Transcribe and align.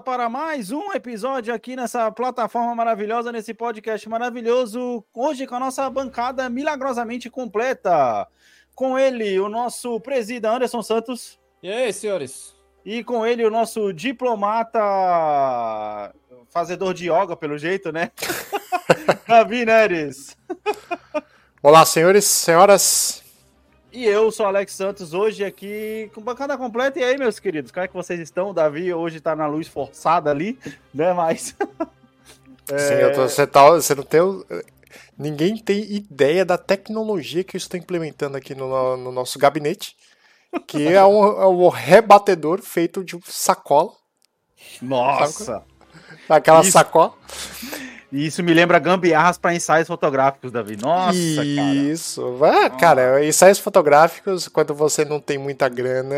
Volta 0.00 0.02
para 0.02 0.28
mais 0.28 0.70
um 0.70 0.92
episódio 0.92 1.52
aqui 1.54 1.76
nessa 1.76 2.10
plataforma 2.10 2.74
maravilhosa, 2.74 3.30
nesse 3.30 3.52
podcast 3.52 4.08
maravilhoso. 4.08 5.04
Hoje 5.14 5.46
com 5.46 5.54
a 5.54 5.60
nossa 5.60 5.88
bancada 5.90 6.48
milagrosamente 6.48 7.28
completa. 7.28 8.26
Com 8.74 8.98
ele, 8.98 9.38
o 9.38 9.48
nosso 9.48 10.00
presida 10.00 10.50
Anderson 10.50 10.82
Santos. 10.82 11.38
E 11.62 11.70
aí, 11.70 11.92
senhores? 11.92 12.54
E 12.84 13.04
com 13.04 13.26
ele, 13.26 13.44
o 13.44 13.50
nosso 13.50 13.92
diplomata 13.92 14.80
fazedor 16.48 16.94
de 16.94 17.10
yoga, 17.10 17.36
pelo 17.36 17.58
jeito, 17.58 17.92
né? 17.92 18.10
Davi 19.28 19.66
Neres. 19.66 20.36
Olá, 21.62 21.84
senhores, 21.84 22.24
senhoras. 22.24 23.22
E 23.92 24.04
eu 24.04 24.30
sou 24.30 24.46
Alex 24.46 24.72
Santos, 24.72 25.12
hoje 25.12 25.44
aqui 25.44 26.10
com 26.14 26.20
bancada 26.20 26.56
completa. 26.56 27.00
E 27.00 27.04
aí, 27.04 27.18
meus 27.18 27.40
queridos, 27.40 27.72
como 27.72 27.84
é 27.84 27.88
que 27.88 27.94
vocês 27.94 28.20
estão? 28.20 28.50
O 28.50 28.52
Davi 28.52 28.94
hoje 28.94 29.20
tá 29.20 29.34
na 29.34 29.48
luz 29.48 29.66
forçada 29.66 30.30
ali, 30.30 30.58
né? 30.94 31.12
Mas. 31.12 31.56
Sim, 32.66 32.94
eu 32.94 33.12
tô, 33.12 33.22
você, 33.22 33.46
tá, 33.48 33.68
você 33.70 33.94
não 33.96 34.04
tem. 34.04 34.20
Ninguém 35.18 35.56
tem 35.56 35.92
ideia 35.92 36.44
da 36.44 36.56
tecnologia 36.56 37.42
que 37.42 37.56
eu 37.56 37.58
estou 37.58 37.78
implementando 37.78 38.36
aqui 38.36 38.54
no, 38.54 38.96
no 38.96 39.10
nosso 39.10 39.40
gabinete, 39.40 39.96
que 40.68 40.86
é 40.94 41.04
um, 41.04 41.42
é 41.42 41.46
um 41.48 41.68
rebatedor 41.68 42.62
feito 42.62 43.02
de 43.02 43.18
sacola, 43.24 43.90
Nossa! 44.80 45.64
aquela 46.28 46.60
Isso. 46.60 46.70
sacola. 46.70 47.12
E 48.12 48.26
Isso 48.26 48.42
me 48.42 48.52
lembra 48.52 48.78
gambiarras 48.78 49.38
para 49.38 49.54
ensaios 49.54 49.86
fotográficos, 49.86 50.50
Davi. 50.50 50.76
Nossa, 50.76 51.12
cara. 51.56 51.74
Isso. 51.74 52.38
Ah, 52.44 52.70
cara, 52.70 53.24
ensaios 53.24 53.58
fotográficos, 53.58 54.48
quando 54.48 54.74
você 54.74 55.04
não 55.04 55.20
tem 55.20 55.38
muita 55.38 55.68
grana, 55.68 56.14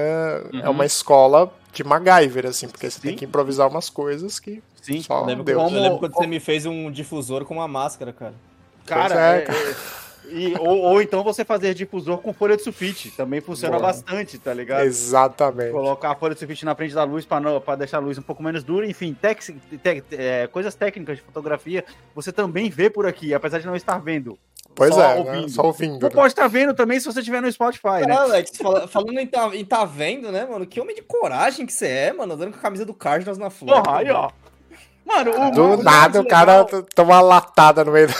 é 0.62 0.68
uma 0.68 0.86
escola 0.86 1.52
de 1.72 1.84
MacGyver, 1.84 2.46
assim, 2.46 2.68
porque 2.68 2.90
você 2.90 3.00
tem 3.00 3.16
que 3.16 3.24
improvisar 3.24 3.68
umas 3.68 3.88
coisas 3.90 4.38
que 4.40 4.62
Sim, 4.82 5.00
só 5.00 5.20
Eu 5.20 5.26
lembro, 5.26 5.44
Deus. 5.44 5.62
Como- 5.62 5.76
eu 5.76 5.82
lembro 5.82 5.98
quando 6.00 6.14
você 6.14 6.26
me 6.26 6.40
fez 6.40 6.66
um 6.66 6.90
difusor 6.90 7.44
com 7.44 7.54
uma 7.54 7.68
máscara, 7.68 8.12
cara. 8.12 8.34
cara. 8.84 9.14
é, 9.14 9.38
é- 9.38 9.40
cara. 9.42 9.76
E, 10.28 10.54
ou, 10.58 10.78
ou 10.80 11.02
então 11.02 11.22
você 11.22 11.44
fazer 11.44 11.74
difusor 11.74 12.18
com 12.18 12.32
folha 12.32 12.56
de 12.56 12.62
sulfite. 12.62 13.10
Também 13.10 13.40
funciona 13.40 13.76
Boa. 13.76 13.88
bastante, 13.88 14.38
tá 14.38 14.52
ligado? 14.54 14.84
Exatamente. 14.84 15.72
Colocar 15.72 16.12
a 16.12 16.14
folha 16.14 16.34
de 16.34 16.40
sulfite 16.40 16.64
na 16.64 16.74
frente 16.74 16.94
da 16.94 17.04
luz 17.04 17.26
para 17.26 17.76
deixar 17.76 17.98
a 17.98 18.00
luz 18.00 18.16
um 18.18 18.22
pouco 18.22 18.42
menos 18.42 18.62
dura, 18.64 18.86
enfim, 18.86 19.14
tex- 19.20 19.52
te- 19.82 20.04
é, 20.12 20.46
coisas 20.46 20.74
técnicas 20.74 21.16
de 21.18 21.22
fotografia 21.22 21.84
você 22.14 22.32
também 22.32 22.70
vê 22.70 22.88
por 22.88 23.06
aqui, 23.06 23.34
apesar 23.34 23.58
de 23.58 23.66
não 23.66 23.76
estar 23.76 23.98
vendo. 23.98 24.38
Pois 24.74 24.94
Só 24.94 25.02
é, 25.02 25.14
ouvindo. 25.18 25.42
né? 25.42 25.48
só 25.48 25.62
ouvindo. 25.64 26.02
Ou 26.04 26.08
né? 26.08 26.14
pode 26.14 26.28
estar 26.28 26.48
vendo 26.48 26.72
também 26.72 26.98
se 26.98 27.04
você 27.04 27.18
estiver 27.18 27.42
no 27.42 27.52
Spotify, 27.52 28.06
né? 28.06 28.16
Alex, 28.16 28.52
fala- 28.56 28.88
falando 28.88 29.18
em 29.18 29.26
tá, 29.26 29.50
em 29.54 29.64
tá 29.64 29.84
vendo, 29.84 30.32
né, 30.32 30.46
mano? 30.46 30.64
Que 30.66 30.80
homem 30.80 30.94
de 30.96 31.02
coragem 31.02 31.66
que 31.66 31.72
você 31.72 31.86
é, 31.88 32.12
mano, 32.12 32.32
andando 32.32 32.52
com 32.52 32.58
a 32.58 32.62
camisa 32.62 32.84
do 32.86 32.94
Cardinals 32.94 33.36
na 33.36 33.50
flor. 33.50 33.82
Porra, 33.82 33.98
aí, 33.98 34.10
ó. 34.10 34.30
Mano, 35.04 35.30
o 35.30 35.50
Do 35.50 35.68
mais 35.68 35.82
nada 35.82 36.20
o 36.20 36.22
legal- 36.22 36.46
cara 36.46 36.64
t- 36.64 36.86
toma 36.94 37.14
uma 37.14 37.20
latada 37.20 37.84
no 37.84 37.92
meio 37.92 38.06
do... 38.08 38.14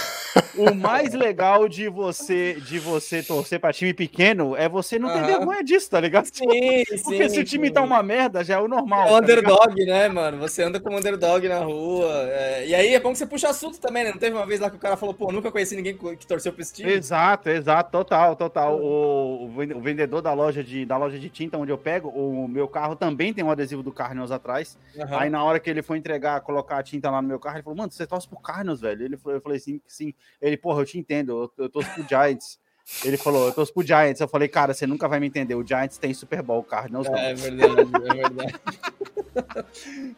O 0.56 0.74
mais 0.74 1.14
legal 1.14 1.68
de 1.68 1.88
você 1.88 2.54
de 2.60 2.78
você 2.78 3.22
torcer 3.22 3.58
pra 3.58 3.72
time 3.72 3.94
pequeno 3.94 4.54
é 4.54 4.68
você 4.68 4.98
não 4.98 5.08
ter 5.08 5.18
Aham. 5.18 5.26
vergonha 5.26 5.64
disso, 5.64 5.90
tá 5.90 6.00
ligado? 6.00 6.26
Sim, 6.26 6.84
sim. 6.86 7.02
Porque 7.02 7.28
se 7.28 7.40
o 7.40 7.44
time 7.44 7.68
sim. 7.68 7.72
tá 7.72 7.80
uma 7.80 8.02
merda, 8.02 8.44
já 8.44 8.54
é 8.54 8.58
o 8.58 8.68
normal. 8.68 9.06
É 9.06 9.08
tá 9.08 9.14
o 9.14 9.18
underdog, 9.18 9.84
né, 9.84 10.08
mano? 10.08 10.38
Você 10.38 10.62
anda 10.62 10.78
como 10.78 10.98
underdog 10.98 11.48
na 11.48 11.60
rua. 11.60 12.28
é, 12.28 12.66
E 12.66 12.74
aí 12.74 12.94
é 12.94 13.00
bom 13.00 13.12
que 13.12 13.18
você 13.18 13.26
puxa 13.26 13.48
assunto 13.48 13.80
também, 13.80 14.04
né? 14.04 14.10
Não 14.10 14.18
teve 14.18 14.36
uma 14.36 14.46
vez 14.46 14.60
lá 14.60 14.68
que 14.68 14.76
o 14.76 14.80
cara 14.80 14.96
falou, 14.96 15.14
pô, 15.14 15.32
nunca 15.32 15.50
conheci 15.50 15.74
ninguém 15.74 15.96
que 15.96 16.26
torceu 16.26 16.52
pra 16.52 16.62
esse 16.62 16.74
time. 16.74 16.90
Exato, 16.90 17.48
exato, 17.48 17.90
total, 17.90 18.36
total. 18.36 18.78
O, 18.78 19.46
o 19.46 19.62
o 19.76 19.80
vendedor 19.80 20.20
da 20.20 20.32
loja, 20.32 20.62
de, 20.62 20.84
da 20.84 20.96
loja 20.96 21.18
de 21.18 21.28
tinta 21.28 21.56
onde 21.58 21.70
eu 21.72 21.78
pego, 21.78 22.08
o 22.08 22.46
meu 22.48 22.68
carro 22.68 22.96
também 22.96 23.32
tem 23.32 23.44
um 23.44 23.50
adesivo 23.50 23.82
do 23.82 23.92
Cardinals 23.92 24.30
atrás. 24.30 24.78
Aham. 24.98 25.18
Aí 25.18 25.30
na 25.30 25.42
hora 25.42 25.58
que 25.60 25.70
ele 25.70 25.82
foi 25.82 25.98
entregar, 25.98 26.40
colocar 26.40 26.78
a 26.78 26.82
tinta 26.82 27.10
lá 27.10 27.22
no 27.22 27.28
meu 27.28 27.38
carro, 27.38 27.56
ele 27.56 27.62
falou, 27.62 27.76
mano, 27.76 27.90
você 27.92 28.06
torce 28.06 28.28
pro 28.28 28.38
Cardinals, 28.38 28.80
velho? 28.80 29.04
Ele 29.04 29.18
eu 29.24 29.40
falei, 29.40 29.58
sim, 29.58 29.80
sim. 29.86 30.14
Ele, 30.42 30.56
porra, 30.56 30.82
eu 30.82 30.86
te 30.86 30.98
entendo, 30.98 31.50
eu, 31.58 31.64
eu 31.64 31.70
torço 31.70 31.90
pro 31.94 32.06
Giants. 32.06 32.58
Ele 33.04 33.16
falou, 33.16 33.46
eu 33.46 33.52
torço 33.54 33.72
pro 33.72 33.86
Giants. 33.86 34.20
Eu 34.20 34.26
falei, 34.28 34.48
cara, 34.48 34.74
você 34.74 34.86
nunca 34.86 35.06
vai 35.08 35.20
me 35.20 35.28
entender. 35.28 35.54
O 35.54 35.64
Giants 35.66 35.96
tem 35.98 36.12
Super 36.12 36.42
Bowl, 36.42 36.62
Cardinals 36.64 37.08
não. 37.08 37.16
É 37.16 37.32
verdade, 37.32 37.72
é 37.72 38.14
verdade. 38.28 38.54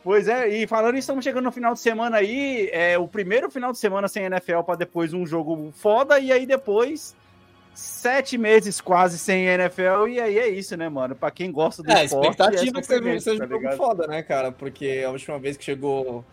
Pois 0.03 0.27
é, 0.27 0.49
e 0.49 0.67
falando 0.67 0.95
isso, 0.95 1.01
estamos 1.05 1.25
chegando 1.25 1.45
no 1.45 1.53
final 1.53 1.73
de 1.73 1.79
semana 1.81 2.17
aí. 2.17 2.69
É 2.73 2.99
o 2.99 3.07
primeiro 3.07 3.49
final 3.51 3.71
de 3.71 3.79
semana 3.79 4.09
sem 4.09 4.25
NFL 4.25 4.61
para 4.67 4.77
depois 4.77 5.12
um 5.12 5.25
jogo 5.25 5.71
foda, 5.73 6.19
e 6.19 6.33
aí 6.33 6.45
depois 6.47 7.15
sete 7.73 8.37
meses 8.37 8.81
quase 8.81 9.19
sem 9.19 9.47
NFL, 9.47 10.09
e 10.09 10.21
aí 10.21 10.39
é 10.39 10.49
isso, 10.49 10.77
né, 10.77 10.89
mano? 10.89 11.15
Pra 11.15 11.31
quem 11.31 11.51
gosta 11.53 11.83
do 11.83 11.91
É, 11.91 12.01
a 12.01 12.05
esporte. 12.05 12.31
expectativa 12.31 12.79
é 12.79 12.81
que 12.81 12.87
sofrimento, 12.87 13.21
seja, 13.23 13.31
seja 13.31 13.39
tá 13.39 13.45
um 13.45 13.49
jogo 13.49 13.62
ligado? 13.62 13.77
foda, 13.77 14.06
né, 14.09 14.23
cara? 14.23 14.51
Porque 14.53 15.03
a 15.06 15.11
última 15.11 15.39
vez 15.39 15.56
que 15.56 15.65
chegou 15.65 16.25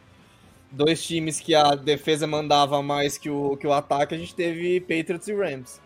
dois 0.72 1.04
times 1.04 1.40
que 1.40 1.54
a 1.54 1.76
defesa 1.76 2.26
mandava 2.26 2.82
mais 2.82 3.18
que 3.18 3.30
o, 3.30 3.58
que 3.58 3.68
o 3.68 3.74
ataque, 3.74 4.16
a 4.16 4.18
gente 4.18 4.34
teve 4.34 4.80
Patriots 4.82 5.28
e 5.28 5.34
Rams. 5.34 5.82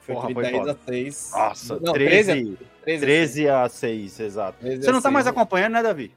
Foi 0.00 0.14
Porra, 0.14 0.24
aquele 0.30 0.34
foi 0.34 0.42
10 0.52 0.56
foda. 0.56 0.72
a 0.72 0.86
6. 0.92 1.30
Nossa, 1.32 1.80
Não, 1.80 1.92
13, 1.94 2.24
13 2.32 2.58
13 2.84 3.00
13 3.06 3.48
a 3.48 3.68
6, 3.68 4.20
exato. 4.20 4.58
13 4.60 4.82
Você 4.82 4.90
não 4.90 4.98
a 4.98 5.02
tá 5.02 5.08
6, 5.08 5.12
mais 5.14 5.26
acompanhando, 5.26 5.72
né, 5.72 5.82
Davi? 5.82 6.12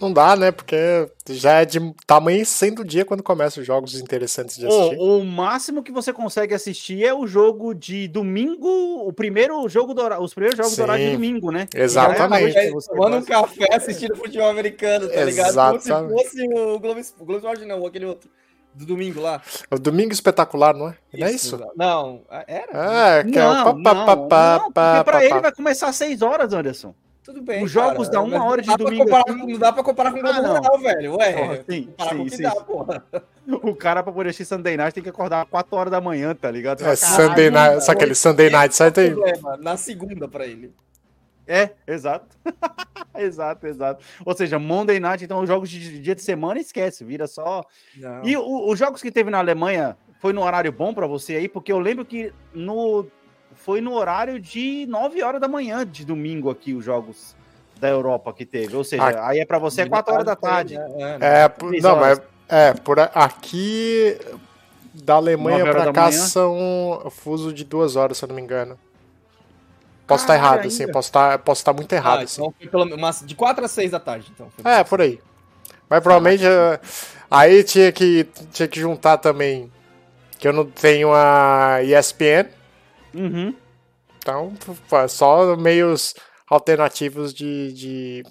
Não 0.00 0.12
dá, 0.12 0.36
né? 0.36 0.50
Porque 0.50 1.08
já 1.30 1.60
é 1.60 1.64
de 1.64 1.78
tá 2.06 2.16
amanhecendo 2.16 2.82
o 2.82 2.84
dia 2.84 3.04
quando 3.04 3.22
começam 3.22 3.60
os 3.60 3.66
jogos 3.66 3.94
interessantes 3.98 4.56
de 4.56 4.66
assistir. 4.66 4.96
O, 4.98 5.18
o 5.18 5.24
máximo 5.24 5.82
que 5.82 5.92
você 5.92 6.12
consegue 6.12 6.54
assistir 6.54 7.04
é 7.04 7.14
o 7.14 7.26
jogo 7.26 7.74
de 7.74 8.08
domingo, 8.08 8.68
o 8.68 9.12
primeiro 9.12 9.66
jogo 9.68 9.94
do 9.94 10.02
os 10.20 10.34
primeiros 10.34 10.58
jogos 10.58 10.76
do 10.76 10.82
horário 10.82 11.04
de 11.04 11.10
Sim. 11.10 11.16
domingo, 11.16 11.50
né? 11.50 11.66
Exatamente. 11.74 12.56
É 12.56 12.70
que 12.70 12.86
Tomando 12.88 13.16
um 13.18 13.24
café 13.24 13.68
assistindo 13.72 14.16
futebol 14.16 14.48
americano, 14.50 15.08
tá 15.08 15.24
ligado? 15.24 15.54
Como 15.54 15.80
se 15.80 15.88
Exatamente. 15.88 16.22
fosse 16.22 16.42
o 16.42 16.78
Globo, 16.78 17.00
o 17.18 17.24
Globo 17.24 17.36
Esporte, 17.36 17.64
não, 17.64 17.86
aquele 17.86 18.06
outro. 18.06 18.28
Do 18.74 18.84
domingo 18.84 19.20
lá. 19.20 19.40
O 19.70 19.78
Domingo 19.78 20.12
Espetacular, 20.12 20.74
não 20.74 20.88
é? 20.88 20.96
Não 21.16 21.26
é 21.28 21.30
isso? 21.30 21.60
Não, 21.76 22.22
era? 22.48 23.20
É, 23.20 23.22
que 23.22 23.38
é 23.38 23.46
o 23.46 23.54
Não, 23.54 23.64
pá, 23.64 23.94
não, 23.94 24.04
pá, 24.04 24.16
pá, 24.16 24.16
não, 24.16 24.28
pá, 24.28 24.58
porque 24.58 24.72
pá, 24.72 25.04
pra 25.04 25.12
pá, 25.12 25.24
ele 25.24 25.34
pá. 25.34 25.40
vai 25.42 25.52
começar 25.52 25.86
às 25.86 25.94
6 25.94 26.22
horas, 26.22 26.52
Anderson. 26.52 26.92
Tudo 27.24 27.40
bem. 27.40 27.64
Os 27.64 27.70
jogos 27.70 28.08
cara, 28.08 28.10
dá 28.10 28.22
uma 28.22 28.44
hora 28.44 28.60
de 28.60 28.76
domingo 28.76 29.04
comparar 29.04 29.34
Não 29.34 29.58
dá 29.58 29.72
pra 29.72 29.82
comparar 29.82 30.12
com 30.12 30.18
o 30.18 30.20
Globo 30.20 30.38
Ah, 30.38 30.42
não. 30.42 30.56
Rural, 30.56 30.78
velho. 30.78 31.16
Ué, 31.16 31.32
Porra, 31.32 31.64
sim, 31.68 31.82
comparar 31.86 32.10
sim, 32.10 32.16
com 32.16 32.22
o 32.22 32.24
que 32.26 32.36
sim, 32.36 32.42
dá, 32.42 32.50
porra. 32.56 33.06
O 33.48 33.74
cara 33.74 34.02
pra 34.02 34.12
poder 34.12 34.28
assistir 34.28 34.44
Sunday 34.44 34.76
Night 34.76 34.92
tem 34.94 35.02
que 35.02 35.08
acordar 35.08 35.44
4 35.46 35.74
horas 35.76 35.90
da 35.90 36.00
manhã, 36.00 36.34
tá 36.34 36.50
ligado? 36.50 36.80
É 36.82 36.94
"Caralho, 36.96 36.98
Sunday 36.98 37.50
Night, 37.50 37.68
mano." 37.70 37.80
sabe 37.80 37.96
aquele 37.98 38.14
Sunday 38.14 38.50
Night, 38.50 38.74
sai 38.74 38.90
tem... 38.90 39.12
Problema, 39.14 39.56
na 39.56 39.76
segunda 39.76 40.28
pra 40.28 40.46
ele. 40.46 40.72
É, 41.46 41.70
exato. 41.86 42.36
exato, 43.16 43.66
exato. 43.66 44.04
Ou 44.24 44.34
seja, 44.34 44.58
Monday 44.58 44.98
Night, 45.00 45.24
então 45.24 45.40
os 45.40 45.48
jogos 45.48 45.68
de 45.70 46.00
dia 46.00 46.14
de 46.14 46.22
semana 46.22 46.58
esquece, 46.60 47.04
vira 47.04 47.26
só. 47.26 47.62
Não. 47.96 48.24
E 48.24 48.36
o- 48.36 48.68
os 48.70 48.78
jogos 48.78 49.02
que 49.02 49.10
teve 49.10 49.30
na 49.30 49.38
Alemanha 49.38 49.96
foi 50.20 50.32
no 50.32 50.42
horário 50.42 50.72
bom 50.72 50.92
pra 50.94 51.06
você 51.06 51.36
aí? 51.36 51.48
Porque 51.48 51.70
eu 51.72 51.78
lembro 51.78 52.04
que 52.04 52.32
no 52.54 53.06
foi 53.54 53.80
no 53.80 53.92
horário 53.94 54.38
de 54.40 54.86
9 54.88 55.22
horas 55.22 55.40
da 55.40 55.48
manhã 55.48 55.86
de 55.86 56.04
domingo 56.04 56.50
aqui 56.50 56.74
os 56.74 56.84
jogos 56.84 57.34
da 57.78 57.88
Europa 57.88 58.32
que 58.32 58.44
teve. 58.46 58.76
Ou 58.76 58.84
seja, 58.84 59.02
Ah, 59.04 59.28
aí 59.28 59.40
é 59.40 59.44
pra 59.46 59.58
você 59.58 59.82
é 59.82 59.86
4 59.88 60.12
horas 60.14 60.26
da 60.26 60.36
tarde. 60.36 60.76
É, 61.20 61.42
É, 61.44 61.48
por- 61.48 61.68
Três 61.68 61.82
não, 61.82 61.96
mas 61.96 62.20
é, 62.48 62.72
por 62.74 62.98
aqui 63.00 64.18
da 64.92 65.14
Alemanha 65.14 65.64
da 65.64 65.92
cá 65.92 66.02
manhã. 66.04 66.12
são 66.12 67.08
fuso 67.10 67.52
de 67.52 67.64
duas 67.64 67.96
horas, 67.96 68.16
se 68.18 68.24
eu 68.24 68.28
não 68.28 68.36
me 68.36 68.42
engano. 68.42 68.78
Posso 70.06 70.24
estar 70.24 70.34
Caralho, 70.36 70.54
errado, 70.56 70.66
assim, 70.66 70.82
ainda. 70.82 70.92
posso 70.92 71.08
estar, 71.08 71.38
posso 71.38 71.60
estar 71.62 71.72
muito 71.72 71.90
errado, 71.92 72.20
Ah, 72.20 72.22
assim. 72.24 72.42
então 72.42 72.54
foi 72.58 72.68
pelo, 72.68 72.94
umas, 72.94 73.20
de 73.24 73.34
4 73.34 73.64
a 73.64 73.68
6 73.68 73.90
da 73.90 73.98
tarde, 73.98 74.30
então. 74.34 74.50
Foi 74.50 74.70
É, 74.70 74.84
por 74.84 75.00
aí. 75.00 75.18
Mas 75.88 76.02
provavelmente 76.02 76.44
eh, 76.44 76.80
aí 77.30 77.64
tinha 77.64 77.90
que, 77.90 78.24
tinha 78.52 78.68
que 78.68 78.78
juntar 78.78 79.16
também 79.18 79.72
que 80.38 80.46
eu 80.46 80.52
não 80.52 80.66
tenho 80.66 81.10
a 81.14 81.78
ESPN, 81.82 82.48
Uhum. 83.14 83.54
então 84.18 84.52
só 85.08 85.56
meios 85.56 86.14
alternativos 86.48 87.32
de, 87.32 87.72
de 87.72 88.22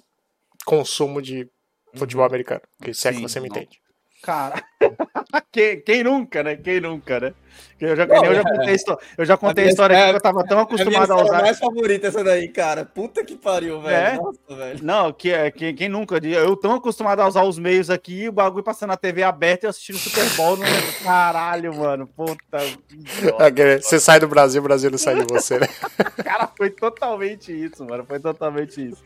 consumo 0.64 1.22
de 1.22 1.48
futebol 1.94 2.24
americano, 2.24 2.62
que 2.82 2.92
se 2.92 3.08
é 3.08 3.12
que 3.12 3.20
você 3.20 3.40
me 3.40 3.48
entende. 3.48 3.80
Cara, 4.22 4.62
quem, 5.52 5.80
quem 5.80 6.02
nunca, 6.02 6.42
né? 6.42 6.56
Quem 6.56 6.80
nunca, 6.80 7.20
né? 7.20 7.34
Eu 7.80 7.96
já, 7.96 8.06
nem 8.06 8.24
eu 8.24 8.34
já 8.34 8.42
contei 8.42 8.68
a 8.68 8.72
história, 8.74 9.02
eu 9.18 9.24
já 9.24 9.36
contei 9.36 9.64
a 9.64 9.68
história 9.68 9.96
aqui 9.96 10.06
é- 10.06 10.10
que 10.10 10.16
eu 10.16 10.20
tava 10.22 10.44
tão 10.44 10.58
a 10.58 10.62
minha 10.62 10.64
acostumado 10.64 11.00
a 11.00 11.02
história 11.02 11.24
usar. 11.24 11.42
mais 11.42 11.58
favorita 11.58 12.06
essa 12.06 12.24
daí, 12.24 12.48
cara. 12.48 12.84
Puta 12.84 13.24
que 13.24 13.36
pariu, 13.36 13.80
velho. 13.80 13.94
É? 13.94 14.16
Nossa, 14.16 14.38
velho. 14.48 14.78
Não, 14.82 15.12
que, 15.12 15.30
é- 15.30 15.50
que, 15.50 15.72
quem 15.72 15.88
nunca? 15.88 16.18
Eu 16.24 16.56
tão 16.56 16.74
acostumado 16.74 17.20
a 17.20 17.26
usar 17.28 17.42
os 17.42 17.58
meios 17.58 17.90
aqui, 17.90 18.28
o 18.28 18.32
bagulho 18.32 18.64
passando 18.64 18.90
na 18.90 18.96
TV 18.96 19.22
aberta 19.22 19.64
e 19.64 19.66
eu 19.66 19.70
assistindo 19.70 19.98
Super 19.98 20.28
Bowl. 20.36 20.56
No... 20.56 20.64
Caralho, 21.02 21.74
mano. 21.74 22.06
Puta. 22.06 22.58
Você 23.82 24.00
sai 24.00 24.20
do 24.20 24.28
Brasil, 24.28 24.60
o 24.60 24.64
Brasil 24.64 24.90
não 24.90 24.98
sai 24.98 25.16
de 25.16 25.24
você, 25.32 25.58
né? 25.58 25.68
Cara, 26.24 26.48
foi 26.56 26.70
totalmente 26.70 27.52
isso, 27.52 27.84
mano. 27.84 28.04
Foi 28.04 28.18
totalmente 28.20 28.88
isso. 28.88 29.02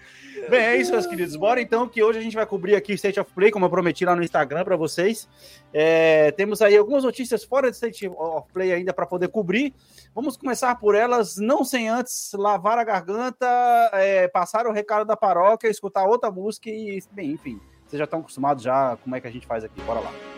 Bem, 0.48 0.60
é 0.60 0.76
isso, 0.76 0.92
meus 0.92 1.06
queridos. 1.06 1.36
Bora 1.36 1.60
então, 1.60 1.88
que 1.88 2.02
hoje 2.02 2.18
a 2.18 2.22
gente 2.22 2.36
vai 2.36 2.46
cobrir 2.46 2.74
aqui 2.74 2.92
o 2.92 2.94
State 2.94 3.18
of 3.18 3.30
Play, 3.34 3.50
como 3.50 3.66
eu 3.66 3.70
prometi 3.70 4.04
lá 4.04 4.14
no 4.14 4.22
Instagram 4.22 4.64
pra 4.64 4.76
vocês. 4.76 5.28
É, 5.72 6.30
temos 6.32 6.62
aí 6.62 6.76
algumas 6.76 7.04
notícias 7.04 7.44
fora 7.44 7.70
do 7.70 7.74
State 7.74 8.08
of 8.08 8.37
Play 8.46 8.72
ainda 8.72 8.92
para 8.92 9.06
poder 9.06 9.28
cobrir. 9.28 9.74
Vamos 10.14 10.36
começar 10.36 10.74
por 10.76 10.94
elas, 10.94 11.36
não 11.36 11.64
sem 11.64 11.88
antes 11.88 12.30
lavar 12.34 12.78
a 12.78 12.84
garganta, 12.84 13.46
é, 13.92 14.28
passar 14.28 14.66
o 14.66 14.72
recado 14.72 15.04
da 15.04 15.16
paróquia, 15.16 15.68
escutar 15.68 16.04
outra 16.04 16.30
música 16.30 16.70
e, 16.70 17.02
bem, 17.12 17.32
enfim. 17.32 17.60
Vocês 17.86 17.98
já 17.98 18.04
estão 18.04 18.20
acostumados 18.20 18.62
já 18.62 18.96
como 19.02 19.16
é 19.16 19.20
que 19.20 19.26
a 19.26 19.30
gente 19.30 19.46
faz 19.46 19.64
aqui. 19.64 19.80
Bora 19.82 20.00
lá. 20.00 20.37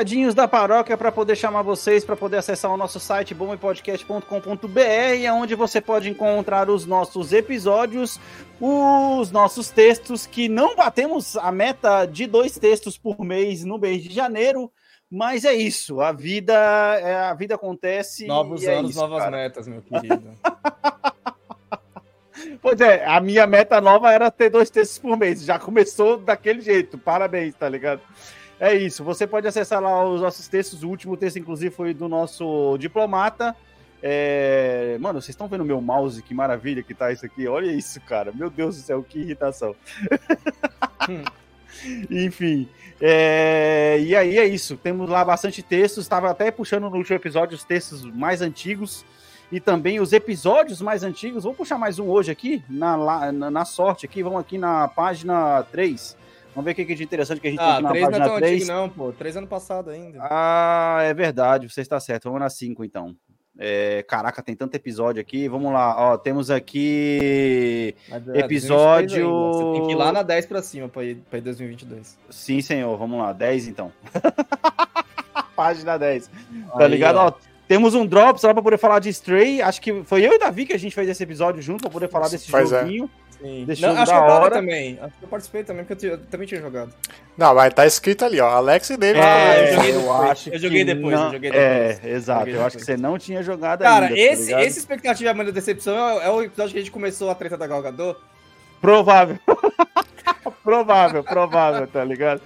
Recadinhos 0.00 0.34
da 0.34 0.48
paróquia 0.48 0.96
para 0.96 1.12
poder 1.12 1.36
chamar 1.36 1.60
vocês, 1.60 2.06
para 2.06 2.16
poder 2.16 2.38
acessar 2.38 2.72
o 2.72 2.76
nosso 2.78 2.98
site 2.98 3.34
bombepodcast.com.br, 3.34 4.80
é 5.22 5.30
onde 5.30 5.54
você 5.54 5.78
pode 5.78 6.08
encontrar 6.08 6.70
os 6.70 6.86
nossos 6.86 7.34
episódios, 7.34 8.18
os 8.58 9.30
nossos 9.30 9.68
textos, 9.68 10.26
que 10.26 10.48
não 10.48 10.74
batemos 10.74 11.36
a 11.36 11.52
meta 11.52 12.06
de 12.06 12.26
dois 12.26 12.58
textos 12.58 12.96
por 12.96 13.20
mês 13.22 13.62
no 13.62 13.76
mês 13.76 14.02
de 14.02 14.10
janeiro, 14.10 14.72
mas 15.10 15.44
é 15.44 15.52
isso, 15.52 16.00
a 16.00 16.12
vida, 16.12 16.54
é, 16.54 17.16
a 17.16 17.34
vida 17.34 17.56
acontece. 17.56 18.26
Novos 18.26 18.64
é 18.64 18.76
anos, 18.76 18.92
isso, 18.92 19.00
novas 19.00 19.18
cara. 19.18 19.36
metas, 19.36 19.68
meu 19.68 19.82
querido. 19.82 20.30
Pois 22.62 22.80
é, 22.80 23.04
a 23.06 23.20
minha 23.20 23.46
meta 23.46 23.80
nova 23.82 24.10
era 24.12 24.30
ter 24.30 24.48
dois 24.48 24.70
textos 24.70 24.98
por 24.98 25.16
mês. 25.16 25.44
Já 25.44 25.58
começou 25.58 26.16
daquele 26.16 26.62
jeito. 26.62 26.96
Parabéns, 26.96 27.54
tá 27.54 27.68
ligado? 27.68 28.00
É 28.60 28.74
isso. 28.74 29.02
Você 29.02 29.26
pode 29.26 29.48
acessar 29.48 29.82
lá 29.82 30.04
os 30.04 30.20
nossos 30.20 30.46
textos. 30.46 30.82
O 30.82 30.88
último 30.90 31.16
texto, 31.16 31.38
inclusive, 31.38 31.74
foi 31.74 31.94
do 31.94 32.06
nosso 32.08 32.76
diplomata. 32.78 33.56
É, 34.02 34.98
Mano, 35.00 35.20
vocês 35.20 35.30
estão 35.30 35.48
vendo 35.48 35.64
meu 35.64 35.80
mouse? 35.80 36.22
Que 36.22 36.34
maravilha 36.34 36.82
que 36.82 36.92
tá 36.94 37.10
isso 37.10 37.24
aqui. 37.24 37.48
Olha 37.48 37.72
isso, 37.72 37.98
cara. 38.02 38.30
Meu 38.34 38.50
Deus 38.50 38.76
do 38.76 38.82
céu, 38.82 39.02
que 39.02 39.18
irritação. 39.18 39.74
Enfim. 42.10 42.68
é, 43.00 43.96
E 43.98 44.14
aí 44.14 44.38
é 44.38 44.46
isso. 44.46 44.76
Temos 44.76 45.08
lá 45.08 45.24
bastante 45.24 45.62
textos. 45.62 46.04
Estava 46.04 46.30
até 46.30 46.50
puxando 46.50 46.90
no 46.90 46.96
último 46.96 47.16
episódio 47.16 47.56
os 47.56 47.64
textos 47.64 48.04
mais 48.04 48.42
antigos 48.42 49.06
e 49.50 49.58
também 49.58 50.00
os 50.00 50.12
episódios 50.12 50.82
mais 50.82 51.02
antigos. 51.02 51.44
Vou 51.44 51.54
puxar 51.54 51.78
mais 51.78 51.98
um 51.98 52.08
hoje 52.08 52.30
aqui, 52.30 52.62
na, 52.68 53.32
na, 53.32 53.50
na 53.50 53.64
sorte 53.64 54.04
aqui. 54.04 54.22
Vamos 54.22 54.40
aqui 54.40 54.58
na 54.58 54.86
página 54.86 55.62
3. 55.72 56.19
Vamos 56.60 56.64
ver 56.74 56.82
o 56.82 56.86
que 56.86 56.92
é 56.92 56.96
de 56.96 57.02
interessante 57.02 57.40
que 57.40 57.46
a 57.48 57.50
gente 57.50 57.58
tem 57.58 57.66
Ah, 57.66 57.74
aqui 57.74 57.82
na 57.82 57.90
3 57.90 58.02
não 58.02 58.08
é 58.08 58.10
página 58.12 58.28
tão 58.28 58.36
3. 58.38 58.54
antigo, 58.62 58.72
não, 58.76 58.88
pô. 58.90 59.12
3 59.12 59.36
ano 59.36 59.46
passado 59.46 59.90
ainda. 59.90 60.18
Ah, 60.22 60.98
é 61.02 61.14
verdade, 61.14 61.68
você 61.68 61.80
está 61.80 61.98
certo. 61.98 62.24
Vamos 62.24 62.40
na 62.40 62.50
5 62.50 62.84
então. 62.84 63.16
É, 63.58 64.02
caraca, 64.04 64.42
tem 64.42 64.54
tanto 64.54 64.74
episódio 64.74 65.20
aqui. 65.20 65.48
Vamos 65.48 65.72
lá, 65.72 65.94
ó, 65.98 66.16
temos 66.18 66.50
aqui 66.50 67.94
Mas, 68.08 68.16
é, 68.16 68.24
2023 68.24 68.44
episódio-. 68.44 69.52
Você 69.52 69.72
tem 69.78 69.86
que 69.86 69.92
ir 69.92 69.96
lá 69.96 70.12
na 70.12 70.22
10 70.22 70.46
pra 70.46 70.62
cima 70.62 70.88
pra 70.88 71.04
ir, 71.04 71.16
pra 71.28 71.38
ir 71.38 71.42
2022. 71.42 72.18
Sim, 72.30 72.60
senhor. 72.60 72.96
Vamos 72.96 73.18
lá, 73.18 73.32
10 73.32 73.68
então. 73.68 73.92
Página 75.56 75.98
10. 75.98 76.28
Tá 76.28 76.84
Aí, 76.84 76.88
ligado? 76.88 77.16
ó. 77.16 77.26
Ó, 77.28 77.32
temos 77.68 77.94
um 77.94 78.06
Drops 78.06 78.42
lá 78.42 78.52
pra 78.54 78.62
poder 78.62 78.78
falar 78.78 78.98
de 78.98 79.08
Stray. 79.10 79.60
Acho 79.62 79.80
que 79.80 80.02
foi 80.04 80.26
eu 80.26 80.32
e 80.32 80.38
Davi 80.38 80.66
que 80.66 80.72
a 80.72 80.78
gente 80.78 80.94
fez 80.94 81.08
esse 81.08 81.22
episódio 81.22 81.60
junto 81.62 81.82
pra 81.82 81.90
poder 81.90 82.08
falar 82.08 82.28
desse 82.28 82.50
Pois 82.50 82.72
é. 82.72 82.84
Sim. 83.40 83.64
Deixa 83.66 83.86
Não, 83.86 83.94
eu 83.96 84.02
acho 84.02 84.12
da 84.12 84.18
que 84.18 84.22
eu 84.24 84.28
tava 84.28 84.44
hora. 84.44 84.54
também. 84.54 84.98
Acho 85.00 85.16
que 85.18 85.24
eu 85.24 85.28
participei 85.28 85.64
também, 85.64 85.84
porque 85.84 86.06
eu, 86.06 86.10
eu 86.12 86.18
também 86.26 86.46
tinha 86.46 86.60
jogado. 86.60 86.92
Não, 87.38 87.54
mas 87.54 87.72
tá 87.72 87.86
escrito 87.86 88.24
ali, 88.24 88.38
ó. 88.40 88.48
Alex 88.50 88.90
e 88.90 88.96
David. 88.98 89.24
É, 89.24 89.62
eu 89.70 89.74
joguei 89.76 89.90
eu 89.94 90.00
depois. 90.00 90.30
acho 90.30 90.50
Eu 90.50 90.58
joguei 90.58 90.78
que 90.78 90.84
depois, 90.94 91.14
não- 91.16 91.26
eu 91.26 91.32
joguei 91.32 91.50
depois. 91.50 91.64
É, 92.04 92.10
exato. 92.10 92.40
Joguei 92.40 92.56
eu 92.56 92.66
acho 92.66 92.76
que 92.76 92.84
você 92.84 92.96
não 92.98 93.18
tinha 93.18 93.42
jogado 93.42 93.80
Cara, 93.82 94.06
ainda. 94.06 94.14
tá 94.16 94.20
esse, 94.20 94.46
ligado? 94.46 94.62
esse 94.62 94.78
expectativa 94.78 95.32
mano 95.34 95.52
decepção 95.52 95.96
é, 96.20 96.26
é 96.26 96.30
o 96.30 96.42
episódio 96.42 96.72
que 96.72 96.78
a 96.78 96.82
gente 96.82 96.90
começou 96.92 97.30
a 97.30 97.34
treta 97.34 97.56
da 97.56 97.66
Galgador. 97.66 98.16
Provável. 98.80 99.38
provável, 100.62 101.22
provável, 101.24 101.86
tá 101.86 102.04
ligado? 102.04 102.40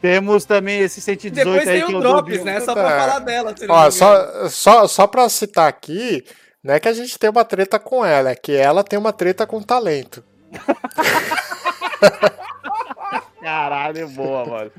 Temos 0.00 0.44
também 0.44 0.80
esse 0.80 1.00
118 1.00 1.44
Depois 1.50 1.68
aí 1.68 1.78
tem 1.80 1.86
que 1.86 1.94
o 1.94 1.96
eu 1.96 2.00
Drops, 2.00 2.44
né? 2.44 2.60
Só 2.60 2.74
Tá. 2.74 2.82
pra 2.84 3.00
falar 3.00 3.18
dela. 3.20 3.54
Ó, 3.68 3.90
só, 3.90 4.48
só, 4.48 4.86
só 4.86 5.06
pra 5.06 5.28
citar 5.28 5.68
aqui, 5.68 6.24
não 6.66 6.74
é 6.74 6.80
que 6.80 6.88
a 6.88 6.92
gente 6.92 7.16
tem 7.16 7.30
uma 7.30 7.44
treta 7.44 7.78
com 7.78 8.04
ela, 8.04 8.30
é 8.30 8.34
que 8.34 8.50
ela 8.50 8.82
tem 8.82 8.98
uma 8.98 9.12
treta 9.12 9.46
com 9.46 9.62
talento. 9.62 10.24
Caralho, 13.40 14.08
boa, 14.08 14.44
mano. 14.44 14.72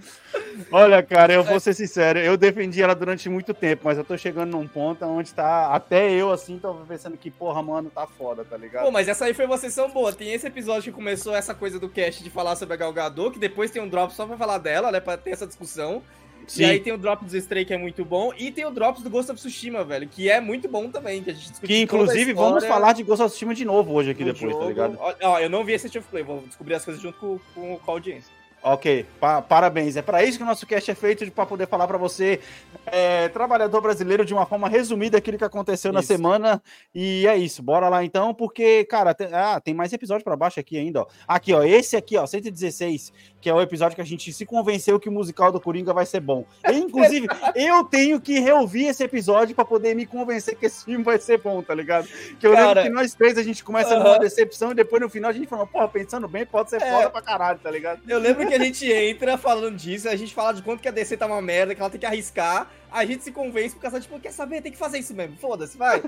Olha, 0.69 1.01
cara, 1.01 1.31
eu 1.31 1.45
vou 1.45 1.61
ser 1.61 1.73
sincero, 1.73 2.19
eu 2.19 2.35
defendi 2.35 2.83
ela 2.83 2.93
durante 2.93 3.29
muito 3.29 3.53
tempo, 3.53 3.83
mas 3.85 3.97
eu 3.97 4.03
tô 4.03 4.17
chegando 4.17 4.51
num 4.51 4.67
ponto 4.67 5.05
onde 5.05 5.33
tá. 5.33 5.73
Até 5.73 6.11
eu, 6.11 6.29
assim, 6.29 6.59
tô 6.59 6.73
pensando 6.85 7.15
que, 7.15 7.31
porra, 7.31 7.63
mano, 7.63 7.89
tá 7.89 8.05
foda, 8.05 8.43
tá 8.43 8.57
ligado? 8.57 8.83
Pô, 8.83 8.91
mas 8.91 9.07
essa 9.07 9.23
aí 9.23 9.33
foi 9.33 9.45
uma 9.45 9.57
sessão 9.57 9.89
boa. 9.89 10.11
Tem 10.11 10.33
esse 10.33 10.45
episódio 10.45 10.91
que 10.91 10.91
começou 10.91 11.33
essa 11.33 11.55
coisa 11.55 11.79
do 11.79 11.87
cast 11.87 12.21
de 12.21 12.29
falar 12.29 12.57
sobre 12.57 12.73
a 12.73 12.77
Galgador, 12.77 13.31
que 13.31 13.39
depois 13.39 13.71
tem 13.71 13.81
um 13.81 13.87
drop 13.87 14.13
só 14.13 14.25
pra 14.25 14.35
falar 14.35 14.57
dela, 14.57 14.91
né? 14.91 14.99
Pra 14.99 15.15
ter 15.15 15.31
essa 15.31 15.47
discussão. 15.47 16.03
Sim. 16.47 16.61
E 16.61 16.65
aí 16.65 16.79
tem 16.79 16.93
o 16.93 16.97
Drops 16.97 17.29
do 17.29 17.37
Stray, 17.37 17.65
que 17.65 17.73
é 17.73 17.77
muito 17.77 18.03
bom. 18.05 18.31
E 18.37 18.51
tem 18.51 18.65
o 18.65 18.71
Drops 18.71 19.03
do 19.03 19.09
Ghost 19.09 19.31
of 19.31 19.39
Tsushima, 19.39 19.83
velho, 19.83 20.07
que 20.07 20.29
é 20.29 20.39
muito 20.39 20.67
bom 20.69 20.89
também. 20.89 21.21
Que 21.21 21.31
a 21.31 21.33
gente 21.33 21.49
discutiu 21.49 21.67
que 21.67 21.81
inclusive 21.81 22.33
vamos 22.33 22.65
falar 22.65 22.93
de 22.93 23.03
Ghost 23.03 23.21
of 23.23 23.29
Tsushima 23.31 23.53
de 23.53 23.65
novo 23.65 23.93
hoje 23.93 24.11
aqui 24.11 24.23
depois, 24.23 24.51
jogo. 24.51 24.59
tá 24.63 24.65
ligado? 24.69 24.97
Ó, 24.99 25.13
ó, 25.23 25.39
eu 25.39 25.49
não 25.49 25.63
vi 25.63 25.73
esse 25.73 25.87
of 25.97 26.07
Play, 26.09 26.23
vou 26.23 26.41
descobrir 26.47 26.75
as 26.75 26.85
coisas 26.85 27.01
junto 27.03 27.17
com, 27.19 27.39
com, 27.53 27.77
com 27.77 27.91
a 27.91 27.93
audiência. 27.93 28.35
Ok, 28.63 29.05
pa- 29.19 29.41
parabéns. 29.41 29.95
É 29.95 30.01
para 30.01 30.23
isso 30.23 30.37
que 30.37 30.43
o 30.43 30.47
nosso 30.47 30.65
cast 30.65 30.89
é 30.89 30.95
feito, 30.95 31.29
para 31.31 31.45
poder 31.45 31.67
falar 31.67 31.87
para 31.87 31.97
você, 31.97 32.39
é, 32.87 33.29
trabalhador 33.29 33.79
brasileiro, 33.81 34.25
de 34.25 34.33
uma 34.33 34.45
forma 34.47 34.67
resumida, 34.67 35.17
aquilo 35.19 35.37
que 35.37 35.43
aconteceu 35.43 35.93
na 35.93 35.99
Isso. 35.99 36.07
semana. 36.07 36.61
E 36.93 37.25
é 37.27 37.37
isso, 37.37 37.61
bora 37.61 37.87
lá 37.87 38.03
então, 38.03 38.33
porque, 38.33 38.83
cara, 38.85 39.13
tem, 39.13 39.27
ah, 39.31 39.61
tem 39.63 39.73
mais 39.75 39.93
episódio 39.93 40.23
para 40.23 40.35
baixo 40.35 40.59
aqui 40.59 40.77
ainda, 40.77 41.01
ó. 41.01 41.07
Aqui, 41.27 41.53
ó, 41.53 41.63
esse 41.63 41.95
aqui, 41.95 42.17
ó, 42.17 42.25
116, 42.25 43.13
que 43.47 43.51
é 43.51 43.53
o 43.53 43.61
episódio 43.61 43.95
que 43.95 44.01
a 44.01 44.05
gente 44.05 44.33
se 44.33 44.45
convenceu 44.45 44.99
que 44.99 45.07
o 45.07 45.11
musical 45.11 45.53
do 45.53 45.61
Coringa 45.61 45.93
vai 45.93 46.05
ser 46.05 46.19
bom. 46.19 46.43
E, 46.69 46.73
inclusive, 46.75 47.27
eu 47.55 47.81
tenho 47.85 48.19
que 48.19 48.39
reouvir 48.39 48.87
esse 48.87 49.01
episódio 49.05 49.55
para 49.55 49.63
poder 49.63 49.95
me 49.95 50.05
convencer 50.05 50.57
que 50.57 50.65
esse 50.65 50.83
filme 50.83 51.01
vai 51.01 51.17
ser 51.17 51.37
bom, 51.37 51.63
tá 51.63 51.73
ligado? 51.73 52.09
Que 52.37 52.45
eu 52.45 52.51
Cara, 52.51 52.67
lembro 52.67 52.83
que 52.83 52.89
nós 52.89 53.13
três 53.13 53.37
a 53.37 53.43
gente 53.43 53.63
começa 53.63 53.95
aham. 53.95 54.03
numa 54.03 54.19
decepção 54.19 54.71
e 54.71 54.75
depois 54.75 55.01
no 55.01 55.07
final 55.07 55.29
a 55.29 55.33
gente 55.33 55.47
fala, 55.47 55.65
porra, 55.65 55.87
pensando 55.87 56.27
bem, 56.27 56.45
pode 56.45 56.69
ser 56.71 56.81
É. 56.81 56.91
foda 56.91 57.09
pra 57.09 57.21
caralho, 57.21 57.57
tá 57.57 57.71
ligado? 57.71 58.01
Eu 58.05 58.19
lembro 58.19 58.45
que 58.45 58.53
a 58.53 58.59
gente 58.59 58.91
entra 58.91 59.37
falando 59.37 59.77
disso, 59.77 60.09
a 60.09 60.15
gente 60.17 60.33
fala 60.33 60.53
de 60.53 60.61
quanto 60.61 60.81
que 60.81 60.89
a 60.89 60.91
DC 60.91 61.15
tá 61.15 61.25
uma 61.25 61.41
merda, 61.41 61.73
que 61.73 61.79
ela 61.79 61.89
tem 61.89 62.01
que 62.01 62.05
arriscar, 62.05 62.69
a 62.91 63.05
gente 63.05 63.23
se 63.23 63.31
convence 63.31 63.75
por 63.75 63.81
causa, 63.81 64.01
tipo, 64.01 64.19
quer 64.19 64.31
saber, 64.33 64.61
tem 64.61 64.73
que 64.73 64.77
fazer 64.77 64.99
isso 64.99 65.13
mesmo, 65.13 65.37
foda-se, 65.37 65.77
vai, 65.77 66.01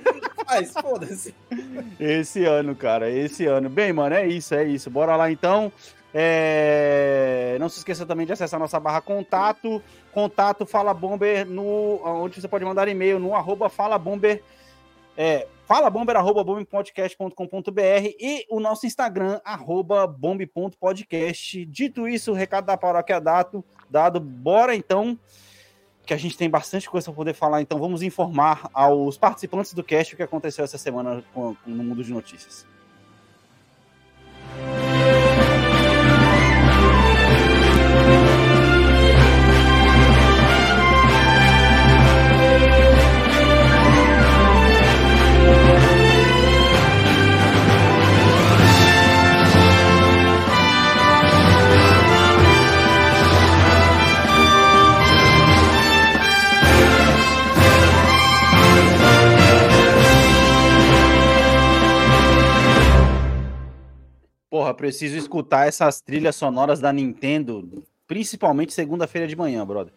faz, 0.46 0.74
foda-se. 0.74 1.34
Esse 2.00 2.44
ano, 2.44 2.76
cara, 2.76 3.10
esse 3.10 3.46
ano. 3.46 3.70
Bem, 3.70 3.94
mano, 3.94 4.14
é 4.16 4.28
isso, 4.28 4.54
é 4.54 4.66
isso. 4.66 4.90
Bora 4.90 5.16
lá 5.16 5.32
então. 5.32 5.72
É, 6.14 7.58
Não 7.60 7.70
se 7.70 7.80
esqueça 7.80 8.06
também 8.06 8.26
de 8.26 8.34
acessar 8.34 8.60
nossa 8.60 8.80
barra 8.80 9.02
contato. 9.02 9.82
Contato 10.12 10.66
Fala 10.66 10.94
Bomber 10.94 11.46
no. 11.46 12.02
Onde 12.04 12.42
você 12.42 12.48
pode 12.48 12.66
mandar 12.66 12.88
e-mail 12.88 13.20
no 13.20 13.36
arroba 13.36 13.70
Fala 13.70 13.98
Bomber. 13.98 14.42
É, 15.16 15.48
falabomber.bombpodcast.com.br 15.70 17.82
e 18.20 18.46
o 18.50 18.60
nosso 18.60 18.88
Instagram, 18.88 19.40
arroba 19.46 20.08
bomb.podcast. 20.08 21.64
Dito 21.66 22.08
isso, 22.08 22.32
o 22.32 22.34
recado 22.34 22.66
da 22.66 22.76
paróquia 22.76 23.22
dado, 23.22 23.64
dado, 23.88 24.20
bora 24.20 24.76
então, 24.76 25.16
que 26.08 26.14
a 26.14 26.18
gente 26.18 26.36
tem 26.36 26.50
bastante 26.50 26.90
coisa 26.90 27.06
para 27.06 27.16
poder 27.16 27.36
falar, 27.36 27.62
então 27.62 27.78
vamos 27.78 28.02
informar 28.02 28.68
aos 28.74 29.16
participantes 29.16 29.74
do 29.74 29.84
cast 29.84 30.16
o 30.16 30.18
que 30.18 30.24
aconteceu 30.24 30.66
essa 30.66 30.80
semana 30.80 31.24
no 31.36 31.84
mundo 31.84 32.04
de 32.04 32.12
notícias. 32.12 32.66
Porra, 64.60 64.74
preciso 64.74 65.18
escutar 65.18 65.70
essas 65.70 66.02
trilhas 66.02 66.36
sonoras 66.36 66.82
da 66.82 66.92
Nintendo, 66.92 67.82
principalmente 68.06 68.74
segunda-feira 68.74 69.26
de 69.26 69.34
manhã, 69.34 69.66
brother. 69.66 69.94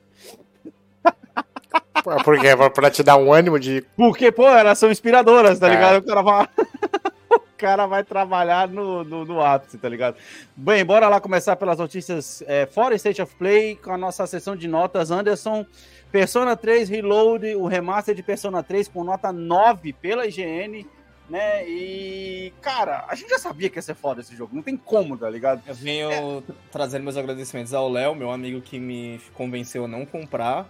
Porque 2.25 2.47
é 2.47 2.71
pra 2.71 2.89
te 2.89 3.03
dar 3.03 3.17
um 3.17 3.33
ânimo 3.33 3.59
de. 3.59 3.85
Porque, 3.97 4.31
pô, 4.31 4.47
elas 4.49 4.79
são 4.79 4.89
inspiradoras, 4.89 5.59
tá 5.59 5.67
É. 5.67 5.71
ligado? 5.71 5.97
O 5.99 6.07
cara 6.07 6.23
vai, 6.23 6.45
o 7.35 7.41
cara 7.59 7.87
vai 7.89 8.05
trabalhar 8.05 8.69
no, 8.69 9.03
no, 9.03 9.25
no 9.25 9.41
ápice, 9.43 9.79
tá 9.79 9.89
ligado? 9.89 10.15
Bem, 10.55 10.85
bora 10.85 11.09
lá 11.09 11.21
começar 11.21 11.57
pelas 11.57 11.79
notícias 11.79 12.41
é, 12.47 12.65
fora 12.65 12.95
State 12.95 13.21
of 13.21 13.35
Play, 13.35 13.75
com 13.75 13.91
a 13.93 13.99
nossa 13.99 14.25
sessão 14.29 14.55
de 14.55 14.69
notas. 14.69 15.11
Anderson, 15.11 15.67
Persona 16.13 16.57
3 16.57 16.89
Reload, 16.89 17.57
o 17.57 17.67
remaster 17.67 18.15
de 18.15 18.23
Persona 18.23 18.63
3 18.63 18.87
com 18.87 19.03
nota 19.03 19.33
9 19.33 19.93
pela 19.93 20.25
IGN, 20.25 20.87
né? 21.29 21.69
E, 21.69 22.53
cara, 22.61 23.05
a 23.09 23.15
gente 23.15 23.31
já 23.31 23.39
sabia 23.39 23.69
que 23.71 23.79
ia 23.79 23.83
ser 23.83 23.95
foda 23.95 24.21
esse 24.21 24.35
jogo, 24.37 24.55
não 24.55 24.63
tem 24.63 24.77
como, 24.77 25.17
tá 25.17 25.29
ligado? 25.31 25.63
Eu 25.67 25.75
venho 25.75 26.43
trazendo 26.71 27.03
meus 27.05 27.17
agradecimentos 27.17 27.73
ao 27.73 27.89
Léo, 27.89 28.15
meu 28.15 28.31
amigo 28.31 28.61
que 28.61 28.79
me 28.79 29.21
convenceu 29.35 29.85
a 29.85 29.89
não 29.89 30.05
comprar, 30.05 30.65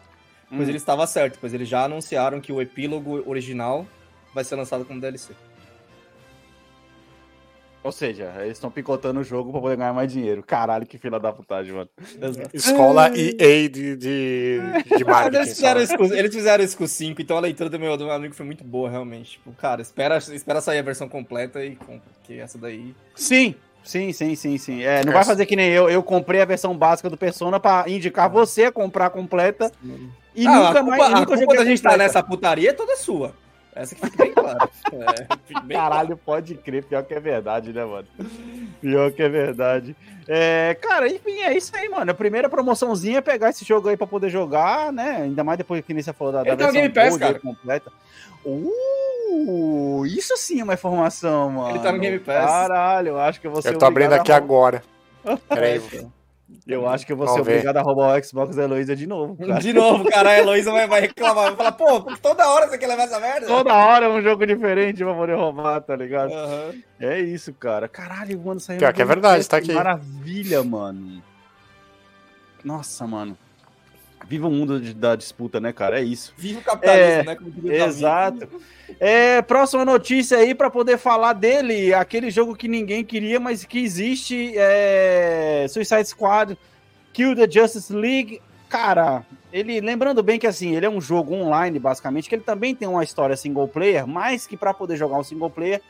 pois 0.49 0.61
Hum. 0.67 0.69
ele 0.69 0.77
estava 0.77 1.07
certo, 1.07 1.39
pois 1.41 1.53
eles 1.55 1.69
já 1.69 1.85
anunciaram 1.85 2.41
que 2.41 2.53
o 2.53 2.61
epílogo 2.61 3.23
original 3.29 3.87
vai 4.35 4.45
ser 4.45 4.55
lançado 4.57 4.85
como 4.85 5.01
DLC. 5.01 5.35
Ou 7.85 7.91
seja, 7.91 8.33
eles 8.41 8.53
estão 8.53 8.71
picotando 8.71 9.21
o 9.21 9.25
jogo 9.25 9.51
pra 9.51 9.61
poder 9.61 9.77
ganhar 9.77 9.93
mais 9.93 10.13
dinheiro. 10.13 10.43
Caralho, 10.43 10.87
que 10.87 10.99
fila 10.99 11.19
da 11.19 11.33
putagem, 11.33 11.73
mano. 11.73 11.89
Escola 12.55 13.09
EA 13.17 13.69
de, 13.69 13.97
de, 13.97 14.61
de 14.97 15.05
marketing. 15.05 15.37
Eles 15.37 15.49
fizeram, 15.55 15.81
isso 15.83 15.97
com, 15.97 16.05
eles 16.05 16.35
fizeram 16.35 16.65
isso 16.65 16.77
com 16.79 16.85
o 16.85 16.89
5, 16.89 17.21
então 17.21 17.37
a 17.37 17.41
leitura 17.41 17.69
do 17.69 17.79
meu, 17.81 17.97
do 17.97 18.05
meu 18.05 18.15
amigo 18.15 18.35
foi 18.35 18.47
muito 18.47 18.63
boa, 18.63 18.89
realmente. 18.89 19.33
Tipo, 19.33 19.53
cara, 19.53 19.83
espera, 19.83 20.19
espera 20.19 20.61
sair 20.61 20.79
a 20.79 20.83
versão 20.83 21.09
completa 21.09 21.65
e 21.65 21.75
compra, 21.75 22.03
porque 22.15 22.35
essa 22.35 22.57
daí... 22.57 22.95
Sim, 23.17 23.55
sim, 23.83 24.13
sim, 24.13 24.37
sim, 24.37 24.59
sim. 24.59 24.83
É, 24.83 25.05
não 25.05 25.13
vai 25.13 25.25
fazer 25.25 25.45
que 25.47 25.57
nem 25.57 25.69
eu. 25.71 25.91
Eu 25.91 26.03
comprei 26.05 26.41
a 26.41 26.45
versão 26.45 26.77
básica 26.77 27.11
do 27.11 27.17
Persona 27.17 27.59
pra 27.59 27.85
indicar 27.89 28.31
você 28.31 28.67
a 28.67 28.73
comprar 28.73 29.07
a 29.07 29.11
completa 29.11 29.73
e 30.35 30.47
Ah, 30.47 30.55
nunca 30.55 30.69
a 30.69 30.83
culpa, 30.83 30.97
mais. 30.97 31.03
a 31.03 31.09
nunca 31.09 31.27
culpa 31.27 31.41
joguei 31.41 31.57
da 31.57 31.63
a 31.63 31.67
gente 31.67 31.75
estar 31.79 31.91
completa. 31.91 32.05
nessa 32.09 32.23
putaria 32.23 32.71
é 32.71 32.73
toda 32.73 32.97
sua. 32.97 33.35
Essa 33.75 33.95
que 33.95 34.03
fica 34.05 34.25
bem 34.25 34.33
clara. 34.33 34.69
É, 34.93 35.61
bem 35.63 35.77
Caralho, 35.79 36.17
pode 36.19 36.55
crer, 36.57 36.85
pior 36.85 37.03
que 37.03 37.15
é 37.15 37.21
verdade, 37.21 37.73
né, 37.73 37.83
mano? 37.83 38.07
Pior 38.81 39.11
que 39.11 39.23
é 39.23 39.29
verdade. 39.29 39.97
É, 40.29 40.77
cara, 40.81 41.09
enfim, 41.09 41.41
é 41.41 41.57
isso 41.57 41.75
aí, 41.75 41.89
mano. 41.89 42.11
A 42.11 42.15
primeira 42.15 42.49
promoçãozinha 42.49 43.19
é 43.19 43.23
pegar 43.23 43.49
esse 43.49 43.65
jogo 43.65 43.89
aí 43.89 43.97
pra 43.97 44.07
poder 44.07 44.29
jogar, 44.29 44.93
né? 44.93 45.23
Ainda 45.23 45.43
mais 45.43 45.57
depois 45.57 45.83
que 45.83 45.95
nem 45.95 46.03
você 46.03 46.13
falou 46.13 46.33
da, 46.33 46.43
da 46.43 46.49
Ele 46.51 46.57
tem 46.59 46.69
o 46.69 46.73
Game 46.73 46.89
Pass, 46.91 47.17
cara. 47.17 47.39
completa. 47.41 47.91
Uh, 48.45 50.05
isso 50.07 50.37
sim 50.37 50.61
é 50.61 50.65
uma 50.65 50.75
informação, 50.75 51.51
mano. 51.51 51.71
Ele 51.71 51.79
tá 51.79 51.91
no 51.91 51.99
Game 51.99 52.19
Pass. 52.19 52.45
Caralho, 52.51 53.09
eu 53.09 53.19
acho 53.21 53.41
que 53.41 53.47
eu 53.47 53.51
vou 53.51 53.63
ser 53.63 53.71
Eu 53.75 53.79
tô 53.79 53.87
abrindo 53.87 54.13
aqui 54.13 54.31
a- 54.31 54.37
agora. 54.37 54.83
Peraí. 55.49 55.81
Eu 56.67 56.89
acho 56.89 57.05
que 57.05 57.13
eu 57.13 57.17
vou 57.17 57.27
Vamos 57.27 57.41
ser 57.41 57.45
ver. 57.51 57.57
obrigado 57.59 57.77
a 57.79 57.83
roubar 57.83 58.19
o 58.19 58.25
Xbox 58.25 58.55
da 58.57 58.65
Heloísa 58.65 58.95
de 58.95 59.07
novo, 59.07 59.37
cara. 59.37 59.61
De 59.61 59.73
novo, 59.73 60.05
cara, 60.09 60.31
a 60.31 60.39
Heloísa 60.39 60.71
vai, 60.71 60.87
vai 60.87 61.01
reclamar. 61.03 61.55
Vai 61.55 61.57
falar, 61.57 61.73
pô, 61.73 62.01
toda 62.17 62.49
hora 62.49 62.69
você 62.69 62.79
quer 62.79 62.87
levar 62.87 63.05
essa 63.05 63.19
merda? 63.21 63.47
Toda 63.47 63.75
hora 63.75 64.07
é 64.07 64.09
um 64.09 64.23
jogo 64.23 64.47
diferente 64.47 65.03
pra 65.03 65.15
poder 65.15 65.35
roubar, 65.35 65.81
tá 65.81 65.97
ligado? 65.97 66.33
Aham. 66.33 66.75
É 67.01 67.21
isso, 67.21 67.53
cara. 67.55 67.89
Caralho, 67.89 68.41
mano, 68.41 68.61
saiu 68.61 68.79
Pior 68.79 68.93
que 68.93 69.03
é 69.03 69.05
verdade, 69.05 69.49
tá 69.49 69.57
aqui. 69.57 69.73
Maravilha, 69.73 70.63
mano. 70.63 71.23
Nossa, 72.65 73.07
mano. 73.07 73.37
Viva 74.27 74.49
o 74.49 74.51
mundo 74.51 74.81
de- 74.81 74.95
da 74.95 75.15
disputa, 75.17 75.61
né, 75.61 75.73
cara? 75.73 76.01
É 76.01 76.05
isso. 76.05 76.33
Viva 76.37 76.61
o 76.61 76.63
capitalismo, 76.63 77.21
É, 77.21 77.23
né? 77.25 77.35
Como 77.37 77.51
diria. 77.51 77.85
Exato. 77.85 78.49
É, 79.01 79.41
próxima 79.43 79.85
notícia 79.85 80.39
aí 80.39 80.55
pra 80.55 80.71
poder 80.71 80.99
falar 80.99 81.33
dele, 81.33 81.93
aquele 81.95 82.31
jogo 82.31 82.55
que 82.55 82.69
ninguém 82.69 83.03
queria, 83.05 83.41
mas 83.41 83.65
que 83.65 83.79
existe, 83.83 84.53
é 84.57 85.67
Suicide 85.69 86.05
Squad, 86.07 86.59
Kill 87.13 87.35
the 87.35 87.51
Justice 87.51 87.93
League. 87.93 88.41
Cara, 88.69 89.25
ele 89.53 89.81
lembrando 89.81 90.23
bem 90.23 90.39
que 90.39 90.47
assim, 90.47 90.75
ele 90.75 90.87
é 90.87 90.91
um 90.91 91.01
jogo 91.01 91.35
online 91.35 91.79
basicamente, 91.79 92.29
que 92.29 92.35
ele 92.35 92.43
também 92.43 92.75
tem 92.75 92.87
uma 92.89 93.03
história 93.05 93.37
single 93.37 93.69
player, 93.69 94.07
mas 94.07 94.47
que 94.47 94.57
pra 94.57 94.73
poder 94.73 94.97
jogar 94.97 95.19
um 95.19 95.25
single 95.25 95.51
player, 95.51 95.81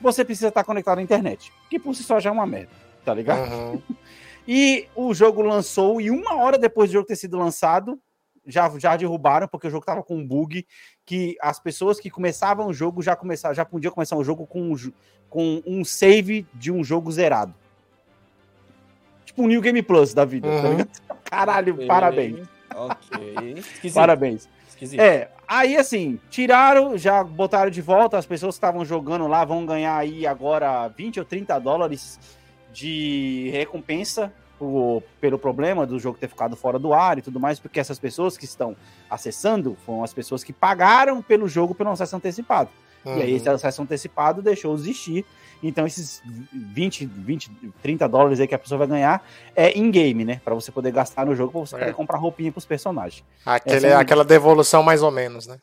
você 0.00 0.24
precisa 0.24 0.48
estar 0.48 0.64
conectado 0.64 0.98
à 0.98 1.02
internet, 1.02 1.52
que 1.70 1.78
por 1.78 1.94
si 1.94 2.02
só 2.02 2.20
já 2.20 2.30
é 2.30 2.32
uma 2.32 2.46
merda, 2.46 2.70
tá 3.04 3.14
ligado? 3.14 3.50
Uhum. 3.52 3.82
E 4.46 4.86
o 4.94 5.14
jogo 5.14 5.42
lançou, 5.42 6.00
e 6.00 6.10
uma 6.10 6.36
hora 6.36 6.58
depois 6.58 6.90
do 6.90 6.94
jogo 6.94 7.06
ter 7.06 7.16
sido 7.16 7.38
lançado, 7.38 7.98
já, 8.46 8.70
já 8.78 8.96
derrubaram, 8.96 9.48
porque 9.48 9.66
o 9.66 9.70
jogo 9.70 9.86
tava 9.86 10.02
com 10.02 10.16
um 10.16 10.26
bug 10.26 10.66
que 11.04 11.36
as 11.40 11.58
pessoas 11.58 11.98
que 11.98 12.10
começavam 12.10 12.66
o 12.66 12.72
jogo 12.74 13.02
já 13.02 13.16
começavam, 13.16 13.54
já 13.54 13.64
podiam 13.64 13.92
começar 13.92 14.16
o 14.16 14.24
jogo 14.24 14.46
com, 14.46 14.60
um 14.72 14.76
com 15.30 15.62
um 15.66 15.84
save 15.84 16.46
de 16.52 16.70
um 16.70 16.84
jogo 16.84 17.10
zerado. 17.10 17.54
Tipo 19.24 19.42
um 19.42 19.46
New 19.48 19.60
Game 19.60 19.82
Plus 19.82 20.12
da 20.12 20.24
vida, 20.24 20.46
tá 20.48 20.54
Uhum. 20.62 20.70
ligado? 20.72 20.90
Caralho, 21.24 21.86
parabéns. 21.86 22.46
Ok. 22.74 23.54
Esquisito. 23.56 23.94
Parabéns. 23.94 24.48
Esquisito. 24.68 25.00
É, 25.00 25.30
aí 25.48 25.76
assim, 25.76 26.20
tiraram, 26.28 26.98
já 26.98 27.24
botaram 27.24 27.70
de 27.70 27.80
volta, 27.80 28.18
as 28.18 28.26
pessoas 28.26 28.54
que 28.54 28.58
estavam 28.58 28.84
jogando 28.84 29.26
lá 29.26 29.44
vão 29.44 29.64
ganhar 29.64 29.96
aí 29.96 30.26
agora 30.26 30.86
20 30.88 31.18
ou 31.20 31.24
30 31.24 31.58
dólares 31.58 32.20
de 32.74 33.48
recompensa 33.52 34.32
por- 34.58 35.02
pelo 35.20 35.38
problema 35.38 35.86
do 35.86 35.98
jogo 35.98 36.18
ter 36.18 36.28
ficado 36.28 36.56
fora 36.56 36.78
do 36.78 36.92
ar 36.92 37.18
e 37.18 37.22
tudo 37.22 37.38
mais, 37.40 37.58
porque 37.60 37.78
essas 37.80 37.98
pessoas 37.98 38.36
que 38.36 38.44
estão 38.44 38.76
acessando 39.08 39.76
foram 39.86 40.02
as 40.04 40.12
pessoas 40.12 40.42
que 40.44 40.52
pagaram 40.52 41.22
pelo 41.22 41.48
jogo 41.48 41.74
pelo 41.74 41.90
acesso 41.90 42.16
antecipado. 42.16 42.68
E 43.06 43.10
aí 43.10 43.30
Uhum. 43.32 43.36
esse 43.36 43.48
acesso 43.48 43.82
antecipado 43.82 44.40
deixou 44.40 44.74
de 44.74 44.80
existir. 44.82 45.26
Então 45.62 45.86
esses 45.86 46.22
20, 46.52 47.04
20, 47.04 47.50
30 47.82 48.08
dólares 48.08 48.40
aí 48.40 48.46
que 48.48 48.54
a 48.54 48.58
pessoa 48.58 48.78
vai 48.78 48.86
ganhar 48.86 49.22
é 49.54 49.78
in-game, 49.78 50.24
né? 50.24 50.40
Pra 50.44 50.54
você 50.54 50.72
poder 50.72 50.90
gastar 50.90 51.26
no 51.26 51.34
jogo, 51.34 51.52
pra 51.52 51.60
você 51.60 51.76
É. 51.76 51.78
poder 51.80 51.94
comprar 51.94 52.18
roupinha 52.18 52.50
pros 52.50 52.64
personagens. 52.64 53.22
Aquele, 53.44 53.86
é 53.86 53.90
uma- 53.94 54.00
Aquela 54.00 54.24
devolução 54.24 54.82
mais 54.82 55.02
ou 55.02 55.10
menos, 55.10 55.46
né? 55.46 55.58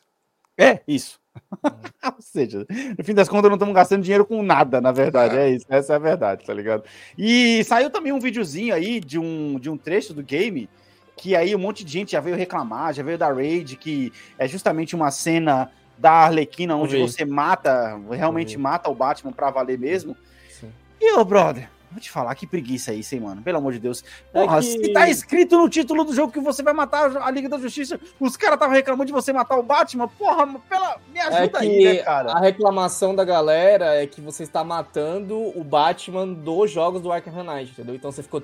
É, 0.58 0.80
isso. 0.86 1.18
Ou 2.04 2.20
seja, 2.20 2.66
no 2.98 3.04
fim 3.04 3.14
das 3.14 3.28
contas, 3.28 3.48
não 3.48 3.56
estamos 3.56 3.74
gastando 3.74 4.02
dinheiro 4.02 4.24
com 4.24 4.42
nada, 4.42 4.80
na 4.80 4.92
verdade. 4.92 5.36
É. 5.36 5.50
isso, 5.50 5.66
essa 5.68 5.94
é 5.94 5.96
a 5.96 5.98
verdade, 5.98 6.44
tá 6.44 6.52
ligado? 6.52 6.84
E 7.16 7.62
saiu 7.64 7.90
também 7.90 8.12
um 8.12 8.20
videozinho 8.20 8.74
aí 8.74 9.00
de 9.00 9.18
um, 9.18 9.58
de 9.58 9.70
um 9.70 9.76
trecho 9.76 10.12
do 10.12 10.22
game 10.22 10.68
que 11.16 11.36
aí 11.36 11.54
um 11.54 11.58
monte 11.58 11.84
de 11.84 11.92
gente 11.92 12.12
já 12.12 12.20
veio 12.20 12.36
reclamar, 12.36 12.92
já 12.92 13.02
veio 13.02 13.18
da 13.18 13.32
Raid, 13.32 13.76
que 13.76 14.12
é 14.38 14.48
justamente 14.48 14.96
uma 14.96 15.10
cena 15.10 15.70
da 15.96 16.10
Arlequina 16.10 16.74
onde 16.74 16.98
você 16.98 17.24
mata, 17.24 18.00
realmente 18.10 18.58
mata 18.58 18.90
o 18.90 18.94
Batman 18.94 19.32
pra 19.32 19.50
valer 19.50 19.78
mesmo. 19.78 20.16
Sim. 20.50 20.72
E, 21.00 21.12
ô, 21.14 21.24
brother, 21.24 21.70
vou 21.92 22.00
te 22.00 22.10
falar, 22.10 22.34
que 22.34 22.46
preguiça 22.46 22.92
isso, 22.92 23.14
hein, 23.14 23.20
mano? 23.20 23.42
Pelo 23.42 23.58
amor 23.58 23.72
de 23.72 23.78
Deus. 23.78 24.02
Porra, 24.32 24.58
que- 24.60 24.66
se 24.66 24.92
tá 24.92 25.08
escrito 25.08 25.56
no 25.56 25.68
título 25.68 26.04
do 26.04 26.14
jogo 26.14 26.32
que 26.32 26.40
você 26.40 26.62
vai 26.62 26.72
matar 26.72 27.16
a 27.16 27.30
Liga 27.30 27.48
da 27.48 27.58
Justiça, 27.58 27.98
os 28.18 28.36
caras 28.36 28.54
estavam 28.56 28.74
reclamando 28.74 29.06
de 29.06 29.12
você 29.12 29.32
matar 29.32 29.58
o 29.58 29.62
Batman, 29.62 30.08
porra, 30.08 30.46
pela... 30.68 30.96
me 31.12 31.18
É 31.18 31.22
ajuda 31.22 31.58
que 31.60 31.64
aí, 31.64 31.84
né, 31.84 31.96
cara? 31.96 32.32
a 32.32 32.40
reclamação 32.40 33.14
da 33.14 33.24
galera 33.24 33.94
é 34.02 34.06
que 34.06 34.20
você 34.20 34.42
está 34.42 34.64
matando 34.64 35.36
o 35.58 35.62
Batman 35.62 36.26
dos 36.26 36.70
jogos 36.70 37.00
do 37.02 37.12
Arkham 37.12 37.44
Knight, 37.44 37.70
entendeu? 37.72 37.94
Então 37.94 38.10
você 38.10 38.22
ficou 38.22 38.42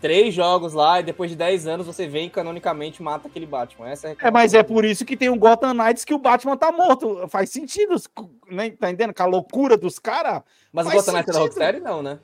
três 0.00 0.32
jogos 0.32 0.72
lá 0.72 0.98
e 0.98 1.02
depois 1.02 1.30
de 1.30 1.36
10 1.36 1.66
anos 1.66 1.86
você 1.86 2.06
vem 2.06 2.26
e 2.26 2.30
canonicamente 2.30 3.02
mata 3.02 3.28
aquele 3.28 3.44
Batman. 3.44 3.90
Essa 3.90 4.08
é 4.08 4.16
É, 4.18 4.30
mas 4.30 4.54
é 4.54 4.62
por 4.62 4.82
isso 4.82 5.04
que 5.04 5.14
tem 5.14 5.28
um 5.28 5.38
Gotham 5.38 5.74
Knights 5.74 6.06
que 6.06 6.14
o 6.14 6.18
Batman 6.18 6.56
tá 6.56 6.72
morto. 6.72 7.28
Faz 7.28 7.50
sentido, 7.50 7.96
né? 8.50 8.70
tá 8.70 8.88
entendendo? 8.90 9.12
Com 9.14 9.22
a 9.22 9.26
loucura 9.26 9.76
dos 9.76 9.98
caras. 9.98 10.40
Mas 10.72 10.86
o 10.86 10.90
Gotham 10.90 11.12
Knight 11.12 11.28
é 11.28 11.32
da. 11.34 11.38
Rocksteady 11.40 11.80
não, 11.80 12.02
né? 12.02 12.18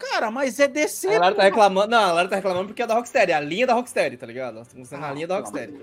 Cara, 0.00 0.30
mas 0.30 0.58
é 0.58 0.66
DC. 0.66 1.08
A 1.08 1.12
galera 1.12 1.34
tá 1.34 1.42
reclamando. 1.42 1.90
Não, 1.90 2.02
a 2.02 2.06
galera 2.08 2.28
tá 2.28 2.36
reclamando 2.36 2.68
porque 2.68 2.82
é 2.82 2.86
da 2.86 2.94
Rocksteady, 2.94 3.32
é 3.32 3.34
a 3.34 3.40
linha 3.40 3.66
da 3.66 3.74
Rocksteady, 3.74 4.16
tá 4.16 4.26
ligado? 4.26 4.54
Nós 4.54 4.66
estamos 4.66 4.88
usando 4.88 5.04
a 5.04 5.08
Ah, 5.10 5.12
linha 5.12 5.26
da 5.26 5.36
Rocksteady. 5.36 5.74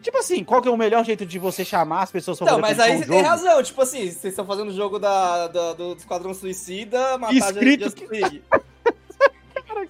Tipo 0.00 0.18
assim, 0.18 0.42
qual 0.42 0.60
que 0.60 0.68
é 0.68 0.70
o 0.70 0.76
melhor 0.76 1.04
jeito 1.04 1.24
de 1.26 1.38
você 1.38 1.64
chamar 1.64 2.02
as 2.02 2.10
pessoas 2.10 2.38
pra 2.38 2.50
Não, 2.50 2.58
mas 2.58 2.80
aí 2.80 2.92
um 2.96 2.98
você 2.98 3.06
tem 3.06 3.16
jogo? 3.18 3.28
razão. 3.28 3.62
Tipo 3.62 3.82
assim, 3.82 4.00
vocês 4.10 4.24
estão 4.24 4.44
fazendo 4.46 4.70
o 4.70 4.74
jogo 4.74 4.98
da, 4.98 5.46
da- 5.48 5.72
do 5.74 5.92
Esquadrão 5.94 6.32
Suicida, 6.34 7.16
matar 7.18 7.34
Escrito 7.34 7.82
a 7.82 7.84
Justice 7.84 8.06
League. 8.10 8.42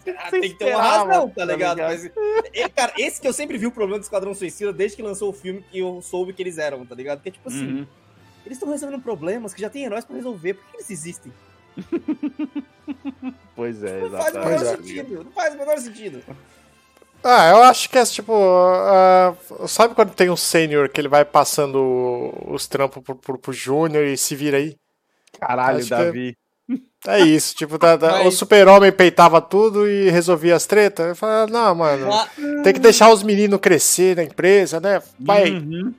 que 0.05 0.11
Ah, 0.11 0.31
tem 0.31 0.41
que 0.43 0.55
ter 0.55 0.75
uma 0.75 0.83
razão, 0.83 1.29
tá 1.29 1.35
tá 1.37 1.45
ligado? 1.45 1.77
ligado? 1.77 1.91
Mas, 1.91 2.11
e, 2.55 2.69
cara, 2.71 2.93
esse 2.99 3.21
que 3.21 3.29
eu 3.29 3.33
sempre 3.33 3.57
vi 3.59 3.67
o 3.67 3.71
problema 3.73 3.99
do 3.99 4.03
Esquadrão 4.03 4.35
Suicida 4.35 4.73
desde 4.73 4.97
que 4.97 5.03
lançou 5.03 5.31
o 5.31 5.33
filme 5.33 5.65
que 5.71 5.79
eu 5.79 6.01
soube 6.03 6.33
que 6.33 6.43
eles 6.43 6.59
eram, 6.59 6.85
tá 6.85 6.95
ligado? 6.95 7.19
Porque, 7.19 7.31
tipo 7.31 7.49
assim, 7.49 7.67
Uhum. 7.81 7.87
eles 8.45 8.57
estão 8.59 8.69
resolvendo 8.71 9.01
problemas 9.03 9.55
que 9.55 9.61
já 9.61 9.71
tem 9.71 9.85
heróis 9.85 10.05
pra 10.05 10.17
resolver. 10.17 10.55
Por 10.55 10.65
que 10.71 10.77
eles 10.79 10.91
existem? 10.91 11.33
Pois 13.57 13.83
é, 13.83 14.01
Não 14.01 14.11
faz 14.11 14.35
o 14.35 14.39
menor 14.39 14.53
exatamente. 14.55 14.89
sentido. 14.95 15.25
Não 15.25 15.33
faz 15.33 15.55
o 15.55 15.59
menor 15.59 15.79
sentido. 15.79 16.23
Ah, 17.25 17.51
eu 17.51 17.63
acho 17.63 17.89
que 17.89 17.99
é 17.99 18.05
tipo. 18.05 18.33
ah, 18.35 19.35
sabe 19.69 19.95
quando 19.95 20.13
tem 20.15 20.29
um 20.31 20.37
sênior 20.37 20.89
que 20.89 21.01
ele 21.01 21.09
vai 21.09 21.25
passando 21.25 22.33
os 22.49 22.67
trampos 22.67 23.03
pro, 23.03 23.15
pro, 23.15 23.39
pro 23.39 23.53
Júnior 23.53 24.05
e 24.05 24.17
se 24.17 24.35
vira 24.35 24.57
aí? 24.57 24.75
Caralho, 25.39 25.79
Acho 25.79 25.91
Davi. 25.91 26.37
É 27.07 27.19
isso, 27.21 27.55
tipo, 27.57 27.79
tá- 27.79 27.99
tá- 27.99 28.21
o 28.21 28.25
Mas- 28.27 28.35
super-homem 28.35 28.93
peitava 28.93 29.41
tudo 29.41 29.89
e 29.89 30.09
resolvia 30.11 30.55
as 30.55 30.67
tretas. 30.67 31.07
Eu 31.09 31.17
falava, 31.17 31.51
não, 31.51 31.75
mano, 31.75 32.07
Ma- 32.07 32.29
tem 32.63 32.73
que 32.73 32.79
deixar 32.79 33.13
os 33.13 33.23
meninos 33.25 33.59
crescer 33.61 34.17
na 34.17 34.23
empresa, 34.23 34.79
né? 34.81 35.03
Vai, 35.19 35.51
Uhum. 35.51 35.93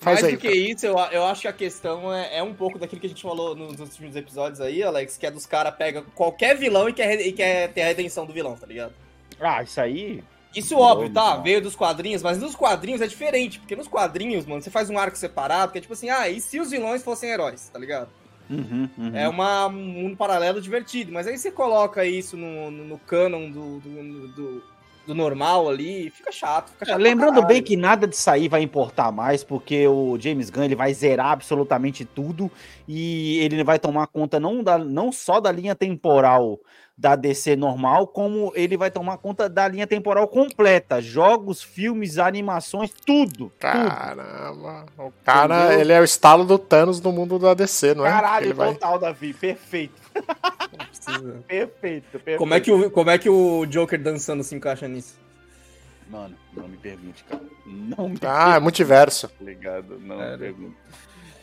Faz 0.00 0.20
Mais 0.20 0.24
aí. 0.24 0.32
do 0.32 0.38
que 0.38 0.50
isso, 0.50 0.86
eu, 0.86 0.98
eu 1.12 1.24
acho 1.24 1.42
que 1.42 1.48
a 1.48 1.52
questão 1.52 2.12
é, 2.12 2.38
é 2.38 2.42
um 2.42 2.54
pouco 2.54 2.78
daquilo 2.78 3.00
que 3.00 3.06
a 3.06 3.10
gente 3.10 3.22
falou 3.22 3.54
nos 3.54 3.78
últimos 3.78 4.16
episódios 4.16 4.60
aí, 4.60 4.82
Alex, 4.82 5.16
que 5.16 5.26
é 5.26 5.30
dos 5.30 5.46
caras 5.46 5.74
pega 5.74 6.02
qualquer 6.14 6.56
vilão 6.56 6.88
e 6.88 6.92
quer, 6.92 7.20
e 7.20 7.32
quer 7.32 7.72
ter 7.72 7.82
a 7.82 7.86
redenção 7.86 8.26
do 8.26 8.32
vilão, 8.32 8.56
tá 8.56 8.66
ligado? 8.66 8.92
Ah, 9.38 9.62
isso 9.62 9.80
aí. 9.80 10.24
Isso 10.54 10.76
óbvio, 10.76 11.12
tá? 11.12 11.36
Não. 11.36 11.42
Veio 11.42 11.60
dos 11.60 11.76
quadrinhos, 11.76 12.22
mas 12.22 12.38
nos 12.38 12.56
quadrinhos 12.56 13.00
é 13.00 13.06
diferente, 13.06 13.60
porque 13.60 13.76
nos 13.76 13.86
quadrinhos, 13.86 14.46
mano, 14.46 14.60
você 14.60 14.70
faz 14.70 14.90
um 14.90 14.98
arco 14.98 15.16
separado, 15.16 15.70
que 15.70 15.78
é 15.78 15.80
tipo 15.80 15.92
assim, 15.92 16.10
ah, 16.10 16.28
e 16.28 16.40
se 16.40 16.58
os 16.58 16.70
vilões 16.70 17.02
fossem 17.02 17.30
heróis, 17.30 17.68
tá 17.72 17.78
ligado? 17.78 18.08
Uhum, 18.50 18.88
uhum. 18.98 19.16
É 19.16 19.28
uma, 19.28 19.68
um 19.68 19.70
mundo 19.70 20.16
paralelo 20.16 20.60
divertido, 20.60 21.12
mas 21.12 21.28
aí 21.28 21.38
você 21.38 21.52
coloca 21.52 22.04
isso 22.04 22.36
no, 22.36 22.68
no, 22.68 22.84
no 22.84 22.98
canon 22.98 23.48
do, 23.48 23.78
do, 23.78 24.28
do, 24.28 24.62
do 25.06 25.14
normal 25.14 25.68
ali, 25.68 26.10
fica 26.10 26.30
chato. 26.30 26.70
Fica 26.70 26.86
chato 26.86 27.00
Lembrando 27.00 27.44
bem 27.46 27.62
que 27.62 27.76
nada 27.76 28.06
disso 28.06 28.30
aí 28.30 28.48
vai 28.48 28.62
importar 28.62 29.10
mais, 29.10 29.42
porque 29.42 29.86
o 29.86 30.18
James 30.18 30.50
Gunn 30.50 30.64
ele 30.64 30.76
vai 30.76 30.92
zerar 30.94 31.32
absolutamente 31.32 32.04
tudo 32.04 32.50
e 32.86 33.38
ele 33.40 33.62
vai 33.64 33.78
tomar 33.78 34.06
conta 34.06 34.38
não, 34.38 34.62
da, 34.62 34.78
não 34.78 35.10
só 35.12 35.40
da 35.40 35.50
linha 35.50 35.74
temporal 35.74 36.58
da 37.00 37.16
DC 37.16 37.56
normal, 37.56 38.06
como 38.08 38.52
ele 38.54 38.76
vai 38.76 38.90
tomar 38.90 39.16
conta 39.16 39.48
da 39.48 39.66
linha 39.66 39.86
temporal 39.86 40.28
completa. 40.28 41.00
Jogos, 41.00 41.62
filmes, 41.62 42.18
animações, 42.18 42.90
tudo. 42.90 43.30
tudo. 43.30 43.52
Caramba, 43.58 44.84
o 44.98 45.10
cara, 45.24 45.64
Entendeu? 45.64 45.80
ele 45.80 45.92
é 45.94 46.00
o 46.00 46.04
estalo 46.04 46.44
do 46.44 46.58
Thanos 46.58 47.00
no 47.00 47.10
mundo 47.10 47.38
da 47.38 47.54
DC, 47.54 47.94
não 47.94 48.04
é? 48.04 48.10
Caralho, 48.10 48.46
ele 48.46 48.52
vai... 48.52 48.74
total, 48.74 48.98
Davi. 48.98 49.32
Perfeito. 49.32 49.99
Precisa. 50.12 51.42
Perfeito, 51.46 52.04
perfeito. 52.10 52.38
Como 52.38 52.54
é, 52.54 52.60
que 52.60 52.70
o, 52.70 52.90
como 52.90 53.10
é 53.10 53.18
que 53.18 53.28
o 53.28 53.64
Joker 53.66 54.00
dançando 54.00 54.42
se 54.42 54.54
encaixa 54.54 54.86
nisso? 54.88 55.18
Mano, 56.10 56.34
não 56.56 56.66
me 56.68 56.76
pergunte, 56.76 57.22
cara. 57.24 57.42
Não 57.66 58.08
me 58.08 58.18
Ah, 58.22 58.56
é 58.56 58.60
multiverso. 58.60 59.30
ligado, 59.40 59.98
não 60.00 60.20
É, 60.20 60.32
me 60.32 60.38
pergunte. 60.38 60.76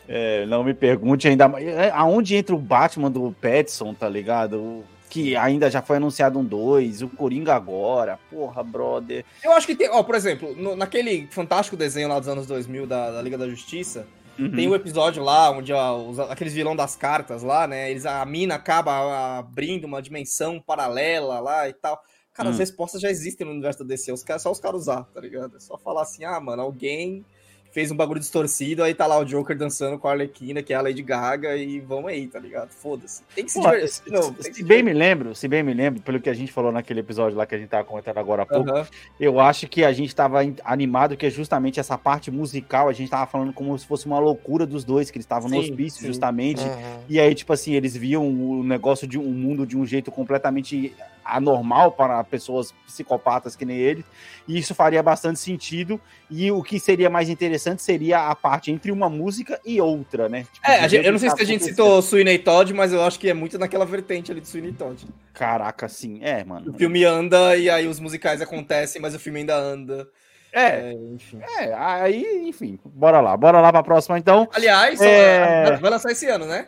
É, 0.06 0.46
não 0.46 0.64
me 0.64 0.74
pergunte 0.74 1.28
ainda 1.28 1.48
mais. 1.48 1.66
é, 1.66 1.90
Aonde 1.90 2.36
entra 2.36 2.54
o 2.54 2.58
Batman 2.58 3.10
do 3.10 3.34
Petson, 3.40 3.94
tá 3.94 4.08
ligado? 4.08 4.58
O- 4.60 4.84
que 5.10 5.34
ainda 5.34 5.70
já 5.70 5.80
foi 5.80 5.96
anunciado 5.96 6.38
um 6.38 6.44
2, 6.44 7.00
o 7.00 7.08
Coringa 7.08 7.54
agora. 7.54 8.18
Porra, 8.30 8.62
brother. 8.62 9.24
Eu 9.42 9.52
acho 9.52 9.66
que 9.66 9.74
tem, 9.74 9.88
ó, 9.88 10.02
por 10.02 10.14
exemplo, 10.14 10.54
no- 10.54 10.76
naquele 10.76 11.26
fantástico 11.30 11.78
desenho 11.78 12.08
lá 12.10 12.18
dos 12.18 12.28
anos 12.28 12.46
2000 12.46 12.86
da, 12.86 13.10
da 13.12 13.22
Liga 13.22 13.38
da 13.38 13.48
Justiça, 13.48 14.06
Uhum. 14.38 14.50
tem 14.52 14.68
um 14.68 14.74
episódio 14.74 15.22
lá 15.22 15.50
onde 15.50 15.72
ó, 15.72 15.96
os- 15.96 16.20
aqueles 16.20 16.52
vilão 16.54 16.76
das 16.76 16.94
cartas 16.94 17.42
lá, 17.42 17.66
né, 17.66 17.90
eles, 17.90 18.06
a 18.06 18.24
mina 18.24 18.54
acaba 18.54 19.38
abrindo 19.38 19.84
uma 19.84 20.00
dimensão 20.00 20.60
paralela 20.60 21.40
lá 21.40 21.68
e 21.68 21.72
tal. 21.72 22.00
Cara, 22.32 22.50
as 22.50 22.54
Hum. 22.56 22.58
respostas 22.60 23.00
já 23.00 23.10
existem 23.10 23.44
no 23.44 23.52
universo 23.52 23.80
da 23.80 23.84
DC, 23.86 24.12
os 24.12 24.22
caras, 24.22 24.42
só 24.42 24.52
os 24.52 24.60
caras 24.60 24.82
usar, 24.82 25.02
tá 25.12 25.20
ligado? 25.20 25.56
É 25.56 25.60
só 25.60 25.76
falar 25.76 26.02
assim, 26.02 26.24
ah, 26.24 26.38
mano, 26.38 26.62
alguém 26.62 27.24
fez 27.70 27.90
um 27.90 27.96
bagulho 27.96 28.18
distorcido, 28.18 28.82
aí 28.82 28.94
tá 28.94 29.06
lá 29.06 29.18
o 29.18 29.24
Joker 29.24 29.56
dançando 29.56 29.98
com 29.98 30.08
a 30.08 30.12
Arlequina, 30.12 30.62
que 30.62 30.72
é 30.72 30.76
a 30.76 30.80
Lady 30.80 31.02
Gaga, 31.02 31.56
e 31.56 31.78
vamos 31.80 32.10
aí, 32.10 32.26
tá 32.26 32.38
ligado? 32.38 32.70
Foda-se. 32.70 33.22
Tem 33.34 33.44
que 33.44 33.52
se 33.52 33.58
Pô, 33.60 33.64
divertir. 33.66 33.88
se, 33.88 34.10
Não, 34.10 34.22
se- 34.22 34.28
tem 34.32 34.36
que 34.36 34.44
se 34.44 34.54
se 34.54 34.62
bem 34.64 34.82
me 34.82 34.92
lembro, 34.92 35.34
se 35.34 35.46
bem 35.46 35.62
me 35.62 35.74
lembro, 35.74 36.00
pelo 36.02 36.20
que 36.20 36.30
a 36.30 36.34
gente 36.34 36.50
falou 36.52 36.72
naquele 36.72 37.00
episódio 37.00 37.36
lá 37.36 37.46
que 37.46 37.54
a 37.54 37.58
gente 37.58 37.68
tava 37.68 37.84
comentando 37.84 38.18
agora 38.18 38.42
há 38.42 38.46
pouco, 38.46 38.70
Aham. 38.70 38.86
eu 39.20 39.38
acho 39.38 39.68
que 39.68 39.84
a 39.84 39.92
gente 39.92 40.14
tava 40.14 40.40
animado 40.64 41.16
que 41.16 41.26
é 41.26 41.30
justamente 41.30 41.78
essa 41.78 41.96
parte 41.98 42.30
musical, 42.30 42.88
a 42.88 42.92
gente 42.92 43.10
tava 43.10 43.26
falando 43.30 43.52
como 43.52 43.78
se 43.78 43.86
fosse 43.86 44.06
uma 44.06 44.18
loucura 44.18 44.66
dos 44.66 44.82
dois, 44.84 45.10
que 45.10 45.18
eles 45.18 45.24
estavam 45.24 45.48
no 45.48 45.58
hospício 45.58 46.00
sim. 46.00 46.06
justamente, 46.06 46.62
Uhum. 46.62 46.98
E 47.08 47.20
aí, 47.20 47.34
tipo 47.34 47.52
assim, 47.52 47.72
eles 47.74 47.96
viam 47.96 48.26
o 48.28 48.62
negócio 48.64 49.06
de 49.06 49.18
um 49.18 49.24
mundo 49.30 49.66
de 49.66 49.76
um 49.76 49.84
jeito 49.86 50.10
completamente 50.10 50.94
anormal 51.36 51.92
para 51.92 52.22
pessoas 52.24 52.72
psicopatas 52.86 53.54
que 53.54 53.64
nem 53.64 53.76
eles, 53.76 54.04
e 54.46 54.58
isso 54.58 54.74
faria 54.74 55.02
bastante 55.02 55.38
sentido. 55.38 56.00
E 56.30 56.50
o 56.50 56.62
que 56.62 56.78
seria 56.80 57.08
mais 57.10 57.28
interessante 57.28 57.82
seria 57.82 58.28
a 58.28 58.34
parte 58.34 58.70
entre 58.72 58.90
uma 58.92 59.08
música 59.08 59.60
e 59.64 59.80
outra, 59.80 60.28
né? 60.28 60.46
Tipo, 60.52 60.66
É, 60.70 60.88
gente- 60.88 61.06
eu 61.06 61.12
não 61.12 61.18
sei 61.18 61.28
tá 61.30 61.36
se 61.36 61.42
a 61.42 61.46
gente 61.46 61.64
citou 61.64 62.00
Sweeney 62.02 62.38
Todd, 62.38 62.72
mas 62.74 62.92
eu 62.92 63.02
acho 63.02 63.18
que 63.18 63.28
é 63.28 63.34
muito 63.34 63.58
naquela 63.58 63.84
vertente 63.86 64.30
ali 64.32 64.40
de 64.40 64.48
Sweeney 64.48 64.72
Todd. 64.72 65.06
Caraca, 65.32 65.88
sim, 65.88 66.18
é, 66.22 66.42
mano. 66.44 66.70
O 66.72 66.74
filme 66.78 67.04
anda 67.04 67.56
e 67.56 67.70
aí 67.70 67.86
os 67.86 67.98
musicais 68.00 68.40
acontecem, 68.42 69.00
mas 69.00 69.14
o 69.14 69.18
filme 69.18 69.40
ainda 69.40 69.56
anda. 69.56 70.08
É, 70.52 70.90
É, 70.90 70.92
enfim. 71.14 71.40
é, 71.58 71.74
aí, 71.74 72.24
enfim, 72.48 72.78
bora 72.84 73.20
lá, 73.20 73.36
bora 73.36 73.60
lá 73.60 73.70
pra 73.70 73.82
próxima 73.82 74.18
então. 74.18 74.48
Aliás, 74.52 74.98
É. 75.00 75.76
vai 75.76 75.90
lançar 75.90 76.10
esse 76.10 76.26
ano, 76.26 76.46
né? 76.46 76.66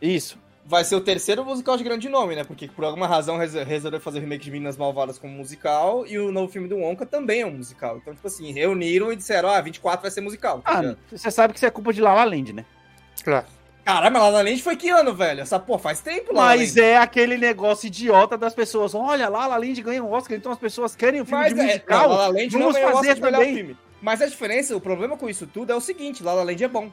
Isso. 0.00 0.38
Vai 0.70 0.84
ser 0.84 0.94
o 0.94 1.00
terceiro 1.00 1.44
musical 1.44 1.76
de 1.76 1.82
grande 1.82 2.08
nome, 2.08 2.36
né? 2.36 2.44
Porque 2.44 2.68
por 2.68 2.84
alguma 2.84 3.08
razão 3.08 3.36
res- 3.36 3.54
resolveu 3.54 4.00
fazer 4.00 4.18
o 4.18 4.20
remake 4.20 4.44
de 4.44 4.52
Meninas 4.52 4.76
Malvadas 4.76 5.18
como 5.18 5.32
musical 5.32 6.06
e 6.06 6.16
o 6.16 6.30
novo 6.30 6.52
filme 6.52 6.68
do 6.68 6.76
Wonka 6.76 7.04
também 7.04 7.40
é 7.40 7.46
um 7.46 7.50
musical. 7.50 7.96
Então, 7.96 8.14
tipo 8.14 8.24
assim, 8.28 8.52
reuniram 8.52 9.10
e 9.12 9.16
disseram, 9.16 9.48
ah, 9.48 9.60
24 9.60 10.00
vai 10.02 10.10
ser 10.12 10.20
musical. 10.20 10.60
tá 10.62 10.80
Ah, 10.80 10.94
você 11.10 11.28
sabe 11.28 11.52
que 11.54 11.58
isso 11.58 11.66
é 11.66 11.70
culpa 11.70 11.92
de 11.92 12.00
La 12.00 12.14
La 12.14 12.22
Land, 12.22 12.52
né? 12.52 12.64
Caralho, 13.84 14.12
mas 14.12 14.22
lá 14.22 14.30
na 14.30 14.42
Land 14.42 14.62
foi 14.62 14.76
que 14.76 14.88
ano, 14.90 15.12
velho? 15.12 15.40
Essa 15.40 15.58
porra 15.58 15.80
faz 15.80 16.00
tempo 16.00 16.32
lá. 16.32 16.46
Mas 16.46 16.76
é 16.76 16.96
aquele 16.98 17.36
negócio 17.36 17.88
idiota 17.88 18.38
das 18.38 18.54
pessoas. 18.54 18.94
Olha 18.94 19.28
La 19.28 19.48
La 19.48 19.56
Land 19.56 19.82
ganha 19.82 20.04
um 20.04 20.12
Oscar, 20.12 20.36
então 20.36 20.52
as 20.52 20.58
pessoas 20.58 20.94
querem 20.94 21.20
um 21.20 21.24
filme 21.24 21.42
Mas 21.42 21.52
de 21.54 21.60
é, 21.60 21.64
musical. 21.64 22.02
não, 22.02 22.08
La 22.10 22.16
La 22.16 22.28
Land 22.28 22.52
não 22.52 22.60
Vamos 22.60 22.74
ganhou 22.76 22.90
o 22.90 22.94
fazer 22.94 23.08
Oscar 23.10 23.14
de 23.16 23.22
melhor 23.22 23.38
também. 23.40 23.54
filme. 23.56 23.76
Mas 24.00 24.22
a 24.22 24.26
diferença, 24.26 24.76
o 24.76 24.80
problema 24.80 25.16
com 25.16 25.28
isso 25.28 25.46
tudo 25.46 25.72
é 25.72 25.74
o 25.74 25.80
seguinte, 25.80 26.22
La 26.22 26.32
La 26.32 26.44
Land 26.44 26.62
é 26.62 26.68
bom. 26.68 26.90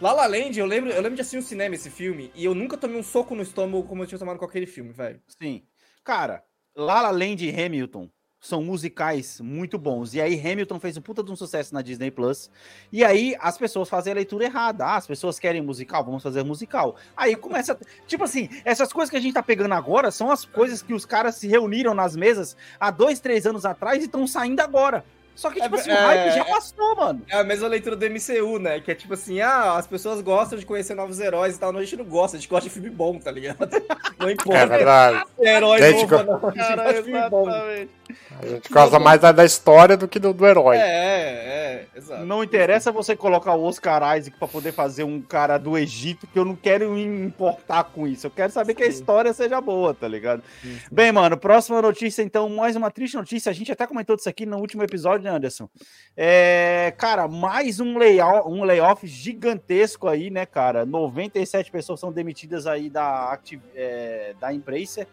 La 0.00 0.12
La 0.14 0.26
Land, 0.26 0.58
eu 0.58 0.64
lembro, 0.64 0.88
eu 0.90 1.02
lembro 1.02 1.14
de 1.14 1.20
assistir 1.20 1.36
no 1.36 1.42
cinema 1.42 1.74
esse 1.74 1.90
filme 1.90 2.32
e 2.34 2.42
eu 2.42 2.54
nunca 2.54 2.74
tomei 2.78 2.98
um 2.98 3.02
soco 3.02 3.34
no 3.34 3.42
estômago 3.42 3.86
como 3.86 4.02
eu 4.02 4.06
tinha 4.06 4.18
tomado 4.18 4.38
com 4.38 4.46
aquele 4.46 4.64
filme, 4.64 4.92
velho. 4.92 5.20
Sim. 5.28 5.62
Cara, 6.02 6.42
La 6.74 7.02
La 7.02 7.10
Land 7.10 7.46
e 7.46 7.50
Hamilton 7.50 8.08
são 8.40 8.62
musicais 8.64 9.42
muito 9.42 9.78
bons. 9.78 10.14
E 10.14 10.20
aí 10.22 10.40
Hamilton 10.40 10.80
fez 10.80 10.96
um 10.96 11.02
puta 11.02 11.22
de 11.22 11.30
um 11.30 11.36
sucesso 11.36 11.74
na 11.74 11.82
Disney 11.82 12.10
Plus. 12.10 12.50
E 12.90 13.04
aí 13.04 13.36
as 13.38 13.58
pessoas 13.58 13.90
fazem 13.90 14.12
a 14.12 14.16
leitura 14.16 14.46
errada. 14.46 14.86
Ah, 14.86 14.96
as 14.96 15.06
pessoas 15.06 15.38
querem 15.38 15.60
musical, 15.60 16.02
vamos 16.02 16.22
fazer 16.22 16.42
musical. 16.42 16.96
Aí 17.14 17.36
começa, 17.36 17.78
tipo 18.06 18.24
assim, 18.24 18.48
essas 18.64 18.94
coisas 18.94 19.10
que 19.10 19.18
a 19.18 19.20
gente 19.20 19.34
tá 19.34 19.42
pegando 19.42 19.74
agora 19.74 20.10
são 20.10 20.30
as 20.30 20.46
coisas 20.46 20.80
que 20.80 20.94
os 20.94 21.04
caras 21.04 21.34
se 21.34 21.46
reuniram 21.46 21.92
nas 21.92 22.16
mesas 22.16 22.56
há 22.80 22.90
dois, 22.90 23.20
três 23.20 23.44
anos 23.44 23.66
atrás 23.66 24.02
e 24.02 24.06
estão 24.06 24.26
saindo 24.26 24.60
agora. 24.60 25.04
Só 25.40 25.50
que, 25.50 25.58
tipo 25.58 25.74
É, 25.74 25.80
assim, 25.80 25.90
o 25.90 25.94
hype 25.94 26.28
é, 26.28 26.30
já 26.32 26.44
passou, 26.44 26.96
mano. 26.96 27.22
É 27.26 27.36
a 27.36 27.42
mesma 27.44 27.66
leitura 27.66 27.96
do 27.96 28.04
MCU, 28.04 28.58
né? 28.58 28.78
Que 28.78 28.90
é 28.90 28.94
tipo 28.94 29.14
assim, 29.14 29.40
ah, 29.40 29.72
as 29.78 29.86
pessoas 29.86 30.20
gostam 30.20 30.58
de 30.58 30.66
conhecer 30.66 30.94
novos 30.94 31.18
heróis 31.18 31.56
e 31.56 31.58
tal. 31.58 31.72
Não, 31.72 31.80
a 31.80 31.82
gente 31.82 31.96
não 31.96 32.04
gosta, 32.04 32.36
a 32.36 32.40
gente 32.40 32.46
gosta 32.50 32.68
de 32.68 32.74
filme 32.74 32.90
bom, 32.90 33.18
tá 33.18 33.30
ligado? 33.30 33.56
Não 34.20 34.28
É 34.28 34.32
importa. 34.32 34.66
verdade. 34.66 35.24
é 35.40 35.56
herói 35.56 35.78
Gente, 35.78 36.02
novo, 36.02 36.24
não, 36.24 36.34
a 36.50 36.50
gente 36.50 37.90
A 38.38 38.46
gente 38.46 38.72
gosta 38.72 38.98
mais 38.98 39.20
da, 39.20 39.32
da 39.32 39.44
história 39.44 39.96
do 39.96 40.08
que 40.08 40.18
do, 40.18 40.32
do 40.32 40.46
herói. 40.46 40.76
É, 40.76 40.80
é, 40.80 41.86
exato. 41.96 42.24
Não 42.24 42.42
interessa 42.42 42.92
você 42.92 43.16
colocar 43.16 43.54
o 43.54 43.64
Oscar 43.64 44.16
Isaac 44.16 44.36
pra 44.38 44.48
poder 44.48 44.72
fazer 44.72 45.04
um 45.04 45.20
cara 45.20 45.58
do 45.58 45.76
Egito, 45.76 46.26
que 46.26 46.38
eu 46.38 46.44
não 46.44 46.56
quero 46.56 46.90
me 46.90 47.02
importar 47.02 47.84
com 47.84 48.06
isso. 48.06 48.26
Eu 48.26 48.30
quero 48.30 48.52
saber 48.52 48.74
que 48.74 48.82
a 48.82 48.86
Sim. 48.86 48.92
história 48.92 49.32
seja 49.32 49.60
boa, 49.60 49.94
tá 49.94 50.08
ligado? 50.08 50.42
Bem, 50.90 51.12
mano, 51.12 51.36
próxima 51.36 51.80
notícia, 51.80 52.22
então, 52.22 52.48
mais 52.48 52.76
uma 52.76 52.90
triste 52.90 53.16
notícia. 53.16 53.50
A 53.50 53.54
gente 53.54 53.72
até 53.72 53.86
comentou 53.86 54.16
disso 54.16 54.28
aqui 54.28 54.46
no 54.46 54.58
último 54.58 54.82
episódio, 54.82 55.24
né, 55.24 55.30
Anderson? 55.30 55.68
É, 56.16 56.92
cara, 56.96 57.28
mais 57.28 57.80
um 57.80 57.98
layoff, 57.98 58.48
um 58.48 58.64
layoff 58.64 59.06
gigantesco 59.06 60.08
aí, 60.08 60.30
né, 60.30 60.46
cara? 60.46 60.84
97 60.84 61.70
pessoas 61.70 62.00
são 62.00 62.12
demitidas 62.12 62.66
aí 62.66 62.90
da, 62.90 63.32
Activ 63.32 63.60
é, 63.74 64.34
da 64.40 64.52
Embracer. 64.52 65.06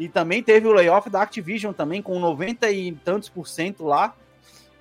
E 0.00 0.08
também 0.08 0.42
teve 0.42 0.66
o 0.66 0.72
layoff 0.72 1.10
da 1.10 1.20
Activision 1.20 1.74
também, 1.74 2.00
com 2.00 2.18
90 2.18 2.70
e 2.70 2.90
tantos 3.04 3.28
por 3.28 3.46
cento 3.46 3.84
lá 3.84 4.14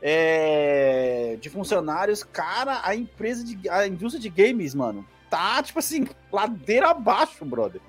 é, 0.02 1.38
de 1.42 1.50
funcionários. 1.50 2.24
Cara, 2.24 2.80
a 2.86 2.96
empresa 2.96 3.44
de 3.44 3.70
a 3.70 3.86
indústria 3.86 4.22
de 4.22 4.30
games, 4.30 4.74
mano, 4.74 5.06
tá, 5.30 5.62
tipo 5.62 5.78
assim, 5.78 6.08
ladeira 6.32 6.92
abaixo, 6.92 7.44
brother. 7.44 7.82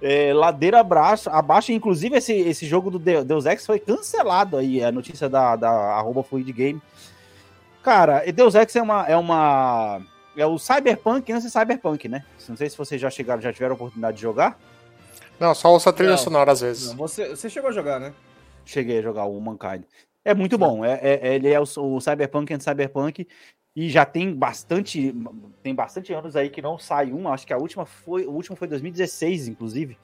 É, 0.00 0.32
ladeira 0.32 0.80
abaixo, 0.80 1.28
abaixo, 1.28 1.70
inclusive 1.70 2.16
esse, 2.16 2.32
esse 2.32 2.64
jogo 2.64 2.90
do 2.90 2.98
Deus 2.98 3.44
Ex 3.44 3.66
foi 3.66 3.78
cancelado 3.78 4.56
aí, 4.56 4.82
a 4.82 4.90
notícia 4.90 5.28
da, 5.28 5.56
da 5.56 5.70
arroba 5.70 6.22
Fluid 6.22 6.50
Game. 6.50 6.80
Cara, 7.82 8.24
Deus 8.32 8.54
Ex 8.54 8.74
é 8.74 8.80
uma, 8.80 9.06
é 9.06 9.16
uma. 9.18 10.00
É 10.34 10.46
o 10.46 10.58
Cyberpunk 10.58 11.30
antes 11.30 11.44
de 11.44 11.50
Cyberpunk, 11.50 12.08
né? 12.08 12.24
Não 12.48 12.56
sei 12.56 12.70
se 12.70 12.78
vocês 12.78 12.98
já 12.98 13.10
chegaram, 13.10 13.42
já 13.42 13.52
tiveram 13.52 13.72
a 13.72 13.76
oportunidade 13.76 14.16
de 14.16 14.22
jogar. 14.22 14.58
Não, 15.40 15.54
só 15.54 15.72
ouça 15.72 15.88
a 15.90 15.92
trilha 15.92 16.10
Não. 16.12 16.18
sonora 16.18 16.52
às 16.52 16.60
vezes. 16.60 16.90
Não, 16.90 16.96
você, 16.96 17.30
você 17.30 17.48
chegou 17.48 17.70
a 17.70 17.72
jogar, 17.72 17.98
né? 17.98 18.12
Cheguei 18.64 18.98
a 18.98 19.02
jogar 19.02 19.24
o 19.24 19.40
Mankind. 19.40 19.82
É 20.22 20.34
muito 20.34 20.58
bom. 20.58 20.84
É, 20.84 21.00
é- 21.02 21.34
ele 21.34 21.48
é 21.48 21.58
o, 21.58 21.64
o 21.64 22.00
Cyberpunk 22.00 22.54
de 22.56 22.62
Cyberpunk. 22.62 23.26
E 23.74 23.88
já 23.88 24.04
tem 24.04 24.34
bastante. 24.34 25.14
Tem 25.62 25.74
bastante 25.74 26.12
anos 26.12 26.36
aí 26.36 26.50
que 26.50 26.60
não 26.60 26.78
sai 26.78 27.10
um. 27.12 27.26
Acho 27.28 27.46
que 27.46 27.52
a 27.52 27.56
última 27.56 27.86
foi. 27.86 28.26
O 28.26 28.32
último 28.32 28.54
foi 28.56 28.68
2016, 28.68 29.48
inclusive. 29.48 29.96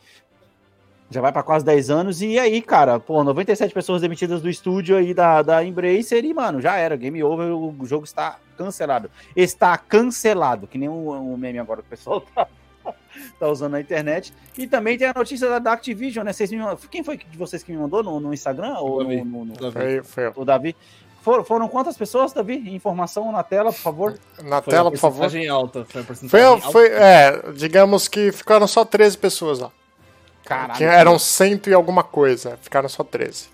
Já 1.11 1.21
vai 1.21 1.31
para 1.33 1.43
quase 1.43 1.65
10 1.65 1.91
anos. 1.91 2.23
E 2.23 2.39
aí, 2.39 2.63
cara, 2.63 2.99
pô, 2.99 3.23
97 3.23 3.75
pessoas 3.75 4.01
demitidas 4.01 4.41
do 4.41 4.49
estúdio 4.49 4.97
aí 4.97 5.13
da, 5.13 5.43
da 5.43 5.63
Embracer. 5.65 6.25
E, 6.25 6.33
mano, 6.33 6.61
já 6.61 6.77
era. 6.77 6.97
Game 6.97 7.23
over. 7.23 7.53
O 7.53 7.85
jogo 7.85 8.05
está 8.05 8.39
cancelado. 8.57 9.11
Está 9.37 9.77
cancelado. 9.77 10.67
Que 10.67 10.79
nem 10.79 10.89
o, 10.89 11.11
o 11.11 11.37
meme 11.37 11.59
agora 11.59 11.83
que 11.83 11.89
o 11.89 11.91
pessoal 11.91 12.21
tá, 12.23 12.49
tá 13.39 13.49
usando 13.49 13.73
na 13.73 13.81
internet. 13.81 14.33
E 14.57 14.67
também 14.67 14.97
tem 14.99 15.09
a 15.09 15.13
notícia 15.15 15.49
da, 15.49 15.59
da 15.59 15.73
Activision, 15.73 16.25
né? 16.25 16.33
Vocês 16.33 16.51
me 16.51 16.59
mandam- 16.59 16.77
Quem 16.91 17.03
foi 17.05 17.17
de 17.17 17.37
vocês 17.39 17.63
que 17.63 17.73
me 17.73 17.79
mandou 17.79 18.03
no, 18.03 18.21
no 18.21 18.33
Instagram? 18.35 18.75
Ou 18.79 19.03
Davi. 19.03 19.17
no, 19.25 19.45
no, 19.45 19.55
no- 19.55 19.73
Foi, 20.05 20.33
o 20.35 20.45
Davi? 20.45 20.77
For- 21.23 21.45
foram 21.45 21.67
quantas 21.67 21.97
pessoas, 21.97 22.33
Davi? 22.33 22.55
Informação 22.75 23.33
na 23.33 23.43
tela, 23.43 23.73
por 23.73 23.81
favor. 23.81 24.19
na 24.45 24.63
Foi 24.63 24.73
tela, 24.73 24.91
por 24.91 24.99
favor. 24.99 25.25
alta. 25.51 25.85
Foi, 25.85 26.03
porcentagem 26.05 26.47
alta. 26.47 26.71
foi, 26.71 26.89
é, 26.89 27.53
digamos 27.53 28.07
que 28.07 28.31
ficaram 28.31 28.67
só 28.69 28.85
13 28.85 29.19
pessoas 29.19 29.59
lá. 29.59 29.73
Caralho. 30.45 30.79
Que 30.79 30.85
eram 30.85 31.19
cento 31.19 31.69
e 31.69 31.75
alguma 31.75 32.05
coisa, 32.05 32.57
ficaram 32.63 32.89
só 32.89 33.03
13. 33.03 33.49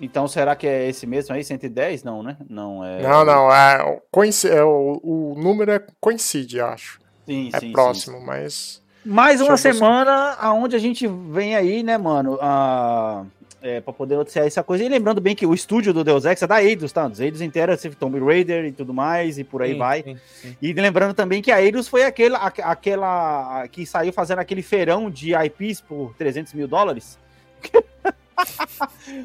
Então 0.00 0.26
será 0.26 0.56
que 0.56 0.66
é 0.66 0.88
esse 0.88 1.06
mesmo 1.06 1.34
aí, 1.34 1.44
110? 1.44 2.02
Não, 2.02 2.22
né? 2.22 2.38
Não, 2.48 2.82
é. 2.82 3.02
Não, 3.02 3.24
não, 3.24 3.52
é, 3.54 4.00
coinci- 4.10 4.48
é, 4.48 4.64
o, 4.64 4.98
o 5.04 5.34
número 5.36 5.70
é, 5.72 5.86
coincide, 6.00 6.58
acho. 6.60 6.98
Sim, 7.26 7.50
É 7.52 7.60
sim, 7.60 7.72
próximo, 7.72 8.20
mas. 8.20 8.82
Mais 9.04 9.40
uma 9.40 9.56
semana 9.56 10.34
aonde 10.40 10.74
a 10.76 10.78
gente 10.78 11.06
vem 11.06 11.54
aí, 11.54 11.82
né, 11.82 11.98
mano, 11.98 12.38
a, 12.40 13.22
é, 13.60 13.80
pra 13.80 13.92
poder 13.92 14.16
noticiar 14.16 14.46
essa 14.46 14.62
coisa. 14.62 14.82
E 14.82 14.88
lembrando 14.88 15.20
bem 15.20 15.34
que 15.34 15.44
o 15.46 15.52
estúdio 15.52 15.92
do 15.92 16.02
Deus 16.02 16.24
Ex 16.24 16.40
é 16.42 16.46
da 16.46 16.62
Eidos, 16.62 16.90
tá? 16.90 17.06
Dos 17.06 17.20
Eidos 17.20 17.42
inteira, 17.42 17.76
Tomb 17.98 18.18
Raider 18.18 18.64
e 18.64 18.72
tudo 18.72 18.94
mais, 18.94 19.38
e 19.38 19.44
por 19.44 19.60
aí 19.62 19.72
Sim, 19.72 19.78
vai. 19.78 20.02
sim, 20.02 20.16
sim. 20.40 20.56
E 20.60 20.72
lembrando 20.72 21.12
também 21.12 21.42
que 21.42 21.52
a 21.52 21.60
Eidos 21.62 21.86
foi 21.86 22.04
aquela, 22.04 22.38
aque- 22.38 22.62
aquela 22.62 23.68
que 23.68 23.84
saiu 23.84 24.12
fazendo 24.12 24.38
aquele 24.38 24.62
feirão 24.62 25.10
de 25.10 25.34
IPs 25.34 25.82
por 25.82 26.14
300 26.16 26.54
mil 26.54 26.66
dólares. 26.66 27.18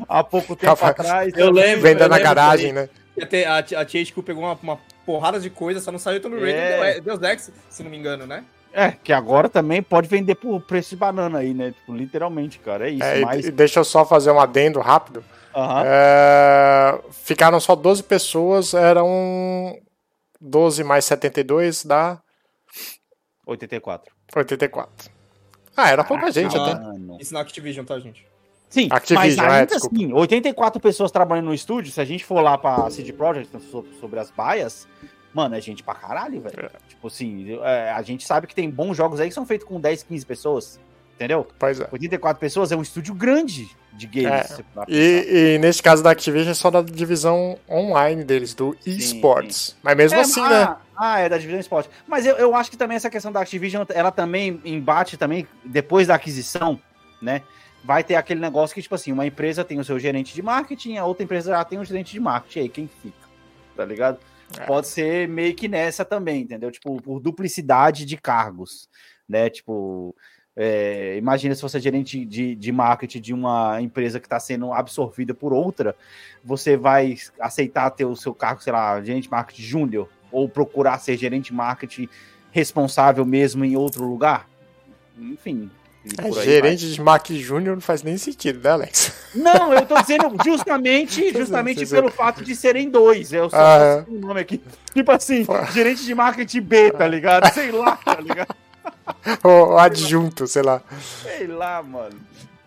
Há 0.07 0.23
pouco 0.23 0.55
tempo 0.55 0.85
atrás. 0.85 1.33
Eu 1.35 1.51
lembro. 1.51 1.81
Venda 1.81 2.07
na 2.07 2.15
lembro 2.15 2.23
garagem, 2.29 2.73
né? 2.73 2.89
Até 3.21 3.45
A, 3.45 3.57
a 3.57 3.63
THQ 3.85 4.21
pegou 4.23 4.43
uma, 4.43 4.57
uma 4.61 4.79
porrada 5.09 5.39
de 5.39 5.49
coisa, 5.49 5.79
só 5.79 5.91
não 5.91 5.97
saiu 5.97 6.21
Tomb 6.21 6.39
Raider 6.39 6.83
É. 6.83 6.97
e 6.97 7.01
Deus 7.01 7.19
Ex, 7.23 7.51
se 7.67 7.81
não 7.81 7.89
me 7.89 7.97
engano, 7.97 8.27
né? 8.27 8.45
É, 8.71 8.91
que 8.91 9.11
agora 9.11 9.49
também 9.49 9.81
pode 9.81 10.07
vender 10.07 10.35
por 10.35 10.61
preço 10.61 10.91
de 10.91 10.97
banana 10.97 11.39
aí, 11.39 11.51
né? 11.51 11.71
Tipo, 11.71 11.95
literalmente, 11.95 12.59
cara. 12.59 12.87
É 12.87 12.91
isso. 12.91 13.03
É, 13.03 13.21
mas. 13.21 13.47
e 13.47 13.51
deixa 13.51 13.79
eu 13.79 13.83
só 13.83 14.05
fazer 14.05 14.29
um 14.29 14.39
adendo 14.39 14.79
rápido. 14.79 15.25
Aham. 15.55 15.83
É, 15.83 16.99
ficaram 17.23 17.59
só 17.59 17.75
12 17.75 18.03
pessoas, 18.03 18.75
eram 18.75 19.75
12 20.39 20.83
mais 20.83 21.05
72 21.05 21.83
dá 21.83 22.21
84. 23.47 24.13
84. 24.35 25.11
Ah, 25.75 25.89
era 25.89 26.03
pouca 26.03 26.31
gente 26.31 26.55
ah, 26.55 26.61
até. 26.61 26.79
Mano. 26.79 27.17
Isso 27.19 27.33
na 27.33 27.39
Activision, 27.41 27.83
tá, 27.83 27.97
gente? 27.97 28.27
Sim, 28.69 28.87
Activision, 28.91 29.17
mas 29.25 29.37
é, 29.37 29.59
ainda 29.59 29.65
desculpa. 29.73 29.95
assim, 29.95 30.13
84 30.13 30.79
pessoas 30.79 31.11
trabalhando 31.11 31.45
no 31.45 31.53
estúdio, 31.53 31.91
se 31.91 31.99
a 31.99 32.05
gente 32.05 32.23
for 32.23 32.39
lá 32.41 32.57
pra 32.57 32.89
CD 32.91 33.11
Projekt 33.11 33.51
so- 33.71 33.85
sobre 33.99 34.19
as 34.19 34.29
baias, 34.29 34.87
mano, 35.33 35.55
é 35.55 35.61
gente 35.61 35.81
pra 35.81 35.95
caralho, 35.95 36.39
velho. 36.39 36.69
Tipo 36.87 37.07
assim, 37.07 37.57
é, 37.63 37.91
a 37.91 38.01
gente 38.03 38.25
sabe 38.27 38.45
que 38.45 38.53
tem 38.53 38.69
bons 38.69 38.95
jogos 38.95 39.19
aí 39.19 39.27
que 39.29 39.33
são 39.33 39.45
feitos 39.45 39.67
com 39.67 39.79
10, 39.79 40.03
15 40.03 40.23
pessoas, 40.25 40.79
entendeu? 41.15 41.47
Pois 41.57 41.79
é. 41.79 41.87
84 41.91 42.39
pessoas 42.39 42.71
é 42.71 42.75
um 42.75 42.81
estúdio 42.83 43.15
grande 43.15 43.67
de 43.91 44.05
games. 44.05 44.59
É. 44.59 44.63
E, 44.87 45.55
e 45.55 45.57
nesse 45.57 45.81
caso 45.81 46.03
da 46.03 46.11
Activision 46.11 46.51
é 46.51 46.53
só 46.53 46.69
da 46.69 46.83
divisão 46.83 47.57
online 47.67 48.23
deles, 48.23 48.53
do 48.53 48.77
eSports. 48.85 49.75
Mas 49.81 49.97
mesmo 49.97 50.17
É, 50.17 50.21
assim, 50.21 50.41
ah, 50.41 50.49
né? 50.49 50.75
Ah, 50.95 51.19
é 51.21 51.27
da 51.29 51.37
Division 51.37 51.59
Sport. 51.61 51.87
Mas 52.07 52.25
eu, 52.25 52.35
eu 52.35 52.53
acho 52.55 52.69
que 52.69 52.77
também 52.77 52.95
essa 52.97 53.09
questão 53.09 53.31
da 53.31 53.41
Activision, 53.41 53.83
ela 53.89 54.11
também 54.11 54.61
embate 54.63 55.17
também, 55.17 55.47
depois 55.65 56.07
da 56.07 56.15
aquisição, 56.15 56.79
né? 57.21 57.41
Vai 57.83 58.03
ter 58.03 58.15
aquele 58.15 58.39
negócio 58.39 58.73
que, 58.73 58.81
tipo 58.81 58.95
assim, 58.95 59.11
uma 59.11 59.25
empresa 59.25 59.63
tem 59.63 59.79
o 59.79 59.83
seu 59.83 59.97
gerente 59.97 60.33
de 60.33 60.41
marketing, 60.41 60.97
a 60.97 61.05
outra 61.05 61.23
empresa 61.23 61.51
já 61.51 61.63
tem 61.63 61.79
o 61.79 61.85
gerente 61.85 62.11
de 62.11 62.19
marketing, 62.19 62.59
aí 62.59 62.69
quem 62.69 62.87
fica? 62.87 63.27
Tá 63.75 63.85
ligado? 63.85 64.19
É. 64.57 64.65
Pode 64.65 64.87
ser 64.87 65.27
meio 65.27 65.55
que 65.55 65.67
nessa 65.67 66.03
também, 66.03 66.41
entendeu? 66.41 66.71
Tipo, 66.71 67.01
por 67.01 67.19
duplicidade 67.19 68.05
de 68.05 68.17
cargos, 68.17 68.89
né? 69.27 69.49
Tipo, 69.49 70.15
é, 70.55 71.15
imagina 71.17 71.55
se 71.55 71.61
você 71.61 71.77
é 71.77 71.81
gerente 71.81 72.25
de, 72.25 72.53
de 72.53 72.71
marketing 72.71 73.21
de 73.21 73.33
uma 73.33 73.81
empresa 73.81 74.19
que 74.19 74.25
está 74.25 74.39
sendo 74.39 74.73
absorvida 74.73 75.33
por 75.33 75.53
outra, 75.53 75.95
você 76.43 76.75
vai 76.75 77.15
aceitar 77.39 77.89
ter 77.91 78.05
o 78.05 78.15
seu 78.15 78.33
cargo, 78.33 78.61
sei 78.61 78.73
lá, 78.73 79.01
gerente 79.01 79.23
de 79.23 79.31
marketing 79.31 79.61
júnior, 79.61 80.09
ou 80.31 80.49
procurar 80.49 80.99
ser 80.99 81.15
gerente 81.15 81.45
de 81.45 81.53
marketing 81.53 82.09
responsável 82.51 83.25
mesmo 83.25 83.63
em 83.63 83.77
outro 83.77 84.05
lugar? 84.05 84.49
Enfim. 85.17 85.71
E 86.17 86.25
É, 86.25 86.29
por 86.29 86.37
aí 86.39 86.45
gerente 86.45 86.91
de 86.91 87.01
Mac 87.01 87.27
Júnior 87.29 87.75
não 87.75 87.81
faz 87.81 88.03
nem 88.03 88.17
sentido, 88.17 88.59
né, 88.63 88.69
Alex? 88.71 89.11
vai. 89.35 89.53
Não, 89.53 89.73
eu 89.73 89.85
tô 89.85 89.99
dizendo 90.01 90.35
justamente, 90.43 91.31
justamente 91.35 91.85
pelo 91.85 92.09
fato 92.11 92.43
de 92.43 92.55
serem 92.55 92.89
dois. 92.89 93.31
Eu 93.31 93.49
só 93.49 93.57
Ah, 93.57 94.05
o 94.07 94.13
nome 94.19 94.41
aqui. 94.41 94.61
Tipo 94.93 95.11
assim, 95.11 95.45
Pô. 95.45 95.63
gerente 95.65 96.03
de 96.03 96.15
marketing 96.15 96.61
B, 96.61 96.91
tá 96.91 97.07
ligado? 97.07 97.49
Sei 97.53 97.71
lá, 97.71 97.95
tá 97.97 98.19
ligado? 98.19 98.55
Ou 99.43 99.77
adjunto, 99.77 100.47
sei 100.47 100.61
lá. 100.61 100.81
Sei 101.23 101.47
lá, 101.47 101.81
mano. 101.83 102.15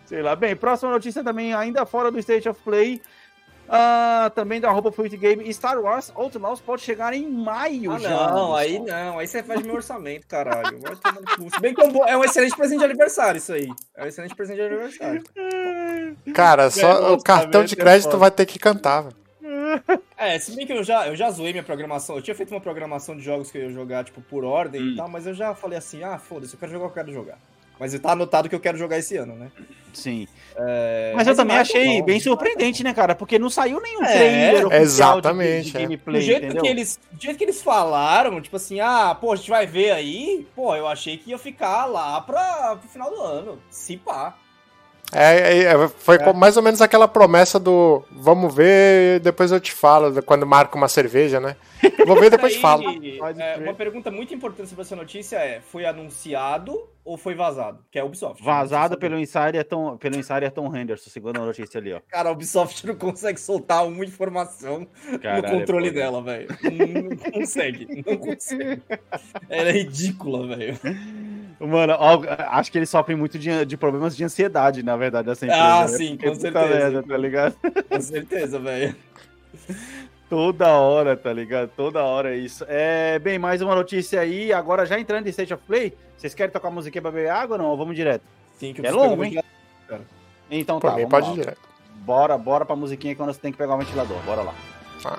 Sei 0.07 0.21
lá. 0.23 0.35
Bem, 0.37 0.55
próxima 0.57 0.91
notícia 0.91 1.23
também, 1.25 1.55
ainda 1.55 1.87
fora 1.87 2.11
do 2.11 2.19
State 2.19 2.49
of 2.49 2.61
Play. 2.63 3.01
Ah, 3.75 4.31
também 4.35 4.61
da 4.61 4.71
roupa 4.71 4.93
Fruit 4.93 5.17
Game. 5.17 5.51
Star 5.55 5.81
Wars 5.81 6.13
Outlaws 6.15 6.61
pode 6.61 6.83
chegar 6.83 7.15
em 7.15 7.27
maio 7.27 7.93
Ah, 7.93 7.99
já. 7.99 8.31
não, 8.31 8.55
aí 8.55 8.79
não, 8.79 9.19
aí 9.19 9.27
você 9.27 9.43
faz 9.43 9.63
meu 9.63 9.77
orçamento, 9.77 10.27
caralho. 10.27 10.79
Vai 10.79 10.95
bem 11.59 11.75
que 11.75 11.81
é 11.81 11.85
um, 11.87 12.05
é 12.07 12.17
um 12.19 12.23
excelente 12.23 12.55
presente 12.55 12.81
de 12.81 12.85
aniversário, 12.85 13.39
isso 13.39 13.51
aí. 13.51 13.67
É 13.97 14.05
um 14.05 14.07
excelente 14.07 14.35
presente 14.35 14.57
de 14.57 14.63
aniversário. 14.63 15.23
Cara, 16.35 16.71
só 16.71 17.15
o 17.15 17.23
cartão 17.23 17.65
de 17.65 17.73
é 17.73 17.77
crédito 17.79 18.19
vai 18.19 18.31
ter 18.31 18.45
que 18.45 18.59
cantar, 18.59 19.05
velho. 19.05 19.17
É, 20.19 20.39
se 20.39 20.55
bem 20.55 20.67
que 20.67 20.73
eu 20.75 20.85
já, 20.85 21.09
eu 21.09 21.17
já 21.17 21.31
zoei 21.31 21.53
minha 21.53 21.65
programação. 21.65 22.17
Eu 22.17 22.23
tinha 22.23 22.35
feito 22.35 22.51
uma 22.55 22.61
programação 22.61 23.17
de 23.17 23.23
jogos 23.23 23.51
que 23.51 23.57
eu 23.57 23.63
ia 23.63 23.71
jogar, 23.71 24.05
tipo, 24.05 24.21
por 24.21 24.45
ordem 24.45 24.83
Hum. 24.83 24.89
e 24.91 24.97
tal, 24.97 25.09
mas 25.09 25.27
eu 25.27 25.33
já 25.33 25.55
falei 25.55 25.79
assim, 25.79 26.03
ah, 26.05 26.19
foda-se, 26.19 26.53
eu 26.55 26.61
quero 26.61 26.73
jogar 26.73 26.87
o 26.87 26.91
que 26.91 26.99
eu 26.99 27.05
quero 27.05 27.15
jogar. 27.15 27.39
Mas 27.83 27.99
tá 27.99 28.13
anotado 28.13 28.49
que 28.49 28.55
eu 28.55 28.61
quero 28.61 28.79
jogar 28.79 28.97
esse 28.97 29.17
ano, 29.17 29.35
né? 29.35 29.51
Sim. 29.93 30.29
É, 30.55 31.13
Mas 31.17 31.27
eu 31.27 31.35
também 31.35 31.59
achei 31.59 31.99
não, 31.99 32.07
bem 32.07 32.21
surpreendente, 32.21 32.85
né, 32.85 32.95
cara? 32.95 33.13
Porque 33.13 33.41
não 33.41 33.51
saiu 33.51 33.81
nenhum 33.81 34.05
É, 34.05 34.13
trailer 34.13 34.67
oficial 34.69 35.19
exatamente, 35.19 35.65
de, 35.65 35.71
de 35.73 35.77
é. 35.77 35.81
gameplay, 35.81 36.21
Do 36.21 36.25
jeito, 36.25 36.45
entendeu? 36.45 36.63
que 36.63 36.69
eles, 36.69 37.01
do 37.11 37.21
jeito 37.21 37.37
que 37.37 37.43
eles 37.43 37.61
falaram, 37.61 38.41
tipo 38.41 38.55
assim, 38.55 38.79
ah, 38.79 39.17
pô, 39.21 39.33
a 39.33 39.37
gente 39.37 39.51
vai 39.51 39.67
ver 39.67 39.91
aí, 39.91 40.47
pô, 40.55 40.77
eu 40.77 40.87
achei 40.87 41.17
que 41.17 41.31
ia 41.31 41.39
ficar 41.39 41.87
lá 41.87 42.21
pra, 42.21 42.77
pro 42.77 42.89
final 42.89 43.11
do 43.11 43.21
ano. 43.21 43.59
Se 43.69 43.97
pá. 43.97 44.37
É, 45.15 45.59
é, 45.59 45.63
é, 45.65 45.89
foi 45.89 46.19
com- 46.19 46.33
mais 46.33 46.57
ou 46.57 46.63
menos 46.63 46.81
aquela 46.81 47.07
promessa 47.07 47.61
do 47.61 48.03
vamos 48.11 48.55
ver, 48.55 49.21
depois 49.21 49.53
eu 49.53 49.61
te 49.61 49.73
falo, 49.73 50.23
quando 50.23 50.47
marca 50.47 50.77
uma 50.77 50.89
cerveja, 50.89 51.39
né? 51.39 51.55
Vou 52.07 52.19
ver, 52.19 52.31
depois 52.31 52.55
te 52.55 52.59
falo. 52.61 52.85
É, 53.39 53.57
uma 53.59 53.75
pergunta 53.75 54.11
muito 54.11 54.33
importante 54.33 54.69
sobre 54.69 54.83
essa 54.83 54.97
notícia 54.97 55.37
é: 55.37 55.61
foi 55.61 55.85
anunciado 55.85 56.89
ou 57.05 57.17
foi 57.19 57.35
vazado? 57.35 57.81
Que 57.91 57.99
é 57.99 58.03
a 58.03 58.05
Ubisoft. 58.05 58.43
Vazado 58.43 58.95
Não 58.95 59.01
pelo 59.01 59.19
Insider 59.19 59.65
Tom, 59.65 59.97
pelo 59.97 60.17
Insider 60.17 60.51
Tom 60.53 60.75
Henderson, 60.75 61.11
segundo 61.11 61.43
a 61.43 61.45
notícia 61.45 61.79
ali, 61.81 61.93
ó. 61.93 62.01
Cara, 62.09 62.29
a 62.29 62.33
Ubisoft 62.33 62.87
não 62.87 62.95
consegue 62.95 63.41
soltar 63.41 63.85
uma 63.87 64.05
informação 64.05 64.87
Caralho, 65.21 65.43
no 65.43 65.59
controle 65.59 65.89
é 65.89 65.91
foda. 65.91 66.01
dela, 66.01 66.23
velho. 66.23 66.49
Não, 66.63 67.03
não 67.11 67.17
consegue, 67.33 68.05
não 68.07 68.17
consegue. 68.17 68.83
Ela 69.51 69.69
é 69.69 69.73
ridícula, 69.73 70.47
velho. 70.57 70.79
Mano, 71.67 71.95
ó, 71.97 72.21
acho 72.49 72.73
que 72.73 72.79
eles 72.79 72.91
sofrem 72.91 73.17
muito 73.17 73.39
de, 73.39 73.65
de 73.65 73.77
problemas 73.77 74.17
de 74.17 74.25
ansiedade, 74.25 74.83
na 74.83 74.97
verdade, 74.97 75.29
dessa 75.29 75.47
empresa. 75.47 75.63
Ah, 75.65 75.83
né? 75.83 75.89
sim, 75.97 76.17
com 76.17 76.35
certeza. 76.35 76.67
merda, 76.67 77.03
tá 77.03 77.17
ligado? 77.17 77.57
Com 77.89 78.01
certeza, 78.01 78.59
velho. 78.59 78.97
Toda 80.29 80.69
hora, 80.69 81.15
tá 81.17 81.33
ligado? 81.33 81.71
Toda 81.77 82.03
hora 82.03 82.35
é 82.35 82.39
isso. 82.39 82.65
É, 82.67 83.19
bem, 83.19 83.39
mais 83.39 83.61
uma 83.61 83.75
notícia 83.75 84.19
aí. 84.21 84.53
Agora 84.53 84.87
já 84.87 84.99
entrando 84.99 85.27
em 85.27 85.31
State 85.31 85.53
of 85.53 85.63
Play, 85.67 85.95
vocês 86.17 86.33
querem 86.35 86.51
tocar 86.51 86.71
musiquinha 86.71 87.03
pra 87.03 87.11
beber 87.11 87.29
água 87.31 87.57
ou 87.57 87.63
não? 87.63 87.71
Ou 87.71 87.77
vamos 87.77 87.95
direto? 87.95 88.23
Sim, 88.57 88.73
que 88.73 88.81
eu 88.81 88.87
É 88.87 88.91
longo, 88.91 89.23
hein? 89.23 89.39
Então 90.51 90.81
Por 90.81 90.91
tá, 90.91 90.97
mim, 90.97 91.03
vamos 91.03 91.11
pode 91.11 91.27
lá. 91.27 91.33
ir 91.33 91.41
direto. 91.41 91.61
Bora, 91.97 92.39
bora 92.39 92.65
pra 92.65 92.75
musiquinha 92.75 93.15
quando 93.15 93.33
você 93.33 93.41
tem 93.41 93.53
que 93.53 93.59
pegar 93.59 93.75
o 93.75 93.79
ventilador. 93.79 94.19
Bora 94.25 94.43
lá. 94.43 94.55
Ah. 95.05 95.19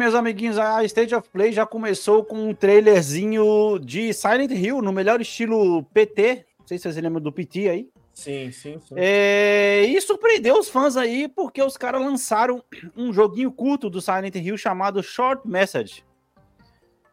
Meus 0.00 0.14
amiguinhos, 0.14 0.56
a 0.58 0.82
State 0.84 1.14
of 1.14 1.28
Play 1.28 1.52
já 1.52 1.66
começou 1.66 2.24
com 2.24 2.48
um 2.48 2.54
trailerzinho 2.54 3.78
de 3.78 4.14
Silent 4.14 4.50
Hill, 4.50 4.80
no 4.80 4.90
melhor 4.92 5.20
estilo 5.20 5.82
PT. 5.92 6.46
Não 6.58 6.66
sei 6.66 6.78
se 6.78 6.84
vocês 6.84 6.96
lembram 6.96 7.20
do 7.20 7.30
PT 7.30 7.68
aí. 7.68 7.88
Sim, 8.14 8.50
sim, 8.50 8.78
sim. 8.80 8.94
É, 8.96 9.84
e 9.86 10.00
surpreendeu 10.00 10.58
os 10.58 10.70
fãs 10.70 10.96
aí, 10.96 11.28
porque 11.28 11.62
os 11.62 11.76
caras 11.76 12.00
lançaram 12.00 12.64
um 12.96 13.12
joguinho 13.12 13.52
curto 13.52 13.90
do 13.90 14.00
Silent 14.00 14.34
Hill 14.36 14.56
chamado 14.56 15.02
Short 15.02 15.46
Message. 15.46 16.02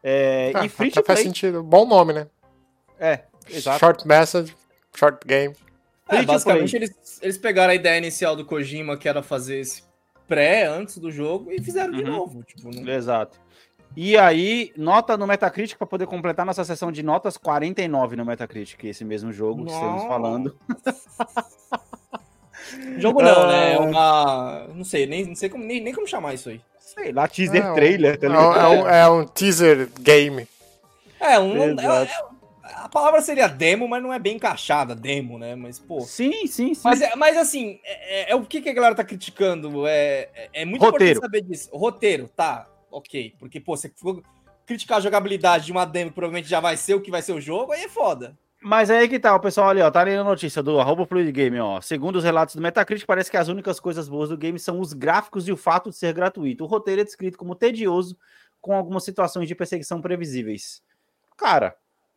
É, 0.02 0.52
Ah, 0.54 0.64
e 0.64 0.68
free 0.70 0.90
to 0.90 1.02
faz 1.04 1.18
play. 1.20 1.26
sentido. 1.26 1.62
Bom 1.62 1.86
nome, 1.86 2.14
né? 2.14 2.26
É, 2.98 3.24
exato. 3.50 3.80
Short 3.80 4.08
message, 4.08 4.56
short 4.96 5.26
game. 5.26 5.54
É, 6.08 6.22
basicamente 6.22 6.74
eles, 6.74 7.20
eles 7.20 7.36
pegaram 7.36 7.70
a 7.72 7.74
ideia 7.74 7.98
inicial 7.98 8.34
do 8.34 8.46
Kojima, 8.46 8.96
que 8.96 9.06
era 9.06 9.22
fazer 9.22 9.60
esse 9.60 9.82
pré 10.28 10.66
antes 10.66 10.98
do 10.98 11.10
jogo, 11.10 11.50
e 11.50 11.60
fizeram 11.60 11.92
de 11.92 12.02
Uhum. 12.02 12.10
novo. 12.16 12.42
Tipo, 12.44 12.70
não- 12.74 12.88
Exato. 12.88 13.38
E 13.96 14.16
aí, 14.16 14.70
nota 14.76 15.16
no 15.16 15.26
Metacritic 15.26 15.76
para 15.78 15.86
poder 15.86 16.06
completar 16.06 16.44
nossa 16.46 16.62
sessão 16.62 16.92
de 16.92 17.02
notas 17.02 17.36
49 17.36 18.14
no 18.16 18.24
Metacritic, 18.24 18.84
esse 18.84 19.04
mesmo 19.04 19.32
jogo 19.32 19.64
que 19.64 19.72
estamos 19.72 19.94
Nossa. 20.02 20.08
falando. 20.08 20.56
Jogo 22.98 23.22
não, 23.22 23.46
né? 23.48 23.72
É 23.72 23.76
Ah. 23.76 23.80
uma. 23.80 24.68
Não 24.74 24.84
sei, 24.84 25.06
nem, 25.06 25.24
não 25.24 25.34
sei 25.34 25.48
como, 25.48 25.64
nem, 25.64 25.80
nem 25.82 25.94
como 25.94 26.06
chamar 26.06 26.34
isso 26.34 26.50
aí. 26.50 26.60
Sei 26.78 27.12
lá, 27.12 27.26
teaser 27.28 27.64
É 27.64 27.70
um- 27.70 27.74
trailer, 27.74 28.18
tá 28.18 28.26
É, 28.26 28.30
um- 28.30 28.32
ligado? 28.32 28.58
é 28.58 28.68
um, 28.68 28.88
é 28.88 29.08
um 29.10 29.24
teaser 29.26 29.88
game. 30.00 30.46
É, 31.20 31.38
um. 31.38 31.56
é- 31.80 32.02
é- 32.04 32.08
a 32.74 32.88
palavra 32.88 33.20
seria 33.20 33.48
demo, 33.48 33.88
mas 33.88 34.02
não 34.02 34.12
é 34.12 34.18
bem 34.18 34.36
encaixada, 34.36 34.94
demo, 34.94 35.38
né? 35.38 35.54
Mas, 35.54 35.78
pô. 35.78 36.00
Sim, 36.00 36.46
sim, 36.46 36.74
sim. 36.74 36.80
Mas, 36.84 37.00
é- 37.00 37.14
mas 37.16 37.36
assim, 37.36 37.80
é, 37.84 38.20
é- 38.22 38.30
é 38.32 38.34
o 38.34 38.44
que, 38.44 38.60
que 38.60 38.68
a 38.68 38.72
galera 38.74 38.94
tá 38.94 39.04
criticando? 39.04 39.86
É, 39.86 40.28
é, 40.34 40.50
é 40.52 40.64
muito 40.64 40.82
Roteiro. 40.82 41.18
importante 41.18 41.20
saber 41.20 41.42
disso. 41.42 41.70
Roteiro, 41.72 42.28
tá, 42.28 42.66
ok. 42.90 43.34
Porque, 43.38 43.60
pô, 43.60 43.76
você 43.76 43.90
for 43.96 44.22
criticar 44.66 44.98
a 44.98 45.00
jogabilidade 45.00 45.66
de 45.66 45.72
uma 45.72 45.84
demo 45.84 46.10
que 46.10 46.14
provavelmente 46.14 46.48
já 46.48 46.60
vai 46.60 46.76
ser 46.76 46.94
o 46.94 47.00
que 47.00 47.10
vai 47.10 47.22
ser 47.22 47.32
o 47.32 47.40
jogo, 47.40 47.72
aí 47.72 47.84
é 47.84 47.88
foda. 47.88 48.36
Mas 48.60 48.90
aí 48.90 49.08
que 49.08 49.20
tá, 49.20 49.34
o 49.34 49.40
pessoal 49.40 49.68
ali, 49.68 49.80
ó, 49.80 49.88
tá 49.90 50.02
lendo 50.02 50.20
a 50.20 50.24
notícia 50.24 50.62
do 50.62 50.80
arroba 50.80 51.06
Fluid 51.06 51.30
Game, 51.30 51.58
ó. 51.60 51.80
Segundo 51.80 52.16
os 52.16 52.24
relatos 52.24 52.56
do 52.56 52.60
Metacritic, 52.60 53.06
parece 53.06 53.30
que 53.30 53.36
as 53.36 53.46
únicas 53.48 53.78
coisas 53.78 54.08
boas 54.08 54.30
do 54.30 54.36
game 54.36 54.58
são 54.58 54.80
os 54.80 54.92
gráficos 54.92 55.46
e 55.46 55.52
o 55.52 55.56
fato 55.56 55.90
de 55.90 55.96
ser 55.96 56.12
gratuito. 56.12 56.64
O 56.64 56.66
roteiro 56.66 57.00
é 57.00 57.04
descrito 57.04 57.38
como 57.38 57.54
tedioso, 57.54 58.18
com 58.60 58.74
algumas 58.74 59.04
situações 59.04 59.46
de 59.46 59.54
perseguição 59.54 60.00
previsíveis. 60.02 60.82
Cara, 61.36 61.76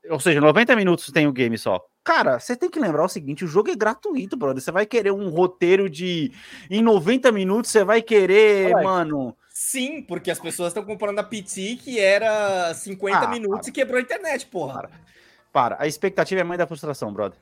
ou 0.10 0.20
seja, 0.20 0.42
90 0.42 0.76
minutos 0.76 1.12
tem 1.12 1.28
o 1.28 1.32
game 1.32 1.58
só. 1.58 1.80
Cara, 2.04 2.40
você 2.40 2.56
tem 2.56 2.70
que 2.70 2.80
lembrar 2.80 3.06
o 3.06 3.10
seguinte, 3.10 3.46
o 3.46 3.48
jogo 3.48 3.70
é 3.70 3.76
gratuito, 3.76 4.36
brother. 4.36 4.62
Você 4.62 4.72
vai 4.72 4.86
querer 4.86 5.12
um 5.12 5.30
roteiro 5.30 5.90
de... 5.90 6.32
Em 6.70 6.82
90 6.82 7.32
minutos, 7.32 7.70
você 7.70 7.84
vai 7.84 8.02
querer, 8.02 8.72
mano... 8.84 9.36
Sim, 9.54 10.02
porque 10.02 10.32
as 10.32 10.40
pessoas 10.40 10.70
estão 10.70 10.84
comparando 10.84 11.20
a 11.20 11.24
PT, 11.24 11.78
que 11.84 12.00
era 12.00 12.74
50 12.74 13.18
Ah, 13.18 13.28
minutos 13.28 13.68
e 13.68 13.72
quebrou 13.72 14.00
a 14.00 14.02
internet, 14.02 14.48
porra. 14.48 14.90
Para, 15.54 15.76
a 15.80 15.86
expectativa 15.86 16.42
é 16.42 16.44
mãe 16.44 16.58
da 16.58 16.66
frustração, 16.66 17.14
brother. 17.14 17.38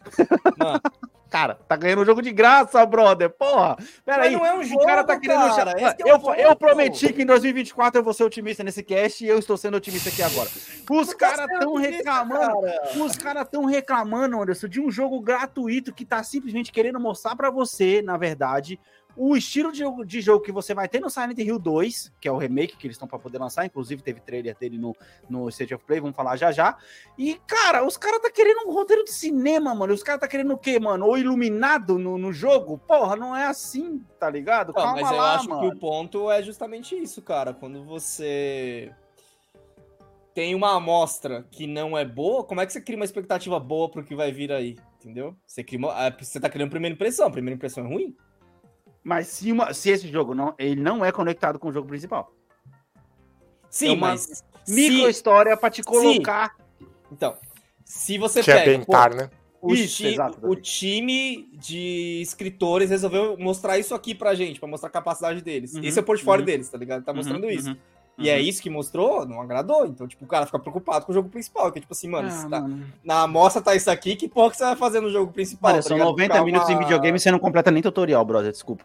Mano, 0.58 0.82
Cara, 1.30 1.56
tá 1.68 1.76
ganhando 1.76 2.02
um 2.02 2.06
jogo 2.06 2.22
de 2.22 2.32
graça, 2.32 2.84
brother. 2.86 3.30
Porra. 3.30 3.76
Pera 4.04 4.18
Mas 4.20 4.28
aí. 4.28 4.34
não 4.34 4.46
é 4.46 4.54
um 4.54 4.60
o 4.60 4.64
jogo, 4.64 4.86
cara 4.86 5.04
tá 5.04 5.20
querendo. 5.20 5.56
cara, 5.56 5.74
que 5.94 6.02
é 6.10 6.16
o 6.16 6.34
eu, 6.34 6.34
eu 6.36 6.56
prometi 6.56 7.14
que 7.14 7.22
em 7.22 7.26
2024 7.26 8.00
eu 8.00 8.04
vou 8.04 8.14
ser 8.14 8.24
otimista 8.24 8.64
nesse 8.64 8.82
cast 8.82 9.24
e 9.24 9.28
eu 9.28 9.38
estou 9.38 9.56
sendo 9.56 9.78
otimista 9.78 10.10
aqui 10.10 10.24
agora. 10.24 10.50
Os 10.90 11.08
tá 11.10 11.16
caras 11.16 11.60
tão 11.60 11.76
reclamando. 11.76 12.62
cara. 12.62 13.04
Os 13.04 13.16
caras 13.16 13.44
estão 13.44 13.66
reclamando, 13.66 14.42
Anderson, 14.42 14.68
de 14.68 14.82
um 14.82 14.90
jogo 14.90 15.22
gratuito 15.22 15.94
que 15.94 16.04
tá 16.04 16.24
simplesmente 16.24 16.72
querendo 16.72 17.00
mostrar 17.00 17.36
pra 17.36 17.52
você, 17.52 18.02
na 18.02 18.18
verdade, 18.18 18.80
o 19.22 19.36
estilo 19.36 19.70
de 19.70 19.80
jogo, 19.80 20.06
de 20.06 20.22
jogo 20.22 20.42
que 20.42 20.52
você 20.52 20.74
vai 20.74 20.88
ter 20.88 21.02
no 21.02 21.10
Silent 21.10 21.38
Hill 21.38 21.60
2, 21.60 22.14
que 22.22 22.28
é 22.30 22.32
o 22.32 22.38
remake 22.38 22.78
que 22.78 22.88
eles 22.88 22.96
estão 22.96 23.06
pra 23.06 23.20
poder 23.20 23.38
lançar, 23.38 23.66
inclusive 23.66 24.02
teve 24.02 24.22
trailer 24.22 24.56
dele 24.58 24.78
no, 24.78 24.96
no 25.30 25.50
State 25.50 25.76
of 25.76 25.84
Play, 25.84 26.00
vamos 26.00 26.16
falar 26.16 26.38
já 26.38 26.54
já. 26.54 26.78
E, 27.18 27.36
cara, 27.46 27.86
os 27.86 27.98
caras 27.98 28.22
tá 28.22 28.32
querendo 28.32 28.66
um 28.66 28.72
roteiro 28.72 29.04
de 29.04 29.12
cinema, 29.12 29.76
mano. 29.76 29.94
Os 29.94 30.02
caras 30.02 30.22
tá 30.22 30.28
querendo 30.28 30.54
o 30.54 30.58
quê, 30.58 30.80
mano? 30.80 31.06
O 31.06 31.18
iluminado 31.18 32.00
no, 32.00 32.18
no 32.18 32.32
jogo? 32.32 32.78
Porra, 32.78 33.18
não 33.18 33.36
é 33.36 33.46
assim, 33.46 34.02
tá 34.18 34.30
ligado? 34.30 34.68
Não, 34.68 34.76
Calma 34.82 35.02
mas 35.02 35.12
eu 35.12 35.18
lá, 35.18 35.36
acho 35.36 35.50
mano. 35.50 35.70
que 35.70 35.76
o 35.76 35.80
ponto 35.80 36.32
é 36.32 36.42
justamente 36.42 36.96
isso, 36.96 37.22
cara. 37.22 37.54
Quando 37.54 37.84
você 37.84 38.90
tem 40.34 40.56
uma 40.56 40.78
amostra 40.78 41.46
que 41.52 41.68
não 41.68 41.98
é 41.98 42.06
boa, 42.06 42.46
como 42.46 42.62
é 42.62 42.66
que 42.66 42.72
você 42.72 42.80
cria 42.80 42.96
uma 42.98 43.04
expectativa 43.04 43.60
boa 43.60 43.90
pro 43.90 44.02
que 44.02 44.16
vai 44.16 44.32
vir 44.32 44.50
aí? 44.54 44.78
Entendeu? 44.98 45.36
Você, 45.46 45.62
cria 45.62 45.92
ah, 45.92 46.10
você 46.18 46.40
tá 46.40 46.50
criando 46.50 46.70
primeira 46.70 46.94
impressão. 46.94 47.28
A 47.28 47.32
primeira 47.32 47.56
impressão 47.56 47.84
é 47.84 47.88
ruim? 47.90 48.16
Mas 49.04 49.28
se, 49.28 49.52
uma- 49.52 49.74
se 49.74 49.90
esse 49.90 50.08
jogo 50.08 50.34
não, 50.36 50.54
ele 50.58 50.80
não 50.82 51.04
é 51.04 51.12
conectado 51.12 51.58
com 51.58 51.70
o 51.70 51.72
jogo 51.72 51.88
principal. 51.88 52.34
Sim, 53.70 53.90
É 53.90 53.92
uma 53.94 54.08
mas. 54.10 54.44
Micro 54.68 55.04
se- 55.06 55.10
história 55.10 55.56
pra 55.58 55.70
te 55.70 55.82
colocar. 55.84 56.56
Então, 57.12 57.36
se 57.84 58.18
você 58.18 58.42
Que 58.42 58.48
pega. 58.48 58.60
é 58.60 58.64
ambientar, 58.76 59.16
né? 59.16 59.30
O, 59.62 59.74
Isso, 59.74 59.98
ti- 59.98 60.08
exato, 60.08 60.40
o 60.42 60.56
time 60.56 61.50
de 61.54 62.20
escritores 62.22 62.90
resolveu 62.90 63.38
mostrar 63.38 63.78
isso 63.78 63.94
aqui 63.94 64.16
pra 64.16 64.34
gente, 64.34 64.58
pra 64.60 64.70
mostrar 64.70 64.88
a 64.88 64.92
capacidade 64.92 65.42
deles. 65.42 65.74
Uhum, 65.74 65.84
Esse 65.84 66.00
é 66.00 66.02
o 66.02 66.06
portfólio 66.06 66.42
uhum. 66.44 66.46
deles, 66.46 66.70
tá 66.70 66.78
ligado? 66.78 67.04
Tá 67.04 67.12
mostrando 67.14 67.44
Uhum, 67.44 67.50
isso. 67.50 67.76
Uhum, 68.20 68.26
E 68.26 68.30
é 68.30 68.36
uhum. 68.36 68.42
isso 68.42 68.62
que 68.62 68.70
mostrou, 68.70 69.26
não 69.26 69.42
agradou. 69.42 69.86
Então, 69.86 70.08
tipo, 70.08 70.26
o 70.26 70.28
cara 70.28 70.46
fica 70.46 70.60
preocupado 70.60 71.06
com 71.06 71.12
o 71.12 71.16
jogo 71.16 71.30
principal. 71.30 71.72
Que 71.72 71.80
é 71.80 71.82
tipo 71.82 71.94
assim, 71.94 72.08
mano, 72.08 72.30
Ah, 72.32 72.48
tá- 72.50 72.62
mano. 72.62 72.86
na 73.04 73.22
amostra 73.24 73.62
tá 73.62 73.76
isso 73.76 73.90
aqui, 73.90 74.16
que 74.16 74.28
porra 74.28 74.52
que 74.52 74.58
você 74.58 74.64
vai 74.66 74.76
fazer 74.76 75.00
no 75.00 75.10
jogo 75.10 75.32
principal? 75.32 75.72
Olha, 75.74 75.82
tá 75.82 75.88
são 75.88 75.98
ligado? 75.98 76.10
90 76.12 76.34
Ficar 76.34 76.46
minutos 76.46 76.70
em 76.70 76.78
videogame 76.80 77.18
e 77.18 77.20
você 77.20 77.32
não 77.32 77.40
completa 77.40 77.72
nem 77.72 77.82
tutorial, 77.82 78.24
brother. 78.26 78.52
Desculpa. 78.52 78.84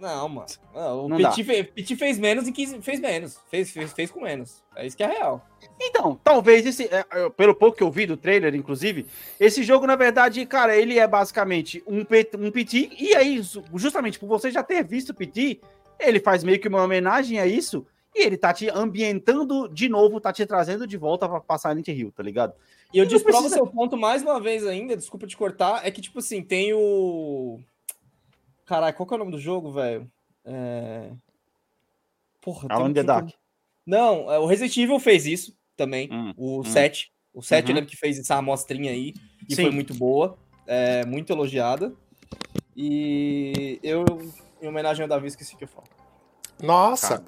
Não, 0.00 0.28
mano. 0.28 0.46
Não, 0.74 1.04
o 1.04 1.08
Não 1.08 1.16
Petit, 1.16 1.44
fe- 1.44 1.62
Petit 1.62 1.94
fez 1.94 2.18
menos 2.18 2.48
em 2.48 2.52
15. 2.52 2.82
Fez 2.82 2.98
menos. 2.98 3.38
Fez, 3.48 3.70
fez, 3.70 3.92
fez 3.92 4.10
com 4.10 4.20
menos. 4.22 4.60
É 4.74 4.84
isso 4.84 4.96
que 4.96 5.04
é 5.04 5.06
real. 5.06 5.46
Então, 5.80 6.18
talvez 6.24 6.66
esse, 6.66 6.86
é, 6.92 7.04
é, 7.08 7.30
pelo 7.30 7.54
pouco 7.54 7.76
que 7.76 7.84
eu 7.84 7.90
vi 7.90 8.04
do 8.04 8.16
trailer, 8.16 8.52
inclusive, 8.52 9.06
esse 9.38 9.62
jogo, 9.62 9.86
na 9.86 9.94
verdade, 9.94 10.44
cara, 10.44 10.76
ele 10.76 10.98
é 10.98 11.06
basicamente 11.06 11.84
um, 11.86 12.04
P- 12.04 12.30
um 12.36 12.50
PT, 12.50 12.90
e 12.98 13.14
aí, 13.14 13.40
ju- 13.42 13.62
justamente 13.76 14.18
por 14.18 14.26
você 14.28 14.50
já 14.50 14.60
ter 14.64 14.82
visto 14.82 15.10
o 15.10 15.14
PT, 15.14 15.60
ele 16.00 16.18
faz 16.18 16.42
meio 16.42 16.58
que 16.58 16.66
uma 16.66 16.82
homenagem 16.82 17.38
a 17.38 17.46
isso, 17.46 17.86
e 18.14 18.24
ele 18.26 18.36
tá 18.36 18.52
te 18.52 18.68
ambientando 18.68 19.68
de 19.68 19.88
novo, 19.88 20.20
tá 20.20 20.32
te 20.32 20.44
trazendo 20.46 20.86
de 20.86 20.96
volta 20.96 21.28
pra 21.28 21.40
passar 21.40 21.70
Silent 21.70 21.88
Hill, 21.88 22.12
tá 22.12 22.22
ligado? 22.22 22.54
E 22.92 22.98
eu 22.98 23.06
desprovo 23.06 23.38
precisa- 23.38 23.56
seu 23.56 23.66
ponto 23.66 23.96
mais 23.96 24.22
uma 24.22 24.38
vez 24.40 24.66
ainda, 24.66 24.96
desculpa 24.96 25.26
te 25.26 25.36
cortar, 25.36 25.86
é 25.86 25.90
que, 25.90 26.00
tipo 26.00 26.18
assim, 26.18 26.42
tem 26.42 26.74
o. 26.74 27.58
Caralho, 28.66 28.94
qual 28.94 29.06
que 29.06 29.14
é 29.14 29.16
o 29.16 29.18
nome 29.18 29.32
do 29.32 29.38
jogo, 29.40 29.72
velho? 29.72 30.10
É... 30.44 31.10
Porra, 32.40 32.68
tem 32.68 32.76
Alone 32.76 32.90
um 32.90 32.94
the 32.94 33.02
Dark. 33.02 33.30
Não, 33.86 34.30
é, 34.30 34.38
o 34.38 34.46
Resident 34.46 34.76
Evil 34.76 34.98
fez 35.00 35.26
isso 35.26 35.56
também. 35.76 36.08
Hum, 36.12 36.34
o 36.36 36.60
hum. 36.60 36.64
7. 36.64 37.12
O 37.34 37.42
7 37.42 37.64
eu 37.68 37.70
Uhum. 37.70 37.74
lembro 37.76 37.90
que 37.90 37.96
fez 37.96 38.18
essa 38.18 38.36
amostrinha 38.36 38.90
aí. 38.92 39.14
E 39.48 39.54
Sim. 39.54 39.62
foi 39.62 39.70
muito 39.70 39.94
boa. 39.94 40.36
É, 40.66 41.04
muito 41.06 41.32
elogiada. 41.32 41.92
E 42.76 43.80
eu, 43.82 44.04
em 44.60 44.68
homenagem 44.68 45.02
ao 45.02 45.08
Davi, 45.08 45.26
esqueci 45.26 45.54
o 45.54 45.58
que 45.58 45.64
eu 45.64 45.68
falo. 45.68 45.86
Nossa, 46.62 47.24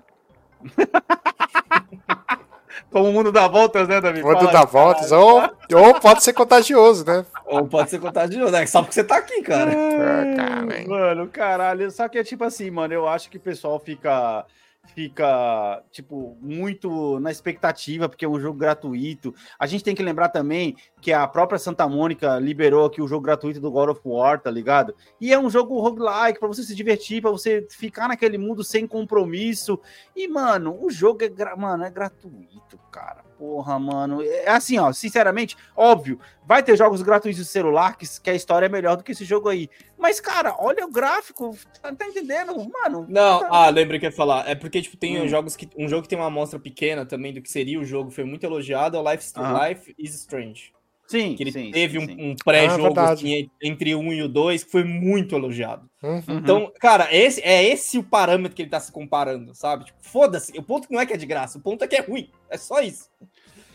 Como 2.91 3.09
o 3.09 3.13
mundo 3.13 3.31
dá 3.33 3.49
voltas, 3.49 3.89
né, 3.89 4.01
Davi? 4.01 4.23
quando 4.23 4.39
Fala 4.39 4.53
dá 4.53 4.65
voltas, 4.65 5.11
ou, 5.11 5.43
ou 5.75 6.01
pode 6.01 6.23
ser 6.23 6.33
contagioso, 6.33 7.05
né? 7.05 7.27
Ou 7.45 7.67
pode 7.67 7.91
ser 7.91 7.99
contagioso, 7.99 8.53
né? 8.53 8.65
Só 8.67 8.83
porque 8.83 8.95
você 8.95 9.03
tá 9.03 9.17
aqui, 9.17 9.43
cara. 9.43 9.73
É, 9.73 10.35
cara? 10.37 10.65
Mano, 10.87 11.27
caralho. 11.27 11.91
Só 11.91 12.07
que 12.09 12.19
é 12.19 12.23
tipo 12.23 12.45
assim, 12.45 12.71
mano, 12.71 12.95
eu 12.95 13.09
acho 13.09 13.29
que 13.29 13.37
o 13.37 13.41
pessoal 13.41 13.81
fica. 13.81 14.45
Fica, 14.87 15.83
tipo, 15.91 16.37
muito 16.41 17.19
na 17.19 17.31
expectativa, 17.31 18.09
porque 18.09 18.25
é 18.25 18.29
um 18.29 18.39
jogo 18.39 18.59
gratuito. 18.59 19.35
A 19.59 19.67
gente 19.67 19.83
tem 19.83 19.95
que 19.95 20.03
lembrar 20.03 20.29
também 20.29 20.77
que 21.01 21.13
a 21.13 21.27
própria 21.27 21.59
Santa 21.59 21.89
Mônica 21.89 22.39
liberou 22.39 22.85
aqui 22.87 23.01
o 23.01 23.09
jogo 23.09 23.25
gratuito 23.25 23.61
do 23.61 23.71
God 23.71 23.91
of 23.91 24.01
War, 24.05 24.41
tá 24.41 24.51
ligado? 24.51 24.95
E 25.21 25.33
é 25.33 25.39
um 25.39 25.51
jogo 25.51 25.81
roguelike 25.81 26.39
pra 26.39 26.49
você 26.49 26.63
se 26.63 26.75
divertir, 26.75 27.23
pra 27.23 27.31
você 27.31 27.67
ficar 27.71 28.09
naquele 28.09 28.39
mundo 28.39 28.63
sem 28.63 28.87
compromisso. 28.87 29.81
E, 30.15 30.29
mano, 30.29 30.79
o 30.81 30.91
jogo 30.91 31.25
é, 31.25 31.57
mano, 31.57 31.85
é 31.85 31.91
gratuito, 31.91 32.79
cara. 32.93 33.24
Porra, 33.45 33.79
mano. 33.79 34.23
É 34.23 34.49
assim, 34.49 34.79
ó, 34.79 34.91
sinceramente, 34.91 35.55
óbvio, 35.77 36.19
vai 36.47 36.63
ter 36.63 36.77
jogos 36.79 37.03
gratuitos 37.03 37.45
de 37.45 37.49
celular 37.49 37.95
que, 37.99 38.07
que 38.21 38.31
a 38.31 38.35
história 38.35 38.65
é 38.67 38.69
melhor 38.71 38.97
do 38.97 39.05
que 39.05 39.13
esse 39.13 39.23
jogo 39.25 39.51
aí. 39.51 39.69
Mas, 39.99 40.19
cara, 40.19 40.57
olha 40.59 40.87
o 40.87 40.91
gráfico, 40.91 41.55
tá, 41.83 41.95
tá 41.95 42.07
entendendo? 42.07 42.55
Mano, 42.57 43.05
Não, 43.07 43.41
tá- 43.41 43.49
ah, 43.51 43.69
lembrei 43.69 44.01
que 44.01 44.07
eu 44.07 44.11
ia 44.11 44.17
falar. 44.17 44.49
É 44.49 44.55
porque, 44.55 44.81
tipo, 44.81 44.97
tem 44.97 45.21
Hum. 45.21 45.29
jogos 45.29 45.57
que. 45.57 45.69
Um 45.77 45.89
jogo 45.89 46.03
que 46.05 46.09
tem 46.09 46.19
uma 46.19 46.29
amostra 46.29 46.59
pequena 46.59 47.05
também 47.05 47.35
do 47.35 47.43
que 47.43 47.51
seria 47.51 47.79
o 47.79 47.85
jogo, 47.85 48.11
foi 48.11 48.25
muito 48.25 48.45
elogiado, 48.45 48.97
é 48.97 49.01
o 49.01 49.11
Life. 49.13 49.31
Life 49.69 49.95
is 49.99 50.15
Strange. 50.15 50.73
sim, 51.07 51.37
Que 51.37 51.43
ele 51.43 51.53
sim, 51.53 51.71
teve 51.71 52.01
sim, 52.01 52.17
um, 52.19 52.31
um 52.31 52.35
pré-jogo 52.43 52.99
Ah, 52.99 53.05
verdade. 53.09 53.27
assim, 53.27 53.51
entre 53.63 53.95
o 53.95 53.99
1 53.99 54.13
e 54.15 54.23
o 54.23 54.29
2, 54.29 54.65
que 54.65 54.71
foi 54.71 54.85
muito 54.85 55.35
elogiado. 55.37 55.89
Uhum. 56.03 56.23
Então, 56.29 56.73
cara, 56.81 57.15
esse, 57.15 57.43
é 57.43 57.63
esse 57.63 57.99
o 57.99 58.03
parâmetro 58.03 58.57
que 58.57 58.63
ele 58.63 58.71
tá 58.71 58.81
se 58.81 58.91
comparando, 58.91 59.55
sabe? 59.55 59.85
Tipo, 59.85 59.99
foda-se. 60.03 60.59
O 60.59 60.63
ponto 60.63 60.89
não 60.91 60.99
é 60.99 61.05
que 61.05 61.13
é 61.13 61.17
de 61.19 61.27
graça, 61.27 61.59
o 61.59 61.61
ponto 61.61 61.85
é 61.85 61.87
que 61.87 61.95
é 61.97 62.01
ruim. 62.01 62.31
É 62.49 62.57
só 62.57 62.81
isso. 62.81 63.11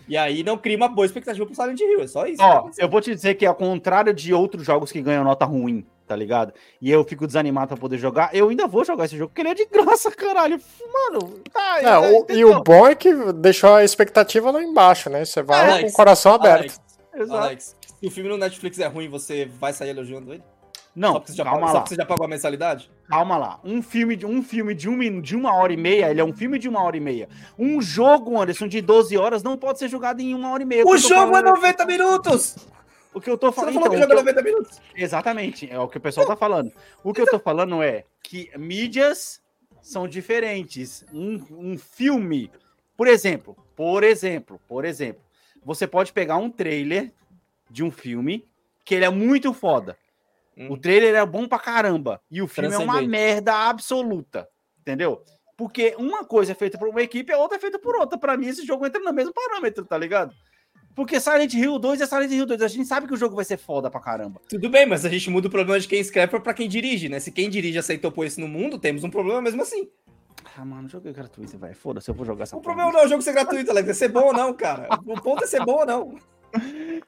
E 0.10 0.18
aí 0.18 0.44
não 0.44 0.58
cria 0.58 0.76
uma 0.76 0.88
boa 0.90 1.06
expectativa 1.06 1.46
pro 1.46 1.54
Silent 1.56 1.80
Hill, 1.80 2.02
é 2.02 2.08
só 2.08 2.26
isso. 2.26 2.38
tá 2.38 2.64
Ó, 2.64 2.70
eu 2.78 2.90
vou 2.90 3.00
te 3.00 3.14
dizer 3.14 3.36
que 3.36 3.46
ao 3.46 3.54
contrário 3.56 4.14
de 4.14 4.34
outros 4.34 4.66
jogos 4.66 4.92
que 4.92 5.02
ganham 5.02 5.24
nota 5.24 5.46
ruim, 5.46 5.86
tá 6.08 6.16
ligado? 6.16 6.52
E 6.82 6.90
eu 6.90 7.04
fico 7.04 7.28
desanimado 7.28 7.68
pra 7.68 7.78
poder 7.78 8.00
jogar, 8.00 8.34
eu 8.34 8.50
ainda 8.50 8.66
vou 8.68 8.84
jogar 8.84 9.06
esse 9.06 9.16
jogo, 9.16 9.30
porque 9.30 9.42
ele 9.42 9.50
é 9.50 9.54
de 9.54 9.66
graça, 9.68 10.10
caralho. 10.18 10.60
Mano, 10.92 11.40
tá. 11.54 11.82
Não, 11.84 12.04
é, 12.04 12.12
o- 12.12 12.26
e 12.30 12.44
o 12.44 12.64
bom 12.64 12.88
é 12.88 12.96
que 12.96 13.14
deixou 13.34 13.76
a 13.76 13.84
expectativa 13.84 14.50
lá 14.50 14.64
embaixo, 14.64 15.10
né? 15.12 15.24
Você 15.24 15.44
vai 15.44 15.62
Alex, 15.70 15.84
com 15.84 15.90
o 15.90 15.94
coração 15.94 16.34
aberto. 16.34 16.60
Alex, 16.60 16.82
Exato. 17.14 17.42
Alex, 17.44 17.76
se 18.00 18.08
o 18.08 18.12
filme 18.12 18.30
no 18.30 18.38
Netflix 18.38 18.80
é 18.80 18.88
ruim, 18.88 19.08
você 19.10 19.46
vai 19.46 19.74
sair 19.74 19.90
elogiando 19.90 20.34
ele? 20.34 20.44
Não, 20.96 21.14
só 21.14 21.20
porque 21.20 21.32
você 21.34 21.38
já, 21.38 21.44
calma 21.44 21.60
pagou, 21.60 21.70
só 21.70 21.74
lá. 21.76 21.82
porque 21.82 21.96
você 21.96 22.02
já 22.02 22.06
pagou 22.08 22.26
a 22.26 22.30
mensalidade? 22.30 22.92
Calma 23.10 23.38
lá. 23.38 23.60
Um 23.64 23.82
filme 23.82 24.16
de 24.16 24.26
um 24.26 24.44
filme 24.44 24.76
de, 24.76 24.88
um, 24.88 25.20
de 25.20 25.36
uma 25.36 25.54
hora 25.56 25.74
e 25.74 25.78
meia, 25.78 26.12
ele 26.12 26.22
é 26.22 26.24
um 26.24 26.32
filme 26.32 26.60
de 26.60 26.70
uma 26.70 26.84
hora 26.84 26.96
e 26.96 27.00
meia. 27.00 27.28
Um 27.58 27.82
jogo, 27.82 28.40
Anderson, 28.40 28.68
de 28.68 28.82
12 28.82 29.18
horas 29.18 29.42
não 29.42 29.58
pode 29.58 29.80
ser 29.80 29.88
jogado 29.90 30.20
em 30.22 30.36
uma 30.36 30.52
hora 30.52 30.62
e 30.62 30.66
meia. 30.66 30.86
O 30.86 30.96
jogo 30.96 31.14
é 31.16 31.42
falando- 31.42 31.46
90 31.56 31.86
minutos! 31.88 32.56
O 33.12 33.20
que 33.20 33.28
eu 33.28 33.36
tô 33.38 33.48
Você 33.52 33.56
falando. 33.56 33.74
não 33.74 33.82
falou 33.82 33.98
que 33.98 34.04
o 34.04 34.06
então, 34.06 34.20
é 34.20 34.22
que 34.24 34.30
eu- 34.30 34.34
90 34.36 34.42
minutos? 34.44 34.82
Exatamente, 34.96 35.68
é 35.72 35.80
o 35.80 35.88
que 35.88 35.98
o 35.98 36.02
pessoal 36.02 36.28
tá 36.28 36.36
falando. 36.36 36.72
O 37.04 37.12
que 37.12 37.20
eu 37.22 37.26
tô 37.26 37.40
falando 37.40 37.82
é 37.82 38.06
que 38.22 38.52
mídias 38.56 39.42
são 39.82 40.08
diferentes. 40.08 41.04
Um, 41.12 41.44
um 41.50 41.78
filme, 41.80 42.52
por 42.96 43.08
exemplo, 43.08 43.58
por 43.76 44.04
exemplo, 44.04 44.62
por 44.68 44.86
exemplo, 44.86 45.24
você 45.66 45.88
pode 45.88 46.14
pegar 46.14 46.38
um 46.38 46.52
trailer 46.52 47.12
de 47.72 47.84
um 47.84 47.90
filme 47.90 48.46
que 48.86 48.94
ele 48.94 49.06
é 49.06 49.10
muito 49.10 49.52
foda. 49.56 49.98
Hum. 50.60 50.72
O 50.72 50.78
trailer 50.78 51.16
é 51.16 51.26
bom 51.26 51.48
pra 51.48 51.58
caramba 51.58 52.22
e 52.30 52.42
o 52.42 52.48
filme 52.48 52.74
é 52.74 52.78
uma 52.78 53.02
merda 53.02 53.56
absoluta, 53.70 54.46
entendeu? 54.82 55.24
Porque 55.56 55.96
uma 55.98 56.26
coisa 56.26 56.52
é 56.52 56.56
feita 56.56 56.78
por 56.78 56.90
uma 56.90 57.02
equipe, 57.02 57.32
a 57.32 57.38
outra 57.38 57.58
é 57.58 57.62
feita 57.62 57.80
por 57.80 57.96
outra. 57.96 58.20
Pra 58.20 58.36
mim, 58.36 58.48
esse 58.48 58.66
jogo 58.66 58.86
entra 58.86 59.02
no 59.02 59.14
mesmo 59.14 59.34
parâmetro, 59.34 59.86
tá 59.86 59.98
ligado? 59.98 60.34
Porque 60.94 61.20
Silent 61.20 61.54
Hill 61.54 61.80
2 61.80 62.02
é 62.02 62.06
Silent 62.06 62.32
Hill 62.32 62.46
2. 62.46 62.62
A 62.62 62.68
gente 62.68 62.86
sabe 62.86 63.08
que 63.08 63.14
o 63.14 63.18
jogo 63.18 63.36
vai 63.36 63.46
ser 63.46 63.58
foda 63.58 63.90
pra 63.90 64.02
caramba. 64.02 64.42
Tudo 64.50 64.70
bem, 64.70 64.86
mas 64.86 65.06
a 65.06 65.10
gente 65.10 65.30
muda 65.30 65.48
o 65.48 65.52
problema 65.52 65.80
de 65.80 65.88
quem 65.88 66.00
escreve 66.00 66.40
pra 66.40 66.54
quem 66.54 66.68
dirige, 66.68 67.08
né? 67.08 67.20
Se 67.20 67.32
quem 67.32 67.50
dirige 67.50 67.78
aceitou 67.78 68.12
pôr 68.12 68.26
isso 68.26 68.42
no 68.42 68.48
mundo, 68.48 68.78
temos 68.78 69.04
um 69.04 69.10
problema 69.10 69.42
mesmo 69.42 69.62
assim. 69.62 69.90
Ah, 70.58 70.66
mano, 70.66 70.88
o 70.88 70.90
jogo 70.90 71.08
é 71.08 71.14
gratuito, 71.14 71.58
velho. 71.58 71.76
Foda-se, 71.76 72.10
eu 72.10 72.16
vou 72.16 72.26
jogar 72.26 72.44
essa 72.44 72.58
O 72.58 72.62
problema 72.62 72.92
não 72.92 73.00
é 73.00 73.06
o 73.06 73.08
jogo 73.08 73.22
ser 73.22 73.32
gratuito, 73.32 73.72
Alex, 73.72 73.90
é 73.90 73.94
ser 73.94 74.10
bom 74.10 74.26
ou 74.26 74.34
não, 74.34 74.54
cara. 74.54 74.90
O 75.06 75.22
ponto 75.22 75.44
é 75.44 75.48
ser 75.48 75.64
bom 75.64 75.80
ou 75.80 75.86
não. 75.86 76.18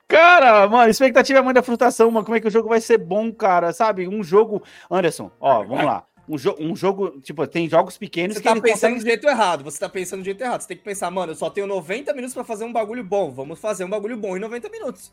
Cara, 0.08 0.68
mano, 0.68 0.90
expectativa 0.90 1.40
é 1.40 1.42
mãe 1.42 1.54
da 1.54 1.64
frustração, 1.64 2.12
mano. 2.12 2.26
Como 2.26 2.36
é 2.36 2.42
que 2.42 2.48
o 2.48 2.52
jogo 2.52 2.70
vai 2.70 2.82
ser 2.82 2.98
bom, 2.98 3.32
cara? 3.32 3.72
Sabe? 3.74 4.08
Um 4.08 4.24
jogo. 4.24 4.62
Anderson, 4.90 5.32
ó, 5.40 5.64
vamos 5.64 5.86
lá. 5.86 6.06
Um, 6.28 6.38
jo 6.38 6.56
um 6.60 6.76
jogo, 6.76 7.20
tipo, 7.22 7.46
tem 7.48 7.68
jogos 7.68 7.98
pequenos 7.98 8.36
Você 8.36 8.42
que 8.42 8.48
tá 8.48 8.52
ele 8.52 8.62
pensando 8.62 8.94
consegue. 8.94 9.00
do 9.00 9.06
jeito 9.06 9.28
errado, 9.28 9.64
você 9.64 9.80
tá 9.80 9.90
pensando 9.90 10.22
do 10.22 10.26
jeito 10.26 10.42
errado. 10.42 10.62
Você 10.62 10.68
tem 10.68 10.78
que 10.78 10.84
pensar, 10.84 11.10
mano, 11.12 11.32
eu 11.32 11.36
só 11.36 11.50
tenho 11.50 11.68
90 11.68 12.14
minutos 12.14 12.34
pra 12.34 12.44
fazer 12.44 12.64
um 12.64 12.72
bagulho 12.72 13.04
bom. 13.04 13.32
Vamos 13.32 13.60
fazer 13.60 13.84
um 13.84 13.90
bagulho 13.90 14.16
bom 14.18 14.38
em 14.38 14.40
90 14.40 14.70
minutos. 14.70 15.12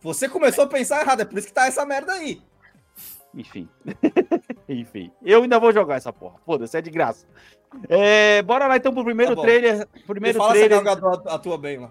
Você 0.00 0.28
começou 0.28 0.64
a 0.64 0.66
pensar 0.68 1.00
errado, 1.00 1.22
é 1.22 1.24
por 1.24 1.38
isso 1.38 1.48
que 1.48 1.52
tá 1.52 1.66
essa 1.66 1.84
merda 1.84 2.12
aí. 2.12 2.40
Enfim. 3.36 3.68
Enfim. 4.68 5.12
Eu 5.22 5.42
ainda 5.42 5.58
vou 5.60 5.72
jogar 5.72 5.96
essa 5.96 6.12
porra. 6.12 6.36
Foda-se, 6.44 6.76
é 6.76 6.80
de 6.80 6.90
graça. 6.90 7.26
É, 7.88 8.42
bora 8.42 8.66
lá 8.66 8.76
então 8.76 8.92
pro 8.94 9.04
primeiro 9.04 9.36
Tá 9.36 9.42
trailer. 9.42 9.86
Me 9.94 10.02
Primeiro 10.06 10.38
fala 10.38 10.52
se 10.54 10.62
a 10.62 10.66
trailer. 10.66 10.84
Gadot 10.84 11.28
atua 11.28 11.58
bem 11.58 11.78
lá. 11.78 11.90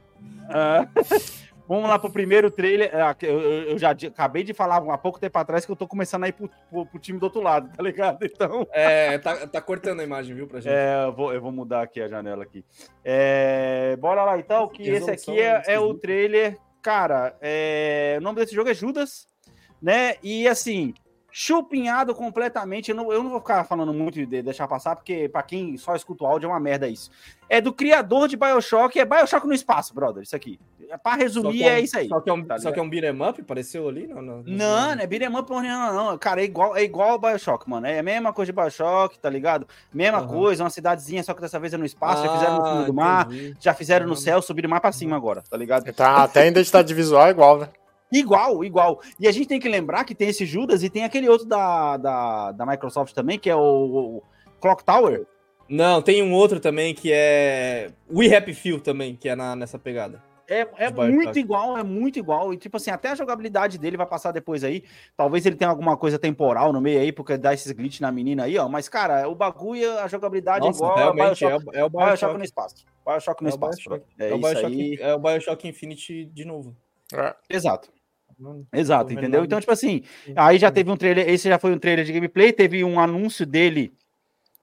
Ah, 0.50 0.88
vamos 1.68 1.88
lá 1.88 2.00
pro 2.00 2.10
primeiro 2.10 2.50
trailer. 2.50 2.90
Ah, 2.94 3.16
Eu, 3.22 3.78
já 3.78 3.92
acabei 3.92 4.44
de 4.44 4.54
falar 4.54 4.78
há 4.78 4.98
pouco 4.98 5.20
tempo 5.20 5.38
atrás 5.38 5.66
que 5.66 5.72
eu 5.72 5.76
tô 5.76 5.88
começando 5.88 6.24
a 6.24 6.28
ir 6.28 6.32
pro, 6.34 6.50
pro- 6.70 6.86
pro 6.88 7.00
time 7.00 7.20
do 7.20 7.24
outro 7.24 7.42
lado, 7.42 7.70
tá 7.76 7.84
ligado? 7.84 8.18
Então. 8.26 8.68
É, 8.72 9.18
tá, 9.20 9.46
tá 9.48 9.62
cortando 9.62 10.00
a 10.00 10.04
imagem, 10.04 10.36
viu, 10.36 10.48
pra 10.48 10.60
gente. 10.60 10.74
É, 10.74 11.06
eu 11.06 11.14
vou, 11.14 11.32
eu 11.34 11.40
vou 11.42 11.52
mudar 11.52 11.84
aqui 11.84 12.02
a 12.02 12.08
janela 12.08 12.44
aqui. 12.44 12.66
É, 13.04 13.96
bora 13.98 14.24
lá 14.26 14.40
então, 14.40 14.68
que 14.68 14.82
esse 14.90 15.12
aqui 15.12 15.40
é, 15.40 15.62
é 15.68 15.80
o 15.80 15.94
trailer. 15.94 16.58
Cara, 16.82 17.36
é, 17.42 18.16
o 18.20 18.22
nome 18.24 18.40
desse 18.40 18.56
jogo 18.56 18.70
é 18.70 18.74
Judas, 18.74 19.28
né? 19.82 20.16
E 20.24 20.48
assim, 20.48 20.94
chupinhado 21.40 22.16
completamente. 22.16 22.92
Eu 22.92 22.96
não, 22.96 23.12
eu 23.12 23.22
não 23.22 23.30
vou 23.30 23.42
ficar 23.42 23.66
falando 23.66 23.94
muito 23.94 24.26
de 24.26 24.42
deixar 24.42 24.70
passar, 24.70 24.96
porque 24.96 25.28
pra 25.28 25.44
quem 25.44 25.76
só 25.76 25.94
escuta 25.94 26.24
o 26.24 26.28
áudio 26.28 26.48
é 26.48 26.50
uma 26.50 26.60
merda 26.62 26.88
isso. 26.88 27.12
É 27.50 27.60
do 27.60 27.74
criador 27.74 28.30
de 28.30 28.38
Bioshock, 28.38 28.98
é 28.98 29.04
Bioshock 29.04 29.46
no 29.46 29.54
espaço, 29.54 29.94
brother. 29.94 30.24
Isso 30.24 30.34
aqui. 30.34 30.58
É, 30.90 30.98
pra 30.98 31.12
Só 31.14 31.18
resumir, 31.18 31.64
é, 31.64 31.66
um- 31.66 31.70
é 31.76 31.80
isso 31.82 31.98
aí. 31.98 32.08
Só 32.08 32.22
que 32.22 32.30
é 32.30 32.34
um, 32.34 32.42
tá 32.46 32.58
só 32.58 32.72
que 32.72 32.80
é 32.80 32.82
um 32.82 32.90
beat'em 32.90 33.22
up, 33.22 33.42
apareceu 33.42 33.90
ali? 33.90 34.08
Não, 34.08 34.22
não, 34.22 34.44
Não, 34.46 34.96
não 34.96 35.02
é 35.04 35.06
beat'em 35.06 35.28
up 35.36 35.46
porra 35.46 35.64
nenhuma, 35.64 35.92
não. 35.92 36.18
Cara, 36.18 36.40
é 36.40 36.46
igual, 36.46 36.74
é 36.78 36.84
igual 36.84 37.10
ao 37.12 37.20
Bioshock, 37.20 37.70
mano. 37.70 37.86
É 37.86 38.00
a 38.00 38.04
mesma 38.04 38.32
coisa 38.32 38.54
de 38.54 38.58
Bioshock, 38.58 39.20
tá 39.20 39.30
ligado? 39.30 39.68
Mesma 39.94 40.20
Aham. 40.20 40.28
coisa, 40.28 40.64
uma 40.64 40.70
cidadezinha, 40.70 41.22
só 41.22 41.34
que 41.34 41.42
dessa 41.42 41.60
vez 41.60 41.74
é 41.74 41.78
no 41.78 41.86
espaço, 41.86 42.24
já 42.24 42.30
fizeram 42.32 42.58
no 42.60 42.64
fundo 42.64 42.86
do 42.86 42.94
mar, 42.94 43.28
Ah, 43.30 43.34
entendi. 43.34 43.58
já 43.60 43.74
fizeram 43.74 44.06
no 44.06 44.12
Uhum. 44.14 44.16
céu, 44.16 44.42
subiram 44.42 44.70
mais 44.70 44.82
pra 44.82 44.92
cima 44.94 45.18
agora, 45.18 45.44
tá 45.50 45.58
ligado? 45.58 45.92
Tá, 45.92 46.24
até 46.24 46.44
a 46.44 46.48
identidade 46.48 46.94
visual 46.94 47.28
é 47.28 47.32
igual, 47.32 47.60
né? 47.60 47.68
Igual, 48.12 48.64
igual. 48.64 49.02
E 49.20 49.28
a 49.28 49.32
gente 49.32 49.48
tem 49.48 49.60
que 49.60 49.68
lembrar 49.68 50.04
que 50.04 50.16
tem 50.16 50.30
esse 50.30 50.46
Judas 50.46 50.84
e 50.84 50.90
tem 50.90 51.04
aquele 51.04 51.28
outro 51.28 51.48
da, 51.48 51.98
da, 51.98 52.52
da 52.52 52.66
Microsoft 52.66 53.14
também, 53.14 53.38
que 53.40 53.50
é 53.50 53.56
o, 53.56 53.60
o 54.20 54.24
Clock 54.62 54.84
Tower. 54.84 55.26
Não, 55.68 56.02
tem 56.02 56.22
um 56.22 56.32
outro 56.32 56.60
também 56.60 56.94
que 56.94 57.12
é. 57.12 57.90
We 58.14 58.36
Happy 58.36 58.54
Few 58.54 58.80
também, 58.80 59.16
que 59.16 59.28
é 59.28 59.36
na, 59.36 59.56
nessa 59.56 59.80
pegada. 59.80 60.22
É, 60.48 60.68
é 60.78 60.92
muito 60.92 61.40
igual, 61.40 61.76
é 61.76 61.82
muito 61.84 62.20
igual. 62.20 62.54
E, 62.54 62.58
tipo 62.58 62.78
assim, 62.78 62.92
até 62.92 63.10
a 63.10 63.16
jogabilidade 63.16 63.80
dele 63.80 63.98
vai 63.98 64.06
passar 64.06 64.32
depois 64.32 64.64
aí. 64.64 64.84
Talvez 65.18 65.44
ele 65.44 65.56
tenha 65.56 65.72
alguma 65.72 65.98
coisa 65.98 66.20
temporal 66.20 66.72
no 66.72 66.80
meio 66.80 67.00
aí, 67.00 67.12
porque 67.12 67.36
dá 67.36 67.52
esses 67.52 67.72
glitch 67.72 68.00
na 68.00 68.12
menina 68.12 68.44
aí, 68.44 68.56
ó. 68.60 68.70
Mas, 68.70 68.88
cara, 68.88 69.28
o 69.28 69.34
bagulho, 69.34 69.98
a 69.98 70.08
jogabilidade 70.08 70.64
é 70.64 70.68
Nossa, 70.68 70.78
igual 70.78 70.96
realmente 70.96 71.44
é, 71.44 71.56
o- 71.58 71.62
é 71.74 71.84
o 71.84 71.90
Bioshock 71.90 72.38
no 72.38 72.44
espaço. 72.44 72.86
Bioshock 73.04 73.42
no 73.42 73.48
É 73.48 73.50
espaço. 73.50 73.80
É, 74.20 74.30
É 74.30 74.34
o 74.36 74.38
Bioshock, 74.38 75.02
é 75.02 75.14
o 75.16 75.20
Bioshock 75.20 75.68
Infinity 75.68 76.26
de 76.26 76.46
novo. 76.46 76.76
É. 77.14 77.36
Exato. 77.50 77.90
Não- 78.38 78.66
Exato, 78.74 79.14
entendeu? 79.14 79.44
Então, 79.46 79.60
tipo 79.60 79.72
assim, 79.72 80.04
aí 80.36 80.58
já 80.58 80.70
teve 80.70 80.92
um 80.92 80.98
trailer, 80.98 81.30
esse 81.30 81.48
já 81.48 81.58
foi 81.58 81.72
um 81.74 81.80
trailer 81.80 82.04
de 82.04 82.12
gameplay, 82.12 82.52
teve 82.52 82.84
um 82.84 83.00
anúncio 83.00 83.46
dele 83.46 83.94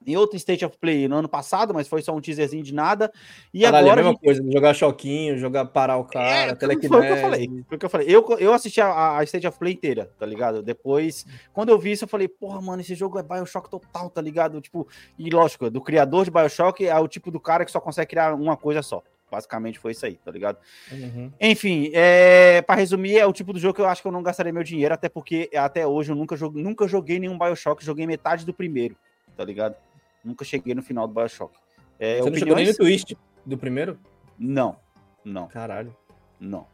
em 0.05 0.17
outro 0.17 0.37
State 0.37 0.65
of 0.65 0.77
Play 0.79 1.07
no 1.07 1.17
ano 1.17 1.29
passado, 1.29 1.73
mas 1.73 1.89
foi 1.89 2.03
só 2.03 2.15
um 2.15 2.21
teaserzinho 2.21 2.63
de 2.63 2.75
nada. 2.75 3.11
E 3.55 3.63
Caralho, 3.63 3.87
agora 3.87 4.01
é 4.01 4.03
a 4.03 4.07
mesma 4.09 4.19
coisa, 4.19 4.53
jogar 4.53 4.75
choquinho, 4.75 5.39
jogar 5.39 5.65
parar 5.67 5.97
o 5.97 6.05
cara, 6.05 6.53
É, 6.53 6.57
foi 6.59 6.75
o 6.77 6.79
que 6.81 6.87
eu 6.87 7.17
falei. 7.17 7.47
Foi 7.69 7.77
o 7.77 7.79
que 7.79 7.87
eu 7.87 7.91
falei. 7.91 8.07
Eu, 8.09 8.37
eu 8.39 8.53
assisti 8.53 8.81
a, 8.81 9.19
a 9.19 9.23
State 9.25 9.47
of 9.47 9.59
Play 9.59 9.75
inteira, 9.75 10.11
tá 10.19 10.27
ligado? 10.27 10.63
Depois, 10.63 11.25
quando 11.53 11.69
eu 11.69 11.79
vi 11.79 11.93
isso, 11.93 12.05
eu 12.05 12.09
falei, 12.09 12.27
porra, 12.29 12.61
mano, 12.61 12.83
esse 12.83 12.95
jogo 12.95 13.19
é 13.19 13.23
Bioshock 13.23 13.71
total, 13.71 14.11
tá 14.11 14.21
ligado? 14.21 14.61
Tipo, 14.61 14.87
e 15.19 15.31
lógico, 15.31 15.71
do 15.71 15.81
criador 15.81 16.25
de 16.25 16.31
Bioshock 16.31 16.85
é 16.85 16.99
o 16.99 17.09
tipo 17.09 17.31
do 17.31 17.39
cara 17.41 17.65
que 17.65 17.71
só 17.71 17.81
consegue 17.81 18.11
criar 18.11 18.35
uma 18.35 18.57
coisa 18.57 18.83
só. 18.83 19.03
Basicamente 19.33 19.79
foi 19.79 19.93
isso 19.93 20.05
aí, 20.05 20.17
tá 20.23 20.31
ligado? 20.31 20.59
Uhum. 20.93 21.33
Enfim, 21.41 21.91
é, 21.95 22.61
para 22.61 22.79
resumir, 22.79 23.17
é 23.17 23.25
o 23.25 23.33
tipo 23.33 23.51
do 23.55 23.59
jogo 23.59 23.73
que 23.73 23.81
eu 23.81 23.87
acho 23.89 24.03
que 24.03 24.07
eu 24.07 24.13
não 24.13 24.23
gastaria 24.23 24.53
meu 24.53 24.63
dinheiro, 24.63 24.93
até 24.93 25.09
porque 25.09 25.49
até 25.57 25.87
hoje 25.87 26.13
eu 26.13 26.15
nunca 26.17 26.37
joguei, 26.37 26.63
nunca 26.63 26.87
joguei 26.87 27.19
nenhum 27.19 27.39
Bioshock, 27.39 27.83
joguei 27.83 28.07
metade 28.07 28.45
do 28.45 28.53
primeiro, 28.53 28.95
tá 29.35 29.43
ligado? 29.43 29.75
Nunca 30.23 30.45
cheguei 30.45 30.75
no 30.75 30.83
final 30.83 31.09
do 31.09 31.15
Bioshock. 31.15 31.57
É, 31.99 32.19
Você 32.19 32.29
não 32.29 32.37
chegou 32.37 32.57
nem 32.57 32.69
opiniões? 32.69 32.79
no 32.79 32.85
twist 32.85 33.17
do 33.47 33.57
primeiro? 33.57 33.99
Não, 34.39 34.77
não, 35.25 35.49
Caralho. 35.49 35.97
não. 36.39 36.67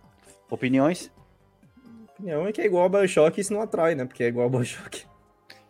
Opiniões? 0.50 1.12
Opinião 2.16 2.44
é 2.48 2.52
que 2.52 2.60
é 2.60 2.66
igual 2.66 2.82
ao 2.82 2.88
Bioshock 2.90 3.38
e 3.38 3.40
isso 3.40 3.52
não 3.54 3.60
atrai, 3.62 3.94
né? 3.94 4.04
Porque 4.04 4.24
é 4.24 4.26
igual 4.26 4.44
ao 4.46 4.50
Bioshock. 4.50 5.06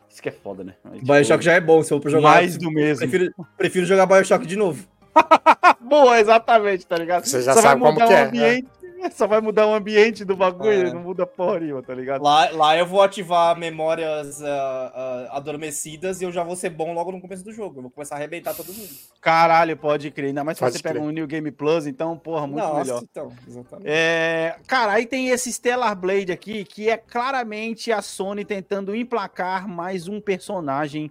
Isso 0.09 0.23
que 0.23 0.31
é 0.31 0.33
foda, 0.33 0.65
né? 0.65 0.75
Tipo, 0.95 1.05
Bioshock 1.13 1.45
já 1.45 1.53
é 1.53 1.61
bom, 1.61 1.83
se 1.83 1.93
eu 1.93 2.01
for 2.01 2.09
jogar. 2.11 2.31
mais 2.31 2.57
do 2.57 2.71
mesmo. 2.71 3.07
Prefiro, 3.07 3.35
prefiro 3.59 3.85
jogar 3.85 4.07
Bioshock 4.07 4.47
de 4.47 4.57
novo. 4.57 4.89
Boa, 5.81 6.21
exatamente, 6.21 6.87
tá 6.87 6.97
ligado? 6.97 7.25
Você 7.27 7.43
já 7.43 7.55
Só 7.55 7.61
vai 7.61 7.71
sabe 7.71 7.81
como 7.81 7.93
mudar 7.93 8.07
que 8.07 8.13
o 8.13 8.17
é, 8.17 8.21
né? 8.21 8.27
ambiente, 8.29 8.69
Só 9.15 9.29
vai 9.29 9.41
mudar 9.41 9.65
o 9.69 9.75
ambiente 9.75 10.25
do 10.25 10.35
bagulho, 10.37 10.89
É. 10.89 10.93
não 10.93 11.01
muda 11.01 11.25
porra 11.25 11.61
nenhuma, 11.61 11.81
tá 11.83 11.95
ligado? 11.95 12.21
Lá, 12.21 12.51
lá 12.51 12.77
eu 12.77 12.85
vou 12.85 13.01
ativar 13.01 13.57
memórias 13.57 14.43
ah, 14.43 14.93
ah, 15.33 15.37
adormecidas 15.37 16.21
e 16.21 16.25
eu 16.25 16.33
já 16.33 16.43
vou 16.43 16.57
ser 16.57 16.71
bom 16.71 16.93
logo 16.93 17.13
no 17.13 17.21
começo 17.21 17.45
do 17.45 17.53
jogo. 17.53 17.79
Eu 17.79 17.83
vou 17.83 17.91
começar 17.93 18.17
a 18.17 18.19
arrebentar 18.19 18.55
todo 18.55 18.73
mundo. 18.73 18.89
Caralho, 19.21 19.77
pode 19.77 20.11
crer. 20.11 20.27
Ainda 20.29 20.43
mais 20.43 20.59
se 20.59 20.65
Pode 20.65 20.77
você 20.77 20.83
pega 20.83 20.99
crer. 20.99 21.09
um 21.09 21.13
New 21.13 21.29
Game 21.29 21.49
Plus, 21.53 21.87
então, 21.87 22.19
porra, 22.19 22.49
muito 22.49 22.59
Nossa, 22.65 22.81
melhor. 22.81 23.03
então, 23.09 23.33
exatamente. 23.47 23.89
É, 23.89 24.57
cara, 24.67 24.93
aí 24.95 25.07
tem 25.07 25.29
esse 25.29 25.53
Stellar 25.53 25.95
Blade 25.95 26.33
aqui, 26.33 26.65
que 26.65 26.91
é 26.91 26.97
claramente 26.97 27.93
a 27.93 28.03
Sony 28.03 28.45
tentando 28.45 28.97
emplacar 28.97 29.69
mais 29.69 30.09
um 30.09 30.21
personagem 30.21 31.09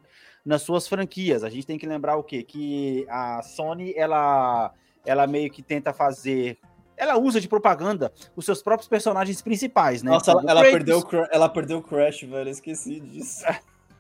nas 0.48 0.62
suas 0.62 0.88
franquias. 0.88 1.44
A 1.44 1.50
gente 1.50 1.68
tem 1.68 1.78
que 1.78 1.86
lembrar 1.86 2.16
o 2.16 2.24
quê? 2.24 2.42
Que 2.42 3.06
a 3.10 3.44
Sony, 3.44 3.94
ela, 3.96 4.74
ela 5.06 5.28
meio 5.28 5.52
que 5.52 5.62
tenta 5.62 5.92
fazer... 5.92 6.58
Ela 6.96 7.18
usa 7.20 7.40
de 7.40 7.48
propaganda 7.48 8.12
os 8.36 8.46
seus 8.46 8.64
próprios 8.64 8.88
personagens 8.88 9.42
principais, 9.42 10.02
né? 10.02 10.10
Nossa, 10.10 10.32
ela, 10.32 10.44
ela 10.48 10.62
perdeu, 10.62 11.04
ela 11.32 11.50
perdeu 11.50 11.78
o 11.80 11.84
Crash, 11.84 12.22
velho. 12.22 12.48
Eu 12.48 12.52
esqueci 12.52 13.00
disso. 13.00 13.44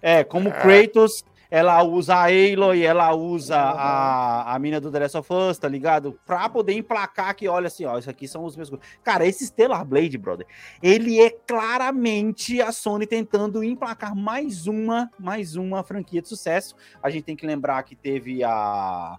É, 0.01 0.23
como 0.23 0.51
Kratos, 0.51 1.23
ela 1.49 1.81
usa 1.83 2.15
a 2.15 2.23
Aloy, 2.25 2.83
ela 2.85 3.13
usa 3.15 3.57
a, 3.57 4.53
a 4.55 4.59
mina 4.59 4.79
do 4.81 4.91
The 4.91 4.99
Last 4.99 5.17
of 5.17 5.33
Us, 5.33 5.57
tá 5.57 5.67
ligado? 5.67 6.19
Pra 6.25 6.49
poder 6.49 6.73
emplacar 6.73 7.35
que, 7.35 7.47
olha 7.47 7.67
assim, 7.67 7.85
ó, 7.85 7.97
isso 7.97 8.09
aqui 8.09 8.27
são 8.27 8.43
os 8.43 8.55
meus... 8.55 8.69
Cara, 9.03 9.25
esse 9.25 9.45
Stellar 9.47 9.85
Blade, 9.85 10.17
brother, 10.17 10.45
ele 10.83 11.21
é 11.21 11.29
claramente 11.29 12.61
a 12.61 12.71
Sony 12.71 13.05
tentando 13.07 13.63
emplacar 13.63 14.15
mais 14.15 14.67
uma, 14.67 15.09
mais 15.19 15.55
uma 15.55 15.83
franquia 15.83 16.21
de 16.21 16.27
sucesso. 16.27 16.75
A 17.01 17.09
gente 17.09 17.23
tem 17.23 17.35
que 17.35 17.45
lembrar 17.45 17.83
que 17.83 17.95
teve 17.95 18.43
a... 18.43 19.17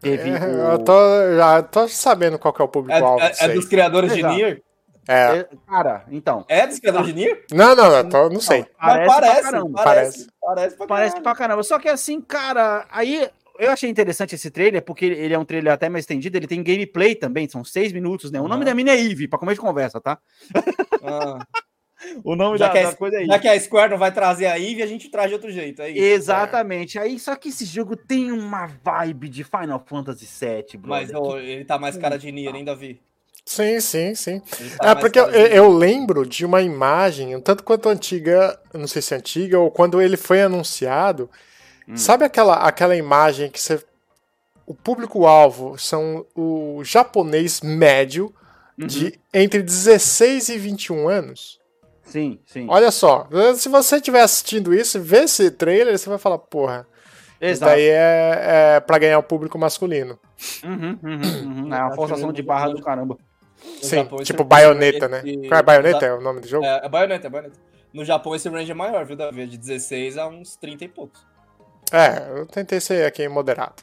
Teve 0.00 0.30
É, 0.30 0.34
o- 0.38 0.72
Eu 0.72 0.78
tô, 0.78 0.92
já 1.36 1.62
tô 1.62 1.88
sabendo 1.88 2.38
qual 2.38 2.54
que 2.54 2.62
é 2.62 2.64
o 2.64 2.68
É, 2.68 2.70
público-alvo 2.70 3.20
é- 3.24 3.32
é 3.40 3.44
aí. 3.46 3.54
dos 3.54 3.66
criadores 3.66 4.12
de 4.12 4.20
Exato. 4.20 4.34
Nier? 4.34 4.62
É. 5.10 5.38
É, 5.38 5.48
Cara, 5.66 6.04
então. 6.10 6.44
É 6.48 6.66
dos 6.66 6.78
criadores 6.78 7.08
de 7.08 7.14
Nier? 7.14 7.42
Não, 7.50 7.74
não, 7.74 7.90
não, 7.90 8.08
tô- 8.08 8.28
não 8.28 8.40
sei. 8.40 8.66
Mas 8.80 9.06
Parece, 9.06 9.42
parece, 9.50 9.72
parece, 9.72 10.26
parece 10.54 10.76
pra 10.76 10.86
Parece 10.86 11.10
caralho. 11.12 11.22
pra 11.24 11.34
caramba. 11.34 11.62
Só 11.62 11.78
que 11.78 11.88
assim, 11.88 12.20
cara, 12.20 12.86
aí 12.90 13.28
eu 13.58 13.70
achei 13.70 13.90
interessante 13.90 14.34
esse 14.34 14.50
trailer, 14.50 14.82
porque 14.82 15.04
ele 15.04 15.34
é 15.34 15.38
um 15.38 15.44
trailer 15.44 15.72
até 15.72 15.88
mais 15.88 16.02
estendido, 16.04 16.36
ele 16.36 16.46
tem 16.46 16.62
gameplay 16.62 17.14
também, 17.14 17.48
são 17.48 17.64
seis 17.64 17.92
minutos, 17.92 18.30
né? 18.30 18.40
O 18.40 18.48
nome 18.48 18.64
da 18.64 18.74
mina 18.74 18.92
é 18.92 19.00
Eve, 19.00 19.26
pra 19.28 19.38
comer 19.38 19.54
de 19.54 19.60
conversa, 19.60 20.00
tá? 20.00 20.18
Ah, 21.02 21.38
O 22.22 22.36
nome 22.36 22.56
já, 22.56 22.68
da, 22.68 22.72
que 22.74 22.82
da 22.84 22.88
a, 22.90 22.94
coisa 22.94 23.16
é 23.20 23.24
já 23.26 23.32
Eve. 23.34 23.42
que 23.42 23.48
a 23.48 23.60
Square 23.60 23.90
não 23.90 23.98
vai 23.98 24.12
trazer 24.12 24.46
a 24.46 24.56
Eve, 24.56 24.84
a 24.84 24.86
gente 24.86 25.08
traz 25.10 25.28
de 25.28 25.34
outro 25.34 25.50
jeito. 25.50 25.82
É 25.82 25.90
isso. 25.90 26.00
Exatamente. 26.00 26.96
Aí, 26.96 27.18
só 27.18 27.34
que 27.34 27.48
esse 27.48 27.64
jogo 27.64 27.96
tem 27.96 28.30
uma 28.30 28.66
vibe 28.84 29.28
de 29.28 29.42
Final 29.42 29.84
Fantasy 29.84 30.24
VII, 30.24 30.80
Mas 30.84 31.10
brother. 31.10 31.28
ô, 31.32 31.36
ele 31.38 31.64
tá 31.64 31.76
mais 31.76 31.96
cara 31.96 32.16
de 32.16 32.30
Nier, 32.30 32.54
hein, 32.54 32.64
Davi? 32.64 33.00
Sim, 33.48 33.80
sim, 33.80 34.14
sim. 34.14 34.40
Tá 34.76 34.90
É 34.90 34.94
porque 34.94 35.18
eu, 35.18 35.24
eu 35.30 35.68
lembro 35.70 36.26
de 36.26 36.44
uma 36.44 36.60
imagem, 36.60 37.34
um 37.34 37.40
tanto 37.40 37.64
quanto 37.64 37.88
antiga, 37.88 38.60
não 38.74 38.86
sei 38.86 39.00
se 39.00 39.14
é 39.14 39.16
antiga, 39.16 39.58
ou 39.58 39.70
quando 39.70 40.02
ele 40.02 40.18
foi 40.18 40.42
anunciado. 40.42 41.30
Hum. 41.88 41.96
Sabe 41.96 42.26
aquela, 42.26 42.56
aquela 42.56 42.94
imagem 42.94 43.50
que 43.50 43.58
você. 43.58 43.82
O 44.66 44.74
público-alvo 44.74 45.78
são 45.78 46.26
o 46.36 46.82
japonês 46.84 47.62
médio 47.62 48.34
Uhum. 48.78 48.86
de 48.86 49.18
entre 49.34 49.60
16 49.62 50.50
e 50.50 50.58
21 50.58 51.08
anos? 51.08 51.58
Sim, 52.04 52.38
sim. 52.46 52.66
Olha 52.68 52.90
só, 52.92 53.26
se 53.56 53.68
você 53.68 53.96
estiver 53.96 54.20
assistindo 54.20 54.72
isso, 54.72 55.00
vê 55.00 55.24
esse 55.24 55.50
trailer, 55.50 55.98
você 55.98 56.08
vai 56.08 56.18
falar, 56.18 56.38
porra, 56.38 56.86
isso 57.40 57.52
Exato. 57.64 57.72
daí 57.72 57.82
é, 57.88 58.74
é 58.76 58.80
pra 58.80 58.98
ganhar 58.98 59.18
o 59.18 59.22
público 59.22 59.58
masculino. 59.58 60.16
Uhum, 60.62 60.98
uhum, 61.02 61.20
uhum. 61.64 61.74
É 61.74 61.78
uma 61.78 61.86
Acho 61.86 61.96
forçação 61.96 62.32
de 62.32 62.40
barra 62.42 62.68
do 62.68 62.80
caramba. 62.80 63.18
Sim, 63.82 63.96
Japão, 63.96 64.18
tipo 64.22 64.42
range 64.42 64.48
baioneta, 64.48 65.08
né? 65.08 65.22
esse- 65.24 65.48
Qual 65.48 65.58
é 65.60 65.62
baioneta? 65.62 66.06
É 66.06 66.14
o 66.14 66.20
nome 66.20 66.40
do 66.40 66.48
jogo? 66.48 66.64
É, 66.64 66.80
é 66.84 66.88
baioneta, 66.88 67.26
é 67.26 67.30
baioneta. 67.30 67.56
No 67.92 68.04
Japão 68.04 68.34
esse 68.34 68.48
range 68.48 68.70
é 68.70 68.74
maior, 68.74 69.04
viu, 69.04 69.16
Davi? 69.16 69.42
É 69.42 69.46
De 69.46 69.56
16 69.56 70.18
a 70.18 70.26
uns 70.28 70.56
30 70.56 70.84
e 70.84 70.88
poucos. 70.88 71.26
É, 71.92 72.38
eu 72.38 72.46
tentei 72.46 72.80
ser 72.80 73.06
aqui 73.06 73.26
moderado. 73.28 73.82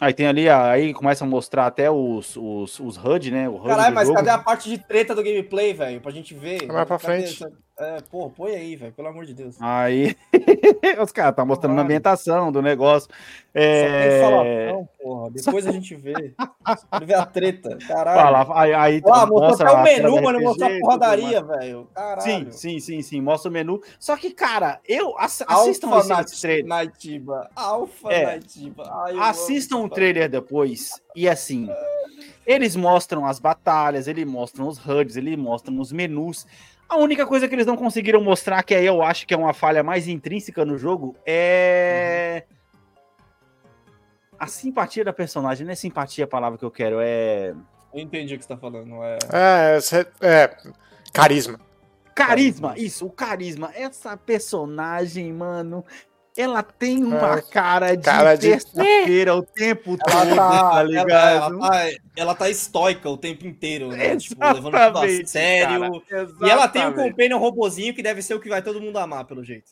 Aí 0.00 0.12
tem 0.12 0.26
ali, 0.26 0.48
a- 0.48 0.70
aí 0.72 0.92
começa 0.92 1.24
a 1.24 1.26
mostrar 1.26 1.66
até 1.66 1.90
os, 1.90 2.36
os, 2.36 2.78
os 2.80 2.96
HUD, 2.98 3.30
né? 3.30 3.48
O 3.48 3.54
HUD 3.54 3.68
Caralho, 3.68 3.92
do 3.92 3.94
mas 3.94 4.06
jogo. 4.08 4.18
cadê 4.18 4.30
a 4.30 4.38
parte 4.38 4.68
de 4.68 4.76
treta 4.78 5.14
do 5.14 5.22
gameplay, 5.22 5.72
velho? 5.72 6.00
Pra 6.02 6.10
gente 6.12 6.34
ver. 6.34 6.66
Mais 6.66 6.86
pra 6.86 6.98
Cadê 6.98 7.04
frente. 7.22 7.42
essa- 7.44 7.52
É, 7.78 8.00
porra, 8.10 8.30
põe 8.30 8.54
aí, 8.54 8.74
velho, 8.74 8.92
pelo 8.92 9.08
amor 9.08 9.26
de 9.26 9.34
Deus. 9.34 9.56
Aí, 9.60 10.16
os 11.02 11.12
caras 11.12 11.36
tá 11.36 11.44
mostrando 11.44 11.78
a 11.78 11.82
ambientação 11.82 12.50
do 12.50 12.62
negócio. 12.62 13.06
Só 13.10 13.52
tem 13.52 14.20
falação, 14.22 14.44
É... 14.46 14.84
porra. 15.02 15.30
Depois 15.30 15.66
a 15.66 15.72
gente 15.72 15.94
vê. 15.94 16.34
Ver 17.04 17.14
a 17.14 17.26
treta. 17.26 17.76
Caralho. 17.86 18.46
Fala, 18.46 18.60
aí, 18.62 18.72
aí 18.72 19.02
Ah, 19.04 19.26
mostrou 19.26 19.40
mostra 19.40 19.70
até 19.70 19.78
o 19.78 19.82
menu, 19.82 20.22
mas 20.22 20.32
não 20.34 20.40
mostrou 20.40 20.70
a 20.74 20.78
porradaria, 20.80 21.42
velho. 21.42 21.88
Caralho. 21.94 22.22
Sim, 22.22 22.50
sim, 22.50 22.80
sim, 22.80 23.02
sim, 23.02 23.20
mostra 23.20 23.50
o 23.50 23.52
menu. 23.52 23.82
Só 24.00 24.16
que, 24.16 24.30
cara, 24.30 24.80
eu 24.88 25.14
ass- 25.18 25.44
assistam 25.46 25.88
Alpha 25.88 26.00
esse, 26.00 26.08
Nat- 26.08 26.26
esse 26.28 26.40
trailer. 26.40 26.66
Naitiba. 26.66 27.50
Alpha 27.54 28.10
É. 28.10 28.24
Naitiba. 28.24 28.90
Ai, 29.04 29.18
Assistam 29.18 29.78
o 29.80 29.88
trailer 29.90 30.30
depois 30.30 30.90
e 31.14 31.28
assim, 31.28 31.68
eles 32.46 32.74
mostram 32.74 33.26
as 33.26 33.38
batalhas, 33.38 34.08
eles 34.08 34.26
mostram 34.26 34.66
os 34.66 34.78
HUDs, 34.78 35.16
eles 35.16 35.36
mostram 35.36 35.78
os 35.78 35.92
menus. 35.92 36.46
A 36.88 36.96
única 36.96 37.26
coisa 37.26 37.48
que 37.48 37.54
eles 37.54 37.66
não 37.66 37.76
conseguiram 37.76 38.20
mostrar, 38.22 38.62
que 38.62 38.74
aí 38.74 38.86
eu 38.86 39.02
acho 39.02 39.26
que 39.26 39.34
é 39.34 39.36
uma 39.36 39.52
falha 39.52 39.82
mais 39.82 40.06
intrínseca 40.06 40.64
no 40.64 40.78
jogo, 40.78 41.16
é 41.26 42.44
a 44.38 44.46
simpatia 44.46 45.04
da 45.04 45.12
personagem. 45.12 45.64
Não 45.66 45.72
é 45.72 45.76
simpatia 45.76 46.24
a 46.24 46.28
palavra 46.28 46.58
que 46.58 46.64
eu 46.64 46.70
quero, 46.70 46.98
é 47.00 47.54
Eu 47.92 48.00
entendi 48.00 48.34
o 48.34 48.38
que 48.38 48.44
você 48.44 48.48
tá 48.48 48.56
falando. 48.56 49.02
É... 49.02 49.18
É, 49.32 49.80
cê- 49.80 50.06
é, 50.20 50.56
carisma. 51.12 51.58
carisma. 52.14 52.74
Isso, 52.76 53.06
o 53.06 53.10
carisma. 53.10 53.70
Essa 53.74 54.16
personagem, 54.16 55.32
mano, 55.32 55.84
ela 56.36 56.62
tem 56.62 57.02
uma 57.04 57.38
É, 57.38 57.42
cara 57.42 57.94
de 57.96 58.02
cara 58.04 58.34
de- 58.36 58.50
terça-feira 58.50 59.34
o 59.34 59.42
tempo 59.42 59.96
todo, 59.96 60.10
Ela 60.12 60.36
tá, 60.36 60.50
tá 60.70 60.70
ela, 60.80 60.82
ligado? 60.82 61.54
ela, 61.54 61.58
tá, 61.70 61.90
ela 62.16 62.34
tá 62.34 62.50
estoica 62.50 63.08
o 63.08 63.16
tempo 63.16 63.46
inteiro, 63.46 63.88
né? 63.88 64.16
Tipo, 64.16 64.44
levando 64.44 64.72
tudo 64.72 64.98
a 64.98 65.26
sério. 65.26 66.02
cara, 66.08 66.28
E 66.42 66.50
ela 66.50 66.68
tem 66.68 66.86
um 66.86 66.92
companion 66.92 67.38
robozinho 67.38 67.94
que 67.94 68.02
deve 68.02 68.22
ser 68.22 68.34
o 68.34 68.40
que 68.40 68.48
vai 68.48 68.62
todo 68.62 68.80
mundo 68.80 68.98
amar, 68.98 69.24
pelo 69.24 69.42
jeito. 69.42 69.70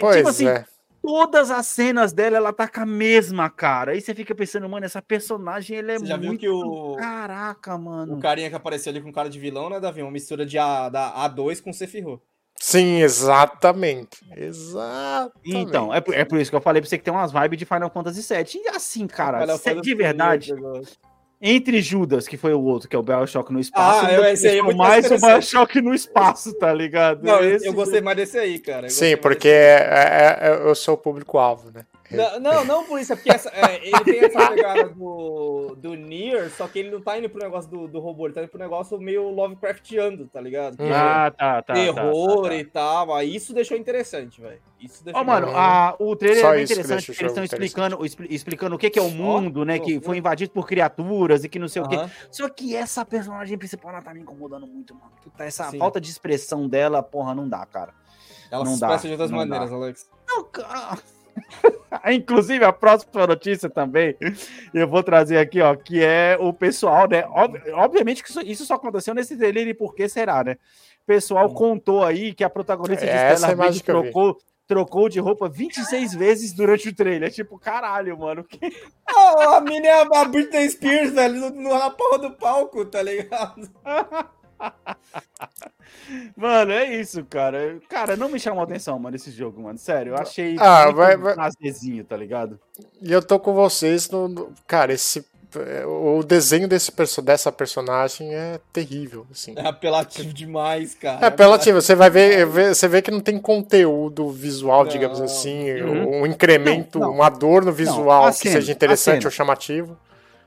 Pois 0.00 0.16
tipo 0.16 0.28
assim, 0.28 0.48
é. 0.48 0.64
todas 1.02 1.50
as 1.50 1.66
cenas 1.66 2.12
dela, 2.12 2.36
ela 2.36 2.52
tá 2.52 2.66
com 2.68 2.80
a 2.80 2.86
mesma 2.86 3.48
cara. 3.50 3.92
Aí 3.92 4.00
você 4.00 4.14
fica 4.14 4.34
pensando, 4.34 4.68
mano, 4.68 4.84
essa 4.86 5.00
personagem, 5.02 5.78
ela 5.78 5.92
é 5.92 5.98
Você 5.98 6.06
já 6.06 6.16
viu 6.16 6.28
muito... 6.28 6.40
que 6.40 6.48
o, 6.48 6.96
Caraca, 6.96 7.76
mano. 7.78 8.16
o 8.16 8.20
carinha 8.20 8.48
que 8.50 8.56
apareceu 8.56 8.90
ali 8.90 9.00
com 9.00 9.12
cara 9.12 9.28
de 9.30 9.38
vilão, 9.38 9.68
né, 9.70 9.78
Davi? 9.80 10.02
Uma 10.02 10.10
mistura 10.10 10.44
de 10.46 10.58
A, 10.58 10.88
da 10.88 11.12
A2 11.28 11.62
com 11.62 11.72
Sephiroth. 11.72 12.20
Sim, 12.64 13.02
exatamente. 13.02 14.24
Exatamente. 14.36 15.32
Então, 15.44 15.92
é 15.92 16.00
por, 16.00 16.14
é 16.14 16.24
por 16.24 16.38
isso 16.38 16.48
que 16.48 16.56
eu 16.56 16.60
falei 16.60 16.80
pra 16.80 16.88
você 16.88 16.96
que 16.96 17.02
tem 17.02 17.12
umas 17.12 17.32
vibes 17.32 17.58
de 17.58 17.64
Final 17.64 17.90
Fantasy 17.90 18.22
VII. 18.22 18.62
E 18.64 18.68
assim, 18.68 19.08
cara, 19.08 19.40
Fantasy 19.58 19.80
de 19.80 19.94
verdade, 19.96 20.54
negócio. 20.54 20.94
entre 21.40 21.82
Judas, 21.82 22.28
que 22.28 22.36
foi 22.36 22.54
o 22.54 22.60
outro, 22.62 22.88
que 22.88 22.94
é 22.94 22.98
o 23.00 23.02
Bioshock 23.02 23.52
no 23.52 23.58
espaço, 23.58 24.06
Ah, 24.06 24.12
eu 24.12 24.24
esse 24.26 24.46
aí 24.46 24.58
é 24.58 24.62
muito 24.62 24.76
mais 24.76 25.10
o. 25.10 25.18
Bioshock 25.18 25.80
no 25.80 25.92
espaço, 25.92 26.54
tá 26.54 26.72
ligado? 26.72 27.24
Não, 27.24 27.40
eu, 27.42 27.56
Esse 27.56 27.66
eu 27.66 27.72
gostei 27.72 28.00
mais 28.00 28.16
desse 28.16 28.38
aí, 28.38 28.60
cara. 28.60 28.86
Eu 28.86 28.90
Sim, 28.90 29.16
porque 29.16 29.48
é- 29.48 30.38
é- 30.40 30.48
é- 30.50 30.62
eu 30.64 30.74
sou 30.76 30.94
o 30.94 30.98
público-alvo, 30.98 31.72
né? 31.72 31.84
Não, 32.16 32.40
não, 32.40 32.64
não 32.64 32.84
por 32.84 33.00
isso, 33.00 33.12
é 33.12 33.16
porque 33.16 33.30
essa- 33.32 33.50
é, 33.50 33.80
ele 33.86 34.04
tem 34.04 34.18
essa 34.24 34.48
pegada 34.50 34.88
do, 34.90 35.74
do 35.76 35.94
Nier, 35.94 36.50
só 36.50 36.66
que 36.68 36.78
ele 36.78 36.90
não 36.90 37.00
tá 37.00 37.18
indo 37.18 37.28
pro 37.30 37.42
negócio 37.42 37.70
do, 37.70 37.88
do 37.88 38.00
robô, 38.00 38.26
ele 38.26 38.34
tá 38.34 38.42
indo 38.42 38.48
pro 38.50 38.58
negócio 38.58 38.98
meio 38.98 39.28
Lovecraftiano, 39.30 40.26
tá 40.28 40.40
ligado? 40.40 40.76
Que 40.76 40.82
é 40.82 40.92
Ah, 40.92 41.30
tá, 41.36 41.62
tá. 41.62 41.74
terror 41.74 42.42
tá, 42.42 42.48
tá, 42.48 42.54
e 42.54 42.64
tal. 42.64 43.14
Aí 43.14 43.34
isso 43.34 43.52
deixou 43.54 43.76
interessante, 43.76 44.40
velho. 44.40 44.60
Isso 44.80 45.04
deixou 45.04 45.20
Ó, 45.20 45.24
mano, 45.24 45.46
interessante. 45.48 45.66
a- 45.70 45.96
o 45.98 46.16
trailer 46.16 46.40
Só 46.40 46.48
é 46.48 46.54
bem 46.56 46.64
interessante, 46.64 47.10
eles 47.10 47.20
estão 47.32 47.44
explicando, 47.44 48.04
expli- 48.06 48.28
explicando 48.34 48.74
o 48.76 48.78
que, 48.78 48.90
que 48.90 48.98
é 48.98 49.02
o 49.02 49.10
mundo, 49.10 49.64
né? 49.64 49.78
que 49.78 50.00
foi 50.00 50.18
invadido 50.18 50.50
por 50.52 50.66
criaturas 50.66 51.44
e 51.44 51.48
que 51.48 51.58
não 51.58 51.68
sei 51.68 51.82
o 51.82 51.88
quê. 51.88 51.96
Só 52.30 52.48
que 52.48 52.74
essa 52.76 53.04
personagem 53.04 53.56
principal, 53.56 53.92
ela 53.92 54.02
tá 54.02 54.12
me 54.12 54.20
incomodando 54.20 54.66
muito, 54.66 54.94
mano. 54.94 55.12
Puta, 55.22 55.44
essa 55.44 55.70
Sim. 55.70 55.78
falta 55.78 56.00
de 56.00 56.10
expressão 56.10 56.68
dela, 56.68 57.02
porra, 57.02 57.34
não 57.34 57.48
dá, 57.48 57.64
cara. 57.66 57.94
Ela 58.50 58.64
não 58.64 58.74
se 58.74 58.80
dá, 58.80 58.86
expressa 58.88 59.06
de 59.06 59.12
outras 59.12 59.30
não 59.30 59.38
maneiras, 59.38 59.70
dá. 59.70 59.76
Alex. 59.76 60.10
Não, 60.28 60.44
cara. 60.44 60.98
Inclusive, 62.10 62.64
a 62.64 62.72
próxima 62.72 63.26
notícia 63.26 63.68
também, 63.68 64.16
eu 64.72 64.88
vou 64.88 65.02
trazer 65.02 65.38
aqui, 65.38 65.60
ó, 65.60 65.74
que 65.74 66.02
é 66.02 66.36
o 66.40 66.52
pessoal, 66.52 67.08
né? 67.08 67.24
ob- 67.26 67.60
obviamente 67.74 68.22
que 68.22 68.30
isso, 68.30 68.40
isso 68.40 68.64
só 68.64 68.74
aconteceu 68.74 69.14
nesse 69.14 69.36
trailer 69.36 69.68
e 69.68 69.74
por 69.74 69.94
que 69.94 70.08
será, 70.08 70.42
né? 70.42 70.54
O 71.02 71.06
pessoal 71.06 71.46
Hum. 71.50 71.54
contou 71.54 72.02
aí 72.04 72.32
que 72.32 72.44
a 72.44 72.50
protagonista 72.50 73.04
de 73.04 73.12
É, 73.12 73.36
Stellar 73.36 73.72
trocou, 73.82 74.38
trocou 74.66 75.08
de 75.08 75.20
roupa 75.20 75.48
26 75.48 76.14
vezes 76.14 76.52
durante 76.54 76.88
o 76.88 76.94
trailer. 76.94 77.30
Tipo, 77.30 77.58
caralho, 77.58 78.18
mano. 78.18 78.42
que- 78.44 78.58
Ah, 79.06 79.56
a 79.56 79.60
mina 79.60 79.86
é 79.88 80.00
a 80.00 80.24
Britney 80.24 80.68
Spears, 80.70 81.12
velho, 81.12 81.34
no, 81.34 81.50
no- 81.50 81.78
na 81.78 81.90
porra 81.90 82.18
do 82.18 82.30
palco, 82.32 82.84
tá 82.86 83.02
ligado? 83.02 83.68
Mano, 86.36 86.72
é 86.72 86.94
isso, 87.00 87.24
cara. 87.24 87.78
Cara, 87.88 88.16
não 88.16 88.28
me 88.28 88.38
chamou 88.38 88.60
a 88.60 88.64
atenção, 88.64 88.98
mano, 88.98 89.16
esse 89.16 89.30
jogo, 89.30 89.62
mano. 89.62 89.78
Sério, 89.78 90.12
eu 90.12 90.16
achei 90.16 90.56
Ah, 90.58 90.90
vai- 90.90 91.16
vai- 91.16 91.36
nazezinho, 91.36 92.04
tá 92.04 92.16
ligado? 92.16 92.58
E 93.00 93.10
eu 93.12 93.22
tô 93.22 93.38
com 93.38 93.52
vocês 93.54 94.10
no. 94.10 94.28
no- 94.28 94.52
cara, 94.66 94.92
esse. 94.92 95.24
é, 95.54 95.84
O 95.86 96.22
desenho 96.22 96.66
desse, 96.66 96.90
dessa 97.22 97.52
personagem 97.52 98.34
é 98.34 98.58
terrível, 98.72 99.26
assim. 99.30 99.54
É 99.56 99.66
apelativo 99.66 100.32
demais, 100.32 100.94
cara. 100.94 101.24
É 101.24 101.28
apelativo, 101.28 101.80
você 101.80 101.94
vai 101.94 102.08
ver, 102.10 102.46
você 102.46 102.88
vê 102.88 103.02
que 103.02 103.10
não 103.10 103.20
tem 103.20 103.38
conteúdo 103.38 104.30
visual, 104.30 104.84
Não. 104.84 104.90
digamos 104.90 105.20
assim, 105.20 105.70
Uhum. 105.82 106.22
um 106.22 106.26
incremento, 106.26 106.98
Não, 106.98 107.08
não. 107.08 107.16
um 107.18 107.22
adorno 107.22 107.70
visual 107.72 108.24
a 108.26 108.32
que 108.32 108.38
cena, 108.38 108.54
seja 108.54 108.72
interessante 108.72 109.14
cena. 109.16 109.26
ou 109.26 109.30
chamativo. 109.30 109.96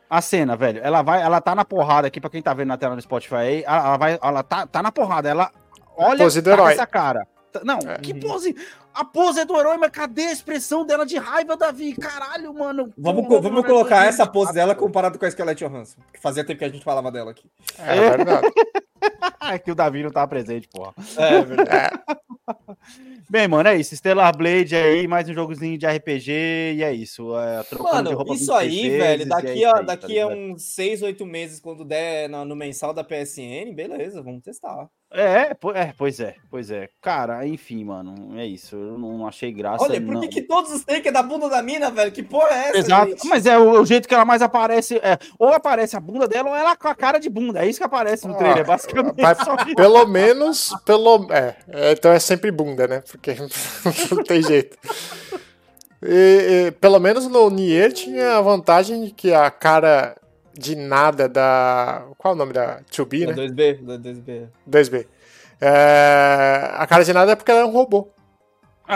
A 0.10 0.22
cena, 0.22 0.56
velho, 0.56 0.80
ela 0.84 1.02
vai, 1.02 1.22
ela 1.22 1.42
tá 1.42 1.56
na 1.56 1.66
porrada 1.66 2.08
aqui, 2.08 2.22
pra 2.22 2.30
quem 2.30 2.42
tá 2.42 2.54
vendo 2.54 2.68
na 2.70 2.78
tela 2.78 2.96
do 2.96 3.02
Spotify 3.02 3.36
aí, 3.36 3.64
ela, 3.66 3.78
ela 3.88 3.98
vai, 3.98 4.20
ela 4.22 4.44
tá, 4.44 4.68
tá 4.68 4.82
na 4.84 4.92
porrada, 4.92 5.28
ela 5.30 5.52
olha 5.98 6.24
Pose 6.24 6.42
do 6.42 6.46
tá 6.46 6.52
herói. 6.54 6.74
essa 6.74 6.86
cara. 6.86 7.28
Tá- 7.52 7.62
Não, 7.64 7.80
É. 7.80 7.98
que 8.00 8.14
pose? 8.14 8.56
A 8.94 9.04
pose 9.04 9.40
é 9.40 9.46
do 9.46 9.58
herói, 9.58 9.78
mas 9.78 9.90
cadê 9.90 10.28
a 10.28 10.32
expressão 10.32 10.86
dela 10.86 11.06
de 11.06 11.18
raiva, 11.18 11.58
Davi? 11.58 11.96
Caralho, 11.96 12.54
mano. 12.54 12.94
Vamos, 12.98 13.24
co- 13.28 13.42
vamos 13.42 13.62
mano, 13.62 13.64
colocar 13.64 14.06
é 14.06 14.10
essa 14.10 14.26
pose 14.28 14.54
dela 14.54 14.76
comparado 14.76 15.18
com 15.18 15.26
a 15.26 15.32
Scarlett 15.32 15.66
Johansson. 15.66 15.98
Que 16.14 16.22
fazia 16.22 16.46
tempo 16.46 16.60
que 16.60 16.66
a 16.66 16.70
gente 16.70 16.84
falava 16.84 17.12
dela 17.12 17.32
aqui. 17.32 17.50
É, 17.80 17.98
é 17.98 18.10
verdade. 18.18 18.48
É 19.48 19.60
que 19.60 19.72
o 19.72 19.76
Davi 19.76 20.02
não 20.02 20.10
tava 20.10 20.28
presente, 20.28 20.68
porra. 20.68 20.92
É, 21.18 21.42
verdade. 21.44 22.00
Bem, 23.36 23.50
mano, 23.50 23.68
é 23.68 23.76
isso. 23.76 23.94
Stellar 23.94 24.34
Blade 24.38 24.74
aí, 24.78 25.10
mais 25.10 25.28
um 25.28 25.34
jogozinho 25.34 25.78
de 25.78 25.86
RPG, 25.86 26.32
e 26.78 26.82
é 26.82 26.94
isso. 26.94 27.38
É, 27.38 27.66
Mano, 27.78 28.12
isso 28.12 28.24
26 28.24 28.50
aí, 28.52 28.70
vezes, 28.70 28.98
velho, 28.98 29.24
é 29.24 29.26
daqui, 29.26 29.54
isso 29.56 29.68
a, 29.68 29.74
tá 29.74 29.82
daqui 29.82 30.20
a 30.22 30.30
ligado? 30.30 30.54
uns 30.54 30.64
6, 30.64 31.02
8 31.02 31.26
meses, 31.26 31.60
quando 31.60 31.84
der 31.84 32.30
no, 32.30 32.46
no 32.46 32.56
mensal 32.56 32.94
da 32.94 33.04
PSN, 33.04 33.74
beleza, 33.76 34.22
vamos 34.22 34.42
testar. 34.42 34.90
É, 35.16 35.56
é, 35.74 35.94
pois 35.98 36.20
é, 36.20 36.36
pois 36.50 36.70
é. 36.70 36.90
Cara, 37.02 37.48
enfim, 37.48 37.86
mano, 37.86 38.38
é 38.38 38.46
isso. 38.46 38.76
Eu 38.76 39.00
não 39.00 39.26
achei 39.26 39.50
graça. 39.52 39.82
Olha, 39.82 40.02
por 40.02 40.16
não. 40.16 40.22
que, 40.22 40.28
que 40.28 40.42
todos 40.42 40.72
os 40.72 40.84
takes 40.84 41.06
é 41.06 41.12
da 41.12 41.24
bunda 41.24 41.48
da 41.48 41.64
mina, 41.64 41.90
velho? 41.90 42.12
Que 42.12 42.22
porra 42.22 42.50
é 42.50 42.70
essa, 42.70 42.78
Exato, 42.80 43.12
gente? 43.12 43.28
mas 43.28 43.46
é 43.46 43.58
o, 43.58 43.82
o 43.82 43.86
jeito 43.86 44.10
que 44.10 44.14
ela 44.14 44.26
mais 44.26 44.42
aparece. 44.42 44.98
É, 44.98 45.18
ou 45.40 45.54
aparece 45.54 45.96
a 45.96 46.02
bunda 46.02 46.28
dela, 46.28 46.50
ou 46.50 46.56
ela 46.56 46.76
com 46.76 46.90
a 46.90 46.96
cara 46.96 47.18
de 47.18 47.30
bunda. 47.30 47.64
É 47.64 47.70
isso 47.70 47.80
que 47.80 47.86
aparece 47.86 48.28
no 48.28 48.36
trailer, 48.36 48.64
Ah, 48.64 48.68
basicamente. 48.68 49.22
Mas 49.22 49.38
pelo 49.76 50.06
menos, 50.06 50.76
pelo. 50.84 51.32
É, 51.32 51.56
é, 51.70 51.92
então 51.94 52.12
é 52.12 52.20
sempre 52.20 52.52
bunda, 52.52 52.86
né? 52.86 53.02
Porque 53.10 53.36
não 54.12 54.24
tem 54.24 54.42
jeito. 54.44 54.78
E, 56.04 56.68
e, 56.68 56.72
pelo 56.72 57.00
menos 57.00 57.26
no 57.28 57.50
Nier 57.50 57.94
tinha 57.94 58.38
a 58.38 58.42
vantagem 58.42 59.06
de 59.06 59.12
que 59.12 59.34
a 59.34 59.50
cara 59.50 60.16
de 60.58 60.76
nada 60.76 61.28
da. 61.30 62.06
Qual 62.18 62.34
é 62.34 62.36
o 62.36 62.38
nome 62.38 62.54
da 62.54 62.82
2B, 62.92 63.26
Da 63.28 63.36
né? 63.36 63.48
2B, 63.48 63.82
da 63.86 63.98
2B. 63.98 64.48
2B. 64.70 65.08
É, 65.62 66.72
a 66.76 66.86
cara 66.88 67.04
de 67.04 67.14
nada 67.14 67.32
é 67.32 67.36
porque 67.36 67.52
ela 67.52 67.62
é 67.62 67.66
um 67.66 67.72
robô. 67.72 68.08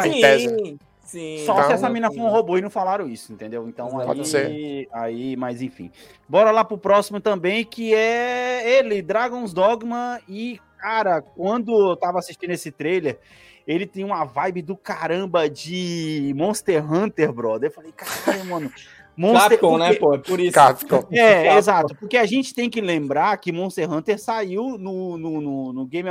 Em 0.05 0.21
tese. 0.21 0.77
sim. 1.03 1.43
Só 1.45 1.55
se 1.55 1.61
Então- 1.61 1.71
essa 1.71 1.89
mina 1.89 2.11
for 2.11 2.19
um 2.21 2.29
robô 2.29 2.57
e 2.57 2.61
não 2.61 2.69
falaram 2.69 3.07
isso, 3.07 3.33
entendeu? 3.33 3.67
Então 3.67 3.89
Pode 3.89 4.19
aí, 4.19 4.25
ser. 4.25 4.87
aí, 4.93 5.35
mas 5.35 5.61
enfim. 5.61 5.91
Bora 6.27 6.51
lá 6.51 6.63
pro 6.63 6.77
próximo 6.77 7.19
também, 7.19 7.65
que 7.65 7.93
é 7.95 8.77
ele, 8.79 9.01
Dragon's 9.01 9.51
Dogma. 9.53 10.19
E, 10.27 10.59
cara, 10.77 11.21
quando 11.21 11.89
eu 11.91 11.95
tava 11.95 12.19
assistindo 12.19 12.51
esse 12.51 12.69
trailer, 12.71 13.17
ele 13.65 13.87
tem 13.87 14.03
uma 14.03 14.23
vibe 14.23 14.61
do 14.61 14.77
caramba 14.77 15.49
de 15.49 16.31
Monster 16.35 16.91
Hunter, 16.93 17.31
brother. 17.33 17.69
Eu 17.69 17.73
falei, 17.73 17.91
caralho, 17.91 18.45
mano. 18.45 18.71
Monster 19.19 19.49
Capcom, 19.59 19.77
né, 19.77 19.93
porque- 19.93 19.99
pô? 19.99 20.13
É 20.13 20.17
por 20.17 20.39
isso. 20.39 20.53
Capcom. 20.53 21.03
É, 21.11 21.43
Capcom. 21.43 21.57
exato. 21.57 21.95
Porque 21.99 22.17
a 22.17 22.25
gente 22.25 22.53
tem 22.53 22.69
que 22.69 22.79
lembrar 22.81 23.35
que 23.37 23.51
Monster 23.51 23.91
Hunter 23.91 24.17
saiu 24.19 24.77
no, 24.77 25.17
no, 25.17 25.41
no, 25.41 25.73
no 25.73 25.85
Game, 25.85 26.09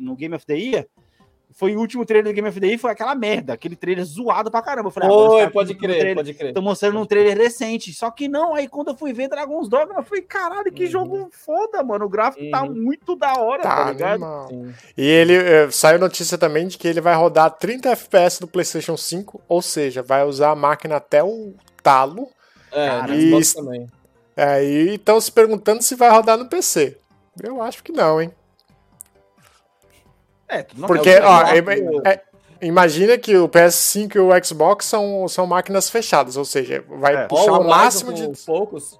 no 0.00 0.14
Game 0.14 0.34
of 0.34 0.46
the 0.46 0.54
Year. 0.56 0.86
Foi 1.56 1.76
o 1.76 1.78
último 1.78 2.04
trailer 2.04 2.32
do 2.32 2.34
Game 2.34 2.48
of 2.48 2.58
the 2.58 2.66
Year, 2.66 2.78
foi 2.80 2.90
aquela 2.90 3.14
merda, 3.14 3.52
aquele 3.52 3.76
trailer 3.76 4.04
zoado 4.04 4.50
pra 4.50 4.60
caramba. 4.60 4.88
Eu 4.88 4.90
falei, 4.90 5.08
Oi, 5.08 5.38
caras 5.38 5.52
pode 5.52 5.74
crer, 5.76 5.90
trailer- 6.00 6.16
pode 6.16 6.34
crer. 6.34 6.52
Tô 6.52 6.60
mostrando 6.60 6.98
um 6.98 7.06
trailer 7.06 7.38
decente. 7.38 7.92
Só 7.94 8.10
que 8.10 8.26
não, 8.26 8.56
aí 8.56 8.66
quando 8.66 8.88
eu 8.88 8.96
fui 8.96 9.12
ver 9.12 9.28
Dragon's 9.28 9.68
Dogma, 9.68 10.00
eu 10.00 10.02
falei, 10.02 10.22
caralho, 10.22 10.72
que 10.72 10.82
Uhum. 10.86 10.90
jogo 10.90 11.28
foda, 11.30 11.80
mano. 11.84 12.06
O 12.06 12.08
gráfico 12.08 12.50
tá 12.50 12.64
Uhum. 12.64 12.74
muito 12.74 13.14
da 13.14 13.34
hora, 13.38 13.62
tá, 13.62 13.84
Tá, 13.84 13.90
ligado? 13.92 14.74
E 14.98 15.06
ele 15.06 15.34
eh, 15.36 15.70
saiu 15.70 16.00
notícia 16.00 16.36
também 16.36 16.66
de 16.66 16.76
que 16.76 16.88
ele 16.88 17.00
vai 17.00 17.14
rodar 17.14 17.50
30 17.52 17.88
FPS 17.90 18.40
do 18.40 18.48
PlayStation 18.48 18.96
5, 18.96 19.40
ou 19.48 19.62
seja, 19.62 20.02
vai 20.02 20.24
usar 20.24 20.50
a 20.50 20.56
máquina 20.56 20.96
até 20.96 21.22
o 21.22 21.54
talo. 21.84 22.26
É, 22.74 22.88
Cara, 22.88 23.06
no 23.14 23.20
Xbox 23.20 23.54
também. 23.54 23.86
Aí 24.36 24.94
estão 24.96 25.20
se 25.20 25.30
perguntando 25.30 25.82
se 25.82 25.94
vai 25.94 26.10
rodar 26.10 26.36
no 26.36 26.46
PC. 26.48 26.98
Eu 27.42 27.62
acho 27.62 27.82
que 27.84 27.92
não, 27.92 28.20
hein? 28.20 28.30
É, 30.48 30.62
tu 30.62 30.78
não 30.78 30.86
Porque, 30.86 31.08
é 31.10 31.22
ó, 31.24 31.42
é- 31.42 31.58
é- 32.12 32.22
imagina 32.60 33.16
que 33.16 33.36
o 33.36 33.48
PS5 33.48 34.16
e 34.16 34.18
o 34.18 34.44
Xbox 34.44 34.86
são, 34.86 35.26
são 35.28 35.46
máquinas 35.46 35.88
fechadas, 35.88 36.36
ou 36.36 36.44
seja, 36.44 36.84
vai 36.88 37.14
É. 37.16 37.26
puxar 37.26 37.52
o 37.52 37.64
máximo 37.68 38.12
de. 38.12 38.28
poucos. 38.44 38.98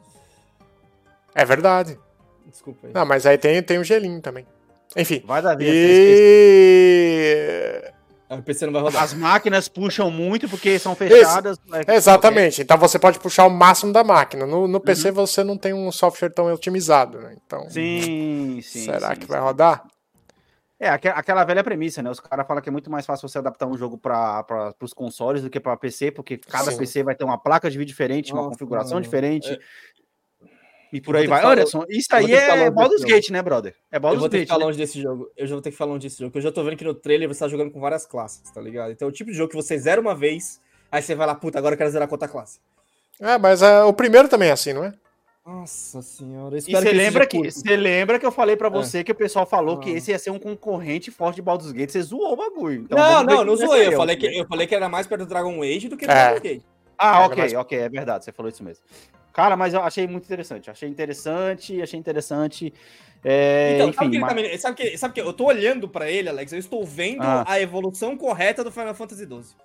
É 1.35 1.45
verdade. 1.45 1.99
Desculpa 2.47 2.87
aí. 2.87 2.93
Não, 2.95 3.05
mas 3.05 3.27
aí 3.27 3.37
tem, 3.37 3.61
tem 3.63 3.79
o 3.79 3.85
gelinho 3.85 4.21
também. 4.21 4.47
Enfim. 4.97 5.23
Vai 5.27 5.43
dar 5.43 5.57
ver. 5.57 5.67
E. 6.77 7.93
O 8.39 8.43
PC 8.43 8.67
não 8.67 8.73
vai 8.73 8.83
rodar. 8.83 9.03
As 9.03 9.15
máquinas 9.15 9.69
puxam 9.69 10.11
muito 10.11 10.49
porque 10.49 10.79
são 10.79 10.95
fechadas. 10.95 11.59
é, 11.87 11.95
Exatamente. 11.95 12.63
Então 12.63 12.77
você 12.79 12.99
pode 12.99 13.19
puxar 13.19 13.47
o 13.47 13.51
máximo 13.51 13.93
da 13.93 14.03
máquina. 14.05 14.47
No, 14.47 14.67
no 14.69 14.81
PC 14.81 15.09
Uhum. 15.09 15.15
você 15.15 15.43
não 15.45 15.57
tem 15.59 15.73
um 15.73 15.91
software 15.93 16.31
tão 16.31 16.53
otimizado, 16.53 17.19
né? 17.21 17.37
Então. 17.47 17.69
Sim, 17.71 18.61
sim. 18.63 18.85
será 18.85 19.11
sim, 19.11 19.15
que 19.17 19.23
sim. 19.27 19.29
vai 19.33 19.41
rodar? 19.41 19.85
É, 20.79 20.89
aque- 20.89 21.09
aquela 21.09 21.45
velha 21.45 21.63
premissa, 21.63 22.03
né? 22.03 22.11
Os 22.11 22.19
caras 22.21 22.47
falam 22.47 22.61
que 22.63 22.69
é 22.69 22.73
muito 22.73 22.91
mais 22.91 23.07
fácil 23.07 23.29
você 23.29 23.39
adaptar 23.39 23.67
um 23.67 23.77
jogo 23.79 23.97
para 23.97 24.75
os 24.83 24.93
consoles 24.93 25.41
do 25.41 25.49
que 25.49 25.61
para 25.61 25.77
PC, 25.77 26.11
porque 26.11 26.37
cada 26.37 26.73
Sim. 26.73 26.77
PC 26.77 27.03
vai 27.05 27.15
ter 27.15 27.25
uma 27.25 27.39
placa 27.39 27.71
de 27.71 27.79
vídeo 27.79 27.89
diferente, 27.91 28.33
uma 28.33 28.43
Nossa, 28.43 28.51
configuração 28.51 28.95
mano. 28.95 29.03
diferente. 29.05 29.53
É. 29.53 29.59
E 30.95 31.01
por 31.01 31.15
Eu 31.17 31.23
aí 31.23 31.27
vai. 31.27 31.39
que 31.39 31.43
falar- 31.43 31.53
Anderson, 31.55 31.85
isso 31.89 32.09
eu 32.13 32.17
aí 32.19 32.27
que 32.27 32.41
falar 32.41 32.57
é 32.61 32.71
Baldur's. 32.71 33.03
Gate, 33.05 33.31
né, 33.31 33.43
brother? 33.43 33.75
É 33.91 33.97
Eu 33.97 34.01
Baldur's 34.01 34.21
vou 34.21 34.29
ter 34.29 34.37
que 34.39 34.41
Gate. 34.43 34.49
ficar 34.49 34.59
né? 34.61 34.65
longe 34.65 34.79
desse 34.79 35.03
jogo. 35.03 35.29
Eu 35.37 35.47
já 35.47 35.55
vou 35.57 35.63
ter 35.63 35.71
que 35.73 35.77
falar 35.77 35.91
longe 35.93 36.07
desse 36.07 36.19
jogo. 36.19 36.31
Porque 36.31 36.39
eu 36.39 36.51
já 36.51 36.53
tô 36.53 36.63
vendo 36.63 36.77
que 36.77 36.85
no 36.85 36.95
trailer 36.95 37.27
você 37.29 37.41
tá 37.41 37.49
jogando 37.49 37.71
com 37.73 37.81
várias 37.81 38.07
classes, 38.07 38.49
tá 38.53 38.61
ligado? 38.61 38.93
Então 38.93 39.07
é 39.07 39.11
o 39.11 39.13
tipo 39.13 39.31
de 39.31 39.37
jogo 39.37 39.51
que 39.51 39.57
você 39.57 39.77
zera 39.77 40.01
uma 40.01 40.15
vez, 40.15 40.61
aí 40.93 41.03
você 41.03 41.15
vai 41.15 41.27
lá, 41.27 41.35
puta, 41.35 41.59
agora 41.59 41.75
eu 41.75 41.79
quero 41.79 41.91
zerar 41.91 42.07
com 42.07 42.15
outra 42.15 42.29
classe. 42.29 42.61
É, 43.21 43.37
mas 43.39 43.61
é, 43.63 43.83
o 43.83 43.93
primeiro 43.93 44.29
também 44.29 44.49
é 44.49 44.53
assim, 44.53 44.73
não 44.73 44.85
é? 44.85 44.93
Nossa 45.45 46.01
senhora. 46.01 46.55
Eu 46.55 46.59
E 46.59 46.73
você 46.73 46.93
lembra 46.93 47.27
que, 47.27 47.51
você 47.51 47.77
lembra 47.77 48.19
que 48.19 48.25
eu 48.25 48.33
falei 48.33 48.57
pra 48.57 48.69
você 48.71 49.05
que 49.05 49.13
o 49.13 49.15
pessoal 49.15 49.45
falou 49.45 49.79
que 49.79 49.91
Ah. 49.91 49.97
esse 49.99 50.11
ia 50.13 50.19
ser 50.19 50.31
um 50.31 50.39
concorrente 50.39 51.11
forte 51.11 51.37
de 51.37 51.43
Baldur's 51.43 51.71
Gate, 51.73 51.91
você 51.91 52.01
zoou 52.03 52.33
o 52.33 52.37
bagulho. 52.37 52.83
Então 52.83 52.97
não, 52.97 53.23
não, 53.25 53.45
não 53.45 53.57
zoei. 53.57 53.85
ser 53.87 53.93
Eu 53.93 53.97
falei, 53.99 54.17
que, 54.17 54.27
eu 54.39 54.47
falei 54.47 54.67
que 54.67 54.75
era 54.75 54.89
mais 54.89 55.07
perto 55.07 55.23
do 55.25 55.29
Dragon 55.29 55.61
Age 55.63 55.89
do 55.89 55.97
que 55.97 56.07
do 56.07 56.13
É. 56.13 56.15
Dragon 56.31 56.41
Gate. 56.41 56.63
Ah, 56.97 57.23
É, 57.23 57.27
ok, 57.27 57.37
mas- 57.43 57.53
ok, 57.55 57.79
é 57.79 57.89
verdade, 57.89 58.25
você 58.25 58.33
falou 58.33 58.49
isso 58.51 58.63
mesmo. 58.65 58.83
Cara, 59.35 59.57
mas 59.57 59.75
eu 59.75 59.83
achei 59.83 60.07
muito 60.07 60.25
interessante, 60.25 60.71
achei 60.71 60.89
interessante, 60.89 61.83
achei 61.83 61.99
interessante. 61.99 62.73
É, 63.25 63.73
Então, 63.75 63.89
enfim, 63.89 63.97
sabe 63.99 64.11
que, 64.11 64.17
ele 64.17 64.21
mas- 64.25 64.29
tá 64.29 64.35
me- 64.41 64.59
sabe, 64.59 64.77
que, 64.77 64.97
sabe 64.99 65.15
que 65.15 65.21
eu 65.21 65.33
tô 65.33 65.47
olhando 65.47 65.89
pra 65.89 66.09
ele, 66.09 66.29
Alex, 66.29 66.53
eu 66.53 66.59
estou 66.59 66.85
vendo 66.85 67.23
Ah. 67.23 67.45
a 67.47 67.61
evolução 67.61 68.17
correta 68.17 68.63
do 68.63 68.71
Final 68.71 68.95
Fantasy 68.95 69.27
XII. 69.27 69.57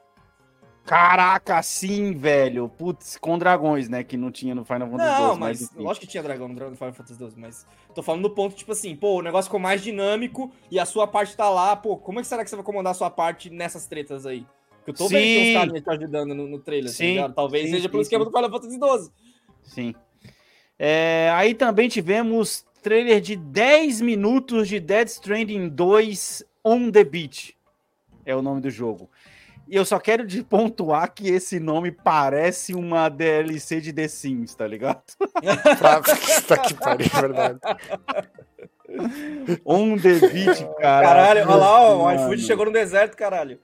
Caraca, 0.86 1.62
sim, 1.62 2.14
velho. 2.14 2.68
Putz, 2.68 3.16
com 3.18 3.38
dragões, 3.38 3.88
né? 3.88 4.04
Que 4.04 4.18
não 4.18 4.32
tinha 4.32 4.56
no 4.56 4.66
Final 4.66 4.90
Fantasy 4.90 5.22
Não, 5.22 5.30
XII, 5.34 5.40
mas 5.40 5.62
enfim. 5.62 5.84
lógico 5.84 6.06
que 6.06 6.12
tinha 6.12 6.24
dragão 6.24 6.48
no 6.48 6.56
Final 6.56 6.94
Fantasy 6.94 7.14
XII, 7.16 7.34
mas 7.38 7.68
tô 7.94 8.02
falando 8.02 8.24
do 8.24 8.32
ponto, 8.32 8.56
tipo 8.56 8.72
assim, 8.72 8.96
pô, 8.96 9.20
o 9.20 9.22
negócio 9.22 9.50
ficou 9.50 9.60
mais 9.60 9.84
dinâmico 9.84 10.52
e 10.72 10.80
a 10.80 10.86
sua 10.86 11.06
parte 11.06 11.38
tá 11.38 11.48
lá, 11.48 11.76
pô, 11.76 11.96
como 11.98 12.18
é 12.20 12.24
que 12.24 12.28
será 12.28 12.44
que 12.44 12.50
você 12.50 12.56
vai 12.56 12.66
comandar 12.66 12.92
a 12.92 12.96
sua 12.96 13.12
parte 13.12 13.52
nessas 13.52 13.86
tretas 13.86 14.26
aí? 14.26 14.48
Porque 14.78 14.90
eu 14.92 14.96
tô 14.96 15.08
vendo 15.10 15.22
que 15.26 15.34
Sim. 15.36 15.50
uns 15.52 15.54
carinhas 15.54 15.84
te 15.84 15.90
ajudando 15.92 16.34
no, 16.34 16.48
no 16.48 16.58
trailer, 16.60 16.90
tá 16.92 16.98
Sim, 16.98 17.06
ligado? 17.12 17.34
Talvez 17.36 17.66
sim, 17.66 17.72
seja 17.72 17.84
sim, 17.84 17.90
pelo 17.90 18.02
esquema 18.02 18.26
sim. 18.26 18.32
do 18.32 18.36
Final 18.36 18.50
Fantasy 18.52 18.80
XII. 18.80 19.12
Sim. 19.64 19.94
É, 20.78 21.32
aí 21.34 21.54
também 21.54 21.90
tivemos 21.90 22.66
trailer 22.82 23.20
de 23.20 23.36
10 23.36 24.02
minutos 24.02 24.68
de 24.68 24.80
Dead 24.80 25.08
Stranding 25.08 25.70
2 25.70 26.44
On 26.64 26.92
The 26.92 27.04
Beach. 27.04 27.56
É 28.26 28.36
o 28.36 28.42
nome 28.42 28.62
do 28.62 28.70
jogo. 28.70 29.10
E 29.68 29.76
eu 29.76 29.86
só 29.86 30.00
quero 30.00 30.26
de 30.26 30.44
pontuar 30.44 31.14
que 31.14 31.30
esse 31.30 31.60
nome 31.60 31.92
parece 31.92 32.74
uma 32.74 33.08
DLC 33.08 33.80
de 33.80 33.94
The 33.94 34.08
Sims, 34.08 34.56
tá 34.56 34.66
ligado? 34.66 35.04
Pra... 35.78 36.02
tá 36.48 36.58
que 36.58 36.74
pariu, 36.74 37.06
é 37.06 37.22
verdade. 37.22 37.60
On 39.64 39.96
The 39.96 40.28
Beach, 40.28 40.68
cara. 40.82 41.08
Caralho, 41.08 41.42
olha 41.42 41.56
lá, 41.56 41.82
ó, 41.82 42.04
o 42.04 42.12
iFood 42.12 42.42
chegou 42.42 42.66
no 42.66 42.72
deserto, 42.72 43.16
caralho. 43.16 43.60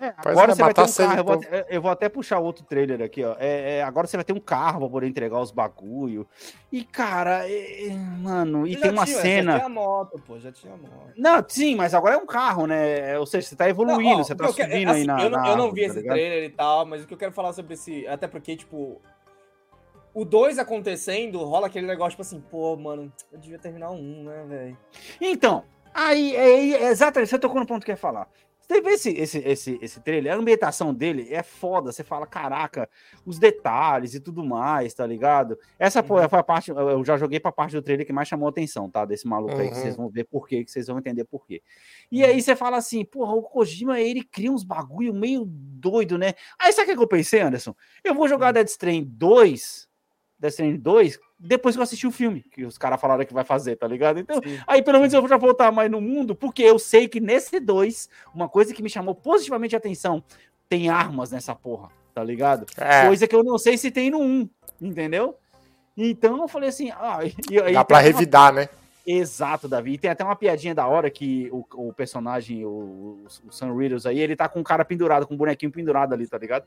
É, 0.00 0.12
agora 0.16 0.54
você 0.54 0.62
vai 0.62 0.74
ter 0.74 0.82
um 0.82 0.86
carro. 0.92 1.18
Eu 1.18 1.24
vou, 1.24 1.34
até, 1.34 1.66
eu 1.70 1.82
vou 1.82 1.90
até 1.90 2.08
puxar 2.08 2.38
outro 2.38 2.64
trailer 2.64 3.00
aqui, 3.02 3.24
ó. 3.24 3.34
É, 3.38 3.78
é, 3.78 3.82
agora 3.82 4.06
você 4.06 4.16
vai 4.16 4.24
ter 4.24 4.32
um 4.32 4.40
carro 4.40 4.80
pra 4.80 4.88
poder 4.88 5.06
entregar 5.06 5.40
os 5.40 5.50
bagulho. 5.50 6.26
E, 6.70 6.84
cara, 6.84 7.48
é, 7.48 7.86
é, 7.88 7.94
mano, 7.94 8.66
e 8.66 8.74
Já 8.74 8.80
tem 8.80 8.90
uma 8.90 9.04
tinha, 9.04 9.16
Já 9.16 9.22
cena. 9.22 9.56
tinha 9.58 9.68
moto, 9.68 10.20
pô, 10.26 10.38
já 10.38 10.52
tinha 10.52 10.76
moto. 10.76 11.12
Não, 11.16 11.44
sim, 11.48 11.74
mas 11.74 11.94
agora 11.94 12.14
é 12.14 12.18
um 12.18 12.26
carro, 12.26 12.66
né? 12.66 13.18
Ou 13.18 13.26
seja, 13.26 13.46
você 13.48 13.56
tá 13.56 13.68
evoluindo, 13.68 14.02
Não, 14.02 14.20
ó, 14.20 14.24
você 14.24 14.34
tá 14.34 14.44
eu 14.44 14.52
quero- 14.54 14.70
subindo 14.70 14.88
aí 14.90 14.96
assim, 14.98 15.06
na. 15.06 15.22
Eu 15.22 15.30
não, 15.30 15.40
na 15.42 15.48
eu 15.48 15.56
não 15.56 15.72
vi 15.72 15.80
tá 15.82 15.86
esse 15.86 15.96
ligado? 15.96 16.14
trailer 16.14 16.44
e 16.44 16.50
tal, 16.50 16.84
mas 16.86 17.02
o 17.02 17.06
que 17.06 17.14
eu 17.14 17.18
quero 17.18 17.32
falar 17.32 17.52
sobre 17.52 17.74
esse. 17.74 18.06
Até 18.06 18.28
porque, 18.28 18.56
tipo. 18.56 19.00
O 20.12 20.24
2 20.24 20.58
acontecendo, 20.58 21.44
rola 21.44 21.66
aquele 21.66 21.86
negócio, 21.86 22.12
tipo 22.12 22.22
assim, 22.22 22.40
pô, 22.40 22.74
mano, 22.74 23.12
eu 23.30 23.38
devia 23.38 23.58
terminar 23.58 23.90
um, 23.90 24.24
né, 24.24 24.44
velho? 24.48 24.78
Então, 25.20 25.62
aí, 25.92 26.34
é, 26.34 26.70
é 26.84 26.88
exatamente, 26.90 27.28
você 27.28 27.38
tocou 27.38 27.60
no 27.60 27.66
ponto 27.66 27.84
que 27.84 27.90
eu 27.90 27.92
ia 27.92 27.98
falar. 27.98 28.26
Você 28.68 28.80
vê 28.80 28.90
esse, 28.90 29.10
esse, 29.10 29.38
esse, 29.38 29.78
esse 29.80 30.00
trailer, 30.00 30.32
a 30.32 30.36
ambientação 30.36 30.92
dele 30.92 31.28
é 31.32 31.42
foda. 31.42 31.92
Você 31.92 32.02
fala, 32.02 32.26
caraca, 32.26 32.88
os 33.24 33.38
detalhes 33.38 34.14
e 34.14 34.20
tudo 34.20 34.44
mais, 34.44 34.92
tá 34.92 35.06
ligado? 35.06 35.56
Essa 35.78 36.02
foi, 36.02 36.22
Uhum. 36.22 36.28
foi 36.28 36.38
a 36.40 36.42
parte, 36.42 36.70
eu 36.72 37.04
já 37.04 37.16
joguei 37.16 37.38
pra 37.38 37.52
parte 37.52 37.76
do 37.76 37.82
trailer 37.82 38.04
que 38.04 38.12
mais 38.12 38.26
chamou 38.26 38.48
a 38.48 38.50
atenção, 38.50 38.90
tá? 38.90 39.04
Desse 39.04 39.26
maluco 39.26 39.54
aí, 39.60 39.68
que 39.68 39.74
Uhum. 39.76 39.82
vocês 39.82 39.96
vão 39.96 40.08
ver 40.08 40.24
por 40.24 40.48
quê, 40.48 40.64
que 40.64 40.70
vocês 40.70 40.88
vão 40.88 40.98
entender 40.98 41.24
por 41.24 41.46
quê. 41.46 41.62
E 42.10 42.24
aí 42.24 42.42
você 42.42 42.56
fala 42.56 42.76
assim, 42.76 43.04
porra, 43.04 43.34
o 43.34 43.42
Kojima, 43.42 44.00
ele 44.00 44.24
cria 44.24 44.50
uns 44.50 44.64
bagulho 44.64 45.14
meio 45.14 45.44
doido, 45.46 46.18
né? 46.18 46.34
Aí 46.58 46.72
sabe 46.72 46.86
o 46.88 46.90
que 46.90 46.96
que 46.96 47.02
eu 47.04 47.08
pensei, 47.08 47.40
Anderson? 47.42 47.74
Eu 48.02 48.14
vou 48.14 48.26
jogar 48.26 48.50
Dead 48.52 48.66
Stranding 48.66 49.04
2, 49.04 49.88
Death 50.38 50.50
Stranding 50.52 50.78
2 50.80 51.18
depois 51.38 51.74
que 51.74 51.78
eu 51.80 51.82
assisti 51.82 52.06
o 52.06 52.12
filme, 52.12 52.42
que 52.50 52.64
os 52.64 52.78
caras 52.78 53.00
falaram 53.00 53.24
que 53.24 53.34
vai 53.34 53.44
fazer, 53.44 53.76
tá 53.76 53.86
ligado? 53.86 54.18
Então, 54.18 54.40
Sim. 54.42 54.58
aí 54.66 54.82
pelo 54.82 54.98
menos 54.98 55.12
eu 55.12 55.20
vou 55.20 55.28
já 55.28 55.36
voltar 55.36 55.70
mais 55.70 55.90
no 55.90 56.00
mundo, 56.00 56.34
porque 56.34 56.62
eu 56.62 56.78
sei 56.78 57.06
que 57.08 57.20
nesse 57.20 57.60
2, 57.60 58.08
uma 58.34 58.48
coisa 58.48 58.72
que 58.72 58.82
me 58.82 58.88
chamou 58.88 59.14
positivamente 59.14 59.74
a 59.74 59.78
atenção, 59.78 60.22
tem 60.68 60.88
armas 60.88 61.30
nessa 61.30 61.54
porra, 61.54 61.88
tá 62.14 62.24
ligado? 62.24 62.66
É, 62.76 63.06
Coisa 63.06 63.28
que 63.28 63.34
eu 63.34 63.44
não 63.44 63.58
sei 63.58 63.76
se 63.76 63.90
tem 63.90 64.10
no 64.10 64.20
1, 64.20 64.48
entendeu? 64.80 65.36
Então 65.96 66.40
eu 66.42 66.48
falei 66.48 66.68
assim, 66.68 66.90
ah, 66.90 67.20
e, 67.50 67.60
aí 67.60 67.72
dá 67.74 67.84
pra 67.84 67.98
tem 67.98 68.06
uma- 68.06 68.12
revidar, 68.12 68.52
né? 68.52 68.68
Exato, 69.06 69.68
Davi. 69.68 69.92
E 69.92 69.98
tem 69.98 70.10
até 70.10 70.24
uma 70.24 70.34
piadinha 70.34 70.74
da 70.74 70.84
hora 70.84 71.08
que 71.08 71.48
o, 71.52 71.64
o 71.74 71.92
personagem, 71.92 72.64
o, 72.64 73.24
o 73.46 73.52
Sam 73.52 73.72
Riddles 73.76 74.04
aí, 74.04 74.18
ele 74.18 74.34
tá 74.34 74.48
com 74.48 74.58
um 74.58 74.64
cara 74.64 74.84
pendurado, 74.84 75.28
com 75.28 75.34
um 75.34 75.36
bonequinho 75.36 75.70
pendurado 75.70 76.12
ali, 76.12 76.26
tá 76.26 76.36
ligado? 76.36 76.66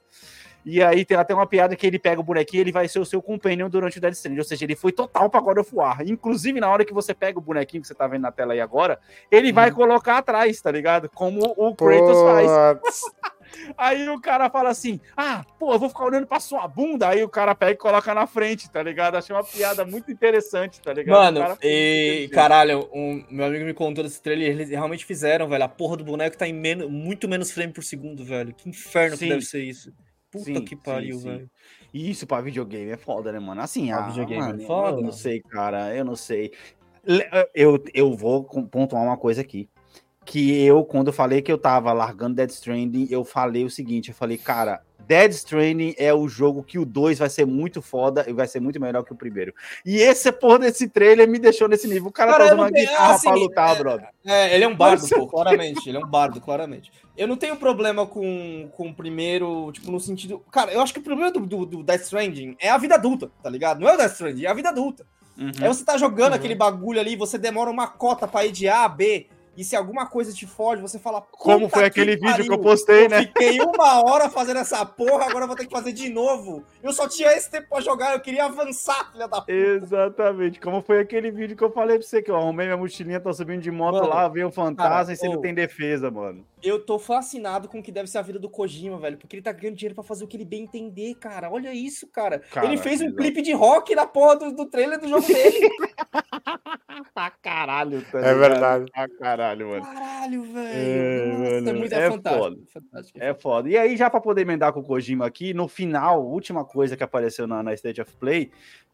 E 0.65 0.81
aí 0.81 1.03
tem 1.03 1.17
até 1.17 1.33
uma 1.33 1.45
piada 1.45 1.75
que 1.75 1.85
ele 1.85 1.99
pega 1.99 2.21
o 2.21 2.23
bonequinho 2.23 2.61
e 2.61 2.63
ele 2.63 2.71
vai 2.71 2.87
ser 2.87 2.99
o 2.99 3.05
seu 3.05 3.21
companion 3.21 3.69
durante 3.69 3.97
o 3.97 4.01
Dead 4.01 4.13
Stranding. 4.13 4.39
Ou 4.39 4.45
seja, 4.45 4.63
ele 4.63 4.75
foi 4.75 4.93
total 4.93 5.29
pra 5.29 5.41
God 5.41 5.57
of 5.57 5.75
War. 5.75 6.01
Inclusive, 6.01 6.61
na 6.61 6.69
hora 6.69 6.85
que 6.85 6.93
você 6.93 7.13
pega 7.13 7.37
o 7.37 7.41
bonequinho 7.41 7.81
que 7.81 7.87
você 7.87 7.95
tá 7.95 8.07
vendo 8.07 8.21
na 8.21 8.31
tela 8.31 8.53
aí 8.53 8.61
agora, 8.61 8.99
ele 9.29 9.51
vai 9.51 9.69
colocar 9.69 10.19
atrás, 10.19 10.61
tá 10.61 10.71
ligado? 10.71 11.09
Como 11.09 11.41
o 11.57 11.75
Kratos 11.75 12.21
faz. 12.21 13.01
Aí 13.77 14.07
o 14.09 14.19
cara 14.19 14.49
fala 14.49 14.69
assim: 14.69 14.99
Ah, 15.15 15.45
pô, 15.57 15.73
eu 15.73 15.79
vou 15.79 15.89
ficar 15.89 16.05
olhando 16.05 16.27
pra 16.27 16.39
sua 16.39 16.67
bunda. 16.67 17.09
Aí 17.09 17.23
o 17.23 17.29
cara 17.29 17.55
pega 17.55 17.71
e 17.71 17.77
coloca 17.77 18.13
na 18.13 18.27
frente, 18.27 18.69
tá 18.69 18.81
ligado? 18.81 19.15
Achei 19.15 19.35
uma 19.35 19.43
piada 19.43 19.85
muito 19.85 20.11
interessante, 20.11 20.81
tá 20.81 20.93
ligado? 20.93 21.17
Mano, 21.17 21.39
cara 21.39 21.57
e 21.63 22.29
caralho, 22.33 22.89
um, 22.93 23.23
meu 23.29 23.45
amigo 23.45 23.65
me 23.65 23.73
contou 23.73 24.03
desse 24.03 24.21
trailer, 24.21 24.49
eles 24.49 24.69
realmente 24.69 25.05
fizeram, 25.05 25.47
velho. 25.47 25.63
A 25.63 25.69
porra 25.69 25.97
do 25.97 26.03
boneco 26.03 26.37
tá 26.37 26.47
em 26.47 26.53
menos, 26.53 26.89
muito 26.89 27.27
menos 27.27 27.51
frame 27.51 27.73
por 27.73 27.83
segundo, 27.83 28.23
velho. 28.23 28.53
Que 28.53 28.69
inferno 28.69 29.17
Sim. 29.17 29.25
que 29.25 29.33
deve 29.33 29.45
ser 29.45 29.63
isso. 29.63 29.93
Puta 30.31 30.45
Sim, 30.45 30.61
que 30.63 30.75
pariu, 30.75 31.17
sim. 31.17 31.29
velho. 31.29 31.51
Isso 31.93 32.27
pra 32.27 32.41
videogame 32.41 32.91
é 32.91 32.97
foda, 32.97 33.31
né, 33.31 33.39
mano? 33.39 33.61
Assim, 33.61 33.87
Pra 33.87 33.97
ah, 33.97 34.07
videogame 34.09 34.43
é 34.43 34.47
mano, 34.47 34.63
foda, 34.65 34.97
Eu 34.97 35.03
não 35.03 35.11
sei, 35.11 35.41
cara, 35.41 35.95
eu 35.95 36.05
não 36.05 36.15
sei. 36.15 36.51
Eu, 37.55 37.83
eu 37.93 38.13
vou 38.13 38.43
pontuar 38.43 39.03
uma 39.03 39.17
coisa 39.17 39.41
aqui. 39.41 39.69
Que 40.31 40.63
eu, 40.63 40.83
quando 40.85 41.07
eu 41.07 41.13
falei 41.13 41.41
que 41.41 41.51
eu 41.51 41.57
tava 41.57 41.91
largando 41.91 42.35
Dead 42.35 42.51
Stranding, 42.51 43.07
eu 43.09 43.23
falei 43.25 43.65
o 43.65 43.69
seguinte: 43.69 44.09
eu 44.09 44.15
falei, 44.15 44.37
cara, 44.37 44.79
Dead 45.07 45.31
Stranding 45.31 45.95
é 45.97 46.13
o 46.13 46.27
jogo 46.27 46.61
que 46.61 46.77
o 46.77 46.85
2 46.85 47.17
vai 47.17 47.27
ser 47.31 47.45
muito 47.47 47.81
foda 47.81 48.23
e 48.29 48.31
vai 48.31 48.45
ser 48.45 48.59
muito 48.59 48.79
melhor 48.79 49.03
que 49.03 49.11
o 49.11 49.15
primeiro. 49.15 49.51
E 49.83 49.97
esse 49.97 50.31
porra 50.31 50.59
desse 50.59 50.87
trailer 50.87 51.27
me 51.27 51.39
deixou 51.39 51.67
nesse 51.67 51.87
nível. 51.87 52.09
O 52.09 52.11
cara, 52.11 52.33
Cara, 52.33 52.43
tá 52.43 52.53
usando 52.53 52.59
uma 52.59 52.69
guitarra 52.69 53.15
assim, 53.15 53.27
pra 53.27 53.35
lutar, 53.39 53.75
é- 53.75 53.79
brother. 53.79 54.07
É, 54.23 54.53
ele 54.53 54.63
é 54.65 54.67
um 54.67 54.75
bardo, 54.75 55.01
Nossa. 55.01 55.15
pô, 55.15 55.25
claramente. 55.27 55.89
Ele 55.89 55.97
é 55.97 55.99
um 55.99 56.07
bardo, 56.07 56.39
claramente. 56.39 56.91
Eu 57.17 57.27
não 57.27 57.35
tenho 57.35 57.55
problema 57.55 58.05
com, 58.05 58.69
com 58.73 58.89
o 58.89 58.93
primeiro, 58.93 59.71
tipo, 59.71 59.89
no 59.91 59.99
sentido. 59.99 60.43
Cara, 60.51 60.71
eu 60.71 60.79
acho 60.79 60.93
que 60.93 60.99
o 60.99 61.03
problema 61.03 61.31
do, 61.31 61.39
do, 61.39 61.65
do 61.65 61.83
Death 61.83 62.01
Stranding 62.03 62.55
é 62.59 62.69
a 62.69 62.77
vida 62.77 62.93
adulta, 62.93 63.31
tá 63.41 63.49
ligado? 63.49 63.79
Não 63.79 63.89
é 63.89 63.95
o 63.95 63.97
Death 63.97 64.11
Stranding, 64.11 64.45
é 64.45 64.47
a 64.47 64.53
vida 64.53 64.69
adulta. 64.69 65.07
Uhum. 65.35 65.51
Aí 65.59 65.67
você 65.67 65.83
tá 65.83 65.97
jogando 65.97 66.33
Uhum. 66.33 66.37
aquele 66.37 66.53
bagulho 66.53 66.99
ali, 66.99 67.15
você 67.15 67.35
demora 67.39 67.71
uma 67.71 67.87
cota 67.87 68.27
pra 68.27 68.45
ir 68.45 68.51
de 68.51 68.67
A 68.67 68.83
a 68.83 68.89
B, 68.89 69.25
e 69.59 69.63
se 69.65 69.75
alguma 69.75 70.05
coisa 70.05 70.31
te 70.31 70.47
fode, 70.47 70.81
você 70.81 70.97
fala. 70.97 71.21
Como 71.21 71.65
"Puta 71.65 71.73
foi 71.73 71.81
que 71.81 71.99
aquele 71.99 72.15
vídeo 72.15 72.45
que 72.45 72.51
eu 72.53 72.59
postei, 72.59 73.07
eu 73.07 73.09
né? 73.09 73.23
Fiquei 73.23 73.59
uma 73.59 74.01
hora 74.05 74.29
fazendo 74.29 74.61
essa 74.61 74.85
porra, 74.85 75.25
agora 75.25 75.43
eu 75.43 75.47
vou 75.47 75.55
ter 75.57 75.65
que 75.65 75.71
fazer 75.71 75.91
de 75.91 76.07
novo. 76.07 76.63
Eu 76.81 76.93
só 76.93 77.09
tinha 77.09 77.27
esse 77.33 77.51
tempo 77.51 77.67
pra 77.67 77.81
jogar, 77.81 78.13
eu 78.13 78.21
queria 78.21 78.45
avançar, 78.45 79.11
filha 79.11 79.27
da 79.27 79.41
puta. 79.41 79.51
Exatamente. 79.51 80.61
Como 80.61 80.81
foi 80.81 81.01
aquele 81.01 81.29
vídeo 81.29 81.57
que 81.57 81.63
eu 81.63 81.71
falei 81.73 81.97
pra 81.97 82.07
você, 82.07 82.21
que 82.21 82.31
eu 82.31 82.37
arrumei 82.37 82.67
minha 82.67 82.77
mochilinha, 82.77 83.19
tô 83.19 83.33
subindo 83.33 83.61
de 83.61 83.69
moto 83.69 83.95
Mano, 83.95 84.07
lá, 84.07 84.29
veio 84.29 84.47
o 84.47 84.51
fantasma 84.51 84.89
cara, 84.89 85.11
e 85.11 85.17
você 85.17 85.27
não 85.27 85.39
ô. 85.39 85.41
tem 85.41 85.53
defesa, 85.53 86.09
mano. 86.09 86.45
Eu 86.63 86.79
tô 86.85 86.97
fascinado 86.97 87.67
com 87.67 87.79
o 87.79 87.83
que 87.83 87.91
deve 87.91 88.09
ser 88.09 88.19
a 88.19 88.21
vida 88.21 88.39
do 88.39 88.49
Kojima, 88.49 88.97
velho, 88.97 89.17
porque 89.17 89.35
ele 89.35 89.43
tá 89.43 89.51
ganhando 89.51 89.75
dinheiro 89.75 89.95
pra 89.95 90.05
fazer 90.05 90.23
o 90.23 90.27
que 90.27 90.37
ele 90.37 90.45
bem 90.45 90.63
entender, 90.63 91.15
cara. 91.15 91.51
Olha 91.51 91.73
isso, 91.73 92.07
cara. 92.07 92.39
Cara, 92.39 92.65
ele 92.65 92.77
fez 92.77 93.01
um 93.01 93.07
exato. 93.07 93.17
clipe 93.17 93.41
de 93.41 93.51
rock 93.51 93.93
na 93.93 94.07
porra 94.07 94.37
do, 94.37 94.51
do 94.53 94.65
trailer 94.65 94.99
do 94.99 95.07
jogo 95.09 95.27
dele. 95.27 95.67
Pra 97.19 97.31
caralho, 97.31 98.01
tá 98.09 98.19
É 98.19 98.33
verdade. 98.33 98.85
Pra 98.93 99.09
caralho, 99.09 99.67
mano. 99.67 99.83
Caralho, 99.83 100.43
velho. 100.43 100.69
É, 100.69 101.25
Nossa, 101.25 101.69
é 101.69 101.73
muito 101.73 101.93
é 101.93 101.99
é 101.99 102.09
fantástico. 102.09 102.43
foda. 102.45 102.57
fantástico. 102.73 103.19
É 103.21 103.33
foda. 103.33 103.69
E 103.69 103.77
aí, 103.77 103.97
já 103.97 104.09
pra 104.09 104.21
poder 104.21 104.43
emendar 104.43 104.71
com 104.71 104.79
o 104.79 104.83
Kojima 104.83 105.25
aqui, 105.25 105.53
no 105.53 105.67
final, 105.67 106.25
última 106.25 106.63
coisa 106.63 106.95
que 106.95 107.03
apareceu 107.03 107.45
na, 107.45 107.61
na 107.61 107.73
State 107.73 107.99
of 107.99 108.15
Play 108.15 108.51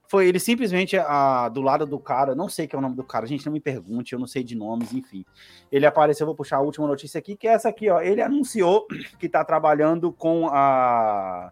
foi 0.07 0.27
ele 0.27 0.39
simplesmente 0.39 0.97
a, 0.97 1.49
do 1.49 1.61
lado 1.61 1.85
do 1.85 1.99
cara, 1.99 2.33
não 2.33 2.49
sei 2.49 2.65
que 2.67 2.75
é 2.75 2.79
o 2.79 2.81
nome 2.81 2.95
do 2.95 3.03
cara, 3.03 3.27
gente, 3.27 3.45
não 3.45 3.53
me 3.53 3.59
pergunte, 3.59 4.13
eu 4.13 4.19
não 4.19 4.27
sei 4.27 4.43
de 4.43 4.55
nomes, 4.55 4.91
enfim. 4.91 5.23
Ele 5.71 5.85
apareceu, 5.85 6.25
vou 6.25 6.35
puxar 6.35 6.57
a 6.57 6.61
última 6.61 6.87
notícia 6.87 7.19
aqui, 7.19 7.35
que 7.35 7.47
é 7.47 7.51
essa 7.51 7.69
aqui, 7.69 7.91
ó. 7.91 8.01
Ele 8.01 8.23
anunciou 8.23 8.87
que 9.19 9.29
tá 9.29 9.45
trabalhando 9.45 10.11
com 10.11 10.47
a 10.47 11.51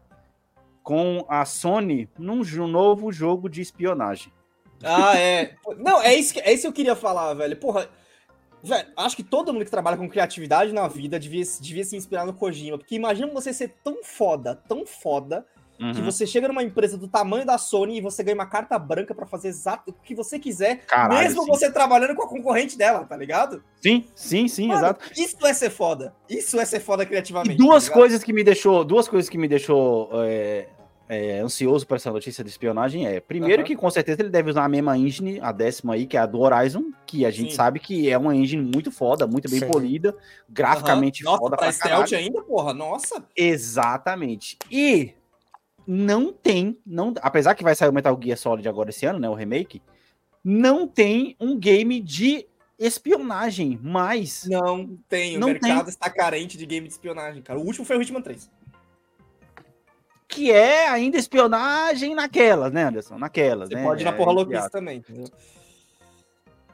com 0.81 1.23
a 1.29 1.45
Sony 1.45 2.09
num 2.17 2.41
novo 2.67 3.11
jogo 3.11 3.47
de 3.47 3.61
espionagem. 3.61 4.33
Ah, 4.83 5.17
é. 5.17 5.55
Não, 5.77 6.01
é 6.01 6.13
isso, 6.13 6.33
que, 6.33 6.39
é 6.39 6.51
isso 6.53 6.63
que 6.63 6.67
eu 6.67 6.73
queria 6.73 6.95
falar, 6.95 7.33
velho. 7.33 7.55
Porra. 7.57 7.89
Velho, 8.65 8.87
acho 8.95 9.15
que 9.17 9.23
todo 9.23 9.51
mundo 9.51 9.65
que 9.65 9.71
trabalha 9.71 9.97
com 9.97 10.07
criatividade 10.09 10.71
na 10.71 10.87
vida 10.87 11.19
devia, 11.19 11.43
devia 11.59 11.83
se 11.83 11.97
inspirar 11.97 12.25
no 12.25 12.33
Kojima. 12.33 12.77
Porque 12.77 12.95
imagina 12.95 13.27
você 13.33 13.51
ser 13.53 13.73
tão 13.83 14.03
foda, 14.03 14.55
tão 14.69 14.85
foda, 14.85 15.45
que 15.77 15.83
Uhum. 15.99 16.05
você 16.05 16.25
chega 16.25 16.47
numa 16.47 16.63
empresa 16.63 16.97
do 16.97 17.07
tamanho 17.07 17.45
da 17.45 17.57
Sony 17.57 17.97
e 17.97 18.01
você 18.01 18.23
ganha 18.23 18.35
uma 18.35 18.45
carta 18.45 18.77
branca 18.79 19.13
pra 19.13 19.25
fazer 19.25 19.49
exato 19.49 19.89
o 19.89 19.93
que 19.93 20.15
você 20.15 20.39
quiser, 20.39 20.85
Caralho, 20.85 21.19
mesmo 21.21 21.41
sim. 21.43 21.47
você 21.49 21.69
trabalhando 21.69 22.15
com 22.15 22.23
a 22.23 22.27
concorrente 22.29 22.77
dela, 22.77 23.03
tá 23.03 23.17
ligado? 23.17 23.61
Sim, 23.81 24.05
sim, 24.15 24.47
sim, 24.47 24.67
Mano, 24.67 24.79
exato. 24.79 25.05
Isso 25.17 25.45
é 25.45 25.53
ser 25.53 25.69
foda. 25.71 26.13
Isso 26.29 26.57
é 26.59 26.63
ser 26.63 26.79
foda 26.79 27.03
E 27.03 27.05
criativamente. 27.07 27.57
duas 27.57 27.87
tá 27.89 27.93
coisas 27.93 28.23
que 28.23 28.31
me 28.31 28.43
deixou, 28.45 28.85
duas 28.85 29.09
coisas 29.09 29.27
que 29.27 29.37
me 29.37 29.47
deixou 29.47 30.09
é, 30.23 30.67
é, 31.09 31.39
ansioso 31.39 31.85
para 31.85 31.97
essa 31.97 32.11
notícia 32.11 32.43
de 32.43 32.49
espionagem 32.49 33.05
é, 33.05 33.19
primeiro 33.19 33.61
Aham. 33.61 33.67
que 33.67 33.75
com 33.75 33.89
certeza 33.89 34.21
ele 34.21 34.29
deve 34.29 34.49
usar 34.49 34.63
a 34.63 34.69
mesma 34.69 34.97
engine, 34.97 35.39
a 35.41 35.51
décima 35.51 35.93
aí, 35.95 36.05
que 36.07 36.15
é 36.15 36.19
a 36.19 36.25
do 36.25 36.39
Horizon, 36.39 36.91
que 37.05 37.25
a 37.25 37.31
gente 37.31 37.51
Sim. 37.51 37.57
sabe 37.57 37.79
que 37.79 38.09
é 38.09 38.17
uma 38.17 38.35
engine 38.35 38.63
muito 38.63 38.91
foda, 38.91 39.27
muito 39.27 39.49
bem 39.49 39.59
Sim. 39.59 39.67
polida, 39.67 40.15
graficamente. 40.49 41.23
Nossa, 41.23 41.39
foda 41.39 41.57
pra 41.57 41.65
pra 41.65 41.73
stealth 41.73 42.09
caralho. 42.09 42.17
ainda, 42.27 42.41
porra. 42.43 42.73
Nossa. 42.73 43.23
Exatamente. 43.35 44.57
E 44.71 45.13
não 45.85 46.31
tem, 46.31 46.77
não, 46.85 47.13
apesar 47.21 47.55
que 47.55 47.63
vai 47.63 47.75
sair 47.75 47.89
o 47.89 47.93
Metal 47.93 48.17
Gear 48.21 48.37
Solid 48.37 48.67
agora 48.67 48.89
esse 48.89 49.05
ano, 49.05 49.19
né, 49.19 49.29
o 49.29 49.33
remake, 49.33 49.81
não 50.43 50.87
tem 50.87 51.35
um 51.39 51.57
game 51.57 51.99
de 51.99 52.47
espionagem, 52.79 53.79
mas 53.81 54.45
Não 54.49 54.97
tem. 55.07 55.37
O 55.37 55.39
Não 55.39 55.47
mercado 55.49 55.89
está 55.89 56.09
carente 56.09 56.57
de 56.57 56.65
game 56.65 56.87
de 56.87 56.93
espionagem, 56.93 57.41
cara. 57.41 57.59
O 57.59 57.63
último 57.65 57.85
foi 57.85 57.97
o 57.97 58.01
Hitman 58.01 58.21
3. 58.21 58.49
Que 60.33 60.51
é 60.51 60.87
ainda 60.89 61.17
espionagem 61.17 62.15
naquelas, 62.15 62.71
né, 62.71 62.83
Anderson? 62.83 63.17
Naquelas, 63.17 63.69
Você 63.69 63.75
né? 63.75 63.83
pode 63.83 64.01
ir 64.01 64.05
na 64.05 64.11
É, 64.11 64.13
porra 64.13 64.31
entre 64.31 64.43
louquice 64.43 64.71
também, 64.71 64.97
entendeu? 64.97 65.25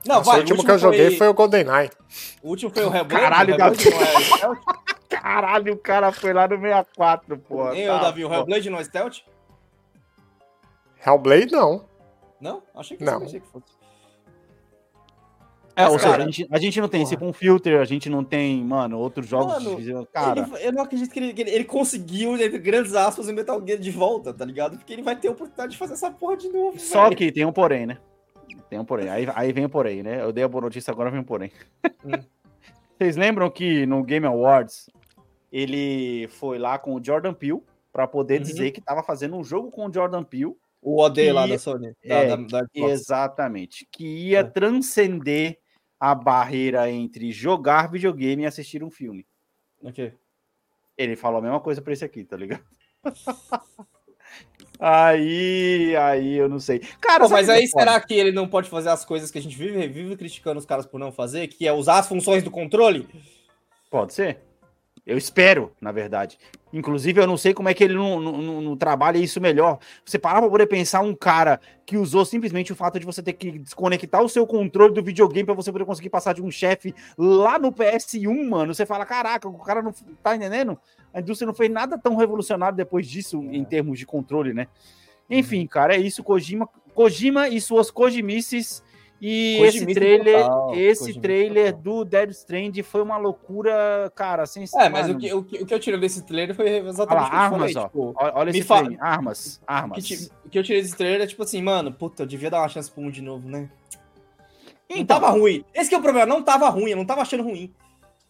Não, 0.05 0.16
Não, 0.16 0.24
vai. 0.24 0.38
o 0.38 0.39
último 0.39 0.64
que 0.64 0.72
eu 0.72 0.78
joguei 0.80 1.18
foi 1.18 1.28
o 1.28 1.34
GoldenEye. 1.34 1.91
O 2.41 2.49
último 2.49 2.72
foi 2.72 2.86
o 2.86 2.95
Hellblade. 2.95 3.24
Caralho, 3.24 3.55
o 3.57 3.62
é 3.62 3.74
stealth? 3.76 4.57
Caralho, 5.10 5.74
o 5.74 5.78
cara 5.78 6.12
foi 6.12 6.32
lá 6.34 6.47
no 6.47 6.55
64, 6.55 7.38
pô. 7.39 7.74
Hein, 7.74 7.88
Tá, 7.88 7.95
ô, 7.97 7.99
Davi, 7.99 8.24
o. 8.26 8.34
Hellblade 8.34 8.70
não 8.70 8.80
é 8.80 8.84
stealth? 8.84 9.18
Hellblade, 11.05 11.51
não. 11.51 11.86
Não? 12.39 12.64
Achei 12.76 12.95
que 12.97 13.03
Não. 13.03 13.24
achei 13.24 13.39
que 13.41 13.47
fosse. 13.47 13.66
É, 15.80 15.88
ou 15.88 15.98
seja, 16.00 16.16
a 16.16 16.20
gente, 16.20 16.48
a 16.52 16.60
gente 16.60 16.82
não 16.82 16.88
tem 16.90 17.04
porra. 17.08 17.26
um 17.26 17.34
filter, 17.34 17.80
a 17.80 17.86
gente 17.86 18.10
não 18.10 18.24
tem, 18.24 18.64
mano, 18.64 18.98
outros 19.00 19.28
jogos. 19.28 19.64
Mano, 19.64 20.06
Cara, 20.14 20.42
Ele- 20.54 20.68
eu 20.68 20.72
não 20.74 20.84
acredito 20.84 21.12
que 21.12 21.20
ele, 21.20 21.34
que 21.34 21.42
ele, 21.42 21.52
ele 21.52 21.64
conseguiu, 21.64 22.36
entre 22.36 22.58
grandes 22.60 22.94
aspas, 22.96 23.28
o 23.28 23.34
Metal 23.34 23.62
Gear 23.66 23.80
de 23.80 23.92
volta, 23.92 24.34
tá 24.34 24.44
ligado? 24.46 24.78
Porque 24.78 24.92
ele 24.94 25.02
vai 25.02 25.16
ter 25.16 25.28
a 25.28 25.32
oportunidade 25.32 25.72
de 25.72 25.78
fazer 25.78 25.94
essa 25.94 26.12
porra 26.12 26.36
de 26.38 26.50
novo. 26.50 26.78
só 26.80 27.04
velho. 27.06 27.16
que 27.16 27.32
tem 27.32 27.46
um 27.46 27.52
porém, 27.54 27.86
né? 27.86 27.98
Tem 28.70 28.78
um 28.80 28.86
porém. 28.86 29.10
Aí, 29.10 29.28
aí 29.34 29.52
vem 29.54 29.66
o 29.66 29.70
porém, 29.70 30.04
né? 30.04 30.22
Eu 30.22 30.32
dei 30.32 30.44
a 30.44 30.48
boa 30.48 30.64
notícia, 30.64 30.92
agora 30.92 31.10
vem 31.10 31.22
o 31.22 31.24
porém. 31.26 31.52
Hum. 32.06 32.12
Vocês 33.00 33.16
lembram 33.16 33.50
que 33.50 33.86
no 33.86 34.04
Game 34.04 34.26
Awards 34.26 34.90
ele 35.52 36.28
foi 36.28 36.58
lá 36.60 36.78
com 36.78 36.94
o 36.96 37.04
Jordan 37.04 37.34
Peele 37.34 37.62
pra 37.92 38.06
poder 38.08 38.38
Uhum. 38.40 38.44
dizer 38.46 38.72
que 38.72 38.82
tava 38.82 39.02
fazendo 39.02 39.36
um 39.38 39.44
jogo 39.44 39.72
com 39.72 39.88
o 39.88 39.94
Jordan 39.94 40.24
Peele 40.24 40.54
O 40.82 41.02
OD 41.02 41.32
lá 41.32 41.48
E- 41.48 41.52
da 41.52 41.58
Sony. 41.58 41.94
Da, 42.06 42.16
é, 42.16 42.28
da, 42.28 42.62
da. 42.62 42.68
Exatamente. 42.74 43.88
Que 43.92 44.06
ia 44.30 44.40
É. 44.40 44.44
transcender 44.44 45.58
a 46.00 46.16
barreira 46.16 46.89
entre 46.89 47.32
jogar 47.32 47.91
videogame 47.91 48.43
e 48.43 48.45
assistir 48.45 48.84
um 48.84 48.89
filme. 48.89 49.26
Ok. 49.84 50.14
Ele 50.97 51.16
falou 51.16 51.39
a 51.39 51.41
mesma 51.41 51.60
coisa 51.60 51.82
pra 51.82 51.93
esse 51.93 52.06
aqui, 52.06 52.24
tá 52.24 52.38
ligado? 52.38 52.64
aí, 54.80 55.95
aí 55.95 56.36
eu 56.36 56.47
não 56.47 56.60
sei. 56.60 56.80
Cara, 57.02 57.26
Pô, 57.26 57.30
mas 57.30 57.50
aí 57.50 57.68
foda? 57.68 57.84
será 57.84 58.02
que 58.02 58.14
ele 58.14 58.32
não 58.32 58.47
pode 58.47 58.70
fazer 58.70 58.89
as 58.89 59.04
coisas 59.04 59.32
que 59.32 59.38
a 59.38 59.41
gente 59.41 59.58
vive, 59.58 59.88
vive 59.88 60.16
criticando 60.16 60.60
os 60.60 60.66
caras 60.66 60.86
por 60.86 61.00
não 61.00 61.12
fazer, 61.12 61.47
que 61.47 61.68
é 61.68 61.74
usar 61.74 62.00
as 62.00 62.08
funções 62.08 62.43
do 62.43 62.52
controle? 62.52 63.08
Pode 63.89 64.14
ser. 64.14 64.49
Eu 65.10 65.18
espero, 65.18 65.72
na 65.82 65.91
verdade. 65.91 66.38
Inclusive, 66.72 67.20
eu 67.20 67.26
não 67.26 67.36
sei 67.36 67.51
como 67.51 67.68
é 67.68 67.74
que 67.74 67.84
ele 67.84 67.95
não, 67.95 68.20
não, 68.20 68.62
não- 68.62 68.78
trabalha 68.78 69.18
isso 69.18 69.41
melhor. 69.41 69.80
Você 70.05 70.20
parar 70.20 70.39
pra 70.39 70.49
poder 70.49 70.68
pensar 70.68 71.01
um 71.01 71.16
cara 71.16 71.60
que 71.84 71.97
usou 71.97 72.24
simplesmente 72.24 72.72
o 72.72 72.76
fato 72.76 72.99
de 72.99 73.05
você 73.07 73.24
ter 73.24 73.34
que 73.34 73.57
desconectar 73.57 74.22
o 74.22 74.30
seu 74.30 74.45
controle 74.45 74.93
do 74.93 75.01
videogame 75.01 75.45
pra 75.47 75.55
você 75.55 75.72
poder 75.72 75.86
conseguir 75.86 76.12
passar 76.12 76.34
de 76.34 76.43
um 76.43 76.51
chefe 76.51 76.93
lá 77.18 77.57
no 77.57 77.72
PS1, 77.72 78.47
mano. 78.47 78.72
Você 78.72 78.86
fala, 78.86 79.03
caraca, 79.03 79.47
o 79.49 79.57
cara 79.57 79.82
não 79.82 79.91
tá 80.22 80.36
entendendo? 80.36 80.78
A 81.12 81.20
indústria 81.22 81.47
não 81.47 81.55
fez 81.55 81.72
nada 81.72 81.97
tão 81.97 82.16
revolucionário 82.16 82.78
depois 82.78 83.07
disso 83.07 83.41
É. 83.51 83.55
em 83.55 83.64
termos 83.66 83.97
de 83.97 84.05
controle, 84.05 84.53
né? 84.53 84.68
Enfim, 85.28 85.66
cara, 85.66 85.95
é 85.95 85.99
isso. 85.99 86.24
Kojima, 86.24 86.70
Kojima 86.93 87.49
e 87.49 87.60
suas 87.60 87.89
Kojimices. 87.89 88.84
E 89.22 89.57
esse 89.63 89.86
trailer, 89.86 90.41
total, 90.43 90.76
esse 90.76 91.20
trailer 91.20 91.76
do 91.76 92.05
Dead 92.05 92.30
Strand 92.32 92.74
foi 92.84 93.01
uma 93.01 93.17
loucura, 93.17 94.09
cara, 94.15 94.45
sem 94.45 94.63
É, 94.78 94.88
mas 94.88 95.09
o 95.09 95.17
que, 95.17 95.34
o, 95.34 95.43
que, 95.43 95.61
o 95.61 95.65
que 95.65 95.74
eu 95.74 95.80
tirei 95.80 95.99
desse 95.99 96.24
trailer 96.26 96.55
foi 96.55 96.70
exatamente 96.78 97.22
lá, 97.22 97.28
o 97.28 97.30
que 97.30 97.36
eu 97.36 97.39
armas, 97.39 97.74
falei. 97.74 97.76
ó. 97.78 97.88
Tipo, 97.88 98.13
Olha 98.17 98.49
esse 98.51 98.63
fala- 98.63 98.82
frame. 98.86 98.97
Armas, 99.01 99.57
o 99.57 99.61
armas. 99.67 100.32
o 100.45 100.49
que 100.49 100.57
eu 100.57 100.63
tirei 100.63 100.82
desse 100.82 100.95
trailer 100.95 101.22
é 101.22 101.28
tipo 101.28 101.43
assim, 101.43 101.61
mano, 101.61 101.91
puta, 101.91 102.24
eu 102.24 102.28
devia 102.28 102.49
dar 102.49 102.61
uma 102.61 102.70
chance 102.70 102.89
pro 102.89 103.01
um 103.03 103.11
de 103.11 103.22
novo, 103.22 103.49
né? 103.49 103.70
Não 104.89 104.97
Então, 104.97 105.20
tava 105.20 105.32
ruim. 105.38 105.65
Esse 105.76 105.89
que 105.89 105.95
é 105.95 105.97
o 105.97 106.01
problema, 106.01 106.26
não 106.26 106.41
tava 106.41 106.70
ruim, 106.70 106.91
eu 106.91 106.97
não 106.97 107.05
tava 107.05 107.22
achando 107.22 107.43
ruim. 107.43 107.74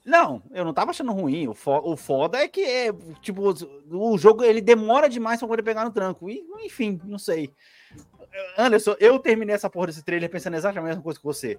Não, 0.04 0.42
eu 0.52 0.66
não 0.66 0.74
tava 0.74 0.90
achando 0.92 1.12
ruim. 1.12 1.48
O, 1.48 1.54
fo 1.54 1.80
o 1.84 1.96
foda 1.96 2.40
é 2.40 2.48
que, 2.48 2.62
é, 2.62 2.92
tipo, 3.22 3.54
o 3.92 4.18
jogo 4.18 4.44
ele 4.44 4.60
demora 4.60 5.08
demais 5.08 5.38
pra 5.40 5.48
poder 5.48 5.62
pegar 5.62 5.86
no 5.86 5.92
tranco. 5.92 6.30
E, 6.30 6.42
enfim, 6.64 7.00
não 7.06 7.20
sei. 7.20 7.52
Anderson, 8.58 8.96
eu 9.00 9.18
terminei 9.20 9.56
essa 9.56 9.70
porra 9.70 9.88
desse 9.88 10.04
trailer 10.04 10.30
pensando 10.30 10.56
exatamente 10.56 10.84
a 10.86 10.88
mesma 10.88 11.02
coisa 11.02 11.20
que 11.20 11.26
você. 11.26 11.58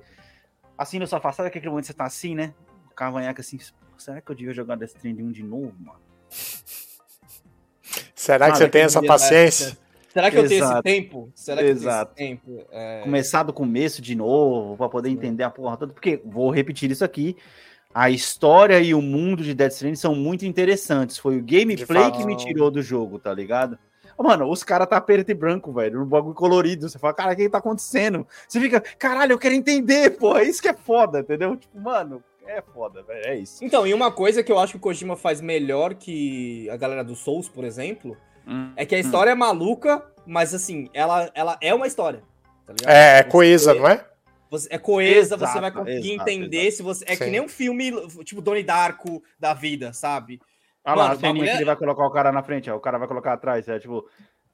Assim, 0.76 0.98
no 0.98 1.06
sofá, 1.06 1.32
sabe 1.32 1.48
aquele 1.48 1.68
momento 1.68 1.82
que 1.84 1.88
você 1.88 1.94
tá 1.94 2.04
assim, 2.04 2.34
né? 2.34 2.54
O 2.90 2.94
cavanhaque 2.94 3.40
assim, 3.40 3.58
será 3.98 4.20
que 4.20 4.30
eu 4.30 4.34
devia 4.34 4.52
jogar 4.54 4.76
Death 4.76 4.90
Stranding 4.96 5.22
1 5.22 5.32
de 5.32 5.42
novo, 5.42 5.74
mano? 5.78 6.00
Será 8.14 8.46
que 8.46 8.52
Ah, 8.52 8.56
você 8.56 8.68
tem 8.68 8.82
essa 8.82 9.02
paciência? 9.02 9.76
Será 10.12 10.30
que 10.30 10.36
eu 10.38 10.48
tenho 10.48 10.58
esse 10.58 10.64
Exato. 10.70 10.82
tempo? 10.82 11.32
Será 11.34 11.62
que 11.62 11.68
Exato. 11.68 12.12
eu 12.12 12.16
tenho 12.16 12.34
esse 12.34 12.42
tempo? 12.46 12.66
É, 12.72 13.00
Começar 13.02 13.42
do 13.44 13.52
começo 13.52 14.02
de 14.02 14.14
novo, 14.14 14.76
pra 14.76 14.88
poder 14.88 15.08
entender 15.08 15.44
a 15.44 15.50
porra 15.50 15.76
toda. 15.76 15.92
Porque, 15.92 16.20
vou 16.24 16.50
repetir 16.50 16.90
isso 16.90 17.04
aqui, 17.04 17.36
a 17.94 18.10
história 18.10 18.80
e 18.80 18.92
o 18.92 19.00
mundo 19.00 19.42
de 19.42 19.54
Death 19.54 19.72
Stranding 19.72 19.96
são 19.96 20.14
muito 20.14 20.44
interessantes. 20.44 21.16
Foi 21.18 21.36
o 21.36 21.42
gameplay 21.44 22.10
que 22.12 22.24
me 22.24 22.36
tirou 22.36 22.70
do 22.70 22.82
jogo, 22.82 23.18
tá 23.18 23.32
ligado? 23.32 23.78
Mano, 24.22 24.50
os 24.50 24.62
caras 24.62 24.88
tá 24.88 25.00
preto 25.00 25.30
e 25.30 25.34
branco, 25.34 25.72
velho, 25.72 26.00
no 26.00 26.06
bagulho 26.06 26.34
colorido. 26.34 26.88
Você 26.88 26.98
fala, 26.98 27.14
cara, 27.14 27.32
o 27.32 27.36
que 27.36 27.48
tá 27.48 27.58
acontecendo? 27.58 28.26
Você 28.48 28.60
fica, 28.60 28.80
caralho, 28.98 29.32
eu 29.32 29.38
quero 29.38 29.54
entender, 29.54 30.10
porra, 30.18 30.42
isso 30.42 30.60
que 30.60 30.68
é 30.68 30.74
foda, 30.74 31.20
entendeu? 31.20 31.56
Tipo, 31.56 31.80
mano, 31.80 32.22
é 32.46 32.60
foda, 32.60 33.02
velho, 33.02 33.26
é 33.26 33.36
isso. 33.36 33.64
Então, 33.64 33.86
e 33.86 33.94
uma 33.94 34.10
coisa 34.12 34.42
que 34.42 34.52
eu 34.52 34.58
acho 34.58 34.72
que 34.72 34.76
o 34.78 34.80
Kojima 34.80 35.16
faz 35.16 35.40
melhor 35.40 35.94
que 35.94 36.68
a 36.70 36.76
galera 36.76 37.02
do 37.02 37.14
Souls, 37.16 37.48
por 37.48 37.64
exemplo, 37.64 38.16
Hum. 38.46 38.72
é 38.76 38.84
que 38.86 38.94
a 38.94 38.98
história 38.98 39.30
é 39.30 39.34
maluca, 39.34 40.04
mas 40.26 40.54
assim, 40.54 40.88
ela, 40.92 41.30
ela 41.34 41.56
é 41.60 41.72
uma 41.74 41.86
história. 41.86 42.22
tá 42.66 42.72
ligado? 42.72 42.90
É, 42.94 43.18
é 43.18 43.22
coesa, 43.22 43.74
não 43.74 43.88
é? 43.88 44.04
você- 44.50 44.68
é 44.70 44.78
coesa, 44.78 45.34
Exato, 45.36 45.52
você 45.52 45.60
vai 45.60 45.70
conseguir 45.70 46.12
exato, 46.14 46.30
entender 46.30 46.70
se 46.72 46.82
você. 46.82 47.04
É 47.06 47.16
que 47.16 47.24
Sim. 47.24 47.30
nem 47.30 47.40
um 47.40 47.48
filme, 47.48 47.92
tipo 48.24 48.40
Donnie 48.42 48.62
Darko 48.64 49.22
da 49.38 49.54
vida, 49.54 49.92
sabe? 49.92 50.40
Olha 50.84 50.94
lá, 50.96 51.02
Mano, 51.04 51.14
a 51.14 51.16
ceninha 51.16 51.30
o 51.30 51.34
bagulho 51.34 51.44
que 51.44 51.50
é- 51.50 51.56
ele 51.56 51.64
vai 51.64 51.76
colocar 51.76 52.06
o 52.06 52.10
cara 52.10 52.32
na 52.32 52.42
frente, 52.42 52.70
ó, 52.70 52.76
o 52.76 52.80
cara 52.80 52.98
vai 52.98 53.08
colocar 53.08 53.32
atrás, 53.34 53.68
é 53.68 53.78
tipo. 53.78 54.06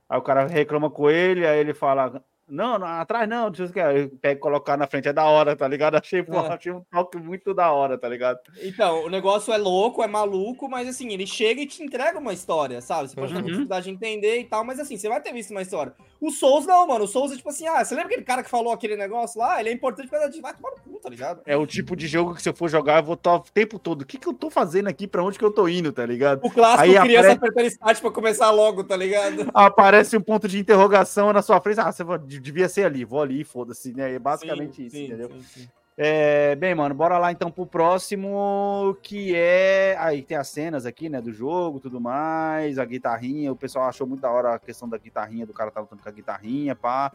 Aí 0.08 0.18
o 0.18 0.22
cara 0.22 0.46
reclama 0.46 0.90
com 0.90 1.10
ele, 1.10 1.46
aí 1.46 1.58
ele 1.58 1.74
fala. 1.74 2.22
Não, 2.48 2.78
não 2.78 2.86
atrás 2.86 3.28
não, 3.28 3.50
deixa 3.50 3.64
eu 3.64 3.68
ver. 3.74 3.80
Aí 3.84 4.06
pega 4.08 4.38
e 4.38 4.40
colocar 4.40 4.76
na 4.76 4.86
frente, 4.86 5.08
é 5.08 5.12
da 5.12 5.24
hora, 5.24 5.56
tá 5.56 5.66
ligado? 5.66 5.96
Achei, 6.02 6.20
É. 6.20 6.24
achei 6.52 6.70
um 6.70 6.80
toque 6.92 7.16
muito 7.18 7.52
da 7.52 7.72
hora, 7.72 7.98
tá 7.98 8.08
ligado? 8.08 8.38
Então, 8.62 9.04
o 9.04 9.08
negócio 9.10 9.52
é 9.52 9.56
louco, 9.56 10.00
é 10.00 10.06
maluco, 10.06 10.68
mas 10.68 10.86
assim, 10.88 11.12
ele 11.12 11.26
chega 11.26 11.60
e 11.60 11.66
te 11.66 11.82
entrega 11.82 12.20
uma 12.20 12.32
história, 12.32 12.80
sabe? 12.80 13.08
Você 13.08 13.16
pode 13.16 13.32
ter 13.32 13.40
Uhum. 13.40 13.46
dificuldade 13.46 13.86
de 13.86 13.90
entender 13.90 14.38
e 14.38 14.44
tal, 14.44 14.62
mas 14.62 14.78
assim, 14.78 14.96
você 14.96 15.08
vai 15.08 15.20
ter 15.20 15.32
visto 15.32 15.50
uma 15.50 15.62
história. 15.62 15.92
O 16.20 16.30
Souls 16.30 16.66
não, 16.66 16.86
mano. 16.86 17.04
O 17.04 17.08
Souls 17.08 17.32
é 17.32 17.36
tipo 17.36 17.48
assim, 17.48 17.66
ah, 17.66 17.84
você 17.84 17.94
lembra 17.94 18.08
aquele 18.08 18.24
cara 18.24 18.42
que 18.42 18.50
falou 18.50 18.72
aquele 18.72 18.96
negócio 18.96 19.40
lá? 19.40 19.60
Ele 19.60 19.68
é 19.68 19.72
importante 19.72 20.08
por 20.08 20.18
causa 20.18 20.30
de. 20.30 20.40
Vai 20.40 20.54
tomar 20.54 20.70
no 20.70 20.76
cu, 20.80 20.98
tá 21.00 21.08
ligado? 21.08 21.42
É 21.44 21.56
o 21.56 21.66
tipo 21.66 21.94
de 21.94 22.06
jogo 22.06 22.34
que 22.34 22.42
se 22.42 22.48
eu 22.48 22.54
for 22.54 22.68
jogar, 22.68 22.98
eu 23.00 23.04
vou 23.04 23.14
estar 23.14 23.34
o 23.34 23.40
tempo 23.40 23.78
todo. 23.78 24.02
O 24.02 24.06
que, 24.06 24.18
que 24.18 24.26
eu 24.26 24.32
tô 24.32 24.50
fazendo 24.50 24.88
aqui? 24.88 25.06
Pra 25.06 25.22
onde 25.22 25.38
que 25.38 25.44
eu 25.44 25.50
tô 25.50 25.68
indo, 25.68 25.92
tá 25.92 26.04
ligado? 26.06 26.40
O 26.44 26.50
clássico 26.50 26.82
Aí 26.82 26.98
criança 27.00 27.32
apare- 27.32 27.50
apertando 27.50 27.66
start 27.66 28.00
pra 28.00 28.10
começar 28.10 28.50
logo, 28.50 28.84
tá 28.84 28.96
ligado? 28.96 29.50
Aparece 29.54 30.16
um 30.16 30.20
ponto 30.20 30.48
de 30.48 30.58
interrogação 30.58 31.32
na 31.32 31.42
sua 31.42 31.60
frente. 31.60 31.80
Ah, 31.80 31.92
você 31.92 32.04
devia 32.40 32.68
ser 32.68 32.84
ali, 32.84 33.04
vou 33.04 33.20
ali, 33.20 33.44
foda-se, 33.44 33.92
né? 33.92 34.14
É 34.14 34.18
basicamente 34.18 34.76
Sim, 34.76 34.84
isso, 34.84 34.96
sim, 34.96 35.04
entendeu? 35.06 35.30
sim. 35.42 35.68
É, 35.98 36.54
bem, 36.56 36.74
mano, 36.74 36.94
bora 36.94 37.16
lá 37.16 37.32
então 37.32 37.50
pro 37.50 37.66
próximo, 37.66 38.96
que 39.02 39.34
é. 39.34 39.96
Aí 39.98 40.22
tem 40.22 40.36
as 40.36 40.48
cenas 40.48 40.84
aqui, 40.84 41.08
né, 41.08 41.22
do 41.22 41.32
jogo 41.32 41.80
tudo 41.80 41.98
mais, 41.98 42.78
a 42.78 42.84
guitarrinha. 42.84 43.50
O 43.50 43.56
pessoal 43.56 43.88
achou 43.88 44.06
muito 44.06 44.20
da 44.20 44.30
hora 44.30 44.54
a 44.54 44.58
questão 44.58 44.88
da 44.88 44.98
guitarrinha, 44.98 45.46
do 45.46 45.54
cara 45.54 45.70
tá 45.70 45.80
lutando 45.80 46.02
com 46.02 46.08
a 46.08 46.12
guitarrinha, 46.12 46.76
pá. 46.76 47.10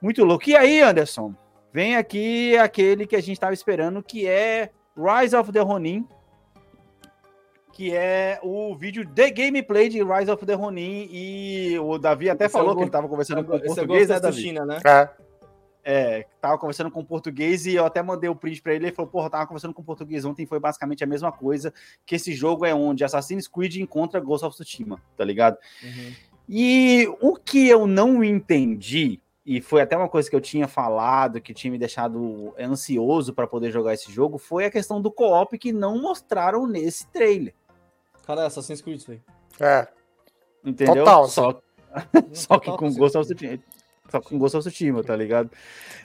Muito 0.00 0.24
louco. 0.24 0.48
E 0.50 0.54
aí, 0.54 0.82
Anderson? 0.82 1.34
Vem 1.72 1.96
aqui 1.96 2.54
aquele 2.58 3.06
que 3.06 3.16
a 3.16 3.22
gente 3.22 3.40
tava 3.40 3.54
esperando, 3.54 4.02
que 4.02 4.28
é 4.28 4.70
Rise 4.94 5.34
of 5.34 5.50
the 5.50 5.60
Ronin. 5.60 6.06
Que 7.72 7.96
é 7.96 8.38
o 8.42 8.76
vídeo 8.76 9.06
de 9.06 9.30
gameplay 9.30 9.88
de 9.88 10.02
Rise 10.04 10.30
of 10.30 10.44
the 10.44 10.52
Ronin. 10.52 11.08
E 11.10 11.78
o 11.78 11.96
Davi 11.96 12.28
até 12.28 12.44
Esse 12.44 12.54
é 12.54 12.58
o 12.58 12.60
falou 12.60 12.76
que 12.76 12.82
ele 12.82 12.90
tava 12.90 13.08
conversando 13.08 13.42
com 13.42 13.52
o 13.52 13.56
Esse 13.56 13.68
é 13.68 13.70
o 13.70 13.74
português, 13.74 14.08
Ghost 14.08 14.12
né, 14.12 14.20
Davi? 14.20 14.34
Tsushima, 14.34 14.66
né? 14.66 14.80
É. 14.84 15.31
É, 15.84 16.26
tava 16.40 16.56
conversando 16.58 16.90
com 16.90 17.00
o 17.00 17.04
português 17.04 17.66
e 17.66 17.74
eu 17.74 17.84
até 17.84 18.00
mandei 18.02 18.30
o 18.30 18.36
print 18.36 18.62
pra 18.62 18.74
ele. 18.74 18.86
Ele 18.86 18.94
falou: 18.94 19.10
Porra, 19.10 19.30
tava 19.30 19.46
conversando 19.46 19.74
com 19.74 19.82
o 19.82 19.84
português 19.84 20.24
ontem. 20.24 20.46
Foi 20.46 20.60
basicamente 20.60 21.02
a 21.02 21.06
mesma 21.06 21.32
coisa. 21.32 21.74
Que 22.06 22.14
esse 22.14 22.32
jogo 22.32 22.64
é 22.64 22.74
onde 22.74 23.04
Assassin's 23.04 23.48
Creed 23.48 23.76
encontra 23.76 24.20
Ghost 24.20 24.46
of 24.46 24.54
Tsushima, 24.54 25.02
tá 25.16 25.24
ligado? 25.24 25.58
Uhum. 25.82 26.12
E 26.48 27.08
o 27.20 27.36
que 27.36 27.68
eu 27.68 27.86
não 27.86 28.22
entendi, 28.22 29.20
e 29.44 29.60
foi 29.60 29.80
até 29.80 29.96
uma 29.96 30.08
coisa 30.08 30.28
que 30.30 30.36
eu 30.36 30.40
tinha 30.40 30.68
falado, 30.68 31.40
que 31.40 31.54
tinha 31.54 31.70
me 31.70 31.78
deixado 31.78 32.54
ansioso 32.58 33.32
pra 33.32 33.46
poder 33.46 33.72
jogar 33.72 33.94
esse 33.94 34.12
jogo, 34.12 34.38
foi 34.38 34.64
a 34.66 34.70
questão 34.70 35.00
do 35.00 35.10
co-op 35.10 35.56
que 35.58 35.72
não 35.72 36.00
mostraram 36.00 36.66
nesse 36.66 37.06
trailer. 37.08 37.54
Cara, 38.24 38.42
é 38.42 38.46
Assassin's 38.46 38.80
Creed, 38.80 39.02
velho. 39.04 39.22
É. 39.58 39.88
Entendeu? 40.64 41.04
Total, 41.04 41.28
Só, 41.28 41.60
só 42.32 42.58
que 42.58 42.70
com. 42.76 42.92
Ghost 42.92 43.18
of 43.18 43.34
Tsushima. 43.34 43.60
Só 44.12 44.20
com 44.20 44.38
Ghost 44.38 44.58
of 44.58 44.68
Tsushima, 44.68 45.02
tá 45.02 45.16
ligado? 45.16 45.50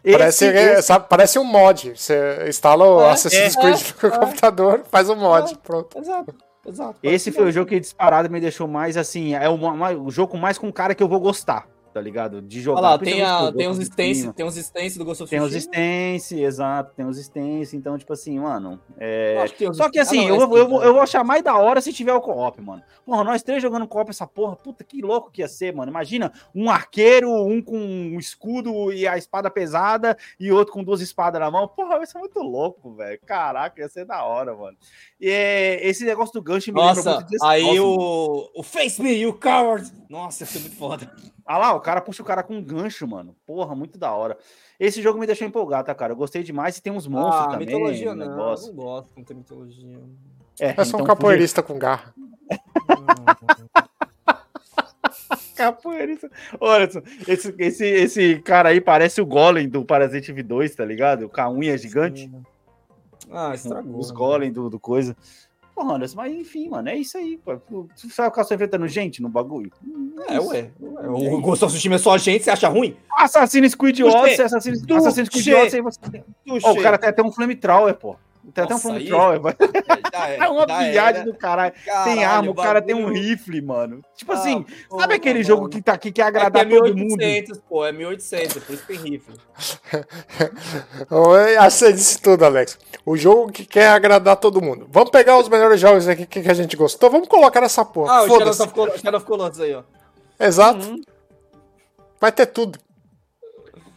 Parece, 0.02 0.46
Esse- 0.46 0.58
é, 0.58 0.74
esse- 0.76 0.82
sabe, 0.84 1.06
parece 1.10 1.38
um 1.38 1.44
mod. 1.44 1.92
Você 1.94 2.46
instala 2.48 2.86
o 2.86 3.02
É, 3.02 3.12
Assassin's 3.12 3.56
é, 3.58 3.60
Creed 3.60 3.82
no 4.02 4.08
é. 4.10 4.18
computador, 4.18 4.84
faz 4.90 5.10
um 5.10 5.16
mod. 5.16 5.54
É. 5.54 5.58
Pronto. 5.62 5.98
Exato, 6.00 6.34
exato. 6.66 6.96
Esse 7.04 7.32
foi 7.34 7.46
o 7.46 7.52
jogo 7.52 7.68
que 7.70 7.80
disparado 7.80 8.30
me 8.30 8.40
deixou 8.40 8.66
mais 8.66 8.96
assim. 8.96 9.36
É 9.36 9.50
o, 9.50 9.56
o 10.06 10.10
jogo 10.10 10.38
mais 10.38 10.58
com 10.58 10.72
cara 10.72 10.96
que 10.96 11.04
eu 11.04 11.08
vou 11.10 11.20
gostar, 11.20 11.68
tá 11.98 12.02
ligado? 12.02 12.44
De 12.44 12.62
jogar. 12.62 12.80
Olha 12.80 12.90
lá, 12.92 12.98
tem, 13.00 13.24
a, 13.24 13.52
tem 13.52 13.68
uns 13.68 13.80
stance, 13.80 14.32
tem 14.34 14.46
uns 14.46 14.56
stance 14.56 15.00
do 15.00 15.04
Ghost 15.04 15.24
of 15.24 15.30
Tem 15.32 15.40
os 15.40 15.50
Tsushima. 15.50 15.74
stance, 15.74 16.40
exato, 16.40 16.94
tem 16.96 17.06
os 17.08 17.18
stance. 17.18 17.76
Então, 17.76 17.98
tipo 17.98 18.14
assim, 18.14 18.38
mano. 18.40 18.80
é, 19.00 19.44
que 19.58 19.68
uns- 19.68 19.78
Só 19.78 19.90
que 19.90 19.98
Ah, 19.98 20.04
assim, 20.04 20.28
não, 20.28 20.36
eu, 20.36 20.42
é 20.44 20.46
vou- 20.48 20.58
eu, 20.60 20.68
vou- 20.70 20.78
cara. 20.78 20.90
eu 20.90 20.94
vou 20.94 21.02
achar 21.02 21.24
mais 21.24 21.44
da 21.44 21.58
hora 21.58 21.82
se 21.82 21.92
tiver 21.92 22.14
o 22.14 22.22
co-op, 22.22 22.62
mano. 22.62 22.84
Porra, 23.04 23.24
nós 23.24 23.42
três 23.42 23.62
jogando 23.64 23.88
co-op 23.88 24.10
essa 24.12 24.28
porra, 24.28 24.56
puta 24.56 24.84
que 24.84 25.02
louco 25.02 25.32
que 25.32 25.42
ia 25.42 25.48
ser, 25.48 25.74
mano. 25.74 25.90
Imagina 25.90 26.32
um 26.54 26.70
arqueiro, 26.70 27.32
um 27.32 27.62
com 27.62 27.78
um 27.78 28.20
escudo 28.20 28.92
e 28.94 29.08
a 29.08 29.18
espada 29.18 29.50
pesada 29.50 30.16
e 30.40 30.52
outro 30.52 30.74
com 30.74 30.84
duas 30.84 31.02
espadas 31.02 31.42
na 31.42 31.50
mão. 31.50 31.68
Porra, 31.68 31.98
vai 31.98 32.06
ser 32.06 32.20
muito 32.20 32.40
louco, 32.40 32.94
velho. 32.94 33.20
Caraca, 33.26 33.82
ia 33.82 33.90
ser 33.90 34.06
da 34.06 34.24
hora, 34.24 34.56
mano. 34.56 34.78
E 35.20 35.30
é, 35.32 35.88
esse 35.88 36.06
negócio 36.06 36.34
do 36.34 36.42
gancho 36.44 36.72
me 36.72 36.80
lembra 36.80 36.96
Nossa, 36.96 37.14
muito 37.16 37.30
desse 37.30 37.46
aí 37.46 37.64
mano. 37.64 37.86
o, 37.88 38.50
o 38.60 38.64
Face 38.64 39.02
Me, 39.02 39.14
you 39.14 39.34
coward! 39.34 39.92
Nossa, 40.10 40.44
ia 40.44 40.48
ser 40.48 40.60
muito 40.60 40.76
foda. 40.76 41.12
Ah 41.46 41.58
lá, 41.58 41.74
o 41.74 41.82
cara 41.82 42.02
puxa 42.02 42.22
o 42.24 42.26
cara 42.26 42.44
com 42.44 42.56
um 42.56 42.64
gancho, 42.64 43.08
mano. 43.08 43.36
Porra, 43.46 43.76
muito 43.76 44.00
da 44.00 44.12
hora. 44.12 44.38
Esse 44.80 45.02
jogo 45.02 45.20
me 45.20 45.26
deixou 45.26 45.48
empolgado, 45.48 45.88
tá, 45.88 45.96
cara? 45.96 46.14
Eu 46.14 46.18
gostei 46.18 46.44
demais 46.44 46.78
e 46.78 46.82
tem 46.82 46.94
uns 46.94 47.08
monstros 47.08 47.48
ah, 47.48 47.52
também. 47.52 47.68
mitologia 47.68 48.16
não, 48.16 48.28
negócio. 48.28 48.68
não 48.68 48.76
gosto 48.76 49.16
de 49.16 49.24
ter 49.24 49.34
mitologia. 49.34 50.00
É, 50.60 50.70
É 50.78 50.86
só 50.86 50.98
um 50.98 51.02
então, 51.02 51.16
capoeirista 51.16 51.62
com 51.62 51.78
garra. 51.78 52.14
Capoeirista. 55.56 56.30
Olha, 56.60 56.90
só, 56.90 57.02
esse, 57.28 57.54
esse, 57.58 57.86
esse 57.86 58.40
cara 58.42 58.70
aí 58.70 58.80
parece 58.80 59.20
o 59.20 59.26
Golem 59.26 59.68
do 59.68 59.84
Parasite 59.84 60.30
Eve 60.30 60.44
2, 60.44 60.76
tá 60.76 60.86
ligado? 60.86 61.28
Com 61.28 61.42
a 61.42 61.50
unha 61.50 61.76
gigante. 61.76 62.32
Ah, 63.32 63.56
estragou. 63.56 64.00
Os 64.00 64.12
Golem 64.12 64.52
do, 64.52 64.70
do 64.70 64.80
coisa. 64.80 65.18
Porra, 65.78 65.94
Anderson, 65.94 66.18
mas 66.18 66.34
enfim, 66.34 66.70
mano, 66.70 66.90
é 66.90 66.96
isso 66.96 67.16
aí. 67.20 67.38
Pô. 67.38 67.56
Tu 67.56 67.88
vai 68.18 68.32
ficar 68.32 68.44
só 68.44 68.56
enfrentando 68.56 68.88
gente 68.88 69.22
no 69.22 69.30
bagulho? 69.30 69.72
É, 70.28 70.40
ué. 70.40 70.72
ué. 70.82 71.08
O 71.08 71.40
Ghost 71.40 71.64
of 71.64 71.72
Tsushima 71.72 71.94
é 71.94 71.98
só 72.00 72.18
gente, 72.18 72.44
você 72.44 72.50
acha 72.50 72.68
ruim? 72.68 72.98
Assassin's 73.16 73.76
Creed 73.76 74.00
Tuxê. 74.00 74.18
Odyssey, 74.18 74.46
Assassin's. 74.46 74.84
Assassin's 74.90 75.30
Creed 75.30 75.48
Odyssey. 75.50 75.82
Você... 75.82 76.68
O 76.68 76.82
cara 76.82 76.98
tem 76.98 77.08
até 77.08 77.22
um 77.22 77.32
flamethrower, 77.32 77.94
pô. 77.94 78.16
Tem 78.54 78.64
até 78.64 78.76
um 78.76 78.80
flamethrower. 78.80 79.42
Já 80.12 80.28
É 80.46 80.50
uma 80.50 80.66
viagem 80.66 81.26
do 81.26 81.34
caralho. 81.34 81.74
Tem 81.74 81.84
Caralho, 81.94 82.22
arma, 82.26 82.52
o 82.52 82.56
cara 82.56 82.82
tem 82.82 82.96
um 82.96 83.12
rifle, 83.12 83.62
mano. 83.62 84.02
Tipo 84.16 84.32
Ah, 84.32 84.36
assim, 84.36 84.66
pô, 84.90 85.00
sabe 85.00 85.16
aquele 85.16 85.40
mano. 85.40 85.46
jogo 85.46 85.70
que 85.70 85.82
tá 85.82 85.94
aqui 85.94 86.12
que 86.12 86.22
quer 86.22 86.28
É 86.28 86.32
que 86.32 86.38
agradar 86.38 86.66
é 86.66 86.70
todo 86.70 86.96
mundo? 86.98 87.18
1800, 87.18 87.60
pô, 87.70 87.86
é 87.86 87.92
1800, 87.92 88.58
é 88.58 88.60
por 88.60 88.74
isso 88.74 88.86
tem 88.88 88.98
rifle. 88.98 89.36
Você 91.70 91.94
disse 91.94 92.22
tudo, 92.22 92.46
Alex. 92.46 92.78
O 93.06 93.16
jogo 93.18 93.52
que 93.52 93.66
quer 93.66 93.90
agradar 93.90 94.38
todo 94.38 94.62
mundo. 94.62 94.88
Vamos 94.90 95.10
pegar 95.12 95.38
os 95.38 95.48
melhores 95.50 95.80
jogos 95.80 96.08
aqui 96.08 96.26
que 96.26 96.42
que 96.42 96.50
a 96.50 96.54
gente 96.54 96.76
gostou. 96.76 97.10
Vamos 97.10 97.28
colocar 97.28 97.62
nessa 97.62 97.84
porra. 97.86 98.14
Ah, 98.14 98.24
o 98.24 98.28
Shadow 98.28 99.18
of 99.18 99.26
Colossus 99.26 99.60
aí, 99.60 99.76
ó. 99.76 99.84
Exato. 100.40 100.86
Uhum. 100.86 101.02
Vai 102.20 102.32
ter 102.32 102.48
tudo. 102.48 102.80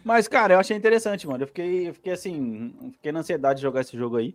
Mas, 0.05 0.27
cara, 0.27 0.55
eu 0.55 0.59
achei 0.61 0.77
interessante, 0.77 1.27
mano. 1.27 1.43
Eu 1.45 1.47
fiquei, 1.49 1.89
eu 1.89 1.95
fiquei 1.95 2.13
assim, 2.13 2.91
fiquei 2.93 3.13
na 3.13 3.21
ansiedade 3.21 3.57
de 3.57 3.63
jogar 3.63 3.83
esse 3.83 3.97
jogo 3.97 4.17
aí. 4.17 4.35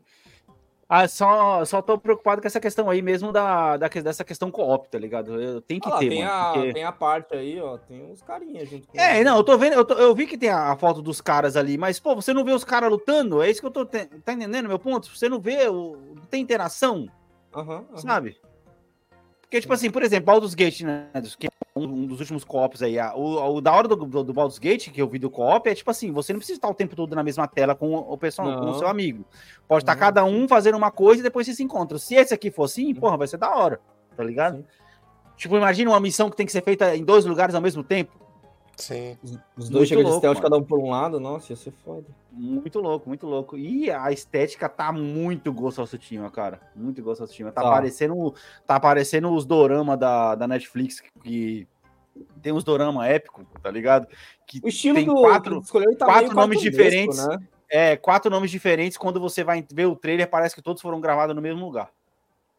Ah, 0.88 1.07
só, 1.07 1.66
só 1.66 1.82
tô 1.82 1.97
preocupado 1.97 2.39
com 2.41 2.47
essa 2.47 2.59
questão 2.59 2.88
aí 2.88 3.01
mesmo 3.01 3.32
da, 3.32 3.76
da 3.76 3.88
dessa 3.88 4.24
questão 4.24 4.51
co-op, 4.51 4.88
tá 4.88 4.99
ligado? 4.99 5.41
Eu 5.41 5.59
tenho 5.59 5.82
que 5.82 5.89
Ah, 5.89 5.97
ter, 5.97 6.09
tem, 6.09 6.20
mano. 6.20 6.30
a, 6.32 6.45
porque- 6.53 6.74
tem 6.74 6.84
a 6.84 6.91
parte 6.91 7.36
aí, 7.36 7.59
ó. 7.59 7.76
Tem 7.78 8.03
uns 8.03 8.22
carinhas 8.22 8.70
junto 8.70 8.88
com 8.88 8.99
É, 8.99 9.24
não, 9.24 9.38
eu 9.38 9.43
tô 9.43 9.57
vendo, 9.57 9.74
eu, 9.74 9.84
tô- 9.84 9.95
eu 9.95 10.13
vi 10.13 10.28
que 10.28 10.38
tem 10.38 10.49
a, 10.49 10.72
a 10.72 10.76
foto 10.78 11.01
dos 11.01 11.20
caras 11.22 11.57
ali, 11.57 11.76
mas, 11.76 11.99
pô, 11.99 12.13
você 12.13 12.34
não 12.36 12.45
vê 12.45 12.51
os 12.51 12.63
caras 12.63 12.91
lutando? 12.91 13.41
É 13.41 13.49
isso 13.49 13.61
que 13.61 13.66
eu 13.66 13.72
tô. 13.72 13.84
Tá 13.84 14.03
entendendo 14.32 14.68
meu 14.68 14.78
ponto? 14.78 15.09
Você 15.09 15.28
não 15.28 15.39
vê, 15.39 15.68
o, 15.68 16.13
não 16.16 16.26
tem 16.28 16.43
interação, 16.43 17.07
aham. 17.55 17.84
sabe? 17.95 18.38
Porque, 19.45 19.61
tipo 19.61 19.73
assim, 19.73 19.91
por 19.91 20.03
exemplo, 20.03 20.25
Baldur's 20.25 20.55
Gate, 20.55 20.81
né? 20.81 21.07
Que 21.39 21.47
é 21.47 21.49
um, 21.75 22.07
dos 22.07 22.19
últimos 22.19 22.43
co-ops 22.43 22.81
aí. 22.81 22.97
O, 23.15 23.55
o 23.57 23.61
da 23.61 23.71
hora 23.71 23.87
do, 23.87 23.95
do, 23.95 24.23
do 24.23 24.33
Baldur's 24.33 24.57
Gate, 24.57 24.89
que 24.89 25.01
eu 25.01 25.07
vi 25.07 25.19
do 25.19 25.29
co-op, 25.29 25.69
é 25.69 25.75
tipo 25.75 25.89
assim, 25.91 26.11
você 26.11 26.33
não 26.33 26.39
precisa 26.39 26.57
estar 26.57 26.67
o 26.67 26.73
tempo 26.73 26.95
todo 26.95 27.15
na 27.15 27.23
mesma 27.23 27.47
tela 27.47 27.75
com 27.75 27.95
o 27.95 28.17
pessoal, 28.17 28.59
com 28.59 28.71
o 28.71 28.77
seu 28.79 28.87
amigo. 28.87 29.23
Pode 29.67 29.83
estar 29.83 29.93
Não. 29.93 29.99
cada 29.99 30.25
um 30.25 30.47
fazendo 30.47 30.75
uma 30.77 30.91
coisa 30.91 31.19
e 31.21 31.23
depois 31.23 31.45
você 31.45 31.53
se 31.53 31.63
encontra. 31.63 31.97
Se 31.99 32.15
esse 32.15 32.33
aqui 32.33 32.49
for 32.49 32.63
assim, 32.63 32.93
porra, 32.93 33.17
vai 33.17 33.27
ser 33.27 33.37
da 33.37 33.55
hora, 33.55 33.79
tá 34.17 34.23
ligado? 34.23 34.57
Sim. 34.57 34.65
Tipo, 35.37 35.57
imagina 35.57 35.91
uma 35.91 35.99
missão 35.99 36.29
que 36.29 36.35
tem 36.35 36.45
que 36.45 36.51
ser 36.51 36.63
feita 36.63 36.95
em 36.95 37.03
dois 37.03 37.25
lugares 37.25 37.53
ao 37.53 37.61
mesmo 37.61 37.83
tempo. 37.83 38.24
Sim. 38.78 39.17
Os, 39.23 39.39
os 39.57 39.69
dois 39.69 39.88
chegam 39.88 40.03
de 40.03 40.17
stealth, 40.17 40.36
mano. 40.36 40.43
cada 40.43 40.57
um 40.57 40.63
por 40.63 40.80
um 40.80 40.89
lado, 40.89 41.19
nossa, 41.19 41.51
ia 41.51 41.55
ser 41.55 41.71
foda. 41.84 42.05
Muito 42.32 42.80
louco, 42.80 43.07
muito 43.07 43.26
louco. 43.26 43.57
E 43.57 43.89
a 43.89 44.11
estética 44.11 44.67
tá 44.67 44.91
muito 44.91 45.53
Ghost 45.53 45.80
of 45.80 45.97
Tsushima, 45.97 46.30
cara. 46.30 46.59
Muito 46.76 47.01
Ghost 47.01 47.23
of 47.23 47.30
Tsushima. 47.30 47.51
Tá, 47.51 47.61
Tá. 47.61 47.69
aparecendo, 47.69 48.34
tá 48.67 48.76
aparecendo 48.76 49.32
os 49.32 49.45
dorama 49.45 49.95
da, 49.95 50.36
da 50.36 50.47
Netflix, 50.47 51.01
que 51.23 51.67
tem 52.41 52.51
uns 52.51 52.63
dorama 52.63 53.07
épico, 53.07 53.45
tá 53.61 53.71
ligado? 53.71 54.07
Que 54.45 54.59
O 54.63 54.67
estilo 54.67 54.95
tem 54.95 55.05
do 55.05 55.15
quatro, 55.15 55.59
escolheu 55.59 55.95
tá 55.97 56.05
quatro 56.05 56.36
nomes 56.36 56.59
diferentes. 56.61 57.26
Né? 57.26 57.38
é, 57.69 57.95
quatro 57.95 58.30
nomes 58.30 58.51
diferentes. 58.51 58.97
Quando 58.97 59.19
você 59.19 59.43
vai 59.43 59.65
ver 59.71 59.86
o 59.86 59.95
trailer, 59.95 60.30
parece 60.30 60.55
que 60.55 60.61
todos 60.61 60.82
foram 60.82 60.99
gravados 61.01 61.36
no 61.36 61.41
mesmo 61.41 61.65
lugar. 61.65 61.89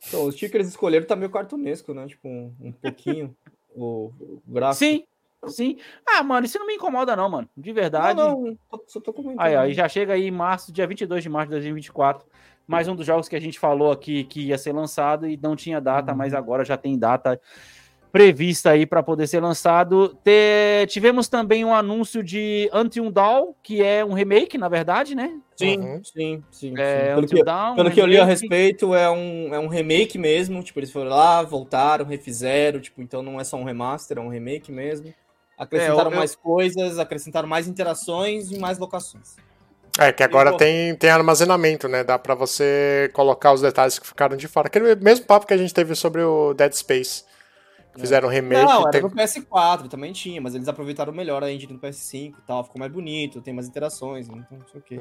Então, 0.06 0.24
o 0.24 0.28
estilo 0.28 0.50
que 0.50 0.56
eles 0.56 0.68
escolheram 0.68 1.06
tá 1.06 1.16
meio 1.16 1.30
cartunesco, 1.30 1.94
né? 1.94 2.06
Tipo, 2.06 2.28
um, 2.28 2.54
um 2.60 2.72
pouquinho 2.72 3.34
o, 3.74 4.12
o 4.20 4.42
gráfico. 4.46 4.78
Sim, 4.78 5.04
sim. 5.48 5.76
Ah, 6.06 6.22
mano, 6.22 6.46
isso 6.46 6.58
não 6.58 6.66
me 6.66 6.74
incomoda, 6.74 7.14
não, 7.16 7.28
mano. 7.28 7.48
De 7.56 7.72
verdade. 7.72 8.18
Não, 8.18 8.40
não, 8.42 8.58
tô- 8.70 8.84
só 8.86 9.00
tô 9.00 9.12
comentando. 9.12 9.40
Aí, 9.44 9.56
aí 9.56 9.72
já 9.74 9.88
chega 9.88 10.12
aí 10.14 10.26
em 10.26 10.30
março, 10.30 10.72
dia 10.72 10.86
22 10.86 11.22
de 11.22 11.28
março 11.28 11.48
de 11.48 11.52
2024. 11.54 12.26
Mais 12.66 12.88
um 12.88 12.96
dos 12.96 13.06
jogos 13.06 13.28
que 13.28 13.36
a 13.36 13.40
gente 13.40 13.58
falou 13.60 13.92
aqui 13.92 14.24
que 14.24 14.40
ia 14.46 14.58
ser 14.58 14.72
lançado 14.72 15.28
e 15.28 15.36
não 15.40 15.54
tinha 15.54 15.80
data, 15.80 16.12
mas 16.14 16.34
agora 16.34 16.64
já 16.64 16.76
tem 16.76 16.98
data 16.98 17.40
prevista 18.10 18.70
aí 18.70 18.86
para 18.86 19.02
poder 19.02 19.26
ser 19.26 19.40
lançado. 19.40 20.16
Te- 20.24 20.86
Tivemos 20.88 21.28
também 21.28 21.64
um 21.64 21.74
anúncio 21.74 22.22
de 22.24 22.68
Until 22.72 23.10
Dawn, 23.10 23.52
que 23.62 23.82
é 23.82 24.04
um 24.04 24.14
remake, 24.14 24.56
na 24.56 24.68
verdade, 24.68 25.14
né? 25.14 25.38
Sim, 25.54 25.78
Uhum. 25.80 26.00
sim, 26.02 26.44
sim. 26.50 26.74
É, 26.78 27.08
sim. 27.08 27.14
Pelo, 27.14 27.26
que, 27.26 27.44
Dawn, 27.44 27.76
pelo 27.76 27.88
um 27.88 27.92
que 27.92 28.00
eu 28.00 28.06
li 28.06 28.18
a 28.18 28.24
respeito, 28.24 28.94
é 28.94 29.10
um, 29.10 29.54
é 29.54 29.58
um 29.58 29.68
remake 29.68 30.18
mesmo. 30.18 30.62
Tipo, 30.62 30.80
eles 30.80 30.90
foram 30.90 31.10
lá, 31.10 31.42
voltaram, 31.42 32.04
refizeram. 32.04 32.80
Tipo, 32.80 33.02
então 33.02 33.22
não 33.22 33.38
é 33.40 33.44
só 33.44 33.56
um 33.56 33.64
remaster, 33.64 34.18
é 34.18 34.20
um 34.20 34.28
remake 34.28 34.72
mesmo. 34.72 35.12
Acrescentaram 35.56 36.10
É, 36.10 36.14
eu- 36.14 36.18
mais 36.18 36.34
coisas, 36.34 36.98
acrescentaram 36.98 37.48
mais 37.48 37.66
interações 37.66 38.50
e 38.50 38.58
mais 38.58 38.78
locações. 38.78 39.36
É 39.98 40.12
que 40.12 40.22
agora 40.22 40.54
tem, 40.58 40.94
tem 40.96 41.08
armazenamento, 41.08 41.88
né? 41.88 42.04
Dá 42.04 42.18
pra 42.18 42.34
você 42.34 43.10
colocar 43.14 43.52
os 43.54 43.62
detalhes 43.62 43.98
que 43.98 44.06
ficaram 44.06 44.36
de 44.36 44.46
fora. 44.46 44.66
Aquele 44.66 44.94
mesmo 44.96 45.24
papo 45.24 45.46
que 45.46 45.54
a 45.54 45.56
gente 45.56 45.72
teve 45.72 45.94
sobre 45.94 46.20
o 46.22 46.52
Dead 46.52 46.72
Space. 46.74 47.24
Fizeram 47.98 48.28
um 48.28 48.30
remake. 48.30 48.62
Não, 48.62 48.82
era 48.82 48.90
tem- 48.90 49.00
no 49.00 49.10
PS4 49.10 49.88
também 49.88 50.12
tinha, 50.12 50.38
mas 50.38 50.54
eles 50.54 50.68
aproveitaram 50.68 51.14
melhor 51.14 51.42
a 51.42 51.50
engine 51.50 51.72
do 51.72 51.78
PS5 51.78 52.34
e 52.38 52.42
tal. 52.46 52.62
Ficou 52.62 52.78
mais 52.78 52.92
bonito, 52.92 53.40
tem 53.40 53.54
mais 53.54 53.66
interações, 53.66 54.28
então 54.28 54.44
não 54.50 54.66
sei 54.68 54.80
o 54.80 54.82
quê. 54.82 55.00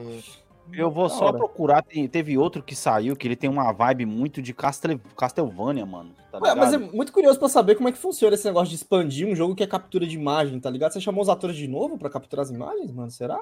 Eu 0.74 0.90
vou 0.92 1.08
só 1.10 1.26
hora. 1.26 1.38
procurar. 1.38 1.82
tem- 1.84 2.08
teve 2.08 2.38
outro 2.38 2.62
que 2.64 2.76
saiu 2.76 3.16
que 3.16 3.28
ele 3.28 3.36
tem 3.36 3.50
uma 3.50 3.72
vibe 3.72 4.06
muito 4.06 4.42
de 4.42 4.54
Castle, 4.54 5.00
Castlevania, 5.18 5.86
mano. 5.86 6.14
Tá 6.32 6.40
Ué, 6.42 6.56
mas 6.56 6.74
é 6.74 6.78
muito 6.78 7.14
curioso 7.14 7.40
pra 7.40 7.48
saber 7.48 7.76
como 7.76 7.88
é 7.88 7.92
que 7.92 7.98
funciona 7.98 8.34
esse 8.36 8.46
negócio 8.46 8.70
de 8.70 8.76
expandir 8.76 9.28
um 9.28 9.36
jogo 9.36 9.56
que 9.56 9.64
é 9.64 9.68
captura 9.68 10.06
de 10.06 10.16
imagem, 10.16 10.60
tá 10.60 10.70
ligado? 10.70 10.92
Você 10.92 11.00
chamou 11.00 11.22
os 11.22 11.30
atores 11.30 11.56
de 11.56 11.68
novo 11.68 11.98
pra 11.98 12.10
capturar 12.10 12.44
as 12.44 12.50
imagens, 12.50 12.92
mano? 12.92 13.10
Será? 13.12 13.40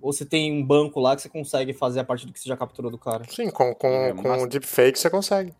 Ou 0.00 0.12
você 0.12 0.24
tem 0.24 0.52
um 0.52 0.64
banco 0.64 1.00
lá 1.00 1.16
que 1.16 1.22
você 1.22 1.28
consegue 1.28 1.72
fazer 1.72 2.00
a 2.00 2.04
partir 2.04 2.26
do 2.26 2.32
que 2.32 2.40
você 2.40 2.48
já 2.48 2.56
capturou 2.56 2.90
do 2.90 2.98
cara? 2.98 3.24
Sim, 3.28 3.50
com, 3.50 3.74
com, 3.74 3.88
É, 3.88 4.12
com 4.12 4.28
mas- 4.28 4.42
o 4.42 4.46
deepfake 4.46 4.98
você 4.98 5.10
consegue. 5.10 5.52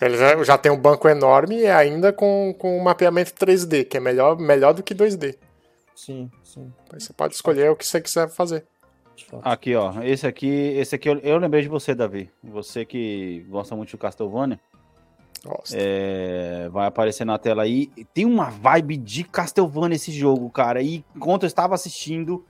Ele 0.00 0.16
já, 0.16 0.44
já 0.44 0.56
tem 0.58 0.70
um 0.70 0.78
banco 0.78 1.08
enorme 1.08 1.56
e 1.60 1.66
ainda 1.66 2.12
com, 2.12 2.54
com 2.56 2.78
um 2.78 2.82
mapeamento 2.82 3.32
3D, 3.34 3.84
que 3.84 3.96
é 3.96 4.00
melhor, 4.00 4.38
melhor 4.38 4.72
do 4.72 4.82
que 4.82 4.94
2D. 4.94 5.36
Sim, 5.94 6.30
sim. 6.44 6.72
Aí 6.92 7.00
você 7.00 7.12
pode 7.12 7.34
escolher 7.34 7.68
o 7.70 7.76
que 7.76 7.84
você 7.84 8.00
quiser 8.00 8.28
fazer. 8.28 8.64
Aqui, 9.42 9.74
ó. 9.74 10.02
Esse 10.02 10.26
aqui, 10.26 10.46
esse 10.46 10.94
aqui 10.94 11.08
eu, 11.08 11.18
eu 11.18 11.38
lembrei 11.38 11.62
de 11.62 11.68
você, 11.68 11.94
Davi. 11.94 12.30
Você 12.42 12.84
que 12.84 13.44
gosta 13.48 13.74
muito 13.74 13.90
de 13.90 13.96
Castlevania. 13.96 14.60
É, 15.72 16.68
vai 16.70 16.86
aparecer 16.86 17.24
na 17.24 17.38
tela 17.38 17.62
aí. 17.62 17.88
Tem 18.12 18.24
uma 18.24 18.50
vibe 18.50 18.96
de 18.96 19.24
Castlevania 19.24 19.96
esse 19.96 20.10
jogo, 20.12 20.50
cara. 20.50 20.82
E 20.82 21.04
enquanto 21.14 21.44
eu 21.44 21.46
estava 21.46 21.74
assistindo, 21.74 22.44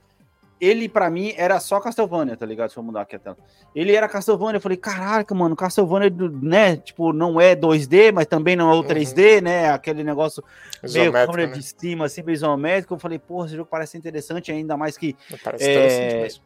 ele 0.59 0.89
pra 0.89 1.09
mim 1.09 1.33
era 1.37 1.59
só 1.59 1.79
Castlevania, 1.79 2.35
tá 2.35 2.45
ligado? 2.45 2.67
Deixa 2.67 2.79
eu 2.79 2.83
mudar 2.83 3.01
aqui 3.01 3.15
a 3.15 3.19
tela. 3.19 3.37
Ele 3.73 3.95
era 3.95 4.09
Castlevania. 4.09 4.57
Eu 4.57 4.61
falei, 4.61 4.77
caraca, 4.77 5.33
mano, 5.33 5.55
Castlevania, 5.55 6.11
né? 6.41 6.77
Tipo, 6.77 7.13
não 7.13 7.39
é 7.39 7.55
2D, 7.55 8.11
mas 8.11 8.25
também 8.25 8.55
não 8.55 8.69
é 8.71 8.75
o 8.75 8.83
3D, 8.83 9.41
né? 9.41 9.69
Aquele 9.69 10.03
negócio 10.03 10.43
meio 10.83 11.05
Isométrico, 11.05 11.31
câmera 11.31 11.51
né? 11.51 11.57
de 11.57 11.63
cima, 11.63 12.05
assim, 12.05 12.23
meio 12.23 12.35
isométrico. 12.35 12.93
Eu 12.93 12.99
falei, 12.99 13.19
porra, 13.19 13.45
esse 13.45 13.55
jogo 13.55 13.69
parece 13.69 13.97
interessante, 13.97 14.51
ainda 14.51 14.75
mais 14.75 14.97
que 14.97 15.15
Parece 15.43 15.63
é, 15.63 15.71
interessante 15.71 16.21
mesmo. 16.21 16.43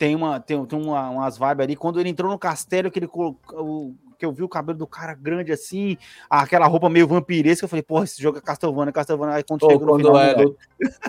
Tem 0.00 0.16
uma 0.16 0.40
tem, 0.40 0.64
tem 0.64 0.80
uma, 0.80 1.10
umas 1.10 1.36
vibes 1.36 1.60
ali. 1.60 1.76
Quando 1.76 2.00
ele 2.00 2.08
entrou 2.08 2.30
no 2.30 2.38
castelo, 2.38 2.90
que 2.90 2.98
ele 2.98 3.06
colocou. 3.06 3.94
Que 4.18 4.24
eu 4.24 4.32
vi 4.32 4.42
o 4.42 4.48
cabelo 4.48 4.78
do 4.78 4.86
cara 4.86 5.14
grande 5.14 5.50
assim, 5.50 5.96
aquela 6.28 6.66
roupa 6.66 6.90
meio 6.90 7.08
vampiresca, 7.08 7.64
eu 7.64 7.68
falei, 7.70 7.82
porra, 7.82 8.04
esse 8.04 8.20
jogo 8.20 8.36
é 8.36 8.40
Castlevania, 8.42 8.92
Castlevania. 8.92 9.36
Aí 9.36 9.42
quando 9.42 9.60
Pô, 9.60 9.70
chega 9.70 9.80
no 9.84 9.92
quando, 9.92 10.06
final. 10.06 10.18
é 10.18 10.34
luta, 10.34 10.58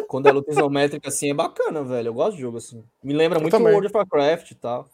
quando 0.08 0.28
é 0.28 0.32
luta 0.32 0.52
isométrica 0.52 1.10
assim 1.10 1.30
é 1.30 1.34
bacana, 1.34 1.84
velho. 1.84 2.08
Eu 2.08 2.14
gosto 2.14 2.36
de 2.36 2.42
jogo 2.42 2.58
assim. 2.58 2.84
Me 3.04 3.14
lembra 3.14 3.38
Eu 3.38 3.42
muito 3.42 3.52
também. 3.52 3.72
World 3.74 3.88
of 3.88 3.98
Warcraft 3.98 4.52
e 4.52 4.56
tal. 4.56 4.88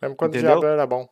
Lembro 0.00 0.16
quando 0.16 0.32
o 0.32 0.36
entendeu? 0.36 0.60
Diablo 0.60 0.68
era 0.68 0.86
bom. 0.86 1.08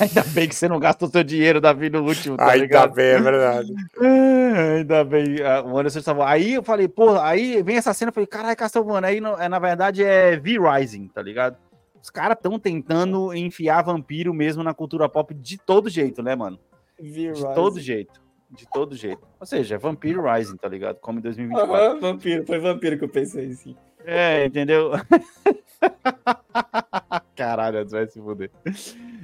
Ainda 0.00 0.22
bem 0.24 0.48
que 0.48 0.54
você 0.54 0.66
não 0.66 0.80
gastou 0.80 1.08
seu 1.08 1.22
dinheiro, 1.22 1.60
Davi, 1.60 1.90
no 1.90 2.02
último, 2.02 2.36
tá 2.36 2.46
Ainda 2.46 2.56
ligado? 2.56 2.94
bem, 2.94 3.06
é 3.06 3.20
verdade. 3.20 3.72
É, 4.00 4.76
Ainda 4.78 5.04
bem. 5.04 5.36
ah, 5.42 5.62
O 5.62 5.78
Anderson 5.78 5.98
estava. 5.98 6.28
Aí 6.28 6.54
eu 6.54 6.62
falei, 6.62 6.88
pô, 6.88 7.18
aí 7.18 7.62
vem 7.62 7.76
essa 7.76 7.92
cena, 7.94 8.08
eu 8.08 8.12
falei, 8.14 8.26
caralho, 8.26 8.56
Castlevania. 8.56 9.08
Aí 9.08 9.18
é, 9.38 9.48
na 9.48 9.58
verdade 9.58 10.02
é 10.02 10.36
V-Rising, 10.36 11.08
tá 11.08 11.22
ligado? 11.22 11.56
Os 12.02 12.10
caras 12.10 12.36
estão 12.36 12.58
tentando 12.58 13.32
enfiar 13.34 13.82
vampiro 13.82 14.34
mesmo 14.34 14.62
na 14.62 14.74
cultura 14.74 15.08
pop 15.08 15.32
de 15.34 15.58
todo 15.58 15.88
jeito, 15.88 16.22
né, 16.22 16.34
mano? 16.34 16.58
De 17.00 17.32
todo 17.54 17.80
jeito. 17.80 18.22
De 18.50 18.66
todo 18.72 18.94
jeito. 18.94 19.22
Ou 19.40 19.46
seja, 19.46 19.74
é 19.74 19.78
Vampiro 19.78 20.22
Rising, 20.30 20.56
tá 20.56 20.68
ligado? 20.68 20.96
Como 21.00 21.18
em 21.18 21.22
2024. 21.22 21.74
Aham, 21.74 22.00
vampiro, 22.00 22.46
foi 22.46 22.58
vampiro 22.58 22.98
que 22.98 23.04
eu 23.04 23.08
pensei 23.08 23.50
assim. 23.50 23.74
É, 24.04 24.44
entendeu? 24.44 24.92
Caralho, 27.34 27.88
vai 27.88 28.06
se 28.06 28.20
fuder. 28.20 28.50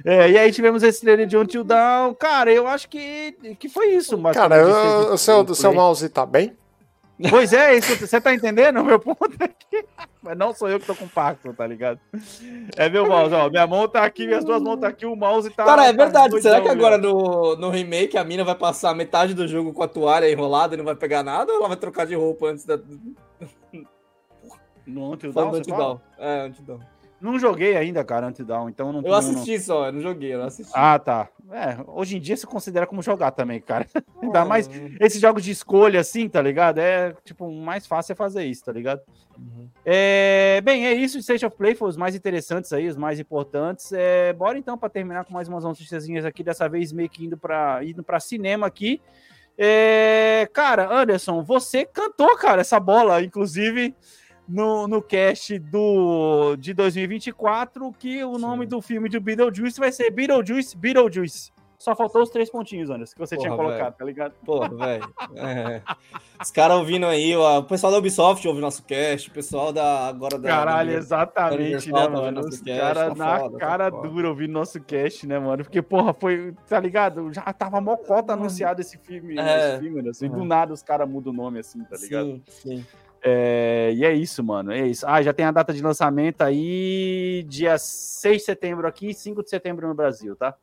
É, 0.05 0.31
e 0.31 0.37
aí 0.37 0.51
tivemos 0.51 0.83
esse 0.83 1.01
trailer 1.01 1.27
de 1.27 1.37
Until 1.37 1.63
Dawn. 1.63 2.13
Cara, 2.13 2.51
eu 2.51 2.67
acho 2.67 2.89
que, 2.89 3.33
que 3.59 3.69
foi 3.69 3.87
isso. 3.93 4.17
Cara, 4.21 4.49
basicamente, 4.49 5.07
eu- 5.07 5.13
o 5.13 5.17
seu, 5.17 5.39
o 5.41 5.55
seu 5.55 5.73
mouse 5.73 6.07
tá 6.09 6.25
bem? 6.25 6.55
Pois 7.29 7.53
é, 7.53 7.75
isso, 7.75 7.95
você 7.97 8.19
tá 8.19 8.33
entendendo 8.33 8.79
o 8.79 8.83
meu 8.83 8.99
ponto 8.99 9.29
aqui? 9.39 9.85
Mas 10.23 10.35
não 10.35 10.55
sou 10.55 10.67
eu 10.67 10.79
que 10.79 10.87
tô 10.87 10.95
com 10.95 11.07
pacto, 11.07 11.53
tá 11.53 11.67
ligado? 11.67 11.99
É 12.75 12.89
meu 12.89 13.07
mouse, 13.07 13.31
ó. 13.35 13.47
Minha 13.47 13.67
mão 13.67 13.87
tá 13.87 14.03
aqui, 14.03 14.25
minhas 14.25 14.43
duas 14.43 14.59
mãos 14.59 14.79
tá 14.79 14.87
aqui, 14.87 15.05
o 15.05 15.15
mouse 15.15 15.47
tá. 15.51 15.63
Cara, 15.63 15.85
é 15.85 15.93
tá 15.93 16.03
verdade. 16.03 16.29
doidão, 16.31 16.51
Será 16.51 16.61
que 16.63 16.69
agora 16.69 16.97
no, 16.97 17.55
no 17.57 17.69
remake 17.69 18.17
a 18.17 18.23
mina 18.23 18.43
vai 18.43 18.55
passar 18.55 18.95
metade 18.95 19.35
do 19.35 19.47
jogo 19.47 19.71
com 19.71 19.83
a 19.83 19.87
toalha 19.87 20.31
enrolada 20.31 20.73
e 20.73 20.77
não 20.77 20.85
vai 20.85 20.95
pegar 20.95 21.21
nada? 21.21 21.51
Ou 21.51 21.59
ela 21.59 21.67
vai 21.67 21.77
trocar 21.77 22.07
de 22.07 22.15
roupa 22.15 22.47
antes 22.47 22.65
da. 22.65 22.79
No? 24.87 25.13
Antidown. 25.13 26.01
É, 26.17 26.41
Antidown. 26.41 26.79
Não 27.21 27.37
joguei 27.37 27.77
ainda, 27.77 28.03
cara, 28.03 28.27
Until 28.27 28.45
Dawn, 28.45 28.67
então 28.69 28.91
não 28.91 28.99
Eu 28.99 29.09
não- 29.11 29.13
assisti 29.15 29.59
só, 29.59 29.85
eu 29.87 29.91
não 29.93 30.01
joguei, 30.01 30.33
eu 30.33 30.39
não 30.39 30.47
assisti. 30.47 30.71
Ah, 30.75 30.97
tá. 30.97 31.29
É, 31.51 31.77
hoje 31.87 32.17
em 32.17 32.19
dia 32.19 32.35
se 32.35 32.47
considera 32.47 32.87
como 32.87 33.01
jogar 33.01 33.31
também, 33.31 33.61
cara. 33.61 33.85
Ainda 34.21 34.43
mais 34.45 34.69
esses 34.99 35.21
jogos 35.21 35.43
de 35.43 35.51
escolha, 35.51 35.99
assim, 35.99 36.27
tá 36.27 36.41
ligado? 36.41 36.79
É, 36.79 37.13
tipo, 37.23 37.51
mais 37.51 37.85
fácil 37.85 38.13
é 38.13 38.15
fazer 38.15 38.45
isso, 38.45 38.63
tá 38.65 38.71
ligado? 38.71 39.01
Uhum. 39.37 39.69
É, 39.85 40.61
bem, 40.63 40.87
é 40.87 40.93
isso. 40.93 41.17
State 41.19 41.45
of 41.45 41.55
Play 41.55 41.75
foi 41.75 41.89
os 41.89 41.97
mais 41.97 42.15
interessantes 42.15 42.71
aí, 42.73 42.87
os 42.87 42.95
mais 42.97 43.19
importantes. 43.19 43.91
É, 43.93 44.33
bora 44.33 44.57
então 44.57 44.77
para 44.77 44.89
terminar 44.89 45.25
com 45.25 45.33
mais 45.33 45.47
umas 45.47 45.63
noticiazinhas 45.63 46.25
aqui, 46.25 46.43
dessa 46.43 46.67
vez 46.67 46.91
meio 46.91 47.09
que 47.09 47.25
indo 47.25 47.37
para 47.37 47.83
indo 47.83 48.01
pra 48.03 48.19
cinema 48.19 48.65
aqui. 48.65 48.99
É, 49.57 50.49
cara, 50.53 50.91
Anderson, 50.91 51.43
você 51.43 51.85
cantou, 51.85 52.35
cara, 52.37 52.61
essa 52.61 52.79
bola, 52.79 53.21
inclusive 53.21 53.93
no, 54.51 54.87
no 54.87 55.01
cast 55.01 55.57
do, 55.59 56.55
de 56.57 56.73
2024, 56.73 57.91
que 57.97 58.23
o 58.23 58.37
nome 58.37 58.65
do 58.65 58.81
filme 58.81 59.09
do 59.09 59.19
Beetlejuice 59.21 59.79
vai 59.79 59.91
ser 59.91 60.11
Beetlejuice, 60.11 60.77
Beetlejuice. 60.77 61.51
Só 61.79 61.95
faltou 61.95 62.21
os 62.21 62.29
três 62.29 62.47
pontinhos, 62.47 62.91
Anderson, 62.91 63.13
que 63.15 63.19
você 63.19 63.35
tinha 63.35 63.49
Porra, 63.49 63.63
colocado, 63.63 63.81
velho. 63.85 63.95
tá 63.97 64.05
ligado? 64.05 64.33
Porra, 64.45 64.69
velho. 64.69 65.13
É. 65.35 65.81
Os 66.39 66.51
caras 66.51 66.77
ouvindo 66.77 67.07
aí, 67.07 67.35
o 67.35 67.63
pessoal 67.63 67.91
da 67.91 67.97
Ubisoft 67.97 68.47
ouve 68.47 68.61
nosso 68.61 68.83
cast, 68.83 69.27
o 69.27 69.33
pessoal 69.33 69.73
da 69.73 70.07
agora 70.07 70.37
da. 70.37 70.47
Caralho, 70.47 70.91
da- 70.91 70.97
exatamente, 70.99 71.91
né, 71.91 72.03
tá 72.03 72.07
mano? 72.09 72.41
Os 72.41 72.61
caras 72.61 73.07
tá 73.09 73.15
na 73.15 73.39
foda, 73.39 73.51
tá 73.53 73.57
cara 73.65 73.89
foda. 73.89 74.07
dura 74.09 74.29
ouvindo 74.29 74.51
nosso 74.53 74.79
cast, 74.79 75.25
né, 75.25 75.39
mano? 75.39 75.63
Porque, 75.63 75.81
porra, 75.81 76.13
foi, 76.13 76.53
tá 76.69 76.79
ligado? 76.79 77.33
Já 77.33 77.41
tava 77.51 77.81
mocota 77.81 78.33
Uhum. 78.35 78.41
anunciado 78.41 78.79
esse 78.79 78.99
filme, 78.99 79.39
É. 79.39 79.71
esse 79.71 79.79
filme, 79.81 80.03
né? 80.03 80.11
Assim, 80.11 80.29
do 80.29 80.41
É. 80.43 80.45
nada 80.45 80.73
os 80.73 80.83
caras 80.83 81.09
mudam 81.09 81.33
o 81.33 81.35
nome, 81.35 81.57
assim, 81.61 81.83
tá 81.85 81.97
ligado? 81.97 82.27
Sim, 82.27 82.43
sim. 82.77 82.85
É, 83.23 83.91
e 83.93 84.03
é 84.03 84.13
isso, 84.13 84.43
mano. 84.43 84.71
É 84.71 84.85
isso. 84.87 85.05
Ah, 85.07 85.21
já 85.21 85.31
tem 85.31 85.45
a 85.45 85.51
data 85.51 85.71
de 85.73 85.81
lançamento 85.81 86.41
aí, 86.41 87.45
dia 87.47 87.77
6 87.77 88.37
de 88.37 88.43
setembro 88.43 88.87
aqui, 88.87 89.13
5 89.13 89.43
de 89.43 89.49
setembro 89.49 89.87
no 89.87 89.93
Brasil, 89.93 90.35
tá? 90.35 90.55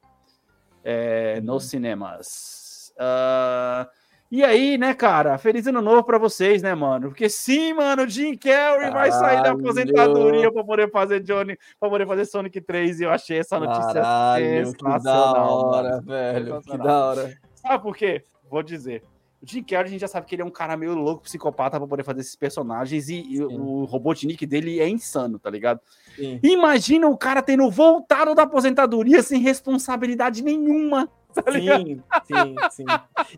É, 0.83 1.41
nos 1.41 1.65
cinemas. 1.65 2.93
Ah, 2.99 3.89
e 4.31 4.45
aí, 4.45 4.77
né, 4.77 4.93
cara? 4.93 5.39
Feliz 5.39 5.67
ano 5.67 5.81
novo 5.81 6.03
pra 6.05 6.19
vocês, 6.19 6.61
né, 6.61 6.75
mano? 6.75 7.09
Porque 7.09 7.29
sim, 7.31 7.73
mano, 7.73 8.03
o 8.03 8.09
Jim 8.09 8.37
Carrey 8.37 8.91
vai 8.91 9.11
sair 9.11 9.43
da 9.43 9.53
aposentadoria 9.53 10.53
pra 10.53 10.63
poder 10.65 10.91
fazer 10.91 11.21
Johnny, 11.21 11.57
pra 11.81 11.89
poder 11.89 12.07
fazer 12.07 12.27
Sonic 12.27 12.61
3 12.61 13.01
e 13.01 13.05
eu 13.05 13.11
achei 13.11 13.39
essa 13.39 13.59
notícia 13.59 13.95
Caralho, 13.95 14.45
que 14.75 14.85
da 14.85 14.91
sensacional, 14.91 15.65
hora, 15.65 15.89
mano. 15.91 16.03
velho. 16.03 16.45
Que 16.45 16.51
Sensacional. 16.51 16.87
da 16.87 17.05
hora. 17.07 17.39
Sabe 17.55 17.83
por 17.83 17.97
quê? 17.97 18.25
Vou 18.51 18.63
dizer. 18.63 19.03
O 19.41 19.47
Jim 19.47 19.63
Carrey, 19.63 19.87
a 19.87 19.91
gente 19.91 20.01
já 20.01 20.09
sabe 20.09 20.27
que 20.27 20.35
ele 20.35 20.43
é 20.43 20.45
um 20.45 20.51
cara 20.51 20.77
meio 20.77 20.95
louco, 20.95 21.23
psicopata, 21.23 21.79
pra 21.79 21.87
poder 21.87 22.03
fazer 22.03 22.21
esses 22.21 22.35
personagens. 22.35 23.09
E, 23.09 23.35
e 23.35 23.43
o 23.43 23.85
Robotnik 23.85 24.45
dele 24.45 24.81
é 24.81 24.89
insano, 24.89 25.39
tá 25.39 25.49
ligado? 25.49 25.81
Sim. 26.17 26.41
Imagina 26.43 27.09
o 27.09 27.17
cara 27.17 27.41
tendo 27.41 27.71
voltado 27.71 28.35
da 28.35 28.43
aposentadoria 28.43 29.23
sem 29.23 29.41
responsabilidade 29.41 30.43
nenhuma, 30.43 31.09
tá? 31.33 31.53
Sim, 31.53 32.03
sim, 32.27 32.57
sim. 32.73 32.85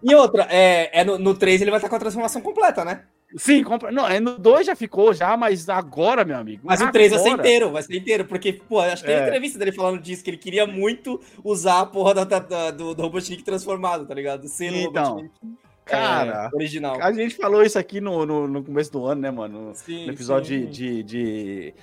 E 0.03 0.15
outra, 0.15 0.47
é, 0.51 1.01
é 1.01 1.05
no, 1.05 1.19
no 1.19 1.35
3 1.35 1.61
ele 1.61 1.71
vai 1.71 1.79
estar 1.79 1.89
com 1.91 1.97
a 1.97 2.01
transformação 2.01 2.41
completa, 2.41 2.83
né? 2.85 3.05
Sim, 3.37 3.63
compra... 3.63 3.93
não, 3.93 4.09
é 4.09 4.19
no 4.19 4.39
2 4.39 4.67
já 4.67 4.75
ficou 4.75 5.13
já, 5.15 5.37
mas 5.37 5.69
agora, 5.69 6.25
meu 6.25 6.37
amigo. 6.37 6.63
Mas 6.65 6.81
o 6.81 6.91
3 6.91 7.13
vai 7.13 7.21
ser 7.21 7.29
inteiro, 7.29 7.71
vai 7.71 7.83
ser 7.83 7.97
inteiro, 7.97 8.25
porque, 8.25 8.55
pô, 8.55 8.81
acho 8.81 9.03
que 9.03 9.07
tem 9.09 9.17
É. 9.21 9.23
entrevista 9.27 9.59
dele 9.59 9.71
falando 9.71 10.01
disso, 10.01 10.25
que 10.25 10.31
ele 10.31 10.37
queria 10.37 10.67
muito 10.67 11.21
usar 11.45 11.81
a 11.81 11.87
porra 11.87 12.15
da, 12.15 12.25
da- 12.25 12.71
do, 12.73 12.93
do 12.95 13.03
Robotnik 13.03 13.45
transformado, 13.45 14.05
tá 14.07 14.15
ligado? 14.15 14.49
Sendo 14.49 14.77
Então, 14.79 15.05
Robotnik 15.17 15.35
é, 15.91 16.01
Cara, 16.01 16.51
original. 16.55 17.01
a 17.03 17.13
gente 17.13 17.35
falou 17.37 17.63
isso 17.63 17.79
aqui 17.79 18.01
no, 18.01 18.25
no, 18.25 18.47
no 18.49 18.63
começo 18.65 18.91
do 18.93 19.05
ano, 19.07 19.21
né, 19.21 19.31
mano? 19.31 19.73
Sim, 19.75 20.07
No 20.07 20.13
episódio 20.13 20.67
de, 20.67 20.67
de, 20.67 21.03
de 21.03 21.75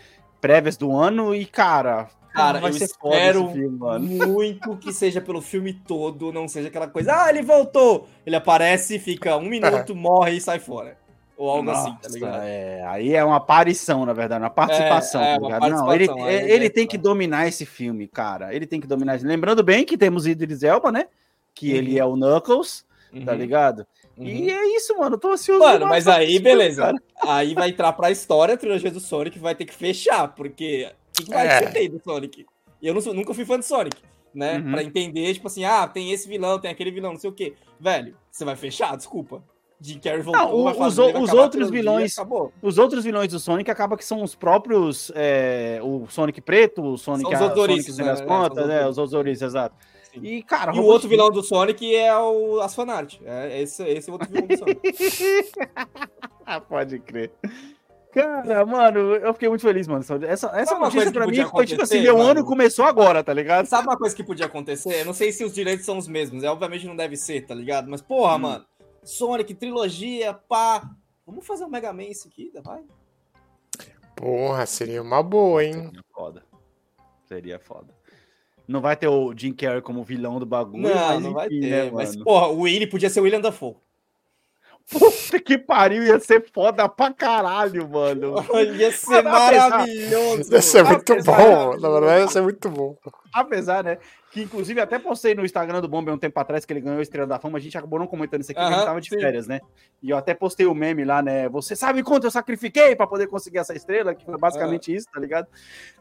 prévias 0.42 0.78
do 0.78 0.96
ano 0.96 1.34
e, 1.36 1.46
cara, 1.46 2.08
Cara, 2.34 2.60
vai 2.60 2.70
eu 2.70 2.74
ser 2.76 2.88
foda 3.00 3.16
espero 3.16 3.50
filme, 3.50 3.78
mano. 3.80 4.06
muito 4.28 4.78
que 4.78 4.94
seja 4.94 5.20
pelo 5.20 5.42
filme 5.42 5.74
todo, 5.74 6.32
não 6.32 6.48
seja 6.48 6.68
aquela 6.68 6.88
coisa, 6.88 7.12
ah, 7.24 7.30
ele 7.30 7.42
voltou! 7.42 8.08
Ele 8.26 8.36
aparece, 8.36 9.00
fica 9.00 9.36
um 9.38 9.50
minuto, 9.50 9.94
morre 9.96 10.34
e 10.38 10.42
sai 10.42 10.60
fora. 10.60 10.98
Ou 11.36 11.50
algo 11.52 11.70
assim, 11.70 11.92
tá 11.92 12.00
Nossa, 12.04 12.14
ligado? 12.16 12.42
É, 12.44 12.84
aí 12.88 13.14
é 13.14 13.24
uma 13.24 13.36
aparição, 13.36 14.04
na 14.08 14.14
verdade, 14.14 14.44
uma 14.44 14.50
participação, 14.50 15.22
É, 15.22 15.34
é, 15.36 15.40
tá 15.40 15.44
ligado? 15.46 15.70
Não, 15.70 15.94
ele, 15.94 16.08
participação, 16.08 16.26
aí 16.26 16.52
ele 16.52 16.66
é 16.66 16.70
tem 16.70 16.86
claro. 16.86 16.90
que 16.90 16.98
dominar 16.98 17.48
esse 17.48 17.64
filme, 17.66 18.08
cara. 18.08 18.56
Ele 18.56 18.66
tem 18.66 18.80
que 18.82 18.88
dominar. 18.88 19.16
esse- 19.18 19.26
Lembrando 19.26 19.62
bem 19.64 19.86
que 19.86 19.96
temos 19.98 20.26
Idris 20.26 20.64
Elba, 20.64 20.92
né? 20.92 21.06
Que 21.54 21.72
ele 21.72 22.00
é 22.00 22.04
o 22.04 22.16
Knuckles, 22.16 22.84
tá 23.24 23.32
Uhum, 23.34 23.38
ligado? 23.38 23.86
Uhum. 24.18 24.26
E 24.26 24.50
é 24.52 24.76
isso, 24.76 24.98
mano. 24.98 25.16
eu 25.16 25.20
Tô 25.20 25.32
ansioso. 25.32 25.60
Mano, 25.64 25.80
demais 25.80 26.06
mas 26.06 26.08
aí, 26.08 26.40
beleza. 26.40 26.82
cara. 26.84 26.98
Aí 27.26 27.54
vai 27.54 27.70
entrar 27.70 27.94
pra 27.94 28.12
história 28.12 28.54
a 28.54 28.58
trilogia 28.58 28.92
do 28.92 29.00
Sonic, 29.00 29.38
vai 29.40 29.56
ter 29.56 29.66
que 29.66 29.74
fechar, 29.74 30.28
porque 30.36 30.90
o 31.10 31.14
que 31.14 31.24
que 31.26 31.34
vai 31.34 31.48
É. 31.48 31.60
ter 31.62 31.72
tem 31.74 31.90
do 31.90 32.02
Sonic? 32.04 32.46
E 32.82 32.88
eu 32.88 32.94
não 32.94 33.02
sou- 33.02 33.14
nunca 33.14 33.34
fui 33.34 33.46
fã 33.46 33.58
de 33.60 33.66
Sonic, 33.66 33.98
né? 34.34 34.58
Uhum. 34.60 34.72
Pra 34.72 34.84
entender, 34.84 35.34
tipo 35.34 35.48
assim, 35.48 35.64
ah, 35.66 35.88
tem 35.88 36.12
esse 36.12 36.28
vilão, 36.28 36.60
tem 36.60 36.70
aquele 36.72 36.92
vilão, 36.92 37.14
não 37.14 37.20
sei 37.20 37.30
o 37.30 37.34
quê. 37.34 37.54
Velho, 37.80 38.16
você 38.32 38.46
vai 38.46 38.56
fechar? 38.56 38.96
Desculpa. 38.96 39.44
Jim 39.80 40.00
Carrey 40.00 40.22
voltou, 40.24 40.42
Não, 40.42 40.56
o- 40.56 40.64
vai 40.64 40.74
os 40.74 40.80
fazer, 40.80 41.02
o- 41.02 41.14
vai 41.14 41.22
os 41.22 41.34
outros 41.34 41.70
vilões- 41.70 42.18
Acabou. 42.18 42.52
Os 42.64 42.80
outros 42.80 43.04
vilões 43.04 43.32
do 43.32 43.40
Sonic 43.40 43.70
acaba 43.70 43.96
que 43.96 44.04
são 44.04 44.24
os 44.24 44.34
próprios. 44.34 45.12
é, 45.14 45.80
o 45.84 46.08
Sonic 46.10 46.42
preto, 46.42 46.82
o 46.84 46.98
Sonic, 46.98 47.30
São 47.30 47.32
os 47.32 47.52
a- 47.52 47.56
Sonic 47.56 47.92
né? 48.02 48.12
as 48.12 48.22
É, 48.22 48.26
pontas, 48.26 48.56
são 48.56 48.64
os 48.64 48.70
né? 48.70 48.88
Os 48.88 48.98
odoriços, 48.98 49.42
exato. 49.44 49.76
Sim. 50.14 50.20
E, 50.24 50.44
cara, 50.44 50.76
E 50.76 50.80
o 50.80 50.84
outro 50.84 51.08
vilão 51.10 51.30
do 51.30 51.44
Sonic 51.44 51.96
é 51.96 52.16
o, 52.18 52.60
as 52.62 52.74
fanart. 52.76 53.16
É, 53.26 53.62
esse, 53.62 53.84
esse 53.84 54.10
é 54.10 54.12
o 54.12 54.16
outro 54.16 54.30
vilão 54.32 54.48
do 54.48 54.58
Sonic. 54.58 54.82
Ah, 56.50 56.62
pode 56.62 57.00
crer. 57.00 57.30
Cara, 58.14 58.66
mano, 58.66 59.16
eu 59.16 59.34
fiquei 59.34 59.50
muito 59.50 59.62
feliz, 59.62 59.86
mano. 59.86 60.02
Essa, 60.26 60.48
essa 60.58 60.76
uma 60.76 60.86
notícia 60.86 60.92
coisa 60.92 61.12
que 61.12 61.18
pra 61.18 61.28
mim 61.28 61.50
foi 61.52 61.66
tipo 61.66 61.82
assim: 61.82 62.00
meu 62.02 62.18
mano? 62.18 62.30
ano 62.30 62.46
começou 62.46 62.86
agora, 62.86 63.22
tá 63.22 63.34
ligado? 63.34 63.66
Sabe 63.66 63.86
uma 63.86 63.98
coisa 63.98 64.16
que 64.16 64.24
podia 64.24 64.46
acontecer? 64.46 65.02
Eu 65.02 65.06
não 65.06 65.14
sei 65.14 65.34
se 65.34 65.44
os 65.44 65.54
direitos 65.54 65.86
são 65.86 65.98
os 65.98 66.08
mesmos. 66.08 66.44
É, 66.46 66.50
obviamente 66.50 66.88
não 66.88 66.96
deve 66.96 67.18
ser, 67.18 67.46
tá 67.46 67.54
ligado? 67.54 67.90
Mas, 67.90 68.02
porra, 68.02 68.36
Hum. 68.36 68.40
mano. 68.40 68.66
Sonic, 69.04 69.54
trilogia, 69.54 70.34
pá. 70.34 70.90
Vamos 71.26 71.46
fazer 71.46 71.66
um 71.66 71.70
Mega 71.70 71.92
Man 71.92 72.04
isso 72.04 72.30
aqui, 72.30 72.50
vai? 72.64 72.82
Porra, 74.16 74.66
seria 74.66 75.02
uma 75.02 75.22
boa, 75.22 75.64
hein? 75.64 75.74
Seria 75.74 76.04
foda. 76.14 76.44
Seria 77.28 77.60
foda. 77.60 77.94
Não 78.68 78.82
vai 78.82 78.96
ter 78.98 79.08
o 79.08 79.34
Jim 79.36 79.54
Carrey 79.54 79.82
como 79.82 80.04
vilão 80.04 80.40
do 80.40 80.46
bagulho, 80.46 80.84
Não, 80.90 80.94
mas 80.94 81.24
não 81.24 81.34
vai 81.34 81.48
enfim, 81.48 81.62
ter. 81.62 81.70
né, 81.86 81.92
mas, 81.94 82.12
mano? 82.16 82.26
porra, 82.26 82.48
o 82.48 82.60
Willy 82.62 82.86
podia 82.88 83.10
ser 83.10 83.22
o 83.22 83.24
William 83.24 83.40
Dafoe. 83.40 83.76
Puta 84.90 85.40
que 85.42 85.58
pariu, 85.58 86.02
ia 86.04 86.18
ser 86.20 86.50
foda 86.54 86.88
pra 86.88 87.12
caralho, 87.14 87.90
mano. 87.90 88.36
Ia 88.80 88.90
ser 88.92 89.22
maravilhoso. 89.22 90.54
Ia 90.54 90.62
ser 90.62 90.84
muito 90.86 91.12
Apesar- 91.12 91.38
bom. 91.38 91.78
Na 91.78 91.90
verdade, 91.90 92.22
ia 92.22 92.28
ser 92.30 92.42
muito 92.42 92.70
bom. 92.70 92.96
Apesar, 93.34 93.84
né? 93.84 93.98
Que 94.32 94.42
inclusive 94.42 94.80
até 94.82 95.00
postei 95.00 95.34
no 95.34 95.46
Instagram 95.46 95.82
do 95.82 95.88
Bomber 95.88 96.14
um 96.14 96.18
tempo 96.18 96.40
atrás 96.40 96.66
que 96.66 96.74
ele 96.74 96.82
ganhou 96.82 97.00
a 97.00 97.02
Estrela 97.02 97.28
da 97.28 97.40
Fama. 97.40 97.58
A 97.58 97.62
gente 97.62 97.78
acabou 97.78 98.00
não 98.00 98.08
comentando 98.08 98.42
isso 98.42 98.52
aqui, 98.52 98.60
porque 98.60 98.74
Aham, 98.74 98.82
ele 98.82 98.88
tava 98.88 99.02
de 99.02 99.10
sim. 99.10 99.20
férias, 99.20 99.48
né? 99.48 99.60
E 100.02 100.10
eu 100.10 100.18
até 100.18 100.34
postei 100.34 100.66
o 100.66 100.74
meme 100.74 101.06
lá, 101.06 101.22
né? 101.22 101.48
Você 101.50 101.76
sabe 101.76 102.04
quanto 102.04 102.26
eu 102.26 102.32
sacrifiquei 102.32 102.96
pra 102.96 103.08
poder 103.08 103.28
conseguir 103.28 103.60
essa 103.60 103.74
estrela? 103.74 104.14
Que 104.14 104.26
foi 104.26 104.38
basicamente 104.38 104.94
isso, 104.94 105.08
tá 105.12 105.20
ligado? 105.20 105.48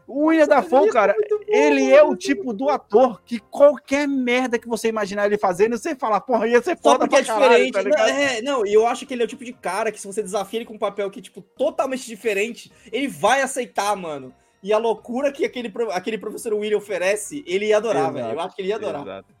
O 0.05 0.25
William 0.25 0.47
Dafoe, 0.47 0.89
cara, 0.89 1.15
ele 1.47 1.91
é 1.91 2.01
o 2.01 2.15
tipo 2.15 2.53
do 2.53 2.69
ator 2.69 3.21
que 3.25 3.39
qualquer 3.39 4.07
merda 4.07 4.57
que 4.57 4.67
você 4.67 4.87
imaginar 4.87 5.25
ele 5.25 5.37
fazendo, 5.37 5.77
você 5.77 5.95
fala, 5.95 6.19
porra, 6.21 6.47
ia 6.47 6.61
ser 6.61 6.77
Só 6.77 6.91
foda 6.91 6.99
porque 6.99 7.15
é 7.17 7.23
caralho, 7.23 7.65
diferente. 7.65 7.73
tá 7.73 7.83
não, 7.83 7.89
ligado? 7.89 8.09
é, 8.09 8.41
não, 8.41 8.65
e 8.65 8.73
eu 8.73 8.87
acho 8.87 9.05
que 9.05 9.13
ele 9.13 9.21
é 9.21 9.25
o 9.25 9.27
tipo 9.27 9.43
de 9.43 9.53
cara 9.53 9.91
que 9.91 9.99
se 9.99 10.07
você 10.07 10.23
desafia 10.23 10.59
ele 10.59 10.65
com 10.65 10.75
um 10.75 10.79
papel 10.79 11.09
que, 11.11 11.21
tipo, 11.21 11.41
totalmente 11.41 12.05
diferente, 12.05 12.71
ele 12.91 13.07
vai 13.07 13.41
aceitar, 13.41 13.95
mano. 13.95 14.33
E 14.63 14.73
a 14.73 14.77
loucura 14.77 15.31
que 15.31 15.45
aquele, 15.45 15.71
aquele 15.91 16.17
professor 16.17 16.53
Willy 16.53 16.75
oferece, 16.75 17.43
ele 17.47 17.67
ia 17.67 17.77
adorar, 17.77 18.11
velho. 18.11 18.33
Eu 18.33 18.39
acho 18.39 18.55
que 18.55 18.61
ele 18.61 18.69
ia 18.69 18.75
adorar. 18.75 19.01
Exato. 19.01 19.33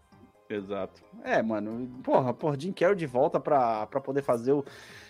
Exato. 0.49 1.01
É, 1.23 1.41
mano, 1.41 1.89
porra, 2.03 2.33
porra, 2.33 2.57
Jim 2.57 2.71
Carrey 2.71 2.95
de 2.95 3.05
volta 3.05 3.39
pra, 3.39 3.85
pra 3.87 3.99
poder 3.99 4.21
fazer 4.21 4.53
o. 4.53 4.63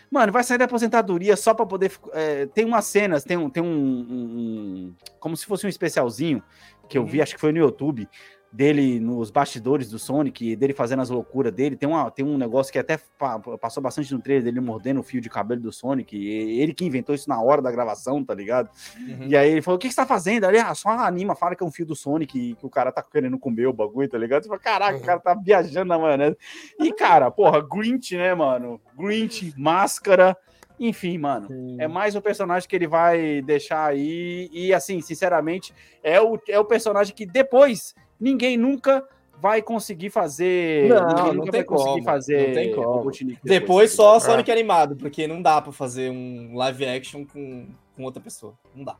Mano, 0.09 0.31
vai 0.31 0.43
sair 0.43 0.57
da 0.57 0.65
aposentadoria 0.65 1.35
só 1.35 1.53
pra 1.53 1.65
poder. 1.65 1.91
é, 2.13 2.45
tem 2.47 2.65
umas 2.65 2.85
cenas, 2.85 3.23
tem 3.23 3.37
um. 3.37 3.49
Tem 3.49 3.61
um, 3.61 3.67
um- 3.67 4.05
um- 4.09 4.95
como 5.19 5.35
se 5.37 5.45
fosse 5.45 5.65
um 5.65 5.69
especialzinho 5.69 6.41
que 6.89 6.97
eu 6.97 7.05
vi, 7.05 7.21
acho 7.21 7.35
que 7.35 7.41
foi 7.41 7.51
no 7.51 7.59
YouTube, 7.59 8.07
dele 8.51 8.99
nos 8.99 9.29
bastidores 9.29 9.89
do 9.89 9.99
Sonic, 9.99 10.55
dele 10.55 10.73
fazendo 10.73 11.01
as 11.01 11.09
loucuras 11.09 11.53
dele. 11.53 11.75
Tem, 11.75 11.87
uma, 11.87 12.09
tem 12.09 12.25
um 12.25 12.37
negócio 12.37 12.71
que 12.71 12.79
até 12.79 12.97
pa- 13.17 13.39
passou 13.39 13.83
bastante 13.83 14.13
no 14.13 14.21
trailer 14.21 14.43
dele 14.43 14.59
mordendo 14.59 14.99
o 14.99 15.03
fio 15.03 15.19
de 15.19 15.29
cabelo 15.29 15.61
do 15.61 15.71
Sonic. 15.71 16.15
Ele 16.15 16.73
que 16.73 16.85
inventou 16.85 17.13
isso 17.13 17.29
na 17.29 17.41
hora 17.41 17.61
da 17.61 17.71
gravação, 17.71 18.23
tá 18.23 18.33
ligado? 18.33 18.69
Uhum. 18.97 19.27
E 19.27 19.35
aí 19.35 19.51
ele 19.51 19.61
falou: 19.61 19.75
o 19.75 19.79
que, 19.79 19.87
que 19.87 19.93
você 19.93 20.01
tá 20.01 20.07
fazendo? 20.07 20.45
Ali, 20.45 20.57
ah, 20.57 20.73
só 20.73 20.89
anima, 20.89 21.35
fala 21.35 21.55
que 21.55 21.63
é 21.63 21.65
um 21.65 21.71
fio 21.71 21.85
do 21.85 21.95
Sonic 21.95 22.37
e 22.37 22.55
que 22.55 22.65
o 22.65 22.69
cara 22.69 22.91
tá 22.91 23.03
querendo 23.03 23.37
comer 23.37 23.67
o 23.67 23.73
bagulho, 23.73 24.09
tá 24.09 24.17
ligado? 24.17 24.43
Você 24.43 24.49
fala, 24.49 24.59
caraca, 24.59 24.97
o 24.97 25.01
cara 25.01 25.19
tá 25.19 25.33
viajando 25.33 25.89
na 25.89 25.99
maionese. 25.99 26.37
E, 26.79 26.91
cara, 26.93 27.29
porra, 27.29 27.61
Grinch, 27.61 28.15
né, 28.15 28.33
mano? 28.33 28.79
Grinch, 28.97 29.53
máscara. 29.57 30.37
Enfim, 30.79 31.17
mano, 31.17 31.47
é 31.79 31.87
mais 31.87 32.15
um 32.15 32.21
personagem 32.21 32.69
que 32.69 32.75
ele 32.75 32.85
vai 32.85 33.41
deixar 33.41 33.87
aí. 33.87 34.47
E, 34.53 34.71
assim, 34.71 35.01
sinceramente, 35.01 35.73
é 36.03 36.21
o, 36.21 36.39
é 36.47 36.59
o 36.59 36.65
personagem 36.65 37.15
que 37.15 37.25
depois 37.25 37.95
ninguém 38.19 38.57
nunca 38.57 39.07
vai 39.39 39.61
conseguir 39.61 40.09
fazer. 40.09 40.89
Não, 40.89 41.07
ninguém 41.07 41.25
não 41.25 41.33
nunca 41.33 41.51
tem 41.51 41.61
vai 41.61 41.63
conseguir 41.63 41.91
como, 41.91 42.03
fazer 42.03 42.47
não 42.47 42.53
tem 42.53 42.75
como. 42.75 42.87
Robotnik 42.87 43.39
Depois 43.43 43.91
só 43.91 44.17
É. 44.17 44.19
Sonic 44.19 44.51
animado, 44.51 44.95
porque 44.95 45.27
não 45.27 45.41
dá 45.41 45.61
pra 45.61 45.71
fazer 45.71 46.09
um 46.09 46.55
live 46.55 46.85
action 46.85 47.25
com, 47.25 47.67
com 47.95 48.03
outra 48.03 48.21
pessoa. 48.21 48.53
Não 48.75 48.83
dá. 48.83 48.95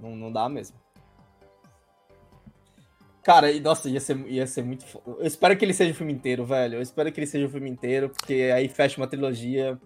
Não, 0.00 0.14
não 0.14 0.30
dá 0.32 0.48
mesmo. 0.48 0.76
Cara, 3.24 3.50
e 3.50 3.60
nossa, 3.60 3.90
ia 3.90 4.00
ser, 4.00 4.16
ia 4.26 4.46
ser 4.46 4.62
muito 4.62 4.86
foda. 4.86 5.04
Eu 5.18 5.26
espero 5.26 5.54
que 5.56 5.64
ele 5.64 5.74
seja 5.74 5.92
o 5.92 5.94
filme 5.94 6.12
inteiro, 6.12 6.46
velho. 6.46 6.76
Eu 6.76 6.82
espero 6.82 7.12
que 7.12 7.18
ele 7.18 7.26
seja 7.26 7.46
o 7.46 7.50
filme 7.50 7.68
inteiro, 7.68 8.08
porque 8.08 8.50
aí 8.54 8.68
fecha 8.68 8.98
uma 8.98 9.06
trilogia 9.06 9.78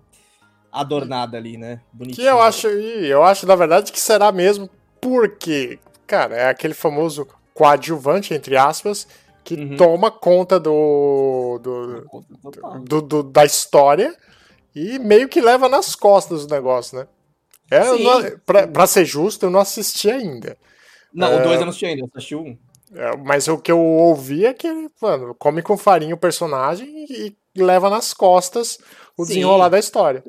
adornada 0.71 1.37
ali, 1.37 1.57
né? 1.57 1.77
Que 1.91 1.97
Bonitinho. 1.97 2.29
eu 2.29 2.41
acho, 2.41 2.69
e 2.69 3.09
eu 3.09 3.23
acho, 3.25 3.47
na 3.47 3.57
verdade, 3.57 3.91
que 3.91 3.99
será 3.99 4.31
mesmo, 4.31 4.71
porque, 5.01 5.79
cara, 6.07 6.37
é 6.37 6.49
aquele 6.49 6.73
famoso 6.73 7.27
coadjuvante, 7.55 8.35
entre 8.35 8.57
aspas, 8.57 9.07
que 9.45 9.55
Uhum. 9.55 9.77
toma 9.77 10.11
conta 10.11 10.59
do, 10.61 11.59
do, 11.63 12.07
do- 12.85 13.03
do- 13.03 13.23
da 13.25 13.45
história 13.45 14.17
e 14.75 14.99
meio 14.99 15.29
que 15.29 15.41
leva 15.41 15.69
nas 15.69 15.95
costas 15.95 16.45
o 16.45 16.49
negócio, 16.49 16.99
né? 16.99 17.07
É, 17.71 17.85
Sim, 17.85 18.05
não- 18.05 18.39
pra, 18.47 18.67
pra 18.67 18.87
ser 18.87 19.05
justo, 19.05 19.47
eu 19.47 19.51
não 19.51 19.61
assisti 19.61 20.11
ainda. 20.11 20.57
Não, 21.13 21.37
o 21.39 21.43
2 21.43 21.55
eu 21.57 21.61
não 21.63 21.69
assisti 21.69 21.87
ainda, 21.87 22.03
eu 22.03 22.09
assisti 22.15 22.35
o 22.35 22.41
1. 22.43 22.59
É, 22.95 23.17
mas 23.17 23.49
o 23.49 23.57
que 23.59 23.73
eu 23.73 23.81
ouvi 23.81 24.45
é 24.45 24.53
que 24.53 24.67
ele, 24.67 24.89
mano, 25.01 25.35
come 25.35 25.63
com 25.63 25.77
farinha 25.79 26.15
o 26.15 26.19
personagem 26.19 27.07
e 27.11 27.35
leva 27.57 27.89
nas 27.89 28.13
costas 28.13 28.79
o 29.17 29.25
Sim. 29.25 29.29
desenrolar 29.35 29.69
da 29.71 29.79
história. 29.79 30.23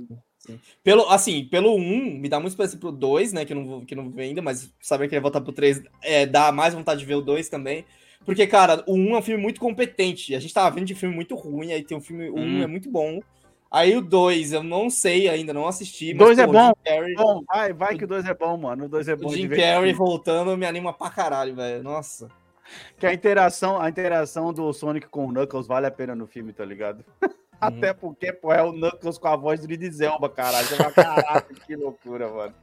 Pelo, 0.84 1.10
assim, 1.10 1.46
pelo 1.46 1.76
1, 1.76 2.18
me 2.20 2.28
dá 2.28 2.40
muito 2.40 2.50
esperança 2.52 2.78
pro 2.78 2.92
2, 2.92 3.32
né? 3.34 3.46
Que 3.46 3.54
eu 3.54 3.58
não, 3.58 3.66
vou- 3.66 3.82
que 3.86 3.96
não 3.96 4.10
vi 4.10 4.22
ainda, 4.24 4.42
mas 4.42 4.74
saber 4.82 5.08
que 5.08 5.16
ele 5.16 5.22
voltar 5.22 5.42
pro 5.42 5.54
3 5.54 5.82
é, 6.02 6.26
dá 6.26 6.52
mais 6.52 6.74
vontade 6.74 7.00
de 7.00 7.06
ver 7.06 7.16
o 7.16 7.22
2 7.22 7.48
também. 7.50 7.86
Porque, 8.26 8.46
cara, 8.48 8.84
o 8.88 8.94
1 8.94 9.16
é 9.16 9.20
um 9.20 9.22
filme 9.22 9.42
muito 9.42 9.60
competente. 9.60 10.34
A 10.36 10.40
gente 10.40 10.54
tava 10.54 10.74
vendo 10.74 10.86
de 10.86 10.96
filme 10.96 11.14
muito 11.16 11.36
ruim, 11.36 11.72
aí 11.74 11.84
tem 11.84 11.98
um 11.98 12.02
filme. 12.02 12.30
O 12.30 12.36
1 12.38 12.42
Hum. 12.60 12.64
é 12.64 12.68
muito 12.68 12.90
bom. 12.90 13.20
Aí 13.72 13.96
o 13.98 14.02
2, 14.02 14.54
eu 14.54 14.62
não 14.64 14.90
sei 14.90 15.28
ainda, 15.28 15.52
não 15.52 15.68
assisti. 15.68 16.14
Dois 16.14 16.38
é 16.38 16.46
pô, 16.46 16.52
o 16.52 16.54
bom. 16.54 16.68
Jim 16.68 16.74
Carrey, 16.86 17.16
Bom, 17.16 17.44
vai, 17.48 17.74
vai 17.74 17.98
que 17.98 18.04
o 18.04 18.08
2 18.08 18.24
é 18.26 18.34
bom, 18.34 18.56
mano. 18.56 18.86
O 18.86 18.90
2 18.90 19.08
é 19.08 19.16
bom. 19.16 19.30
o 19.30 19.36
Jim. 19.36 19.50
Carrey 19.50 19.94
voltando 19.94 20.56
me 20.56 20.66
anima 20.66 20.94
pra 20.94 21.10
caralho, 21.10 21.56
velho. 21.56 21.82
Nossa. 21.84 22.30
Que 23.00 23.06
a 23.08 23.14
interação, 23.14 23.82
a 23.82 23.90
interação 23.90 24.54
do 24.54 24.72
Sonic 24.72 25.08
com 25.08 25.26
o 25.26 25.32
Knuckles 25.32 25.68
vale 25.68 25.86
a 25.88 25.92
pena 25.92 26.16
no 26.16 26.28
filme, 26.28 26.54
tá 26.54 26.64
ligado? 26.64 27.04
Até 27.68 27.94
porque, 27.94 28.32
pô, 28.34 28.54
é 28.54 28.62
o 28.62 28.72
Knuckles 28.72 29.18
com 29.18 29.28
a 29.28 29.36
voz 29.36 29.60
do 29.66 29.72
Idris 29.72 30.00
Elba, 30.02 30.30
caralho. 30.30 30.68
Fala, 30.68 30.92
Caraca, 30.92 31.54
que 31.66 31.76
loucura, 31.76 32.30
mano. 32.30 32.54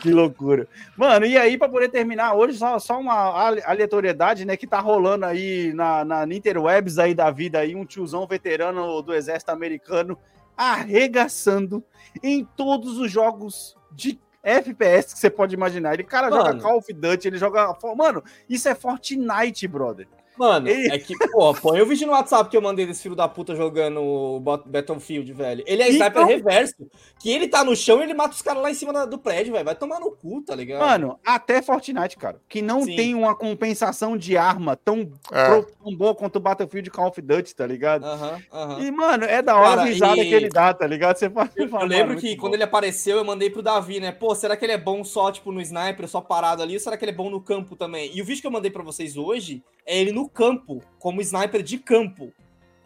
Que 0.00 0.10
loucura. 0.10 0.66
Mano, 0.96 1.26
e 1.26 1.36
aí, 1.36 1.58
pra 1.58 1.68
poder 1.68 1.88
terminar 1.88 2.34
hoje, 2.34 2.58
só, 2.58 2.78
só 2.78 2.98
uma 2.98 3.14
ale- 3.14 3.62
aleatoriedade, 3.64 4.44
né, 4.44 4.56
que 4.56 4.66
tá 4.66 4.80
rolando 4.80 5.26
aí 5.26 5.72
na, 5.74 6.04
na 6.04 6.24
Interwebs 6.24 6.98
aí 6.98 7.14
da 7.14 7.30
vida 7.30 7.58
aí, 7.58 7.74
um 7.74 7.84
tiozão 7.84 8.26
veterano 8.26 9.02
do 9.02 9.14
exército 9.14 9.50
americano 9.50 10.18
arregaçando 10.56 11.82
em 12.22 12.44
todos 12.44 12.98
os 12.98 13.10
jogos 13.10 13.76
de 13.90 14.18
FPS 14.42 15.14
que 15.14 15.20
você 15.20 15.30
pode 15.30 15.54
imaginar. 15.54 15.94
Ele, 15.94 16.04
cara, 16.04 16.28
joga 16.30 16.44
Mano. 16.44 16.62
Call 16.62 16.78
of 16.78 16.92
Duty, 16.92 17.28
ele 17.28 17.38
joga... 17.38 17.74
Mano, 17.96 18.22
isso 18.48 18.68
é 18.68 18.74
Fortnite, 18.74 19.68
brother. 19.68 20.08
Mano, 20.38 20.68
Ele- 20.68 20.90
é 20.92 20.98
que, 20.98 21.16
pô, 21.30 21.52
põe 21.54 21.80
o 21.80 21.86
vídeo 21.86 22.06
no 22.06 22.12
WhatsApp 22.14 22.48
que 22.50 22.56
eu 22.56 22.62
mandei 22.62 22.86
desse 22.86 23.02
filho 23.02 23.14
da 23.14 23.28
puta 23.28 23.54
jogando 23.54 24.40
Battlefield, 24.66 25.32
velho. 25.32 25.62
Ele 25.66 25.82
é 25.82 25.88
sniper 25.90 26.22
Então- 26.22 26.26
reverso. 26.26 26.74
Que 27.20 27.30
ele 27.30 27.46
tá 27.46 27.62
no 27.62 27.76
chão 27.76 28.00
e 28.00 28.04
ele 28.04 28.14
mata 28.14 28.34
os 28.34 28.42
caras 28.42 28.62
lá 28.62 28.70
em 28.70 28.74
cima 28.74 29.06
do 29.06 29.18
prédio, 29.18 29.52
velho. 29.52 29.64
Vai 29.64 29.74
tomar 29.76 30.00
no 30.00 30.10
cu, 30.10 30.42
tá 30.42 30.54
ligado? 30.54 30.80
Mano, 30.80 31.18
até 31.24 31.62
Fortnite, 31.62 32.16
cara, 32.16 32.40
que 32.48 32.60
não 32.60 32.82
Sim. 32.82 32.96
tem 32.96 33.14
uma 33.14 33.34
compensação 33.36 34.16
de 34.16 34.36
arma 34.36 34.74
tão, 34.74 35.08
É. 35.30 35.46
pro- 35.46 35.66
tão 35.84 35.96
boa 35.96 36.14
quanto 36.14 36.36
o 36.36 36.40
Battlefield 36.40 36.90
Call 36.90 37.08
of 37.08 37.20
Duty, 37.22 37.54
tá 37.54 37.66
ligado? 37.66 38.04
Aham, 38.04 38.40
aham. 38.52 38.80
E, 38.80 38.90
mano, 38.90 39.24
é 39.24 39.40
da 39.42 39.54
hora 39.56 39.68
Cara, 39.76 39.82
a 39.82 39.84
risada 39.84 40.16
e- 40.22 40.28
que 40.28 40.34
ele 40.34 40.48
dá, 40.48 40.74
tá 40.74 40.86
ligado? 40.86 41.16
Você 41.16 41.30
fala, 41.30 41.50
Eu, 41.56 41.68
fala, 41.68 41.84
eu 41.84 41.88
lembro 41.88 42.08
mano, 42.08 42.20
que 42.20 42.36
quando 42.36 42.52
bom. 42.52 42.56
ele 42.56 42.64
apareceu, 42.64 43.18
eu 43.18 43.24
mandei 43.24 43.50
pro 43.50 43.62
Davi, 43.62 44.00
né? 44.00 44.10
Pô, 44.10 44.34
será 44.34 44.56
que 44.56 44.64
ele 44.64 44.72
é 44.72 44.78
bom 44.78 45.04
só, 45.04 45.30
tipo, 45.30 45.52
no 45.52 45.60
sniper, 45.60 46.08
só 46.08 46.20
parado 46.20 46.62
ali? 46.62 46.74
Ou 46.74 46.80
será 46.80 46.96
que 46.96 47.04
ele 47.04 47.12
é 47.12 47.14
bom 47.14 47.30
no 47.30 47.40
campo 47.40 47.76
também? 47.76 48.10
E 48.14 48.20
o 48.20 48.24
vídeo 48.24 48.40
que 48.40 48.46
eu 48.46 48.50
mandei 48.50 48.70
pra 48.70 48.82
vocês 48.82 49.16
hoje 49.16 49.62
é 49.86 49.98
ele 50.00 50.10
no 50.12 50.21
campo, 50.28 50.82
como 50.98 51.20
sniper 51.20 51.62
de 51.62 51.78
campo. 51.78 52.32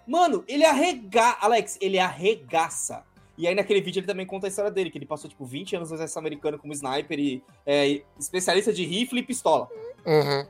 Mano, 0.06 0.44
ele 0.46 0.64
arrega... 0.64 1.36
Alex, 1.40 1.78
ele 1.80 1.98
arregaça. 1.98 3.04
E 3.36 3.46
aí 3.46 3.54
naquele 3.54 3.80
vídeo 3.80 4.00
ele 4.00 4.06
também 4.06 4.26
conta 4.26 4.46
a 4.46 4.48
história 4.48 4.70
dele, 4.70 4.90
que 4.90 4.98
ele 4.98 5.06
passou, 5.06 5.28
tipo, 5.28 5.44
20 5.44 5.76
anos 5.76 5.90
no 5.90 5.96
exército 5.96 6.18
americano 6.18 6.58
como 6.58 6.72
sniper 6.72 7.18
e 7.18 7.42
é, 7.66 8.02
especialista 8.18 8.72
de 8.72 8.84
rifle 8.84 9.20
e 9.20 9.22
pistola. 9.22 9.68
Uhum. 10.06 10.46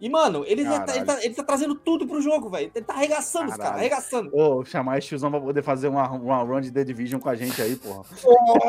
E, 0.00 0.08
mano, 0.08 0.44
ele, 0.46 0.64
já 0.64 0.80
tá, 0.80 0.96
ele, 0.96 1.04
Caralho. 1.04 1.06
tá, 1.06 1.26
ele 1.26 1.34
tá 1.34 1.44
trazendo 1.44 1.74
tudo 1.74 2.06
pro 2.06 2.22
jogo, 2.22 2.48
velho. 2.48 2.72
Ele 2.74 2.84
tá 2.84 2.94
arregaçando 2.94 3.50
os 3.50 3.50
caras, 3.50 3.58
Caralho. 3.58 3.80
arregaçando. 3.80 4.30
Ô, 4.34 4.64
chamar 4.64 4.96
esse 4.96 5.08
tiozão 5.08 5.30
pra 5.30 5.38
poder 5.38 5.62
fazer 5.62 5.88
uma, 5.88 6.10
uma 6.10 6.42
run 6.42 6.62
de 6.62 6.72
The 6.72 6.84
Division 6.84 7.20
com 7.20 7.28
a 7.28 7.34
gente 7.34 7.60
aí, 7.60 7.76
porra. 7.76 8.02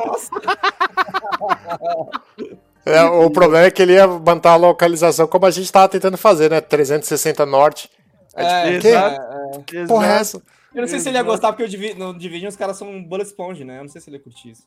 Nossa! 0.06 0.30
É, 2.86 3.04
o 3.04 3.30
problema 3.30 3.66
é 3.66 3.72
que 3.72 3.82
ele 3.82 3.94
ia 3.94 4.08
manter 4.08 4.50
a 4.50 4.56
localização 4.56 5.28
como 5.28 5.46
a 5.46 5.52
gente 5.52 5.72
tava 5.72 5.88
tentando 5.88 6.18
fazer, 6.18 6.50
né? 6.50 6.60
360 6.62 7.46
norte. 7.46 7.90
É, 8.36 8.76
tipo, 8.80 8.88
É, 8.88 9.62
que 9.66 9.78
é, 9.78 9.86
porra 9.86 10.06
é 10.06 10.10
Exato. 10.10 10.22
essa? 10.22 10.42
Eu 10.74 10.82
não 10.82 10.88
sei 10.88 11.00
se 11.00 11.10
ele 11.10 11.18
ia 11.18 11.24
gostar, 11.24 11.52
porque 11.52 11.64
o 11.64 11.68
Divi- 11.70 11.94
no 11.94 12.18
Division 12.18 12.48
os 12.50 12.56
caras 12.56 12.78
são 12.78 13.04
bullet 13.04 13.28
sponge, 13.30 13.64
né? 13.66 13.78
Eu 13.80 13.84
não 13.84 13.90
sei 13.90 14.00
se 14.02 14.10
ele 14.10 14.18
ia 14.18 14.24
curtir 14.24 14.52
isso. 14.52 14.64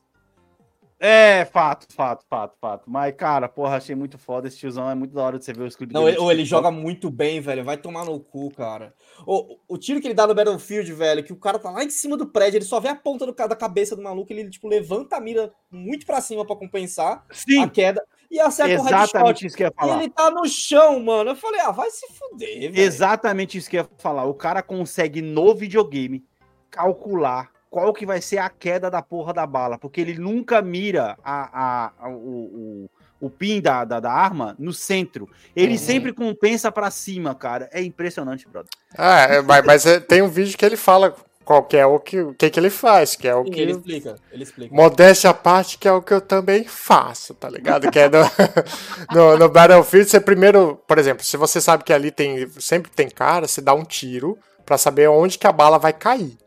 É, 0.97 1.43
fato, 1.45 1.85
fato, 1.93 2.25
fato, 2.29 2.55
fato. 2.59 2.83
Mas, 2.89 3.13
cara, 3.15 3.49
porra, 3.49 3.75
achei 3.77 3.93
muito 3.93 4.17
foda. 4.17 4.47
Esse 4.47 4.57
tiozão 4.57 4.89
é 4.89 4.95
muito 4.95 5.13
da 5.13 5.21
hora 5.23 5.37
de 5.37 5.43
você 5.43 5.51
ver 5.51 5.63
o 5.63 5.67
escudo 5.67 5.93
Não, 5.93 6.07
ele, 6.07 6.17
ou 6.17 6.31
ele 6.31 6.43
tipo, 6.43 6.49
joga 6.51 6.71
muito 6.71 7.09
bem, 7.09 7.41
velho. 7.41 7.65
Vai 7.65 7.75
tomar 7.75 8.05
no 8.05 8.17
cu, 8.19 8.49
cara. 8.51 8.93
O, 9.27 9.57
o 9.67 9.77
tiro 9.77 9.99
que 9.99 10.07
ele 10.07 10.13
dá 10.13 10.25
no 10.25 10.33
Battlefield, 10.33 10.91
velho, 10.93 11.23
que 11.23 11.33
o 11.33 11.37
cara 11.37 11.59
tá 11.59 11.69
lá 11.69 11.83
em 11.83 11.89
cima 11.89 12.15
do 12.15 12.27
prédio, 12.27 12.57
ele 12.59 12.65
só 12.65 12.79
vê 12.79 12.87
a 12.87 12.95
ponta 12.95 13.25
do, 13.25 13.33
da 13.33 13.55
cabeça 13.55 13.93
do 13.95 14.01
maluco, 14.01 14.31
ele, 14.31 14.49
tipo, 14.49 14.69
levanta 14.69 15.17
a 15.17 15.21
mira 15.21 15.53
muito 15.69 16.05
pra 16.05 16.21
cima 16.21 16.45
pra 16.45 16.55
compensar 16.55 17.25
a 17.29 17.33
Sim, 17.33 17.67
queda 17.67 18.01
e 18.31 18.39
acerta 18.39 18.81
o 18.81 18.87
exatamente 18.87 19.25
headshot. 19.25 19.47
isso 19.47 19.57
que 19.57 19.63
eu 19.63 19.67
ia 19.67 19.73
E 19.75 19.79
falar. 19.79 20.01
ele 20.01 20.09
tá 20.09 20.31
no 20.31 20.47
chão, 20.47 20.99
mano. 21.01 21.31
Eu 21.31 21.35
falei, 21.35 21.59
ah, 21.59 21.71
vai 21.71 21.91
se 21.91 22.07
fuder, 22.13 22.71
velho. 22.71 22.79
Exatamente 22.79 23.57
isso 23.57 23.69
que 23.69 23.77
eu 23.77 23.83
ia 23.83 23.89
falar. 23.97 24.23
O 24.25 24.33
cara 24.33 24.63
consegue 24.63 25.21
no 25.21 25.53
videogame 25.53 26.23
calcular 26.71 27.51
qual 27.69 27.93
que 27.93 28.05
vai 28.05 28.21
ser 28.21 28.37
a 28.37 28.49
queda 28.49 28.89
da 28.89 29.01
porra 29.01 29.33
da 29.33 29.45
bala, 29.45 29.77
porque 29.77 29.99
ele 30.01 30.17
nunca 30.17 30.61
mira 30.61 31.17
a, 31.23 31.85
a- 31.87 31.91
a- 31.99 32.09
o, 32.09 32.89
o, 33.19 33.27
o 33.27 33.29
pin 33.29 33.61
da, 33.61 33.83
da, 33.83 33.99
da 33.99 34.11
arma 34.11 34.55
no 34.57 34.71
centro. 34.73 35.29
Ele 35.55 35.73
Uhum. 35.73 35.77
sempre 35.77 36.13
compensa 36.13 36.71
pra 36.71 36.89
cima, 36.91 37.35
cara. 37.35 37.69
É 37.73 37.81
impressionante, 37.81 38.47
brother. 38.47 38.69
Ah, 38.97 39.21
é, 39.21 39.41
mas, 39.41 39.65
mas 39.65 39.85
é, 39.85 39.99
tem 39.99 40.21
um 40.21 40.29
vídeo 40.29 40.57
que 40.57 40.65
ele 40.65 40.77
fala 40.77 41.13
qual 41.43 41.63
que 41.63 41.77
é 41.77 41.85
o 41.85 41.99
que, 41.99 42.19
o 42.21 42.33
que, 42.33 42.49
que 42.49 42.59
ele 42.59 42.69
faz, 42.71 43.15
que 43.15 43.27
é 43.27 43.35
o 43.35 43.43
Sim, 43.43 43.51
que. 43.51 43.59
ele 43.61 43.71
explica, 43.71 44.15
ele 44.31 44.43
explica. 44.43 44.73
Modéstia 44.73 45.29
à 45.29 45.33
parte, 45.33 45.77
que 45.77 45.87
é 45.87 45.91
o 45.91 46.01
que 46.01 46.13
eu 46.13 46.21
também 46.21 46.63
faço, 46.63 47.33
tá 47.35 47.49
ligado? 47.49 47.91
Que 47.91 47.99
é 47.99 48.09
no, 48.09 48.19
no, 49.13 49.37
no 49.37 49.49
Battlefield, 49.49 50.09
você 50.09 50.19
primeiro, 50.19 50.77
por 50.87 50.97
exemplo, 50.97 51.23
se 51.23 51.37
você 51.37 51.59
sabe 51.61 51.83
que 51.83 51.93
ali 51.93 52.09
tem 52.09 52.49
sempre 52.59 52.89
tem 52.91 53.09
cara, 53.09 53.47
você 53.47 53.61
dá 53.61 53.73
um 53.73 53.83
tiro 53.83 54.37
pra 54.65 54.77
saber 54.77 55.07
onde 55.09 55.37
que 55.37 55.45
a 55.45 55.51
bala 55.51 55.77
vai 55.77 55.93
cair. 55.93 56.37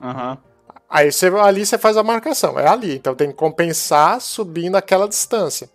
Aham. 0.00 0.38
Aí 0.88 1.12
você, 1.12 1.26
ali 1.26 1.66
você 1.66 1.76
faz 1.76 1.96
a 1.96 2.02
marcação, 2.02 2.58
é 2.58 2.66
ali. 2.66 2.94
Então 2.96 3.14
tem 3.14 3.28
que 3.28 3.34
compensar 3.34 4.20
subindo 4.20 4.76
aquela 4.76 5.06
distância. 5.08 5.68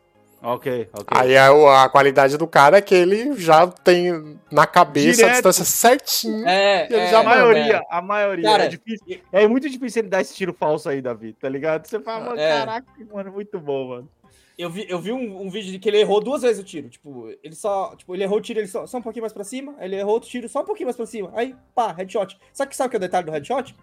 Ok, 0.45 0.89
ok. 0.91 1.05
Aí 1.07 1.37
a, 1.37 1.83
a 1.85 1.89
qualidade 1.89 2.37
do 2.37 2.45
cara 2.45 2.77
é 2.77 2.81
que 2.81 2.93
ele 2.93 3.33
já 3.39 3.65
tem 3.65 4.37
na 4.51 4.67
cabeça 4.67 5.07
a 5.09 5.13
Direto. 5.15 5.31
distância 5.35 5.63
certinha. 5.63 6.45
É, 6.49 6.85
Ele 6.87 6.95
é, 6.97 7.09
já 7.11 7.19
a 7.21 7.23
maioria, 7.23 7.77
é. 7.77 7.81
a 7.89 8.01
maioria. 8.01 8.43
Cara, 8.43 8.65
é, 8.65 8.67
difícil, 8.67 9.21
é 9.31 9.47
muito 9.47 9.69
difícil 9.69 10.01
ele 10.01 10.09
dar 10.09 10.19
esse 10.19 10.33
tiro 10.35 10.53
falso 10.53 10.89
aí, 10.89 11.01
Davi, 11.01 11.31
tá 11.31 11.47
ligado? 11.47 11.85
Você 11.87 11.97
fala, 12.01 12.25
mano, 12.25 12.39
É. 12.41 12.59
caraca, 12.59 12.87
mano, 13.13 13.31
muito 13.31 13.57
bom, 13.57 13.87
mano. 13.87 14.09
Eu 14.57 14.69
vi, 14.69 14.85
eu 14.89 14.99
vi 14.99 15.13
um, 15.13 15.43
um 15.43 15.49
vídeo 15.49 15.71
de 15.71 15.79
que 15.79 15.87
ele 15.89 15.99
errou 16.01 16.19
duas 16.21 16.41
vezes 16.41 16.61
o 16.61 16.63
tiro. 16.65 16.89
Tipo, 16.89 17.29
ele 17.41 17.55
só. 17.55 17.95
Tipo, 17.95 18.13
ele 18.13 18.23
errou 18.23 18.37
o 18.37 18.41
tiro 18.41 18.59
ele 18.59 18.67
só, 18.67 18.85
só 18.85 18.97
um 18.97 19.01
pouquinho 19.01 19.23
mais 19.23 19.33
pra 19.33 19.43
cima. 19.45 19.73
Aí 19.79 19.87
ele 19.87 19.95
errou 19.95 20.13
outro 20.13 20.29
tiro 20.29 20.47
só 20.49 20.61
um 20.61 20.65
pouquinho 20.65 20.87
mais 20.87 20.95
pra 20.97 21.05
cima. 21.05 21.31
Aí, 21.35 21.55
pá, 21.73 21.91
headshot. 21.93 22.37
Só 22.53 22.65
que 22.65 22.75
sabe 22.75 22.87
o 22.87 22.89
que 22.91 22.97
é 22.97 22.99
o 22.99 23.01
detalhe 23.01 23.25
do 23.25 23.31
headshot? 23.31 23.73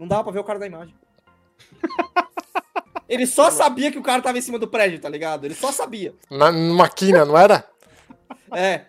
Não 0.00 0.08
dava 0.08 0.24
pra 0.24 0.32
ver 0.32 0.38
o 0.38 0.44
cara 0.44 0.58
da 0.58 0.66
imagem. 0.66 0.94
ele 3.06 3.26
só 3.26 3.50
sabia 3.50 3.92
que 3.92 3.98
o 3.98 4.02
cara 4.02 4.22
tava 4.22 4.38
em 4.38 4.40
cima 4.40 4.58
do 4.58 4.66
prédio, 4.66 4.98
tá 4.98 5.10
ligado? 5.10 5.44
Ele 5.44 5.54
só 5.54 5.70
sabia. 5.70 6.14
Na, 6.30 6.50
numa 6.50 6.88
quina, 6.88 7.22
não 7.26 7.36
era? 7.36 7.68
É. 8.50 8.86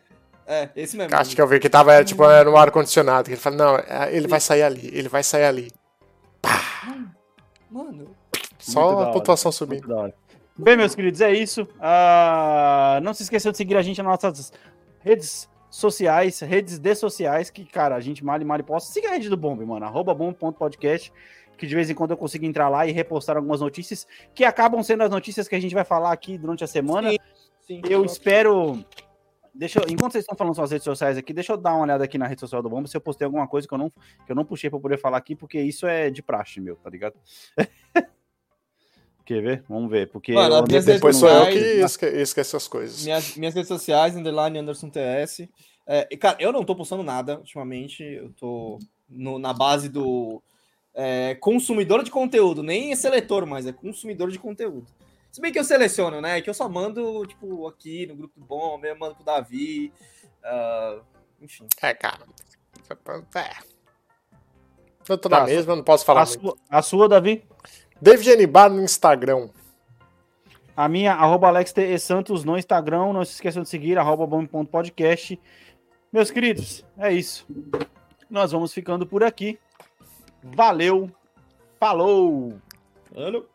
É, 0.48 0.70
esse 0.74 0.96
mesmo. 0.96 1.14
Acho 1.14 1.36
que 1.36 1.42
eu 1.42 1.48
vi 1.48 1.60
que 1.60 1.70
tava 1.70 1.94
era, 1.94 2.06
tipo, 2.06 2.24
era 2.24 2.50
no 2.50 2.56
ar-condicionado. 2.56 3.30
Ele 3.30 3.36
fala, 3.36 3.56
não, 3.58 3.76
é, 3.76 4.16
ele 4.16 4.26
vai 4.26 4.40
sair 4.40 4.64
ali, 4.64 4.90
ele 4.94 5.10
vai 5.10 5.22
sair 5.22 5.44
ali. 5.44 5.70
Mano. 7.70 8.16
Só 8.58 9.02
a 9.02 9.12
pontuação 9.12 9.52
subindo. 9.52 10.14
Bem, 10.58 10.78
meus 10.78 10.96
queridos, 10.96 11.20
é 11.20 11.34
isso. 11.34 11.68
Ah, 11.78 13.02
não 13.04 13.14
se 13.14 13.24
esqueçam 13.24 13.52
de 13.52 13.58
seguir 13.58 13.76
a 13.76 13.82
gente 13.82 14.02
nas 14.02 14.24
nossas 14.24 14.54
redes 15.02 15.50
sociais, 15.72 16.42
redes 16.42 16.78
de 16.78 16.94
sociais, 16.94 17.50
que, 17.50 17.66
cara, 17.66 17.96
a 17.96 18.00
gente 18.02 18.24
male, 18.24 18.44
male 18.44 18.62
posta. 18.62 18.92
Siga 18.92 19.08
a 19.08 19.12
rede 19.14 19.30
do 19.30 19.38
Bombe, 19.38 19.66
mano, 19.66 19.86
arroba 19.86 20.14
bombe.podcast, 20.14 21.12
que 21.58 21.66
de 21.66 21.74
vez 21.74 21.90
em 21.90 21.96
quando 21.96 22.12
eu 22.12 22.18
consigo 22.18 22.46
entrar 22.46 22.68
lá 22.68 22.86
e 22.86 22.92
repostar 22.92 23.38
algumas 23.38 23.62
notícias, 23.62 24.06
que 24.36 24.44
acabam 24.44 24.84
sendo 24.84 25.04
as 25.04 25.10
notícias 25.10 25.48
que 25.48 25.56
a 25.56 25.60
gente 25.60 25.74
vai 25.74 25.86
falar 25.86 26.12
aqui 26.12 26.38
durante 26.38 26.64
a 26.64 26.68
semana. 26.68 27.10
Sim, 27.10 27.18
Sim. 27.62 27.82
Eu 27.90 28.04
espero... 28.04 28.84
Deixa 29.54 29.80
eu, 29.80 29.86
enquanto 29.90 30.14
vocês 30.14 30.24
estão 30.24 30.38
falando 30.38 30.56
suas 30.56 30.72
redes 30.72 30.86
sociais 30.86 31.18
aqui, 31.18 31.34
deixa 31.34 31.52
eu 31.52 31.58
dar 31.58 31.74
uma 31.74 31.84
olhada 31.84 32.06
aqui 32.06 32.18
na 32.18 32.26
rede 32.26 32.40
social 32.40 32.64
do 32.64 32.70
Bomba 32.70 32.88
se 32.88 32.96
eu 32.96 33.02
postei 33.02 33.26
alguma 33.26 33.46
coisa 33.48 33.68
que 33.68 33.74
eu 33.74 33.78
não, 33.78 33.90
que 33.90 34.32
eu 34.32 34.36
não 34.36 34.46
puxei 34.46 34.70
pra 34.70 34.80
poder 34.80 34.98
falar 34.98 35.18
aqui, 35.18 35.36
porque 35.36 35.60
isso 35.60 35.86
é 35.86 36.10
de 36.10 36.24
praxe, 36.24 36.62
meu, 36.62 36.78
tá 36.78 36.90
ligado? 36.90 37.16
Quer 39.26 39.42
ver? 39.42 39.64
Vamos 39.70 39.90
ver, 39.90 40.10
porque 40.10 40.34
Mano, 40.34 40.64
Depois 40.64 41.16
sou 41.16 41.30
eu 41.30 41.46
que 41.52 41.58
esque, 41.60 42.06
esqueço 42.06 42.58
as 42.58 42.68
coisas. 42.68 43.04
Minhas, 43.04 43.36
minhas 43.36 43.54
redes 43.54 43.68
sociais, 43.68 44.16
underline 44.16 44.58
Anderson 44.58 44.90
TS. 44.90 45.48
É, 45.86 46.06
cara, 46.18 46.38
eu 46.40 46.52
não 46.52 46.64
tô 46.64 46.76
postando 46.76 47.04
nada 47.04 47.38
ultimamente. 47.38 48.04
Eu 48.04 48.32
tô 48.34 48.80
no- 49.10 49.38
na 49.40 49.54
base 49.54 49.90
do 49.90 50.42
é, 50.94 51.36
consumidor 51.36 52.04
de 52.04 52.12
conteúdo. 52.12 52.62
Nem 52.64 52.92
é 52.92 52.96
seletor, 52.96 53.46
mas 53.46 53.66
é 53.66 53.72
consumidor 53.72 54.30
de 54.32 54.38
conteúdo. 54.40 54.88
Se 55.32 55.40
bem 55.40 55.52
que 55.52 55.58
eu 55.60 55.64
seleciono, 55.64 56.20
né? 56.20 56.42
Que 56.42 56.50
eu 56.50 56.54
só 56.54 56.68
mando, 56.68 57.26
tipo, 57.26 57.66
aqui 57.68 58.06
no 58.08 58.16
grupo 58.16 58.38
do 58.40 58.46
Bom, 58.46 58.78
eu 58.84 58.98
mando 58.98 59.16
pro 59.16 59.24
Davi. 59.24 59.94
ah, 60.44 61.00
enfim. 61.42 61.66
É, 61.82 61.94
cara. 61.94 62.20
É. 63.36 63.72
Eu 65.08 65.18
tô 65.18 65.30
Tá, 65.30 65.40
na 65.40 65.46
mesma, 65.46 65.72
eu 65.74 65.78
não 65.78 65.84
posso 65.84 66.06
falar 66.06 66.24
A 66.24 66.26
muito. 66.26 66.42
sua, 66.42 66.56
a 66.70 66.82
sua, 66.82 67.08
Davi? 67.10 67.44
David 68.02 68.32
Anibar 68.32 68.70
no 68.70 68.82
Instagram. 68.82 69.50
A 70.76 70.90
minha, 70.90 71.14
arroba 71.14 71.50
Alex 71.50 71.72
T. 71.72 71.94
E. 71.94 72.00
Santos 72.00 72.44
no 72.44 72.58
Instagram. 72.58 73.14
Não 73.14 73.24
se 73.24 73.34
esqueçam 73.34 73.62
de 73.62 73.70
seguir, 73.70 73.98
arroba 73.98 74.26
bombe.podcast. 74.26 75.40
Meus 76.12 76.32
queridos, 76.32 76.84
é 76.98 77.14
isso. 77.14 77.46
Nós 78.30 78.52
vamos 78.52 78.74
ficando 78.74 79.06
por 79.06 79.24
aqui. 79.24 79.60
Valeu. 80.44 81.12
Falou. 81.80 82.60
Alô? 83.16 83.46